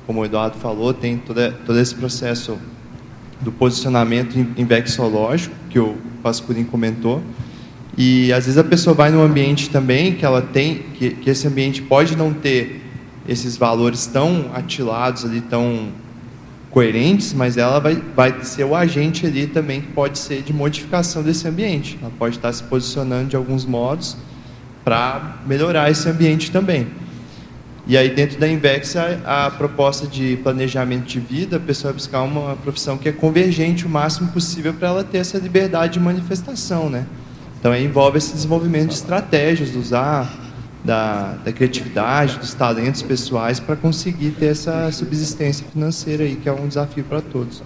Como 0.07 0.21
o 0.21 0.25
Eduardo 0.25 0.57
falou, 0.57 0.93
tem 0.93 1.17
toda, 1.17 1.51
todo 1.65 1.79
esse 1.79 1.93
processo 1.93 2.57
do 3.41 3.51
posicionamento 3.51 4.37
invexológico, 4.57 5.55
que 5.69 5.79
o 5.79 5.95
Pascurin 6.23 6.63
comentou. 6.63 7.21
E 7.97 8.31
às 8.33 8.45
vezes 8.45 8.57
a 8.57 8.63
pessoa 8.63 8.93
vai 8.93 9.09
num 9.09 9.21
ambiente 9.21 9.69
também 9.69 10.13
que 10.13 10.25
ela 10.25 10.41
tem, 10.41 10.79
que, 10.95 11.11
que 11.11 11.29
esse 11.29 11.47
ambiente 11.47 11.81
pode 11.81 12.15
não 12.15 12.33
ter 12.33 12.81
esses 13.27 13.57
valores 13.57 14.05
tão 14.05 14.51
atilados 14.53 15.25
ali, 15.25 15.41
tão 15.41 15.89
coerentes, 16.75 17.31
mas 17.31 17.55
ela 17.55 17.79
vai, 17.79 18.03
vai 18.13 18.43
ser 18.43 18.65
o 18.65 18.75
agente 18.75 19.25
ali 19.25 19.47
também 19.47 19.79
que 19.79 19.87
pode 19.93 20.19
ser 20.19 20.41
de 20.41 20.51
modificação 20.51 21.23
desse 21.23 21.47
ambiente. 21.47 21.97
Ela 22.01 22.11
pode 22.19 22.35
estar 22.35 22.51
se 22.51 22.61
posicionando 22.63 23.29
de 23.29 23.35
alguns 23.37 23.63
modos 23.63 24.17
para 24.83 25.37
melhorar 25.47 25.89
esse 25.89 26.09
ambiente 26.09 26.51
também. 26.51 26.87
E 27.87 27.97
aí, 27.97 28.09
dentro 28.13 28.37
da 28.37 28.45
Invex, 28.45 28.93
a, 28.97 29.45
a, 29.45 29.51
proposta 29.51 30.05
de 30.05 30.35
planejamento 30.43 31.05
de 31.05 31.17
vida, 31.17 31.55
a 31.55 31.59
pessoa 31.61 31.93
vai 31.93 31.97
buscar 31.97 32.23
uma 32.23 32.57
profissão 32.57 32.97
que 32.97 33.07
é 33.07 33.13
convergente 33.13 33.85
o 33.85 33.89
máximo 33.89 34.33
possível 34.33 34.73
para 34.73 34.89
ela 34.89 35.03
ter 35.05 35.19
essa 35.19 35.37
liberdade 35.37 35.93
de 35.93 35.99
manifestação, 36.01 36.89
né? 36.89 37.05
Então, 37.57 37.71
aí 37.71 37.85
envolve 37.85 38.17
esse 38.17 38.33
desenvolvimento 38.33 38.89
de 38.89 38.95
estratégias, 38.95 39.73
usar 39.75 40.44
da, 40.85 41.33
da 41.43 41.51
criatividade, 41.51 42.37
dos 42.37 42.53
talentos 42.53 43.01
pessoais 43.01 43.59
para 43.59 43.75
conseguir 43.75 44.31
ter 44.31 44.47
essa 44.47 44.91
subsistência 44.91 45.65
financeira 45.71 46.23
aí, 46.23 46.35
que 46.35 46.47
é 46.47 46.53
um 46.53 46.67
desafio 46.67 47.03
para 47.03 47.21
todos. 47.21 47.63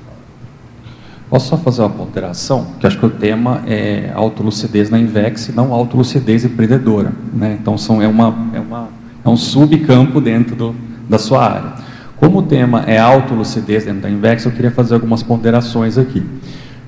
Posso 1.30 1.50
só 1.50 1.58
fazer 1.58 1.82
uma 1.82 1.92
ponderação? 1.92 2.74
Que 2.80 2.88
acho 2.88 2.98
que 2.98 3.06
o 3.06 3.10
tema 3.10 3.62
é 3.68 4.12
autolucidez 4.16 4.90
na 4.90 4.98
Invex 4.98 5.50
e 5.50 5.52
não 5.52 5.74
autolucidez 5.74 6.44
empreendedora. 6.44 7.12
Né? 7.32 7.56
Então, 7.62 7.78
são, 7.78 8.02
é, 8.02 8.08
uma, 8.08 8.36
é 8.54 8.60
uma 8.60 8.90
é 9.24 9.30
um 9.30 9.38
subcampo 9.38 10.20
dentro 10.20 10.56
do, 10.56 10.76
da 11.08 11.20
sua 11.20 11.46
área. 11.46 11.74
Como 12.18 12.40
o 12.40 12.42
tema 12.42 12.84
é 12.88 12.98
autolucidez 12.98 13.86
dentro 13.86 14.02
da 14.02 14.10
Invex, 14.10 14.46
eu 14.46 14.52
queria 14.52 14.72
fazer 14.72 14.96
algumas 14.96 15.22
ponderações 15.22 15.98
aqui. 15.98 16.24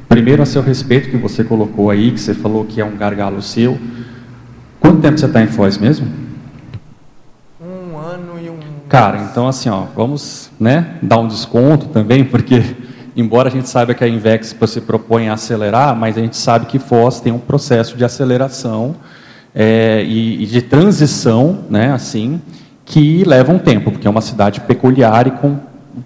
Primeiro, 0.09 0.41
a 0.41 0.45
seu 0.45 0.61
respeito, 0.61 1.09
que 1.09 1.17
você 1.17 1.43
colocou 1.43 1.89
aí, 1.89 2.11
que 2.11 2.19
você 2.19 2.33
falou 2.33 2.65
que 2.65 2.81
é 2.81 2.85
um 2.85 2.97
gargalo 2.97 3.41
seu. 3.41 3.77
Quanto 4.79 5.01
tempo 5.01 5.19
você 5.19 5.25
está 5.25 5.41
em 5.41 5.47
Foz 5.47 5.77
mesmo? 5.77 6.20
Cara, 8.91 9.19
então 9.19 9.47
assim, 9.47 9.69
ó, 9.69 9.85
vamos 9.95 10.51
né, 10.59 10.95
dar 11.01 11.17
um 11.19 11.25
desconto 11.25 11.85
também, 11.85 12.25
porque, 12.25 12.61
embora 13.15 13.47
a 13.47 13.51
gente 13.51 13.69
saiba 13.69 13.93
que 13.93 14.03
a 14.03 14.07
Invex 14.07 14.53
se 14.67 14.81
propõe 14.81 15.29
a 15.29 15.35
acelerar, 15.35 15.95
mas 15.95 16.17
a 16.17 16.21
gente 16.21 16.35
sabe 16.35 16.65
que 16.65 16.77
Foz 16.77 17.21
tem 17.21 17.31
um 17.31 17.39
processo 17.39 17.95
de 17.95 18.03
aceleração 18.03 18.93
é, 19.55 20.03
e, 20.05 20.43
e, 20.43 20.45
de 20.45 20.61
transição, 20.61 21.59
né, 21.69 21.93
assim, 21.93 22.41
que 22.83 23.23
leva 23.23 23.53
um 23.53 23.57
tempo, 23.57 23.91
porque 23.91 24.05
é 24.05 24.09
uma 24.09 24.19
cidade 24.19 24.59
peculiar 24.59 25.25
e 25.25 25.31
com, 25.31 25.55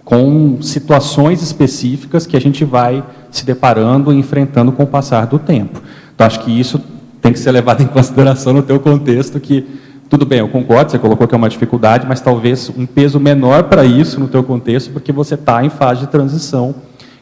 com 0.03 0.61
situações 0.61 1.41
específicas 1.41 2.27
que 2.27 2.37
a 2.37 2.39
gente 2.39 2.63
vai 2.63 3.03
se 3.31 3.43
deparando 3.47 4.13
e 4.13 4.19
enfrentando 4.19 4.71
com 4.71 4.83
o 4.83 4.87
passar 4.87 5.25
do 5.25 5.39
tempo. 5.39 5.81
Então, 6.13 6.27
acho 6.27 6.39
que 6.41 6.51
isso 6.51 6.79
tem 7.19 7.33
que 7.33 7.39
ser 7.39 7.49
levado 7.49 7.81
em 7.81 7.87
consideração 7.87 8.53
no 8.53 8.61
teu 8.61 8.79
contexto, 8.79 9.39
que 9.39 9.65
tudo 10.09 10.25
bem, 10.25 10.39
eu 10.39 10.47
concordo, 10.47 10.91
você 10.91 10.99
colocou 10.99 11.27
que 11.27 11.33
é 11.33 11.37
uma 11.37 11.49
dificuldade, 11.49 12.05
mas 12.07 12.21
talvez 12.21 12.69
um 12.69 12.85
peso 12.85 13.19
menor 13.19 13.63
para 13.63 13.83
isso 13.83 14.19
no 14.19 14.27
teu 14.27 14.43
contexto, 14.43 14.91
porque 14.91 15.11
você 15.11 15.33
está 15.33 15.63
em 15.65 15.69
fase 15.69 16.01
de 16.01 16.07
transição, 16.07 16.75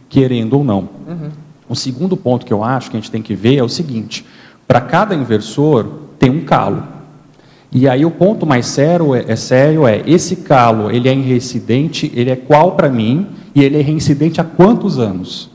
querendo 0.10 0.58
ou 0.58 0.64
não. 0.64 0.90
Uhum. 1.08 1.30
O 1.70 1.76
segundo 1.76 2.18
ponto 2.18 2.46
que 2.46 2.54
eu 2.54 2.64
acho 2.64 2.92
que 2.92 2.98
a 2.98 3.00
gente 3.00 3.10
tem 3.10 3.22
que 3.22 3.36
ver 3.36 3.58
é 3.58 3.64
o 3.64 3.70
seguinte: 3.70 4.26
para 4.68 4.82
cada 4.82 5.16
inversor, 5.16 5.88
tem 6.20 6.30
um 6.30 6.42
calo. 6.42 6.84
E 7.72 7.88
aí 7.90 8.06
o 8.06 8.12
ponto 8.12 8.46
mais 8.46 8.68
sério 8.68 9.16
é, 9.16 9.26
é 9.28 9.36
sério 9.36 9.88
é 9.88 10.04
esse 10.06 10.38
calo, 10.38 10.92
ele 10.92 11.10
é 11.10 11.14
reincidente, 11.14 12.12
ele 12.14 12.30
é 12.30 12.36
qual 12.36 12.74
para 12.74 12.90
mim 12.90 13.28
e 13.56 13.64
ele 13.64 13.80
é 13.80 13.82
reincidente 13.82 14.40
há 14.40 14.44
quantos 14.44 15.00
anos? 15.00 15.50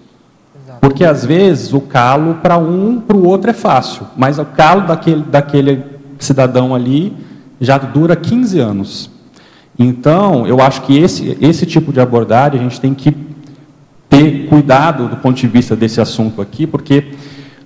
Porque 0.81 1.05
às 1.05 1.25
vezes 1.25 1.73
o 1.73 1.81
calo 1.81 2.35
para 2.37 2.57
um, 2.57 3.01
para 3.01 3.17
o 3.17 3.27
outro 3.27 3.51
é 3.51 3.53
fácil, 3.53 4.07
mas 4.17 4.39
o 4.39 4.45
calo 4.45 4.87
daquele, 4.87 5.23
daquele 5.23 5.98
cidadão 6.25 6.75
ali 6.75 7.15
já 7.61 7.79
dura 7.79 8.15
15 8.15 8.59
anos. 8.59 9.11
Então, 9.79 10.47
eu 10.47 10.61
acho 10.61 10.83
que 10.83 10.99
esse, 10.99 11.37
esse 11.41 11.65
tipo 11.65 11.93
de 11.93 12.01
abordagem 12.01 12.59
a 12.61 12.63
gente 12.63 12.81
tem 12.81 12.95
que 12.95 13.15
ter 14.09 14.47
cuidado 14.49 15.09
do 15.09 15.17
ponto 15.17 15.37
de 15.37 15.47
vista 15.47 15.77
desse 15.77 16.01
assunto 16.01 16.43
aqui, 16.43 16.67
porque 16.67 17.13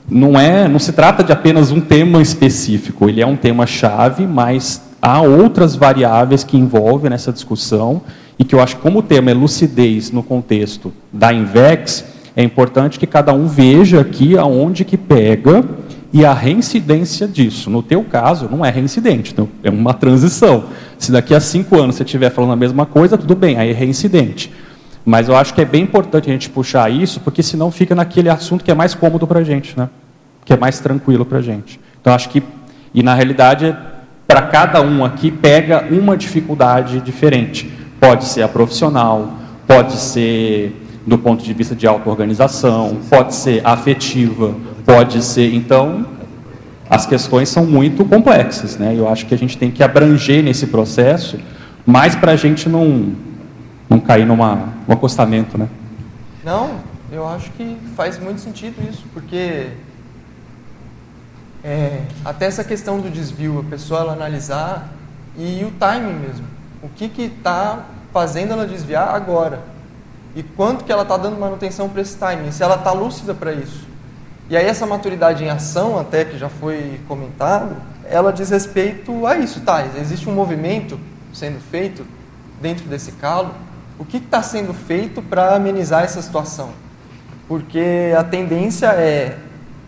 não 0.08 0.38
é, 0.38 0.68
não 0.68 0.78
se 0.78 0.92
trata 0.92 1.22
de 1.22 1.32
apenas 1.32 1.70
um 1.70 1.80
tema 1.80 2.20
específico, 2.20 3.08
ele 3.08 3.20
é 3.22 3.26
um 3.26 3.36
tema 3.36 3.66
chave, 3.66 4.26
mas 4.26 4.82
há 5.00 5.22
outras 5.22 5.74
variáveis 5.74 6.44
que 6.44 6.56
envolvem 6.56 7.10
nessa 7.10 7.32
discussão 7.32 8.02
e 8.38 8.44
que 8.44 8.54
eu 8.54 8.60
acho 8.60 8.76
que 8.76 8.82
como 8.82 8.98
o 8.98 9.02
tema 9.02 9.30
é 9.30 9.34
lucidez 9.34 10.10
no 10.10 10.22
contexto 10.22 10.92
da 11.12 11.32
Invex, 11.32 12.04
é 12.36 12.42
importante 12.42 12.98
que 12.98 13.06
cada 13.06 13.32
um 13.32 13.46
veja 13.46 14.00
aqui 14.00 14.36
aonde 14.36 14.84
que 14.84 14.96
pega 14.96 15.64
e 16.12 16.24
a 16.24 16.34
reincidência 16.34 17.26
disso. 17.26 17.70
No 17.70 17.82
teu 17.82 18.04
caso, 18.04 18.48
não 18.50 18.64
é 18.64 18.70
reincidente, 18.70 19.32
então 19.32 19.48
é 19.62 19.70
uma 19.70 19.94
transição. 19.94 20.64
Se 20.98 21.10
daqui 21.10 21.34
a 21.34 21.40
cinco 21.40 21.80
anos 21.80 21.96
você 21.96 22.02
estiver 22.02 22.30
falando 22.30 22.52
a 22.52 22.56
mesma 22.56 22.84
coisa, 22.84 23.16
tudo 23.16 23.34
bem, 23.34 23.56
aí 23.58 23.70
é 23.70 23.72
reincidente. 23.72 24.52
Mas 25.04 25.28
eu 25.28 25.36
acho 25.36 25.54
que 25.54 25.60
é 25.60 25.64
bem 25.64 25.82
importante 25.82 26.28
a 26.28 26.32
gente 26.32 26.50
puxar 26.50 26.90
isso, 26.90 27.20
porque 27.20 27.42
senão 27.42 27.70
fica 27.70 27.94
naquele 27.94 28.28
assunto 28.28 28.62
que 28.62 28.70
é 28.70 28.74
mais 28.74 28.94
cômodo 28.94 29.26
para 29.26 29.40
a 29.40 29.44
gente, 29.44 29.76
né? 29.76 29.88
que 30.44 30.52
é 30.52 30.56
mais 30.56 30.78
tranquilo 30.78 31.24
para 31.24 31.38
a 31.38 31.42
gente. 31.42 31.80
Então, 32.00 32.12
acho 32.12 32.28
que, 32.28 32.42
e 32.92 33.02
na 33.02 33.14
realidade, 33.14 33.76
para 34.26 34.42
cada 34.42 34.80
um 34.82 35.04
aqui, 35.04 35.30
pega 35.30 35.86
uma 35.90 36.16
dificuldade 36.16 37.00
diferente. 37.00 37.70
Pode 38.00 38.24
ser 38.24 38.42
a 38.42 38.48
profissional, 38.48 39.34
pode 39.66 39.96
ser 39.96 40.78
do 41.06 41.18
ponto 41.18 41.42
de 41.42 41.52
vista 41.52 41.74
de 41.74 41.86
auto-organização, 41.86 42.98
pode 43.10 43.34
ser 43.34 43.60
afetiva, 43.64 44.54
pode 44.84 45.22
ser. 45.22 45.54
Então, 45.54 46.06
as 46.88 47.06
questões 47.06 47.48
são 47.48 47.64
muito 47.64 48.04
complexas, 48.04 48.76
né? 48.76 48.94
Eu 48.96 49.08
acho 49.08 49.26
que 49.26 49.34
a 49.34 49.38
gente 49.38 49.56
tem 49.56 49.70
que 49.70 49.82
abranger 49.82 50.42
nesse 50.42 50.66
processo, 50.66 51.38
mas 51.86 52.14
para 52.14 52.32
a 52.32 52.36
gente 52.36 52.68
não 52.68 53.14
não 53.88 54.00
cair 54.00 54.24
numa, 54.24 54.72
num 54.88 54.94
acostamento, 54.94 55.58
né? 55.58 55.68
Não, 56.42 56.76
eu 57.10 57.26
acho 57.28 57.50
que 57.52 57.76
faz 57.94 58.18
muito 58.18 58.40
sentido 58.40 58.76
isso, 58.88 59.04
porque 59.12 59.68
é, 61.62 62.02
até 62.24 62.46
essa 62.46 62.64
questão 62.64 63.00
do 63.00 63.10
desvio, 63.10 63.60
a 63.60 63.70
pessoa 63.70 64.00
ela 64.00 64.12
analisar 64.14 64.92
e 65.36 65.64
o 65.64 65.70
timing 65.72 66.14
mesmo. 66.14 66.46
O 66.82 66.88
que 66.88 67.04
está 67.22 67.84
fazendo 68.12 68.52
ela 68.52 68.66
desviar 68.66 69.14
agora? 69.14 69.60
E 70.34 70.42
quanto 70.42 70.84
que 70.84 70.90
ela 70.90 71.02
está 71.02 71.16
dando 71.16 71.38
manutenção 71.38 71.88
para 71.88 72.00
esse 72.00 72.16
timing? 72.16 72.50
Se 72.50 72.62
ela 72.62 72.76
está 72.76 72.92
lúcida 72.92 73.34
para 73.34 73.52
isso. 73.52 73.86
E 74.52 74.56
aí 74.56 74.66
essa 74.66 74.84
maturidade 74.84 75.42
em 75.42 75.48
ação, 75.48 75.98
até 75.98 76.26
que 76.26 76.36
já 76.36 76.50
foi 76.50 77.00
comentado, 77.08 77.74
ela 78.04 78.30
diz 78.30 78.50
respeito 78.50 79.26
a 79.26 79.34
isso, 79.38 79.62
tá? 79.62 79.82
Existe 79.98 80.28
um 80.28 80.34
movimento 80.34 81.00
sendo 81.32 81.58
feito 81.58 82.04
dentro 82.60 82.84
desse 82.84 83.12
calo 83.12 83.54
o 83.98 84.04
que 84.04 84.18
está 84.18 84.42
sendo 84.42 84.74
feito 84.74 85.22
para 85.22 85.56
amenizar 85.56 86.04
essa 86.04 86.20
situação? 86.20 86.68
Porque 87.48 88.12
a 88.14 88.22
tendência 88.22 88.88
é 88.88 89.38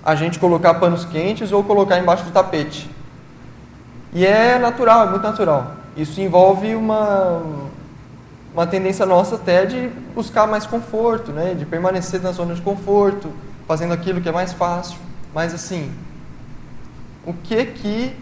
a 0.02 0.14
gente 0.14 0.38
colocar 0.38 0.72
panos 0.72 1.04
quentes 1.04 1.52
ou 1.52 1.62
colocar 1.62 1.98
embaixo 1.98 2.24
do 2.24 2.30
tapete. 2.30 2.90
E 4.14 4.24
é 4.24 4.58
natural, 4.58 5.08
é 5.08 5.10
muito 5.10 5.24
natural. 5.24 5.74
Isso 5.94 6.22
envolve 6.22 6.74
uma, 6.74 7.42
uma 8.54 8.66
tendência 8.66 9.04
nossa 9.04 9.34
até 9.34 9.66
de 9.66 9.90
buscar 10.14 10.46
mais 10.46 10.64
conforto, 10.64 11.32
né? 11.32 11.52
de 11.52 11.66
permanecer 11.66 12.22
na 12.22 12.32
zona 12.32 12.54
de 12.54 12.62
conforto, 12.62 13.30
fazendo 13.66 13.92
aquilo 13.92 14.20
que 14.20 14.28
é 14.28 14.32
mais 14.32 14.52
fácil. 14.52 14.98
Mas 15.34 15.54
assim, 15.54 15.92
o 17.26 17.32
que 17.32 17.64
que 17.66 18.16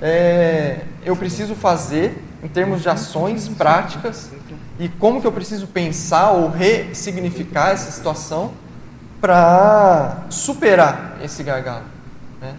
é, 0.00 0.82
eu 1.04 1.16
preciso 1.16 1.54
fazer 1.54 2.22
em 2.42 2.48
termos 2.48 2.82
de 2.82 2.88
ações 2.88 3.48
práticas 3.48 4.30
e 4.78 4.88
como 4.88 5.20
que 5.20 5.26
eu 5.26 5.32
preciso 5.32 5.66
pensar 5.66 6.32
ou 6.32 6.50
ressignificar 6.50 7.70
essa 7.70 7.90
situação 7.90 8.52
para 9.20 10.26
superar 10.28 11.18
esse 11.22 11.42
gargalo. 11.42 11.84
Né? 12.40 12.54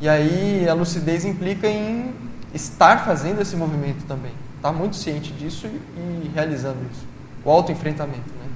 E 0.00 0.08
aí 0.08 0.68
a 0.68 0.74
lucidez 0.74 1.24
implica 1.24 1.66
em 1.66 2.12
estar 2.52 3.04
fazendo 3.04 3.40
esse 3.40 3.56
movimento 3.56 4.04
também, 4.06 4.32
estar 4.56 4.72
tá 4.72 4.72
muito 4.72 4.96
ciente 4.96 5.32
disso 5.32 5.66
e, 5.66 6.30
realizando 6.34 6.78
isso, 6.92 7.06
o 7.44 7.50
autoenfrentamento. 7.50 8.30
Né? 8.30 8.50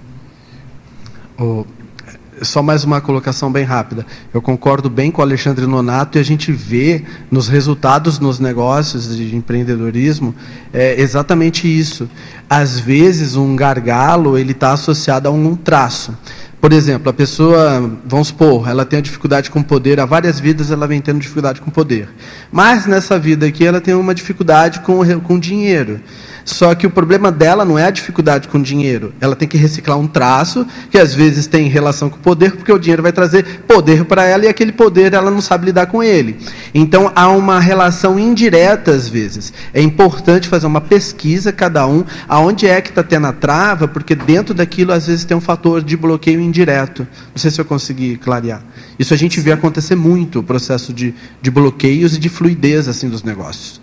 Só 2.43 2.63
mais 2.63 2.85
uma 2.85 3.01
colocação 3.01 3.51
bem 3.51 3.65
rápida. 3.65 4.07
Eu 4.33 4.43
concordo 4.43 4.91
bem 4.91 5.11
com 5.11 5.21
o 5.21 5.25
Alexandre 5.25 5.67
Nonato 5.67 6.19
e 6.19 6.21
a 6.21 6.25
gente 6.25 6.53
vê 6.53 7.05
nos 7.31 7.49
resultados 7.49 8.19
nos 8.19 8.39
negócios 8.39 9.17
de 9.17 9.35
empreendedorismo 9.35 10.35
é 10.73 11.01
exatamente 11.01 11.67
isso. 11.67 12.09
Às 12.49 12.79
vezes 12.79 13.37
um 13.37 13.55
gargalo 13.55 14.37
ele 14.37 14.53
está 14.53 14.73
associado 14.73 15.29
a 15.29 15.31
um 15.31 15.55
traço. 15.55 16.17
Por 16.61 16.73
exemplo, 16.73 17.11
a 17.11 17.13
pessoa, 17.13 17.91
vamos 18.07 18.29
supor, 18.29 18.69
ela 18.69 18.85
tem 18.85 19.03
dificuldade 19.03 19.51
com 19.51 19.61
poder, 19.63 19.99
há 19.99 20.07
várias 20.07 20.39
vidas 20.39 20.71
ela 20.71 20.87
vem 20.87 21.01
tendo 21.01 21.19
dificuldade 21.19 21.61
com 21.61 21.73
poder. 21.73 22.09
Mas 22.53 22.87
nessa 22.87 23.19
vida 23.19 23.47
aqui 23.47 23.67
ela 23.67 23.81
tem 23.81 23.95
uma 23.95 24.15
dificuldade 24.15 24.79
com, 24.81 25.03
com 25.21 25.39
dinheiro. 25.41 26.01
Só 26.45 26.75
que 26.75 26.87
o 26.87 26.91
problema 26.91 27.31
dela 27.31 27.65
não 27.65 27.79
é 27.79 27.87
a 27.87 27.91
dificuldade 27.91 28.49
com 28.49 28.59
o 28.59 28.63
dinheiro. 28.63 29.15
Ela 29.21 29.37
tem 29.37 29.49
que 29.49 29.57
reciclar 29.57 29.99
um 29.99 30.07
traço, 30.07 30.67
que 30.91 30.99
às 30.99 31.15
vezes 31.15 31.47
tem 31.47 31.69
relação 31.69 32.11
com 32.11 32.17
o 32.17 32.21
poder, 32.21 32.53
porque 32.53 32.73
o 32.73 32.79
dinheiro 32.79 33.03
vai 33.03 33.13
trazer 33.13 33.63
poder 33.67 34.05
para 34.05 34.25
ela 34.25 34.45
e 34.45 34.49
aquele 34.49 34.73
poder 34.73 35.13
ela 35.15 35.31
não 35.31 35.41
sabe 35.41 35.67
lidar 35.67 35.87
com 35.87 36.03
ele. 36.03 36.37
Então 36.75 37.13
há 37.15 37.29
uma 37.29 37.61
relação 37.61 38.19
indireta 38.19 38.91
às 38.91 39.09
vezes. 39.09 39.53
É 39.73 39.81
importante 39.81 40.49
fazer 40.49 40.67
uma 40.67 40.81
pesquisa, 40.81 41.53
cada 41.53 41.87
um, 41.87 42.05
aonde 42.29 42.67
é 42.67 42.81
que 42.81 42.91
está 42.91 43.03
tendo 43.03 43.27
a 43.27 43.33
trava, 43.33 43.87
porque 43.87 44.15
dentro 44.15 44.55
daquilo 44.55 44.93
às 44.93 45.07
vezes 45.07 45.25
tem 45.25 45.37
um 45.37 45.41
fator 45.41 45.83
de 45.83 45.97
bloqueio 45.97 46.41
indireto. 46.41 47.07
Não 47.35 47.37
sei 47.39 47.51
se 47.51 47.61
eu 47.61 47.65
consegui 47.65 48.17
clarear. 48.17 48.63
Isso 48.99 49.15
a 49.15 49.17
gente 49.17 49.41
vê 49.41 49.53
acontecer 49.53 49.95
muito, 49.95 50.41
o 50.41 50.43
processo 50.43 50.93
de, 50.93 51.15
de 51.41 51.51
bloqueios 51.51 52.17
e 52.17 52.19
de 52.19 52.29
fluidez 52.29 52.89
assim 52.89 53.09
dos 53.09 53.23
negócios. 53.23 53.81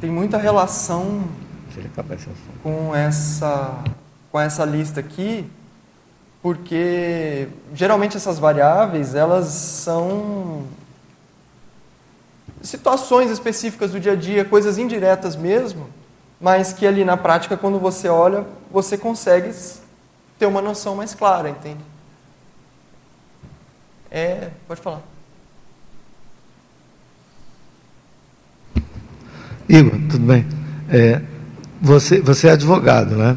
Tem 0.00 0.10
muita 0.10 0.36
relação 0.36 1.24
com 2.62 2.94
essa, 2.94 3.84
com 4.30 4.40
essa 4.40 4.64
lista 4.64 5.00
aqui, 5.00 5.50
porque 6.42 7.48
geralmente 7.74 8.16
essas 8.16 8.38
variáveis 8.38 9.14
elas 9.14 9.46
são 9.46 10.66
situações 12.62 13.30
específicas 13.30 13.92
do 13.92 14.00
dia 14.00 14.12
a 14.12 14.16
dia, 14.16 14.44
coisas 14.44 14.78
indiretas 14.78 15.36
mesmo, 15.36 15.88
mas 16.40 16.72
que 16.72 16.86
ali 16.86 17.04
na 17.04 17.16
prática, 17.16 17.56
quando 17.56 17.78
você 17.78 18.08
olha, 18.08 18.44
você 18.70 18.98
consegue 18.98 19.54
ter 20.38 20.46
uma 20.46 20.60
noção 20.60 20.94
mais 20.94 21.14
clara, 21.14 21.48
entende? 21.48 21.80
É, 24.10 24.50
pode 24.66 24.80
falar. 24.80 25.02
Igor, 29.68 29.98
tudo 30.08 30.26
bem? 30.26 30.44
É, 30.88 31.20
você, 31.80 32.20
você 32.20 32.48
é 32.48 32.52
advogado, 32.52 33.16
né? 33.16 33.36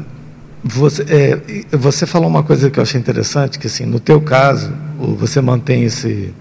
Você, 0.62 1.04
é, 1.08 1.76
você 1.76 2.06
falou 2.06 2.28
uma 2.28 2.42
coisa 2.42 2.70
que 2.70 2.78
eu 2.78 2.82
achei 2.82 3.00
interessante, 3.00 3.58
que 3.58 3.66
assim, 3.66 3.86
no 3.86 3.98
teu 3.98 4.20
caso, 4.20 4.72
você 5.18 5.40
mantém 5.40 5.84
esse 5.84 6.34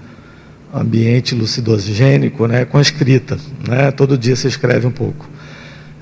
ambiente 0.73 1.33
lucidogênico 1.33 2.45
né, 2.45 2.65
com 2.65 2.77
a 2.77 2.81
escrita. 2.81 3.37
Né? 3.67 3.91
Todo 3.91 4.17
dia 4.17 4.35
você 4.35 4.47
escreve 4.47 4.85
um 4.85 4.91
pouco. 4.91 5.27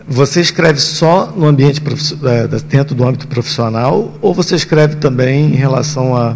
Você 0.07 0.41
escreve 0.41 0.79
só 0.79 1.31
no 1.35 1.45
ambiente 1.45 1.81
é, 2.23 2.47
dentro 2.67 2.95
do 2.95 3.07
âmbito 3.07 3.27
profissional 3.27 4.17
ou 4.21 4.33
você 4.33 4.55
escreve 4.55 4.95
também 4.95 5.53
em 5.53 5.55
relação 5.55 6.15
a 6.15 6.35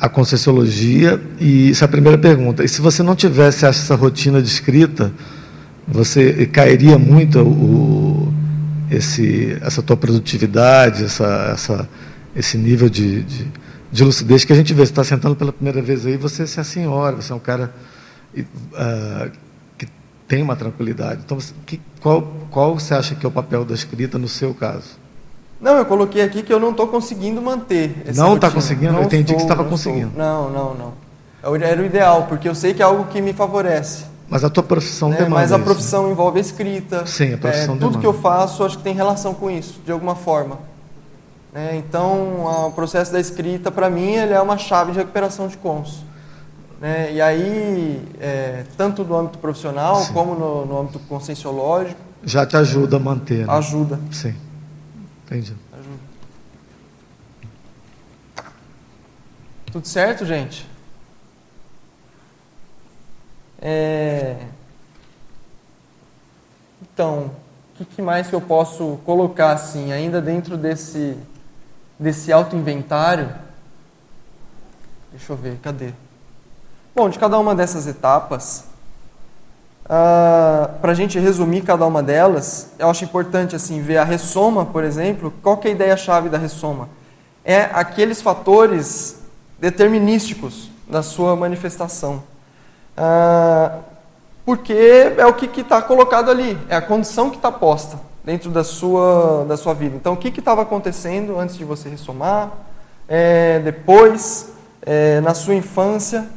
a 0.00 0.08
conscienciologia 0.08 1.20
e 1.38 1.70
essa 1.70 1.84
é 1.84 1.86
a 1.86 1.88
primeira 1.88 2.16
pergunta. 2.16 2.64
E 2.64 2.68
se 2.68 2.80
você 2.80 3.02
não 3.02 3.14
tivesse 3.14 3.66
essa 3.66 3.94
rotina 3.94 4.40
de 4.40 4.48
escrita, 4.48 5.12
você 5.90 6.46
cairia 6.46 6.98
muito 6.98 7.40
o, 7.40 8.32
esse, 8.90 9.58
essa 9.60 9.82
tua 9.82 9.96
produtividade, 9.96 11.04
essa, 11.04 11.50
essa, 11.52 11.88
esse 12.34 12.56
nível 12.56 12.88
de, 12.88 13.22
de, 13.22 13.48
de 13.90 14.04
lucidez 14.04 14.44
que 14.44 14.52
a 14.52 14.56
gente 14.56 14.72
vê. 14.72 14.86
Você 14.86 14.92
está 14.92 15.04
sentando 15.04 15.34
pela 15.34 15.52
primeira 15.52 15.82
vez 15.82 16.06
aí, 16.06 16.16
você 16.16 16.42
é 16.42 16.60
a 16.60 16.64
senhora, 16.64 17.16
você 17.16 17.32
é 17.32 17.34
um 17.34 17.40
cara 17.40 17.74
uh, 18.36 19.30
que 19.76 19.88
tem 20.28 20.42
uma 20.42 20.54
tranquilidade. 20.54 21.22
Então, 21.24 21.38
que, 21.66 21.80
qual, 22.00 22.22
qual 22.50 22.78
você 22.78 22.94
acha 22.94 23.14
que 23.14 23.26
é 23.26 23.28
o 23.28 23.32
papel 23.32 23.64
da 23.64 23.74
escrita 23.74 24.16
no 24.16 24.28
seu 24.28 24.54
caso? 24.54 25.00
Não, 25.60 25.76
eu 25.76 25.84
coloquei 25.84 26.22
aqui 26.22 26.42
que 26.42 26.52
eu 26.52 26.58
não 26.58 26.70
estou 26.70 26.86
conseguindo 26.86 27.42
manter. 27.42 28.04
Não 28.14 28.36
está 28.36 28.50
conseguindo? 28.50 28.92
Não 28.92 29.00
eu 29.00 29.04
entendi 29.06 29.32
estou, 29.32 29.36
que 29.36 29.42
estava 29.42 29.64
conseguindo. 29.68 30.08
Estou. 30.08 30.22
Não, 30.22 30.50
não, 30.50 30.74
não. 30.74 31.56
Era 31.60 31.82
o 31.82 31.84
ideal, 31.84 32.26
porque 32.26 32.48
eu 32.48 32.54
sei 32.54 32.72
que 32.72 32.80
é 32.80 32.84
algo 32.84 33.04
que 33.06 33.20
me 33.20 33.32
favorece. 33.32 34.09
Mas 34.30 34.44
a 34.44 34.48
tua 34.48 34.62
profissão 34.62 35.08
né? 35.08 35.16
demanda 35.16 35.34
Mas 35.34 35.52
a 35.52 35.56
isso, 35.56 35.64
profissão 35.64 36.06
né? 36.06 36.12
envolve 36.12 36.38
a 36.38 36.40
escrita. 36.40 37.04
Sim, 37.04 37.34
a 37.34 37.38
profissão 37.38 37.74
é, 37.74 37.78
Tudo 37.78 37.78
demanda. 37.78 37.98
que 37.98 38.06
eu 38.06 38.14
faço, 38.14 38.62
acho 38.64 38.78
que 38.78 38.84
tem 38.84 38.94
relação 38.94 39.34
com 39.34 39.50
isso, 39.50 39.80
de 39.84 39.90
alguma 39.90 40.14
forma. 40.14 40.60
É, 41.52 41.74
então, 41.74 42.46
o 42.68 42.72
processo 42.72 43.12
da 43.12 43.18
escrita, 43.18 43.72
para 43.72 43.90
mim, 43.90 44.12
ele 44.12 44.32
é 44.32 44.40
uma 44.40 44.56
chave 44.56 44.92
de 44.92 44.98
recuperação 44.98 45.48
de 45.48 45.56
cons. 45.56 46.04
Né? 46.80 47.12
E 47.12 47.20
aí, 47.20 48.00
é, 48.20 48.64
tanto 48.76 49.02
no 49.02 49.16
âmbito 49.16 49.38
profissional, 49.38 49.96
Sim. 49.96 50.12
como 50.12 50.34
no, 50.36 50.64
no, 50.64 50.80
âmbito 50.80 51.00
conscienciológico... 51.00 52.00
Já 52.22 52.46
te 52.46 52.56
ajuda 52.56 52.98
a 52.98 53.00
manter. 53.00 53.46
Né? 53.46 53.52
Ajuda. 53.52 53.98
Sim, 54.12 54.34
entendi. 55.26 55.56
Ajuda. 55.72 55.98
Tudo 59.72 59.88
certo, 59.88 60.24
gente? 60.24 60.69
É... 63.60 64.36
Então, 66.82 67.30
o 67.78 67.84
que 67.84 68.02
mais 68.02 68.28
que 68.28 68.34
eu 68.34 68.40
posso 68.40 68.98
colocar 69.04 69.52
assim, 69.52 69.92
ainda 69.92 70.20
dentro 70.20 70.56
desse, 70.56 71.16
desse 71.98 72.32
auto-inventário? 72.32 73.34
Deixa 75.10 75.32
eu 75.32 75.36
ver, 75.36 75.58
cadê? 75.62 75.92
Bom, 76.94 77.08
de 77.08 77.18
cada 77.18 77.38
uma 77.38 77.54
dessas 77.54 77.86
etapas, 77.86 78.64
uh, 79.84 79.88
ah, 79.88 80.70
para 80.80 80.92
a 80.92 80.94
gente 80.94 81.18
resumir 81.18 81.62
cada 81.62 81.86
uma 81.86 82.02
delas, 82.02 82.70
eu 82.78 82.90
acho 82.90 83.04
importante 83.04 83.56
assim 83.56 83.80
ver 83.80 83.96
a 83.96 84.04
ressoma, 84.04 84.66
por 84.66 84.84
exemplo. 84.84 85.32
Qual 85.42 85.56
que 85.56 85.68
é 85.68 85.70
a 85.70 85.74
ideia-chave 85.74 86.28
da 86.28 86.38
ressoma? 86.38 86.88
É 87.44 87.62
aqueles 87.72 88.20
fatores 88.20 89.18
determinísticos 89.58 90.68
da 90.88 91.02
sua 91.02 91.34
manifestação. 91.34 92.22
Ah, 93.02 93.78
porque 94.44 94.74
é 95.16 95.24
o 95.24 95.32
que 95.32 95.62
está 95.62 95.80
colocado 95.80 96.30
ali, 96.30 96.58
é 96.68 96.76
a 96.76 96.82
condição 96.82 97.30
que 97.30 97.36
está 97.36 97.50
posta 97.50 97.98
dentro 98.22 98.50
da 98.50 98.62
sua, 98.62 99.46
da 99.48 99.56
sua 99.56 99.72
vida. 99.72 99.96
Então, 99.96 100.12
o 100.12 100.16
que 100.18 100.28
estava 100.28 100.60
acontecendo 100.60 101.38
antes 101.38 101.56
de 101.56 101.64
você 101.64 101.88
ressomar, 101.88 102.52
é, 103.08 103.58
depois, 103.60 104.52
é, 104.82 105.18
na 105.22 105.32
sua 105.32 105.54
infância, 105.54 106.28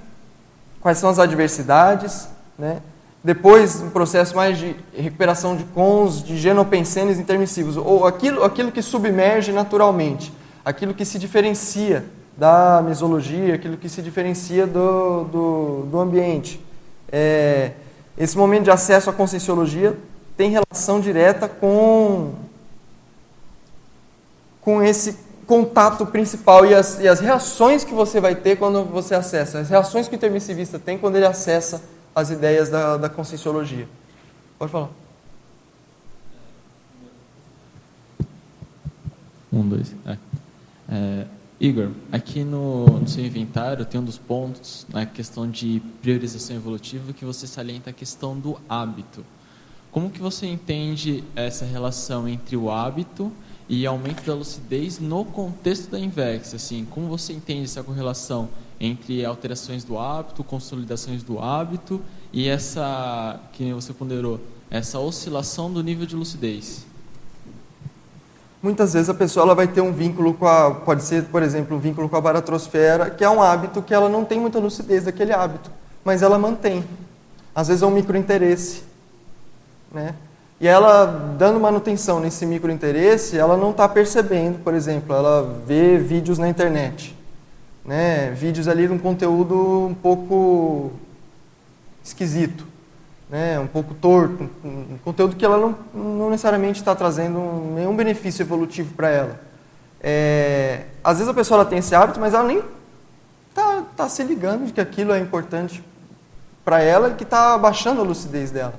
quais 0.80 1.00
são 1.00 1.10
as 1.10 1.20
adversidades, 1.20 2.30
né? 2.58 2.78
depois 3.22 3.82
um 3.82 3.90
processo 3.90 4.34
mais 4.34 4.58
de 4.58 4.74
recuperação 4.96 5.58
de 5.58 5.66
cons, 5.66 6.24
de 6.24 6.38
genopensenes 6.38 7.20
intermissivos, 7.20 7.76
ou 7.76 8.08
aquilo, 8.08 8.42
aquilo 8.42 8.72
que 8.72 8.82
submerge 8.82 9.52
naturalmente, 9.52 10.32
aquilo 10.64 10.94
que 10.94 11.04
se 11.04 11.20
diferencia 11.20 12.06
da 12.38 12.82
mesologia, 12.84 13.56
aquilo 13.56 13.78
que 13.78 13.88
se 13.88 14.02
diferencia 14.02 14.66
do, 14.66 15.24
do, 15.26 15.86
do 15.92 16.00
ambiente. 16.00 16.60
É, 17.12 17.72
esse 18.18 18.38
momento 18.38 18.64
de 18.64 18.72
acesso 18.72 19.10
à 19.10 19.14
conscienciologia 19.14 19.98
tem 20.36 20.50
relação 20.50 21.00
direta 21.00 21.48
com, 21.48 22.34
com 24.62 24.82
esse 24.82 25.18
contato 25.46 26.06
principal 26.06 26.66
e 26.66 26.74
as, 26.74 27.00
e 27.00 27.08
as 27.08 27.20
reações 27.20 27.84
que 27.84 27.94
você 27.94 28.20
vai 28.20 28.36
ter 28.36 28.58
quando 28.58 28.84
você 28.86 29.14
acessa, 29.14 29.60
as 29.60 29.70
reações 29.70 30.08
que 30.08 30.16
o 30.16 30.18
intermissivista 30.18 30.80
tem 30.80 30.98
quando 30.98 31.16
ele 31.18 31.26
acessa 31.26 31.84
as 32.16 32.30
ideias 32.30 32.70
da, 32.70 32.98
da 32.98 33.10
conscienciologia. 33.10 33.88
Pode 34.58 34.72
falar. 34.72 34.90
Um, 39.52 39.68
dois. 39.68 39.94
É. 40.06 40.18
É, 40.90 41.26
Igor, 41.64 41.92
aqui 42.12 42.44
no, 42.44 42.86
no, 43.00 43.08
seu 43.08 43.26
inventário 43.26 43.86
tem 43.86 43.98
um 43.98 44.04
dos 44.04 44.18
pontos, 44.18 44.86
na 44.92 45.06
questão 45.06 45.50
de 45.50 45.82
priorização 46.02 46.58
evolutiva, 46.58 47.14
que 47.14 47.24
você 47.24 47.48
salienta 47.48 47.90
a 47.90 47.94
questão 47.94 48.38
do 48.38 48.60
hábito. 48.68 49.26
Como 49.90 50.10
que 50.10 50.20
você 50.20 50.46
entende 50.46 51.24
essa 51.34 51.64
relação 51.64 52.28
entre 52.28 52.58
o 52.58 52.70
hábito 52.70 53.32
e 53.70 53.86
aumento 53.86 54.26
da 54.26 54.34
lucidez 54.34 55.00
no 55.00 55.24
contexto 55.24 55.90
da 55.90 55.98
Invex? 55.98 56.54
Assim, 56.54 56.84
como 56.84 57.08
você 57.08 57.32
entende 57.32 57.64
essa 57.64 57.82
correlação 57.82 58.50
entre 58.78 59.24
alterações 59.24 59.86
do 59.86 59.98
hábito, 59.98 60.44
consolidações 60.44 61.24
do 61.24 61.40
hábito 61.40 62.02
e 62.34 62.50
essa, 62.50 63.40
que 63.54 63.72
você 63.72 63.94
ponderou, 63.94 64.38
essa 64.70 65.00
oscilação 65.00 65.72
do 65.72 65.82
nível 65.82 66.06
de 66.06 66.18
lucidez? 66.18 66.86
Muitas 68.64 68.94
vezes 68.94 69.10
a 69.10 69.14
pessoa 69.14 69.44
ela 69.44 69.54
vai 69.54 69.68
ter 69.68 69.82
um 69.82 69.92
vínculo 69.92 70.34
com 70.34 70.48
a, 70.48 70.74
pode 70.74 71.04
ser, 71.04 71.26
por 71.26 71.44
exemplo, 71.44 71.76
um 71.76 71.80
vínculo 71.80 72.08
com 72.08 72.16
a 72.16 72.22
baratrosfera, 72.22 73.10
que 73.10 73.22
é 73.22 73.30
um 73.30 73.44
hábito 73.44 73.82
que 73.82 73.94
ela 73.94 74.08
não 74.08 74.24
tem 74.24 74.40
muita 74.40 74.58
lucidez 74.58 75.04
daquele 75.04 75.34
hábito, 75.34 75.70
mas 76.04 76.22
ela 76.22 76.40
mantém. 76.40 76.86
Às 77.54 77.68
vezes 77.68 77.84
é 77.84 77.86
um 77.86 77.92
microinteresse, 77.92 78.84
né? 79.92 80.16
E 80.62 80.68
ela, 80.68 81.06
dando 81.38 81.60
manutenção 81.60 82.22
nesse 82.22 82.46
microinteresse, 82.46 83.38
ela 83.38 83.58
não 83.58 83.72
está 83.72 83.88
percebendo, 83.90 84.60
por 84.64 84.74
exemplo, 84.74 85.14
ela 85.14 85.62
vê 85.68 85.98
vídeos 85.98 86.38
na 86.38 86.48
internet, 86.48 87.14
né? 87.84 88.32
Vídeos 88.32 88.70
ali 88.70 88.88
de 88.88 88.94
um 88.94 88.98
conteúdo 88.98 89.88
um 89.88 89.94
pouco 89.94 90.94
esquisito 92.02 92.73
né, 93.34 93.60
um 93.60 93.66
pouco 93.66 93.96
torto, 93.96 94.48
um 94.64 95.00
conteúdo 95.04 95.36
que 95.36 95.44
ela 95.44 95.58
não, 95.58 95.76
não 95.92 96.30
necessariamente 96.30 96.80
está 96.80 96.94
trazendo 96.94 97.40
nenhum 97.74 97.96
benefício 97.96 98.44
evolutivo 98.44 98.94
para 98.94 99.10
ela. 99.10 99.40
É, 100.00 100.84
às 101.04 101.18
vezes 101.18 101.28
a 101.28 101.34
pessoa 101.34 101.62
ela 101.62 101.66
tem 101.68 101.80
esse 101.80 101.96
hábito, 101.96 102.20
mas 102.20 102.36
ela 102.36 102.44
nem 102.44 102.62
está 103.50 103.86
tá 103.98 104.08
se 104.08 104.22
ligando 104.22 104.68
de 104.68 104.74
que 104.74 104.80
aquilo 104.80 105.14
é 105.14 105.20
importante 105.20 105.84
para 106.64 106.80
ela 106.80 107.10
e 107.10 107.16
que 107.16 107.24
está 107.24 107.58
baixando 107.58 108.02
a 108.02 108.04
lucidez 108.04 108.52
dela. 108.52 108.76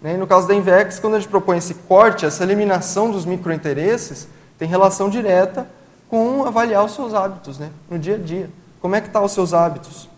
Né? 0.00 0.14
E 0.14 0.16
no 0.16 0.26
caso 0.26 0.48
da 0.48 0.54
Invex, 0.54 0.98
quando 0.98 1.16
a 1.16 1.18
gente 1.18 1.28
propõe 1.28 1.58
esse 1.58 1.74
corte, 1.74 2.24
essa 2.24 2.42
eliminação 2.42 3.10
dos 3.10 3.26
microinteresses, 3.26 4.26
tem 4.58 4.66
relação 4.66 5.10
direta 5.10 5.68
com 6.08 6.46
avaliar 6.46 6.86
os 6.86 6.94
seus 6.94 7.12
hábitos 7.12 7.58
né? 7.58 7.68
no 7.90 7.98
dia 7.98 8.14
a 8.14 8.18
dia. 8.18 8.48
Como 8.80 8.94
é 8.94 9.00
que 9.02 9.08
estão 9.08 9.20
tá 9.20 9.26
os 9.26 9.32
seus 9.32 9.52
hábitos? 9.52 10.08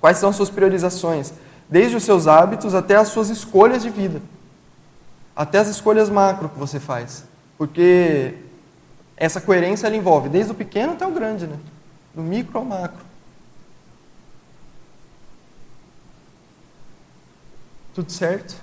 Quais 0.00 0.16
são 0.16 0.30
as 0.30 0.36
suas 0.36 0.48
priorizações? 0.48 1.34
Desde 1.70 1.96
os 1.96 2.02
seus 2.02 2.26
hábitos 2.26 2.74
até 2.74 2.96
as 2.96 3.08
suas 3.08 3.30
escolhas 3.30 3.82
de 3.82 3.90
vida. 3.90 4.20
Até 5.34 5.58
as 5.58 5.68
escolhas 5.68 6.10
macro 6.10 6.48
que 6.48 6.58
você 6.58 6.80
faz. 6.80 7.24
Porque 7.56 8.34
essa 9.16 9.40
coerência 9.40 9.86
ela 9.86 9.96
envolve 9.96 10.28
desde 10.28 10.52
o 10.52 10.54
pequeno 10.54 10.92
até 10.92 11.06
o 11.06 11.12
grande, 11.12 11.46
né? 11.46 11.56
do 12.14 12.22
micro 12.22 12.58
ao 12.58 12.64
macro. 12.64 13.04
Tudo 17.94 18.10
certo? 18.10 18.56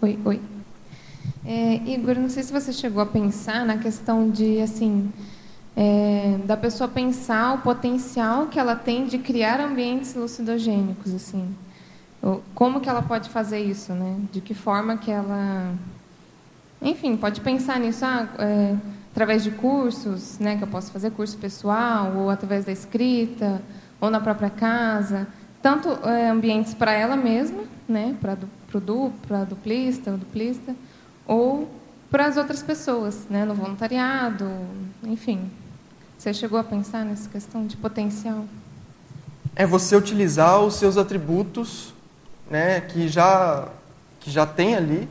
Oi, 0.00 0.18
oi. 0.24 0.40
É, 1.44 1.74
Igor, 1.74 2.14
não 2.16 2.28
sei 2.28 2.42
se 2.42 2.52
você 2.52 2.72
chegou 2.72 3.02
a 3.02 3.06
pensar 3.06 3.64
na 3.64 3.78
questão 3.78 4.30
de, 4.30 4.60
assim, 4.60 5.10
é, 5.80 6.40
da 6.44 6.56
pessoa 6.56 6.88
pensar 6.88 7.54
o 7.54 7.58
potencial 7.58 8.46
que 8.46 8.58
ela 8.58 8.74
tem 8.74 9.06
de 9.06 9.16
criar 9.16 9.60
ambientes 9.60 10.12
lucidogênicos, 10.12 11.14
assim. 11.14 11.54
Como 12.52 12.80
que 12.80 12.88
ela 12.88 13.00
pode 13.00 13.30
fazer 13.30 13.60
isso, 13.60 13.92
né? 13.92 14.16
De 14.32 14.40
que 14.40 14.54
forma 14.54 14.96
que 14.96 15.08
ela... 15.08 15.72
Enfim, 16.82 17.16
pode 17.16 17.40
pensar 17.42 17.78
nisso, 17.78 18.04
ah, 18.04 18.28
é, 18.40 18.74
através 19.12 19.44
de 19.44 19.52
cursos, 19.52 20.40
né? 20.40 20.56
Que 20.56 20.64
eu 20.64 20.68
posso 20.68 20.90
fazer 20.90 21.12
curso 21.12 21.38
pessoal, 21.38 22.12
ou 22.16 22.28
através 22.28 22.64
da 22.64 22.72
escrita, 22.72 23.62
ou 24.00 24.10
na 24.10 24.18
própria 24.18 24.50
casa. 24.50 25.28
Tanto 25.62 25.90
é, 26.08 26.28
ambientes 26.28 26.74
para 26.74 26.90
ela 26.90 27.14
mesma, 27.14 27.62
né? 27.88 28.16
Para 28.20 28.36
o 28.74 28.80
du, 28.80 29.12
duplista, 29.48 30.10
o 30.10 30.18
duplista, 30.18 30.74
ou 31.24 31.70
para 32.10 32.26
as 32.26 32.36
outras 32.36 32.64
pessoas, 32.64 33.28
né? 33.30 33.44
No 33.44 33.54
voluntariado, 33.54 34.44
enfim. 35.04 35.48
Você 36.18 36.34
chegou 36.34 36.58
a 36.58 36.64
pensar 36.64 37.04
nessa 37.04 37.28
questão 37.28 37.64
de 37.64 37.76
potencial? 37.76 38.44
É 39.54 39.64
você 39.64 39.94
utilizar 39.94 40.60
os 40.60 40.74
seus 40.74 40.96
atributos 40.96 41.94
né, 42.50 42.80
que, 42.80 43.06
já, 43.06 43.68
que 44.18 44.28
já 44.28 44.44
tem 44.44 44.74
ali 44.74 45.08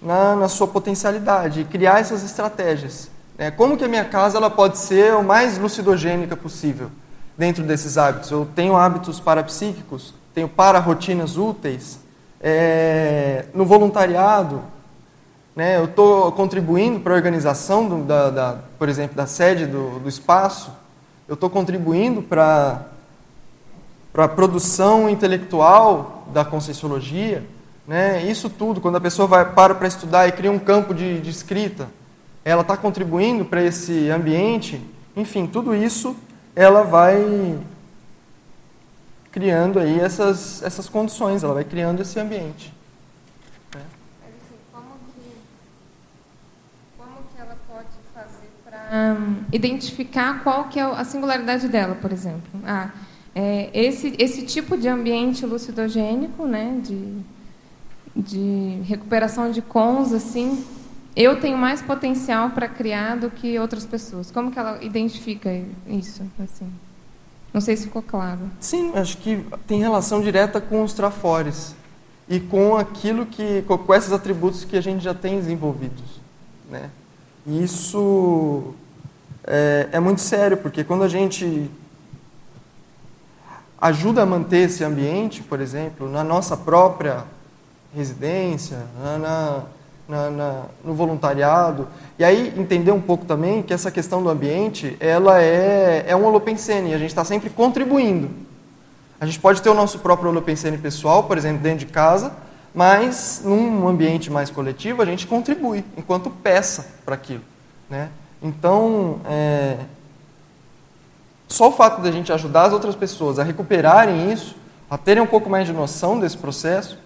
na, 0.00 0.36
na 0.36 0.46
sua 0.46 0.68
potencialidade 0.68 1.64
criar 1.64 2.00
essas 2.00 2.22
estratégias. 2.22 3.08
Né? 3.38 3.50
Como 3.50 3.78
que 3.78 3.84
a 3.84 3.88
minha 3.88 4.04
casa 4.04 4.36
ela 4.36 4.50
pode 4.50 4.76
ser 4.76 5.14
o 5.14 5.22
mais 5.22 5.56
lucidogênica 5.56 6.36
possível 6.36 6.90
dentro 7.38 7.64
desses 7.64 7.96
hábitos? 7.96 8.30
Eu 8.30 8.46
tenho 8.54 8.76
hábitos 8.76 9.18
parapsíquicos, 9.18 10.12
tenho 10.34 10.50
para-rotinas 10.50 11.38
úteis, 11.38 11.98
é, 12.42 13.46
no 13.54 13.64
voluntariado, 13.64 14.62
né, 15.56 15.78
eu 15.78 15.86
estou 15.86 16.30
contribuindo 16.32 17.00
para 17.00 17.14
a 17.14 17.16
organização, 17.16 17.88
do, 17.88 18.04
da, 18.04 18.30
da, 18.30 18.58
por 18.78 18.88
exemplo, 18.88 19.16
da 19.16 19.26
sede 19.26 19.66
do, 19.66 19.98
do 19.98 20.08
espaço, 20.08 20.70
eu 21.26 21.34
estou 21.34 21.50
contribuindo 21.50 22.22
para 22.22 22.86
a 24.14 24.28
produção 24.28 25.10
intelectual 25.10 26.24
da 26.32 26.44
conscienciologia, 26.44 27.44
né? 27.86 28.24
Isso 28.24 28.50
tudo, 28.50 28.80
quando 28.80 28.96
a 28.96 29.00
pessoa 29.00 29.28
vai 29.28 29.52
para 29.52 29.74
para 29.74 29.88
estudar 29.88 30.26
e 30.26 30.32
cria 30.32 30.50
um 30.50 30.58
campo 30.58 30.92
de, 30.94 31.20
de 31.20 31.30
escrita, 31.30 31.88
ela 32.44 32.62
está 32.62 32.76
contribuindo 32.76 33.44
para 33.44 33.62
esse 33.62 34.08
ambiente. 34.10 34.80
Enfim, 35.16 35.46
tudo 35.46 35.74
isso 35.74 36.16
ela 36.54 36.82
vai 36.82 37.58
criando 39.30 39.78
aí 39.78 40.00
essas 40.00 40.62
essas 40.62 40.88
condições, 40.88 41.42
ela 41.42 41.54
vai 41.54 41.64
criando 41.64 42.02
esse 42.02 42.18
ambiente. 42.18 42.72
Né? 43.74 43.82
Mas 44.22 44.30
assim, 44.36 44.58
como 44.72 44.90
que 45.12 45.30
como 46.96 47.16
que 47.34 47.40
ela 47.40 47.56
pode 47.68 47.88
para 48.88 49.16
identificar 49.52 50.42
qual 50.42 50.64
que 50.68 50.78
é 50.78 50.82
a 50.82 51.04
singularidade 51.04 51.68
dela, 51.68 51.96
por 51.96 52.12
exemplo? 52.12 52.42
Ah, 52.64 52.90
é, 53.34 53.68
esse, 53.74 54.14
esse 54.18 54.46
tipo 54.46 54.76
de 54.76 54.88
ambiente 54.88 55.44
lucidogênico, 55.44 56.46
né, 56.46 56.80
de, 56.82 57.18
de 58.14 58.80
recuperação 58.84 59.50
de 59.50 59.60
cons, 59.60 60.12
assim, 60.12 60.64
eu 61.14 61.40
tenho 61.40 61.58
mais 61.58 61.82
potencial 61.82 62.50
para 62.50 62.68
criar 62.68 63.16
do 63.16 63.30
que 63.30 63.58
outras 63.58 63.84
pessoas. 63.84 64.30
Como 64.30 64.50
que 64.50 64.58
ela 64.58 64.82
identifica 64.82 65.50
isso? 65.86 66.22
Assim? 66.42 66.70
Não 67.52 67.60
sei 67.60 67.76
se 67.76 67.84
ficou 67.84 68.02
claro. 68.02 68.50
Sim, 68.60 68.92
acho 68.94 69.18
que 69.18 69.44
tem 69.66 69.80
relação 69.80 70.20
direta 70.20 70.60
com 70.60 70.82
os 70.82 70.92
trafores 70.92 71.74
e 72.28 72.38
com 72.38 72.76
aquilo 72.76 73.24
que, 73.26 73.62
com 73.62 73.94
esses 73.94 74.12
atributos 74.12 74.64
que 74.64 74.76
a 74.76 74.80
gente 74.80 75.02
já 75.02 75.14
tem 75.14 75.36
desenvolvidos, 75.36 76.20
né? 76.70 76.90
E 77.46 77.62
isso 77.62 78.74
é, 79.46 79.88
é 79.92 80.00
muito 80.00 80.20
sério, 80.20 80.56
porque 80.56 80.82
quando 80.82 81.04
a 81.04 81.08
gente 81.08 81.70
ajuda 83.80 84.22
a 84.22 84.26
manter 84.26 84.66
esse 84.66 84.82
ambiente, 84.82 85.42
por 85.42 85.60
exemplo, 85.60 86.10
na 86.10 86.24
nossa 86.24 86.56
própria 86.56 87.24
residência, 87.94 88.78
na, 89.00 89.62
na, 90.08 90.30
na, 90.30 90.62
no 90.84 90.94
voluntariado. 90.94 91.88
E 92.18 92.24
aí 92.24 92.52
entender 92.56 92.90
um 92.90 93.00
pouco 93.00 93.24
também 93.24 93.62
que 93.62 93.72
essa 93.72 93.90
questão 93.90 94.22
do 94.22 94.28
ambiente, 94.28 94.96
ela 95.00 95.42
é, 95.42 96.04
é 96.08 96.16
um 96.16 96.24
holopensene, 96.24 96.94
a 96.94 96.98
gente 96.98 97.10
está 97.10 97.24
sempre 97.24 97.50
contribuindo. 97.50 98.30
A 99.20 99.26
gente 99.26 99.40
pode 99.40 99.62
ter 99.62 99.70
o 99.70 99.74
nosso 99.74 99.98
próprio 100.00 100.30
holopensene 100.30 100.76
pessoal, 100.76 101.24
por 101.24 101.38
exemplo, 101.38 101.62
dentro 101.62 101.86
de 101.86 101.92
casa, 101.92 102.32
mas 102.76 103.40
num 103.42 103.88
ambiente 103.88 104.30
mais 104.30 104.50
coletivo 104.50 105.00
a 105.00 105.06
gente 105.06 105.26
contribui 105.26 105.82
enquanto 105.96 106.28
peça 106.28 106.86
para 107.06 107.14
aquilo. 107.14 107.42
Né? 107.88 108.10
Então, 108.42 109.18
é, 109.24 109.78
só 111.48 111.70
o 111.70 111.72
fato 111.72 112.02
de 112.02 112.08
a 112.10 112.12
gente 112.12 112.30
ajudar 112.30 112.64
as 112.64 112.74
outras 112.74 112.94
pessoas 112.94 113.38
a 113.38 113.42
recuperarem 113.42 114.30
isso, 114.30 114.54
a 114.90 114.98
terem 114.98 115.22
um 115.22 115.26
pouco 115.26 115.48
mais 115.48 115.66
de 115.66 115.72
noção 115.72 116.20
desse 116.20 116.36
processo, 116.36 116.98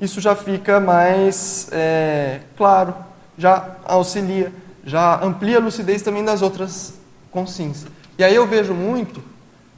isso 0.00 0.18
já 0.18 0.34
fica 0.34 0.80
mais 0.80 1.68
é, 1.72 2.40
claro, 2.56 2.94
já 3.36 3.76
auxilia, 3.84 4.50
já 4.82 5.22
amplia 5.22 5.58
a 5.58 5.60
lucidez 5.60 6.00
também 6.00 6.24
das 6.24 6.40
outras 6.40 6.94
consciências. 7.30 7.92
E 8.16 8.24
aí 8.24 8.34
eu 8.34 8.46
vejo 8.46 8.72
muito, 8.72 9.22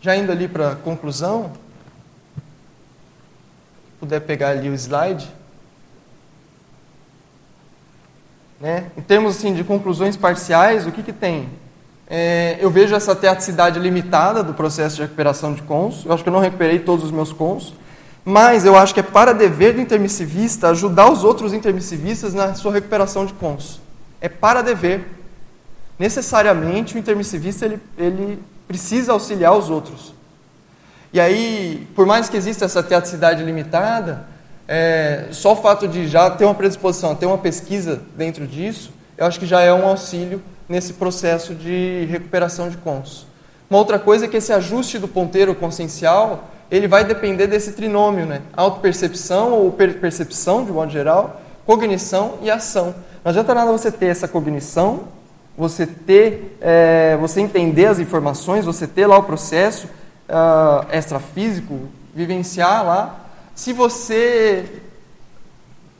já 0.00 0.14
indo 0.14 0.30
ali 0.30 0.46
para 0.46 0.72
a 0.72 0.76
conclusão, 0.76 1.50
puder 3.98 4.20
pegar 4.20 4.50
ali 4.50 4.68
o 4.68 4.74
slide, 4.74 5.39
né? 8.60 8.86
em 8.96 9.00
termos 9.00 9.38
assim, 9.38 9.54
de 9.54 9.64
conclusões 9.64 10.16
parciais, 10.16 10.86
o 10.86 10.92
que, 10.92 11.02
que 11.02 11.12
tem? 11.12 11.48
É, 12.06 12.58
eu 12.60 12.70
vejo 12.70 12.94
essa 12.94 13.14
teaticidade 13.14 13.78
limitada 13.78 14.42
do 14.42 14.52
processo 14.52 14.96
de 14.96 15.02
recuperação 15.02 15.54
de 15.54 15.62
cons. 15.62 16.04
Eu 16.04 16.12
acho 16.12 16.22
que 16.22 16.28
eu 16.28 16.32
não 16.32 16.40
recuperei 16.40 16.80
todos 16.80 17.04
os 17.04 17.10
meus 17.10 17.32
cons. 17.32 17.72
Mas 18.24 18.66
eu 18.66 18.76
acho 18.76 18.92
que 18.92 19.00
é 19.00 19.02
para 19.02 19.32
dever 19.32 19.74
do 19.74 19.80
intermissivista 19.80 20.68
ajudar 20.68 21.10
os 21.10 21.24
outros 21.24 21.54
intermissivistas 21.54 22.34
na 22.34 22.54
sua 22.54 22.72
recuperação 22.72 23.24
de 23.24 23.32
cons. 23.32 23.80
É 24.20 24.28
para 24.28 24.60
dever. 24.60 25.06
Necessariamente 25.98 26.96
o 26.96 26.98
intermissivista 26.98 27.64
ele, 27.64 27.80
ele 27.96 28.42
precisa 28.66 29.12
auxiliar 29.12 29.56
os 29.56 29.70
outros. 29.70 30.12
E 31.12 31.20
aí, 31.20 31.88
por 31.94 32.06
mais 32.06 32.28
que 32.28 32.36
exista 32.36 32.64
essa 32.64 32.82
teaticidade 32.82 33.42
limitada, 33.42 34.26
é, 34.72 35.26
só 35.32 35.54
o 35.54 35.56
fato 35.56 35.88
de 35.88 36.06
já 36.06 36.30
ter 36.30 36.44
uma 36.44 36.54
predisposição, 36.54 37.16
ter 37.16 37.26
uma 37.26 37.36
pesquisa 37.36 38.00
dentro 38.16 38.46
disso, 38.46 38.92
eu 39.18 39.26
acho 39.26 39.40
que 39.40 39.44
já 39.44 39.60
é 39.60 39.74
um 39.74 39.84
auxílio 39.84 40.40
nesse 40.68 40.92
processo 40.92 41.56
de 41.56 42.06
recuperação 42.08 42.68
de 42.68 42.76
cons. 42.76 43.26
Uma 43.68 43.80
outra 43.80 43.98
coisa 43.98 44.26
é 44.26 44.28
que 44.28 44.36
esse 44.36 44.52
ajuste 44.52 44.96
do 44.96 45.08
ponteiro 45.08 45.56
consciencial, 45.56 46.44
ele 46.70 46.86
vai 46.86 47.02
depender 47.04 47.48
desse 47.48 47.72
trinômio, 47.72 48.24
né? 48.24 48.42
Autopercepção 48.56 49.54
ou 49.54 49.72
percepção, 49.72 50.64
de 50.64 50.70
modo 50.70 50.92
geral, 50.92 51.40
cognição 51.66 52.38
e 52.40 52.48
ação. 52.48 52.94
Não 53.24 53.30
adianta 53.30 53.52
nada 53.52 53.72
você 53.72 53.90
ter 53.90 54.06
essa 54.06 54.28
cognição, 54.28 55.00
você 55.58 55.84
ter, 55.84 56.56
é, 56.60 57.16
você 57.20 57.40
entender 57.40 57.86
as 57.86 57.98
informações, 57.98 58.64
você 58.64 58.86
ter 58.86 59.08
lá 59.08 59.18
o 59.18 59.24
processo 59.24 59.88
uh, 60.28 60.86
extrafísico, 60.96 61.88
vivenciar 62.14 62.86
lá, 62.86 63.29
se 63.60 63.74
você 63.74 64.64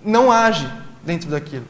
não 0.02 0.32
age 0.32 0.66
dentro 1.04 1.28
daquilo. 1.28 1.66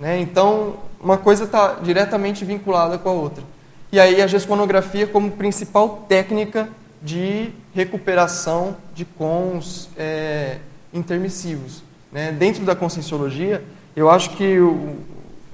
Né? 0.00 0.18
Então, 0.18 0.78
uma 1.00 1.16
coisa 1.16 1.44
está 1.44 1.74
diretamente 1.74 2.44
vinculada 2.44 2.98
com 2.98 3.08
a 3.08 3.12
outra. 3.12 3.44
E 3.92 4.00
aí 4.00 4.20
a 4.20 4.26
gesconografia 4.26 5.06
como 5.06 5.30
principal 5.30 6.06
técnica 6.08 6.68
de 7.00 7.52
recuperação 7.72 8.76
de 8.92 9.04
cons 9.04 9.88
é, 9.96 10.56
intermissivos. 10.92 11.84
Né? 12.10 12.32
Dentro 12.32 12.64
da 12.64 12.74
conscienciologia, 12.74 13.62
eu 13.94 14.10
acho 14.10 14.30
que 14.30 14.58
o, 14.58 14.96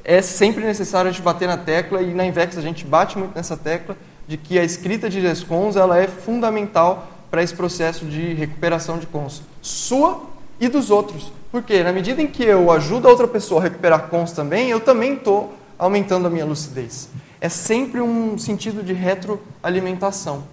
é 0.02 0.22
sempre 0.22 0.64
necessário 0.64 1.10
a 1.10 1.12
gente 1.12 1.22
bater 1.22 1.46
na 1.46 1.58
tecla, 1.58 2.00
e 2.00 2.14
na 2.14 2.24
Invex 2.24 2.56
a 2.56 2.62
gente 2.62 2.86
bate 2.86 3.18
muito 3.18 3.36
nessa 3.36 3.54
tecla, 3.54 3.98
de 4.26 4.38
que 4.38 4.58
a 4.58 4.64
escrita 4.64 5.10
de 5.10 5.20
gescons 5.20 5.76
ela 5.76 5.98
é 5.98 6.08
fundamental 6.08 7.06
para 7.34 7.42
esse 7.42 7.52
processo 7.52 8.04
de 8.04 8.32
recuperação 8.32 8.96
de 8.96 9.08
cons, 9.08 9.42
sua 9.60 10.22
e 10.60 10.68
dos 10.68 10.88
outros. 10.88 11.32
Porque 11.50 11.82
na 11.82 11.92
medida 11.92 12.22
em 12.22 12.28
que 12.28 12.44
eu 12.44 12.70
ajudo 12.70 13.08
a 13.08 13.10
outra 13.10 13.26
pessoa 13.26 13.60
a 13.60 13.64
recuperar 13.64 14.06
cons 14.06 14.30
também, 14.30 14.70
eu 14.70 14.78
também 14.78 15.14
estou 15.14 15.52
aumentando 15.76 16.28
a 16.28 16.30
minha 16.30 16.44
lucidez. 16.44 17.08
É 17.40 17.48
sempre 17.48 18.00
um 18.00 18.38
sentido 18.38 18.84
de 18.84 18.92
retroalimentação. 18.92 20.44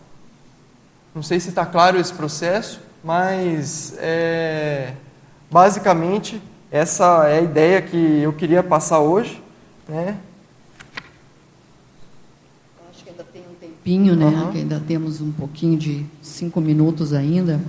Não 1.13 1.21
sei 1.21 1.39
se 1.39 1.49
está 1.49 1.67
claro 1.67 1.99
esse 1.99 2.13
processo, 2.13 2.81
mas 3.03 3.93
é, 3.99 4.93
basicamente 5.51 6.41
essa 6.71 7.27
é 7.27 7.37
a 7.37 7.41
ideia 7.41 7.79
que 7.79 8.21
eu 8.23 8.33
queria 8.33 8.63
passar 8.63 9.01
hoje. 9.01 9.39
Né? 9.87 10.17
Acho 12.89 13.03
que 13.03 13.11
ainda 13.11 13.23
tempinho, 13.83 14.15
né? 14.15 14.25
Uhum. 14.25 14.51
Que 14.51 14.57
ainda 14.59 14.81
temos 14.85 15.21
um 15.21 15.31
pouquinho 15.31 15.77
de 15.77 16.05
cinco 16.21 16.61
minutos 16.61 17.13
ainda. 17.13 17.59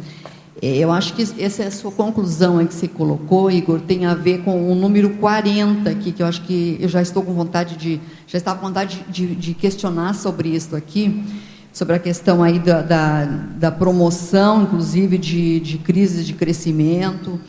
É, 0.60 0.76
eu 0.76 0.92
acho 0.92 1.14
que 1.14 1.22
essa 1.42 1.62
é 1.62 1.66
a 1.66 1.70
sua 1.70 1.90
conclusão 1.90 2.58
aí 2.58 2.66
que 2.66 2.74
você 2.74 2.86
colocou, 2.86 3.50
Igor, 3.50 3.80
tem 3.80 4.04
a 4.06 4.14
ver 4.14 4.42
com 4.42 4.70
o 4.70 4.74
número 4.74 5.10
40 5.10 5.90
aqui, 5.90 6.12
que 6.12 6.22
eu 6.22 6.26
acho 6.26 6.42
que 6.42 6.76
eu 6.80 6.88
já 6.88 7.02
estou 7.02 7.22
com 7.22 7.32
vontade 7.32 7.76
de, 7.76 8.00
já 8.26 8.38
estava 8.38 8.60
com 8.60 8.66
vontade 8.66 9.04
de, 9.08 9.34
de 9.34 9.54
questionar 9.54 10.14
sobre 10.14 10.50
isso 10.50 10.76
aqui 10.76 11.24
sobre 11.72 11.96
a 11.96 11.98
questão 11.98 12.42
aí 12.42 12.58
da, 12.58 12.82
da, 12.82 13.24
da 13.24 13.72
promoção, 13.72 14.62
inclusive, 14.62 15.16
de, 15.16 15.58
de 15.58 15.78
crises 15.78 16.26
de 16.26 16.34
crescimento. 16.34 17.40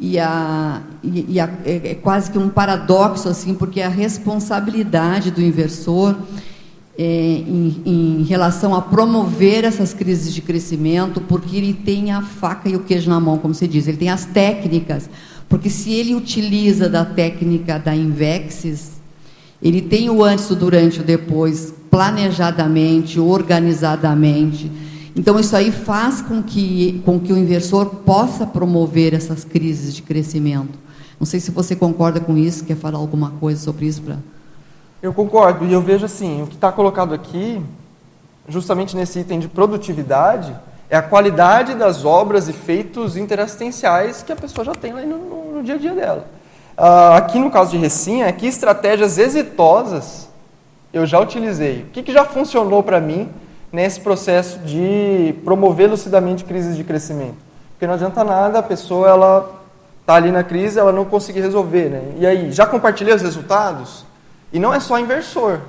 E, 0.00 0.18
a, 0.18 0.80
e, 1.02 1.38
a, 1.38 1.50
é, 1.66 1.90
é 1.90 1.94
quase 1.94 2.30
que 2.30 2.38
um 2.38 2.48
paradoxo, 2.48 3.28
assim, 3.28 3.52
porque 3.52 3.82
a 3.82 3.88
responsabilidade 3.88 5.30
do 5.30 5.42
inversor 5.42 6.16
é, 6.16 6.57
em, 7.00 7.80
em, 7.86 8.22
relação 8.24 8.74
a 8.74 8.82
promover 8.82 9.62
essas 9.64 9.94
crises 9.94 10.34
de 10.34 10.42
crescimento, 10.42 11.20
porque 11.20 11.56
ele 11.56 11.72
tem 11.72 12.10
a 12.10 12.22
faca 12.22 12.68
e 12.68 12.74
o 12.74 12.80
queijo 12.80 13.08
na 13.08 13.20
mão, 13.20 13.38
como 13.38 13.54
se 13.54 13.68
diz, 13.68 13.86
ele 13.86 13.96
tem 13.96 14.10
as 14.10 14.24
técnicas. 14.24 15.08
Porque 15.48 15.70
se 15.70 15.92
ele 15.92 16.14
utiliza 16.14 16.88
da 16.88 17.04
técnica 17.04 17.78
da 17.78 17.94
Invexis, 17.94 19.00
ele 19.62 19.80
tem 19.80 20.10
o 20.10 20.24
antes, 20.24 20.50
o 20.50 20.56
durante 20.56 21.00
o 21.00 21.04
depois 21.04 21.72
planejadamente, 21.88 23.20
organizadamente. 23.20 24.70
Então, 25.14 25.38
isso 25.38 25.54
aí 25.56 25.70
faz 25.70 26.20
com 26.20 26.42
que, 26.42 27.00
com 27.04 27.18
que 27.18 27.32
o 27.32 27.36
inversor 27.36 27.86
possa 27.86 28.44
promover 28.44 29.14
essas 29.14 29.44
crises 29.44 29.94
de 29.94 30.02
crescimento. 30.02 30.78
Não 31.18 31.26
sei 31.26 31.40
se 31.40 31.50
você 31.50 31.74
concorda 31.74 32.20
com 32.20 32.36
isso, 32.36 32.64
quer 32.64 32.76
falar 32.76 32.98
alguma 32.98 33.30
coisa 33.30 33.60
sobre 33.60 33.86
isso 33.86 34.02
para. 34.02 34.18
Eu 35.02 35.12
concordo, 35.12 35.64
e 35.64 35.72
eu 35.72 35.80
vejo 35.80 36.04
assim: 36.06 36.42
o 36.42 36.46
que 36.46 36.54
está 36.54 36.72
colocado 36.72 37.14
aqui, 37.14 37.62
justamente 38.48 38.96
nesse 38.96 39.20
item 39.20 39.38
de 39.38 39.48
produtividade, 39.48 40.54
é 40.90 40.96
a 40.96 41.02
qualidade 41.02 41.74
das 41.74 42.04
obras 42.04 42.48
e 42.48 42.52
feitos 42.52 43.16
interassistenciais 43.16 44.22
que 44.22 44.32
a 44.32 44.36
pessoa 44.36 44.64
já 44.64 44.74
tem 44.74 44.92
lá 44.92 45.02
no, 45.02 45.54
no 45.54 45.62
dia 45.62 45.74
a 45.74 45.78
dia 45.78 45.94
dela. 45.94 46.26
Uh, 46.76 47.14
aqui 47.16 47.38
no 47.38 47.50
caso 47.50 47.70
de 47.72 47.76
Recinha, 47.76 48.32
que 48.32 48.46
estratégias 48.46 49.18
exitosas 49.18 50.28
eu 50.92 51.04
já 51.04 51.20
utilizei? 51.20 51.82
O 51.82 51.86
que, 51.86 52.02
que 52.02 52.12
já 52.12 52.24
funcionou 52.24 52.82
para 52.82 53.00
mim 53.00 53.28
nesse 53.70 54.00
processo 54.00 54.58
de 54.60 55.34
promover 55.44 55.90
lucidamente 55.90 56.44
crises 56.44 56.76
de 56.76 56.84
crescimento? 56.84 57.36
Porque 57.72 57.86
não 57.86 57.94
adianta 57.94 58.24
nada 58.24 58.60
a 58.60 58.62
pessoa 58.62 59.08
ela 59.08 59.50
tá 60.06 60.14
ali 60.14 60.32
na 60.32 60.42
crise, 60.42 60.78
ela 60.78 60.90
não 60.90 61.04
conseguir 61.04 61.40
resolver, 61.40 61.90
né? 61.90 62.02
E 62.16 62.26
aí, 62.26 62.50
já 62.50 62.64
compartilhei 62.64 63.14
os 63.14 63.20
resultados? 63.20 64.07
E 64.52 64.58
não 64.58 64.72
é 64.72 64.80
só 64.80 64.98
inversor. 64.98 65.60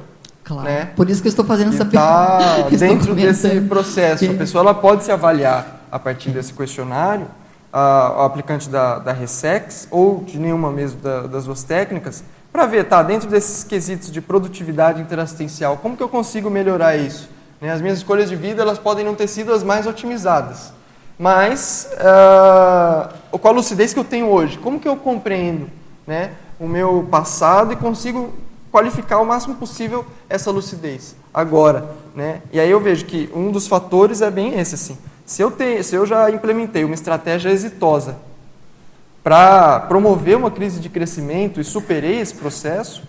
Claro. 0.43 0.63
Né? 0.63 0.85
Por 0.95 1.09
isso 1.09 1.21
que 1.21 1.27
eu 1.27 1.31
estou 1.31 1.45
fazendo 1.45 1.73
essa 1.73 1.85
tá 1.85 2.37
pergunta. 2.69 2.77
dentro 2.77 3.15
desse 3.15 3.61
processo. 3.61 4.29
A 4.29 4.33
pessoa 4.33 4.61
ela 4.63 4.73
pode 4.73 5.03
se 5.03 5.11
avaliar 5.11 5.85
a 5.91 5.99
partir 5.99 6.31
desse 6.31 6.53
questionário 6.53 7.27
a, 7.71 8.15
o 8.17 8.21
aplicante 8.23 8.69
da, 8.69 8.99
da 8.99 9.13
Resex 9.13 9.87
ou 9.91 10.23
de 10.23 10.39
nenhuma 10.39 10.71
mesmo 10.71 10.99
da, 11.01 11.21
das 11.21 11.45
duas 11.45 11.63
técnicas, 11.63 12.23
para 12.51 12.65
ver, 12.65 12.85
tá, 12.85 13.03
dentro 13.03 13.29
desses 13.29 13.63
quesitos 13.63 14.11
de 14.11 14.21
produtividade 14.21 14.99
interassistencial, 15.01 15.77
como 15.77 15.95
que 15.95 16.01
eu 16.01 16.09
consigo 16.09 16.49
melhorar 16.49 16.95
isso? 16.95 17.29
Né, 17.61 17.71
as 17.71 17.81
minhas 17.81 17.99
escolhas 17.99 18.29
de 18.29 18.35
vida 18.35 18.61
elas 18.61 18.79
podem 18.79 19.05
não 19.05 19.13
ter 19.13 19.27
sido 19.27 19.53
as 19.53 19.63
mais 19.63 19.85
otimizadas, 19.85 20.73
mas 21.17 21.89
uh, 21.93 23.37
com 23.37 23.47
a 23.47 23.51
lucidez 23.51 23.93
que 23.93 23.99
eu 23.99 24.03
tenho 24.03 24.27
hoje, 24.27 24.57
como 24.57 24.79
que 24.79 24.87
eu 24.87 24.95
compreendo 24.95 25.69
né, 26.07 26.31
o 26.59 26.67
meu 26.67 27.07
passado 27.11 27.73
e 27.73 27.75
consigo 27.75 28.33
qualificar 28.71 29.19
o 29.19 29.25
máximo 29.25 29.55
possível 29.55 30.05
essa 30.29 30.51
lucidez 30.51 31.15
agora, 31.33 31.89
né? 32.15 32.41
E 32.51 32.59
aí 32.59 32.69
eu 32.69 32.79
vejo 32.79 33.05
que 33.05 33.29
um 33.33 33.51
dos 33.51 33.67
fatores 33.67 34.21
é 34.21 34.29
bem 34.29 34.59
esse 34.59 34.75
assim. 34.75 34.97
Se 35.25 35.41
eu, 35.41 35.51
te, 35.51 35.83
se 35.83 35.95
eu 35.95 36.05
já 36.05 36.29
implementei 36.31 36.83
uma 36.83 36.95
estratégia 36.95 37.49
exitosa 37.49 38.17
para 39.23 39.81
promover 39.81 40.37
uma 40.37 40.49
crise 40.49 40.79
de 40.79 40.89
crescimento 40.89 41.59
e 41.59 41.63
superei 41.63 42.19
esse 42.19 42.33
processo, 42.33 43.03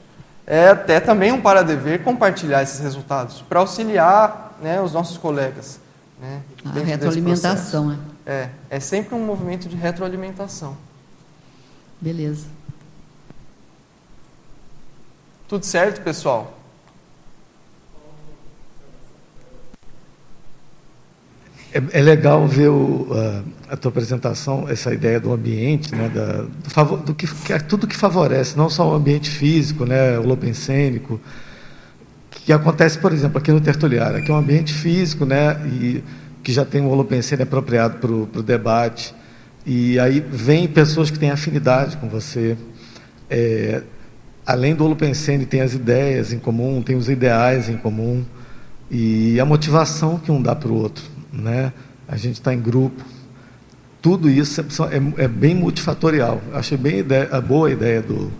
é 0.47 0.69
até 0.69 1.01
também 1.01 1.33
um 1.33 1.41
para-dever 1.41 2.03
compartilhar 2.03 2.63
esses 2.63 2.81
resultados, 2.81 3.41
para 3.49 3.61
auxiliar 3.61 4.59
né, 4.61 4.81
os 4.83 4.93
nossos 4.93 5.17
colegas. 5.17 5.81
Né, 6.21 6.43
a 6.65 6.73
retroalimentação, 6.73 7.89
né? 7.89 7.99
É, 8.27 8.49
é 8.69 8.81
sempre 8.81 9.15
um 9.15 9.25
movimento 9.25 9.69
de 9.69 9.77
retroalimentação. 9.77 10.77
Beleza. 12.01 12.47
Tudo 15.51 15.67
certo, 15.67 16.01
pessoal? 16.03 16.57
É, 21.73 21.83
é 21.91 22.01
legal 22.01 22.47
ver 22.47 22.69
o, 22.69 23.09
a, 23.69 23.75
a, 23.75 23.77
tua 23.77 23.89
apresentação, 23.89 24.69
essa 24.69 24.95
ideia 24.95 25.19
do 25.19 25.33
ambiente, 25.33 25.93
né, 25.93 26.09
da, 26.09 26.83
do, 26.85 26.97
do 26.99 27.15
que, 27.17 27.27
que, 27.27 27.53
é 27.53 27.59
tudo 27.59 27.89
que 27.89 27.97
favorece, 27.97 28.57
não 28.57 28.71
só 28.71 28.93
o 28.93 28.95
ambiente 28.95 29.29
físico, 29.29 29.85
né, 29.85 30.17
o 30.21 30.23
lobensênico, 30.23 31.21
que 32.31 32.53
acontece, 32.53 32.97
por 32.97 33.13
exemplo, 33.13 33.39
aqui 33.39 33.51
no 33.51 33.61
Tertuliário, 33.61 34.23
que 34.23 34.31
é 34.31 34.35
um 34.35 34.39
ambiente 34.39 34.73
físico, 34.73 35.25
né, 35.25 35.61
e 35.67 36.05
que 36.45 36.53
já 36.53 36.65
tem 36.65 36.81
um 36.81 36.89
holopensene 36.89 37.43
apropriado 37.43 37.99
para 37.99 38.13
o 38.13 38.43
debate, 38.45 39.13
e 39.67 39.99
aí 39.99 40.21
vem 40.21 40.69
pessoas 40.69 41.11
que 41.11 41.19
têm 41.19 41.33
afinidade 41.33 41.97
com 41.97 42.09
você. 42.09 42.57
É, 43.29 43.83
além 44.51 44.75
do 44.75 44.85
holopensene, 44.85 45.47
tem 45.47 45.61
as 45.61 45.75
ideias 45.75 46.33
em 46.33 46.39
comum, 46.39 46.83
tem 46.83 46.97
os 46.97 47.09
ideais 47.09 47.69
em 47.69 47.77
comum, 47.77 48.25
e 48.91 49.39
a 49.39 49.45
motivação 49.45 50.19
que 50.19 50.31
um 50.31 50.43
dá 50.43 50.55
para 50.55 50.69
o 50.69 50.75
outro 50.75 51.05
né? 51.33 51.73
a 52.09 52.17
gente 52.17 52.35
está 52.35 52.53
em 52.53 52.61
grupo. 52.61 53.03
Tudo 54.03 54.29
isso 54.31 54.61
é, 54.61 54.65
é, 54.97 55.25
é 55.25 55.29
bem 55.29 55.55
multifatorial. 55.55 56.41
Achei 56.53 56.77
bem 56.77 56.99
ideia, 57.01 57.29
a 57.31 57.41
boa 57.41 57.71
ideia 57.71 58.01
do, 58.01 58.33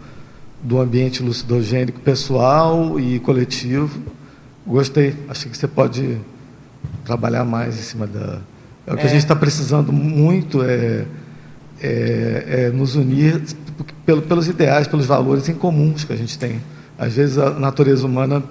do 0.63 0.81
ambiente 0.81 1.23
lucidogênico 1.23 2.01
pessoal 2.01 2.99
e 2.99 3.21
coletivo. 3.21 4.01
Gostei. 4.67 5.15
Acho 5.29 5.49
que 5.49 5.57
você 5.57 5.69
pode 5.69 6.19
trabalhar 7.05 7.45
mais 7.45 7.79
em 7.79 7.83
cima 7.83 8.07
da. 8.07 8.41
É 8.87 8.95
o 8.95 8.97
que 8.97 9.03
é. 9.03 9.07
a 9.07 9.09
gente 9.09 9.19
está 9.19 9.37
precisando 9.37 9.93
muito 9.93 10.63
é, 10.63 11.05
é, 11.81 12.45
é, 12.47 12.71
nos 12.71 12.97
unir 12.97 13.43
pelo, 14.05 14.23
pelos 14.23 14.49
ideais, 14.49 14.87
pelos 14.87 15.07
valores 15.07 15.49
em 15.49 15.55
comuns 15.55 16.05
que 16.05 16.13
a 16.13 16.17
gente 16.17 16.39
tem. 16.39 16.61
Às 16.99 17.15
vezes 17.15 17.39
a 17.39 17.51
natureza 17.51 18.07
humana 18.07 18.43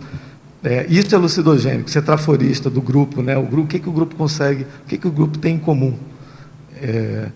é, 0.64 0.86
isso 0.90 1.16
é 1.16 1.18
lucidogênico, 1.18 1.90
ser 1.90 2.02
traforista 2.02 2.70
do 2.70 2.82
grupo, 2.82 3.22
né? 3.22 3.38
O 3.38 3.44
grupo, 3.44 3.64
o 3.64 3.68
que, 3.68 3.80
que 3.80 3.88
o 3.88 3.92
grupo 3.92 4.16
consegue, 4.16 4.64
o 4.84 4.88
que, 4.88 4.98
que 4.98 5.08
o 5.08 5.12
grupo 5.12 5.38
tem 5.38 5.56
em 5.56 5.60
comum? 5.60 5.96
É, 6.82 7.30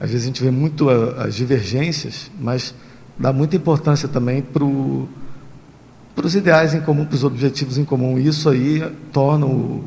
às 0.00 0.10
vezes 0.10 0.24
a 0.24 0.26
gente 0.26 0.42
vê 0.42 0.50
muito 0.50 0.88
a, 0.88 1.24
as 1.24 1.34
divergências, 1.34 2.30
mas 2.40 2.74
dá 3.18 3.32
muita 3.32 3.56
importância 3.56 4.08
também 4.08 4.40
para 4.42 4.64
os 4.64 6.34
ideais 6.34 6.72
em 6.72 6.80
comum, 6.80 7.04
para 7.04 7.14
os 7.14 7.24
objetivos 7.24 7.76
em 7.76 7.84
comum. 7.84 8.18
Isso 8.18 8.48
aí 8.48 8.82
torna 9.12 9.44
o, 9.44 9.84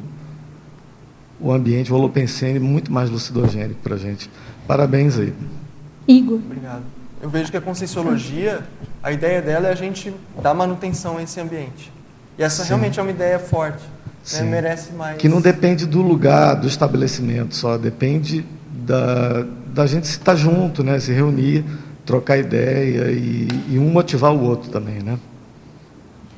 o 1.40 1.52
ambiente, 1.52 1.92
o 1.92 1.96
holopensene, 1.96 2.60
muito 2.60 2.94
mais 2.94 3.10
lucidogênico 3.10 3.80
para 3.82 3.96
a 3.96 3.98
gente. 3.98 4.30
Parabéns 4.68 5.18
aí. 5.18 5.34
Igor. 6.08 6.36
Obrigado. 6.36 6.84
Eu 7.26 7.30
vejo 7.32 7.50
que 7.50 7.58
a 7.58 7.62
conscienciologia, 7.62 8.60
a 9.02 9.12
ideia 9.12 9.42
dela 9.42 9.68
é 9.68 9.72
a 9.72 9.76
gente 9.76 10.14
dar 10.44 10.54
manutenção 10.54 11.18
a 11.18 11.24
esse 11.24 11.42
ambiente. 11.42 11.92
E 12.38 12.44
essa 12.44 12.62
Sim. 12.62 12.70
realmente 12.70 13.00
é 13.00 13.02
uma 13.02 13.10
ideia 13.10 13.40
forte. 13.40 13.84
Né? 14.32 14.44
Merece 14.44 14.94
mais. 14.94 15.18
Que 15.18 15.28
não 15.28 15.42
depende 15.42 15.88
do 15.88 16.04
lugar, 16.04 16.54
do 16.54 16.68
estabelecimento 16.68 17.56
só, 17.56 17.80
depende 17.80 18.46
da, 18.72 19.44
da 19.74 19.88
gente 19.88 20.04
estar 20.04 20.34
tá 20.34 20.36
junto, 20.36 20.84
né? 20.84 21.00
se 21.00 21.12
reunir, 21.14 21.66
trocar 22.06 22.38
ideia 22.38 23.10
e, 23.12 23.48
e 23.72 23.80
um 23.80 23.90
motivar 23.90 24.32
o 24.32 24.44
outro 24.44 24.70
também. 24.70 25.02
Né? 25.02 25.18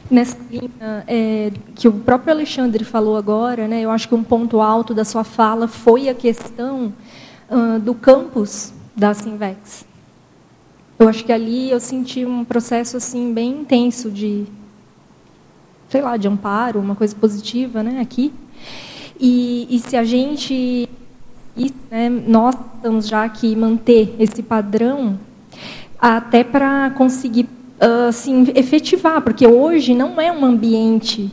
Nessa 0.10 0.38
linha 0.50 1.04
é, 1.06 1.52
que 1.76 1.90
o 1.90 1.92
próprio 1.92 2.32
Alexandre 2.32 2.86
falou 2.86 3.18
agora, 3.18 3.68
né, 3.68 3.82
eu 3.82 3.92
acho 3.92 4.08
que 4.08 4.16
um 4.16 4.24
ponto 4.24 4.62
alto 4.62 4.94
da 4.94 5.04
sua 5.04 5.26
fala 5.26 5.68
foi 5.68 6.08
a 6.08 6.16
questão 6.16 6.94
uh, 7.50 7.78
do 7.78 7.94
campus 7.94 8.72
da 8.96 9.14
Sinvex. 9.14 9.87
Eu 11.00 11.08
acho 11.08 11.24
que 11.24 11.32
ali 11.32 11.70
eu 11.70 11.80
senti 11.80 12.26
um 12.26 12.44
processo 12.44 12.98
assim 12.98 13.34
bem 13.34 13.52
intenso 13.62 14.10
de 14.10 14.46
sei 15.90 16.02
lá, 16.02 16.18
de 16.18 16.28
amparo, 16.28 16.80
uma 16.80 16.96
coisa 16.96 17.16
positiva, 17.16 17.82
né, 17.82 18.02
aqui. 18.02 18.34
E, 19.20 19.68
e 19.70 19.80
se 19.80 19.96
a 19.96 20.04
gente 20.04 20.88
né, 21.90 22.10
nós 22.10 22.56
estamos 22.76 23.08
já 23.08 23.24
aqui 23.24 23.56
manter 23.56 24.16
esse 24.20 24.44
padrão 24.44 25.18
até 26.00 26.44
para 26.44 26.92
conseguir 26.92 27.48
assim 28.08 28.52
efetivar, 28.56 29.22
porque 29.22 29.48
hoje 29.48 29.94
não 29.94 30.20
é 30.20 30.32
um 30.32 30.44
ambiente 30.46 31.32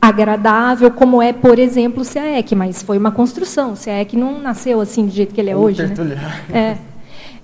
agradável 0.00 0.90
como 0.90 1.22
é, 1.22 1.32
por 1.32 1.58
exemplo, 1.58 2.02
o 2.02 2.06
CAEC, 2.06 2.54
mas 2.54 2.82
foi 2.82 2.98
uma 2.98 3.10
construção. 3.10 3.72
O 3.72 3.76
CAEC 3.76 4.16
não 4.16 4.38
nasceu 4.40 4.80
assim 4.80 5.06
do 5.06 5.12
jeito 5.12 5.34
que 5.34 5.40
ele 5.40 5.50
é 5.50 5.56
hoje, 5.56 5.82
né? 5.86 5.94
É. 6.52 6.93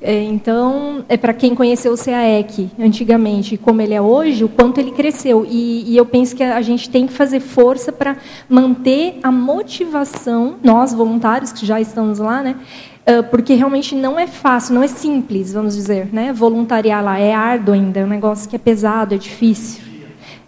É, 0.03 0.23
então, 0.23 1.05
é 1.11 1.17
para 1.19 1.35
quem 1.35 1.55
conheceu 1.55 1.93
o 1.93 1.97
CAEC 1.97 2.71
antigamente, 2.79 3.59
como 3.59 3.83
ele 3.83 3.93
é 3.93 4.01
hoje, 4.01 4.45
o 4.45 4.49
quanto 4.49 4.79
ele 4.79 4.93
cresceu. 4.93 5.47
E, 5.49 5.93
e 5.93 5.97
eu 5.97 6.07
penso 6.07 6.35
que 6.35 6.43
a 6.43 6.63
gente 6.63 6.89
tem 6.89 7.07
que 7.07 7.13
fazer 7.13 7.41
força 7.41 7.93
para 7.93 8.17
manter 8.49 9.19
a 9.23 9.31
motivação, 9.31 10.57
nós 10.65 10.95
voluntários 10.95 11.53
que 11.53 11.67
já 11.67 11.79
estamos 11.81 12.19
lá, 12.19 12.43
né? 12.43 12.57
Uh, 13.01 13.23
porque 13.25 13.55
realmente 13.55 13.95
não 13.95 14.19
é 14.19 14.27
fácil, 14.27 14.75
não 14.75 14.83
é 14.83 14.89
simples, 14.89 15.53
vamos 15.53 15.75
dizer, 15.75 16.09
né? 16.13 16.33
Voluntariar 16.33 17.05
lá 17.05 17.19
é 17.19 17.35
árduo 17.35 17.75
ainda, 17.75 18.01
é 18.01 18.05
um 18.05 18.09
negócio 18.09 18.49
que 18.49 18.57
é 18.57 18.59
pesado, 18.59 19.15
é 19.15 19.19
difícil. 19.19 19.83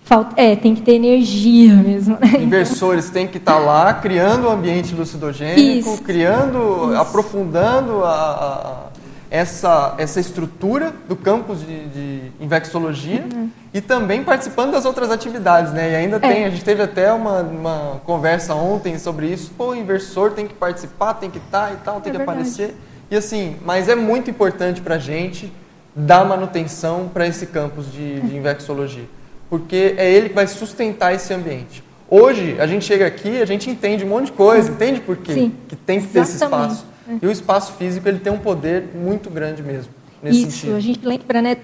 Falta, 0.02 0.34
é, 0.40 0.56
tem 0.56 0.74
que 0.74 0.82
ter 0.82 0.94
energia 0.94 1.74
mesmo. 1.74 2.18
Né? 2.20 2.40
Inversores 2.42 3.08
têm 3.10 3.26
que 3.26 3.38
estar 3.38 3.54
tá 3.54 3.58
lá 3.58 3.94
criando 3.94 4.46
o 4.46 4.48
um 4.48 4.52
ambiente 4.52 4.94
lucidogênico, 4.94 5.90
Isso. 5.90 6.02
criando, 6.02 6.90
Isso. 6.90 7.00
aprofundando 7.00 8.04
a 8.04 8.91
essa, 9.32 9.94
essa 9.96 10.20
estrutura 10.20 10.92
do 11.08 11.16
campus 11.16 11.60
de, 11.60 11.86
de 11.86 12.32
infectologia 12.38 13.24
uhum. 13.32 13.48
e 13.72 13.80
também 13.80 14.22
participando 14.22 14.72
das 14.72 14.84
outras 14.84 15.10
atividades, 15.10 15.72
né? 15.72 15.92
E 15.92 15.96
ainda 15.96 16.16
é. 16.16 16.18
tem, 16.18 16.44
a 16.44 16.50
gente 16.50 16.62
teve 16.62 16.82
até 16.82 17.10
uma, 17.10 17.40
uma 17.40 18.02
conversa 18.04 18.54
ontem 18.54 18.98
sobre 18.98 19.28
isso, 19.28 19.50
pô, 19.56 19.68
o 19.68 19.74
inversor 19.74 20.32
tem 20.32 20.46
que 20.46 20.52
participar, 20.52 21.14
tem 21.14 21.30
que 21.30 21.38
estar 21.38 21.68
tá 21.68 21.72
e 21.72 21.76
tal, 21.76 21.98
tem 22.02 22.10
é 22.10 22.12
que 22.12 22.18
verdade. 22.18 22.40
aparecer. 22.40 22.76
E 23.10 23.16
assim, 23.16 23.56
mas 23.64 23.88
é 23.88 23.94
muito 23.94 24.30
importante 24.30 24.82
para 24.82 24.96
a 24.96 24.98
gente 24.98 25.50
dar 25.96 26.26
manutenção 26.26 27.08
para 27.08 27.26
esse 27.26 27.46
campus 27.46 27.90
de, 27.90 28.20
de 28.20 28.36
infectologia, 28.36 29.08
porque 29.48 29.94
é 29.96 30.12
ele 30.12 30.28
que 30.28 30.34
vai 30.34 30.46
sustentar 30.46 31.14
esse 31.14 31.32
ambiente. 31.32 31.82
Hoje, 32.06 32.56
a 32.60 32.66
gente 32.66 32.84
chega 32.84 33.06
aqui, 33.06 33.40
a 33.40 33.46
gente 33.46 33.70
entende 33.70 34.04
um 34.04 34.08
monte 34.08 34.26
de 34.26 34.32
coisa, 34.32 34.70
entende 34.70 35.00
por 35.00 35.16
quê? 35.16 35.32
Sim. 35.32 35.54
Que 35.66 35.74
tem 35.74 36.02
que 36.02 36.08
ter 36.08 36.18
Exatamente. 36.18 36.66
esse 36.66 36.74
espaço. 36.74 36.91
E 37.20 37.26
o 37.26 37.30
espaço 37.30 37.72
físico 37.74 38.08
ele 38.08 38.18
tem 38.18 38.32
um 38.32 38.38
poder 38.38 38.84
muito 38.94 39.28
grande 39.28 39.62
mesmo. 39.62 39.92
Nesse 40.22 40.42
Isso, 40.42 40.50
sentido. 40.52 40.76
a 40.76 40.80
gente 40.80 41.04
lembra, 41.04 41.42
né? 41.42 41.56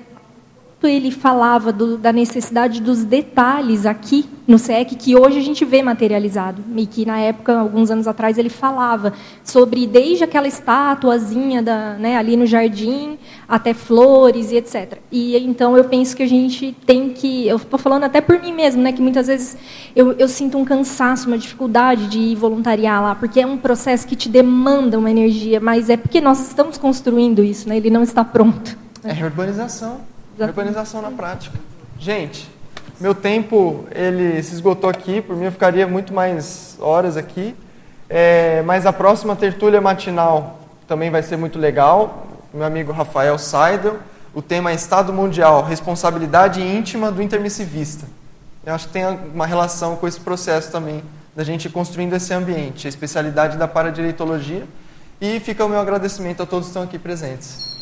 Ele 0.87 1.11
falava 1.11 1.73
do, 1.73 1.99
da 1.99 2.13
necessidade 2.13 2.81
dos 2.81 3.05
detalhes 3.05 3.85
aqui 3.85 4.25
no 4.47 4.59
SEC, 4.59 4.95
que 4.97 5.17
hoje 5.17 5.39
a 5.39 5.43
gente 5.43 5.65
vê 5.65 5.83
materializado, 5.83 6.63
e 6.77 6.87
que 6.87 7.05
na 7.05 7.19
época, 7.19 7.59
alguns 7.59 7.91
anos 7.91 8.07
atrás, 8.07 8.39
ele 8.39 8.49
falava 8.49 9.13
sobre 9.43 9.87
desde 9.87 10.25
aquela 10.25 10.47
estatuazinha 10.47 11.63
da, 11.63 11.95
né, 11.95 12.17
ali 12.17 12.37
no 12.37 12.47
jardim, 12.47 13.19
até 13.49 13.75
flores 13.75 14.53
e 14.53 14.57
etc. 14.57 14.99
E 15.11 15.37
então 15.37 15.77
eu 15.77 15.85
penso 15.85 16.17
que 16.17 16.23
a 16.23 16.29
gente 16.29 16.75
tem 16.87 17.11
que, 17.11 17.49
eu 17.49 17.57
estou 17.57 17.79
falando 17.79 18.05
até 18.05 18.21
por 18.21 18.41
mim 18.41 18.53
mesmo, 18.53 18.81
né, 18.81 18.93
que 18.93 19.03
muitas 19.03 19.27
vezes 19.27 19.57
eu, 19.97 20.13
eu 20.13 20.29
sinto 20.29 20.57
um 20.57 20.65
cansaço, 20.65 21.27
uma 21.27 21.37
dificuldade 21.37 22.07
de 22.07 22.19
ir 22.19 22.37
voluntariar 22.37 23.03
lá, 23.03 23.15
porque 23.17 23.41
é 23.41 23.47
um 23.47 23.59
processo 23.59 24.07
que 24.07 24.15
te 24.15 24.29
demanda 24.29 24.97
uma 24.97 25.11
energia, 25.11 25.59
mas 25.61 25.91
é 25.91 25.97
porque 25.97 26.21
nós 26.21 26.47
estamos 26.47 26.79
construindo 26.79 27.43
isso, 27.43 27.69
né, 27.69 27.77
ele 27.77 27.91
não 27.91 28.03
está 28.03 28.25
pronto. 28.25 28.79
É 29.03 29.25
urbanização. 29.25 30.01
Urbanização 30.47 31.03
na 31.03 31.11
prática. 31.11 31.59
Gente, 31.99 32.49
meu 33.01 33.15
tempo 33.15 33.87
ele 33.91 34.43
se 34.43 34.55
esgotou 34.55 34.89
aqui, 34.89 35.21
por 35.21 35.37
mim 35.37 35.47
eu 35.47 35.53
ficaria 35.53 35.87
muito 35.87 36.13
mais 36.13 36.77
horas 36.81 37.17
aqui. 37.17 37.55
É, 38.09 38.63
mas 38.63 38.87
a 38.87 38.93
próxima 38.93 39.37
tertúlia 39.37 39.81
matinal 39.81 40.61
também 40.87 41.11
vai 41.11 41.23
ser 41.23 41.37
muito 41.37 41.59
legal. 41.59 42.27
Meu 42.53 42.65
amigo 42.65 42.93
Rafael 42.93 43.39
Seidel. 43.39 43.99
O 44.35 44.43
tema 44.43 44.71
é 44.71 44.75
Estado 44.75 45.13
Mundial, 45.13 45.63
responsabilidade 45.63 46.63
íntima 46.63 47.11
do 47.11 47.23
intermissivista. 47.23 48.07
Eu 48.65 48.75
acho 48.75 48.87
que 48.87 48.93
tem 48.93 49.05
uma 49.05 49.47
relação 49.47 49.97
com 49.97 50.07
esse 50.07 50.21
processo 50.21 50.71
também, 50.71 51.03
da 51.35 51.43
gente 51.43 51.69
construindo 51.69 52.15
esse 52.15 52.33
ambiente, 52.33 52.87
a 52.87 52.89
especialidade 52.89 53.57
da 53.57 53.67
paradireitologia. 53.67 54.67
E 55.21 55.41
fica 55.41 55.65
o 55.65 55.69
meu 55.69 55.81
agradecimento 55.81 56.43
a 56.43 56.47
todos 56.47 56.67
que 56.67 56.71
estão 56.71 56.83
aqui 56.83 56.99
presentes. 56.99 57.78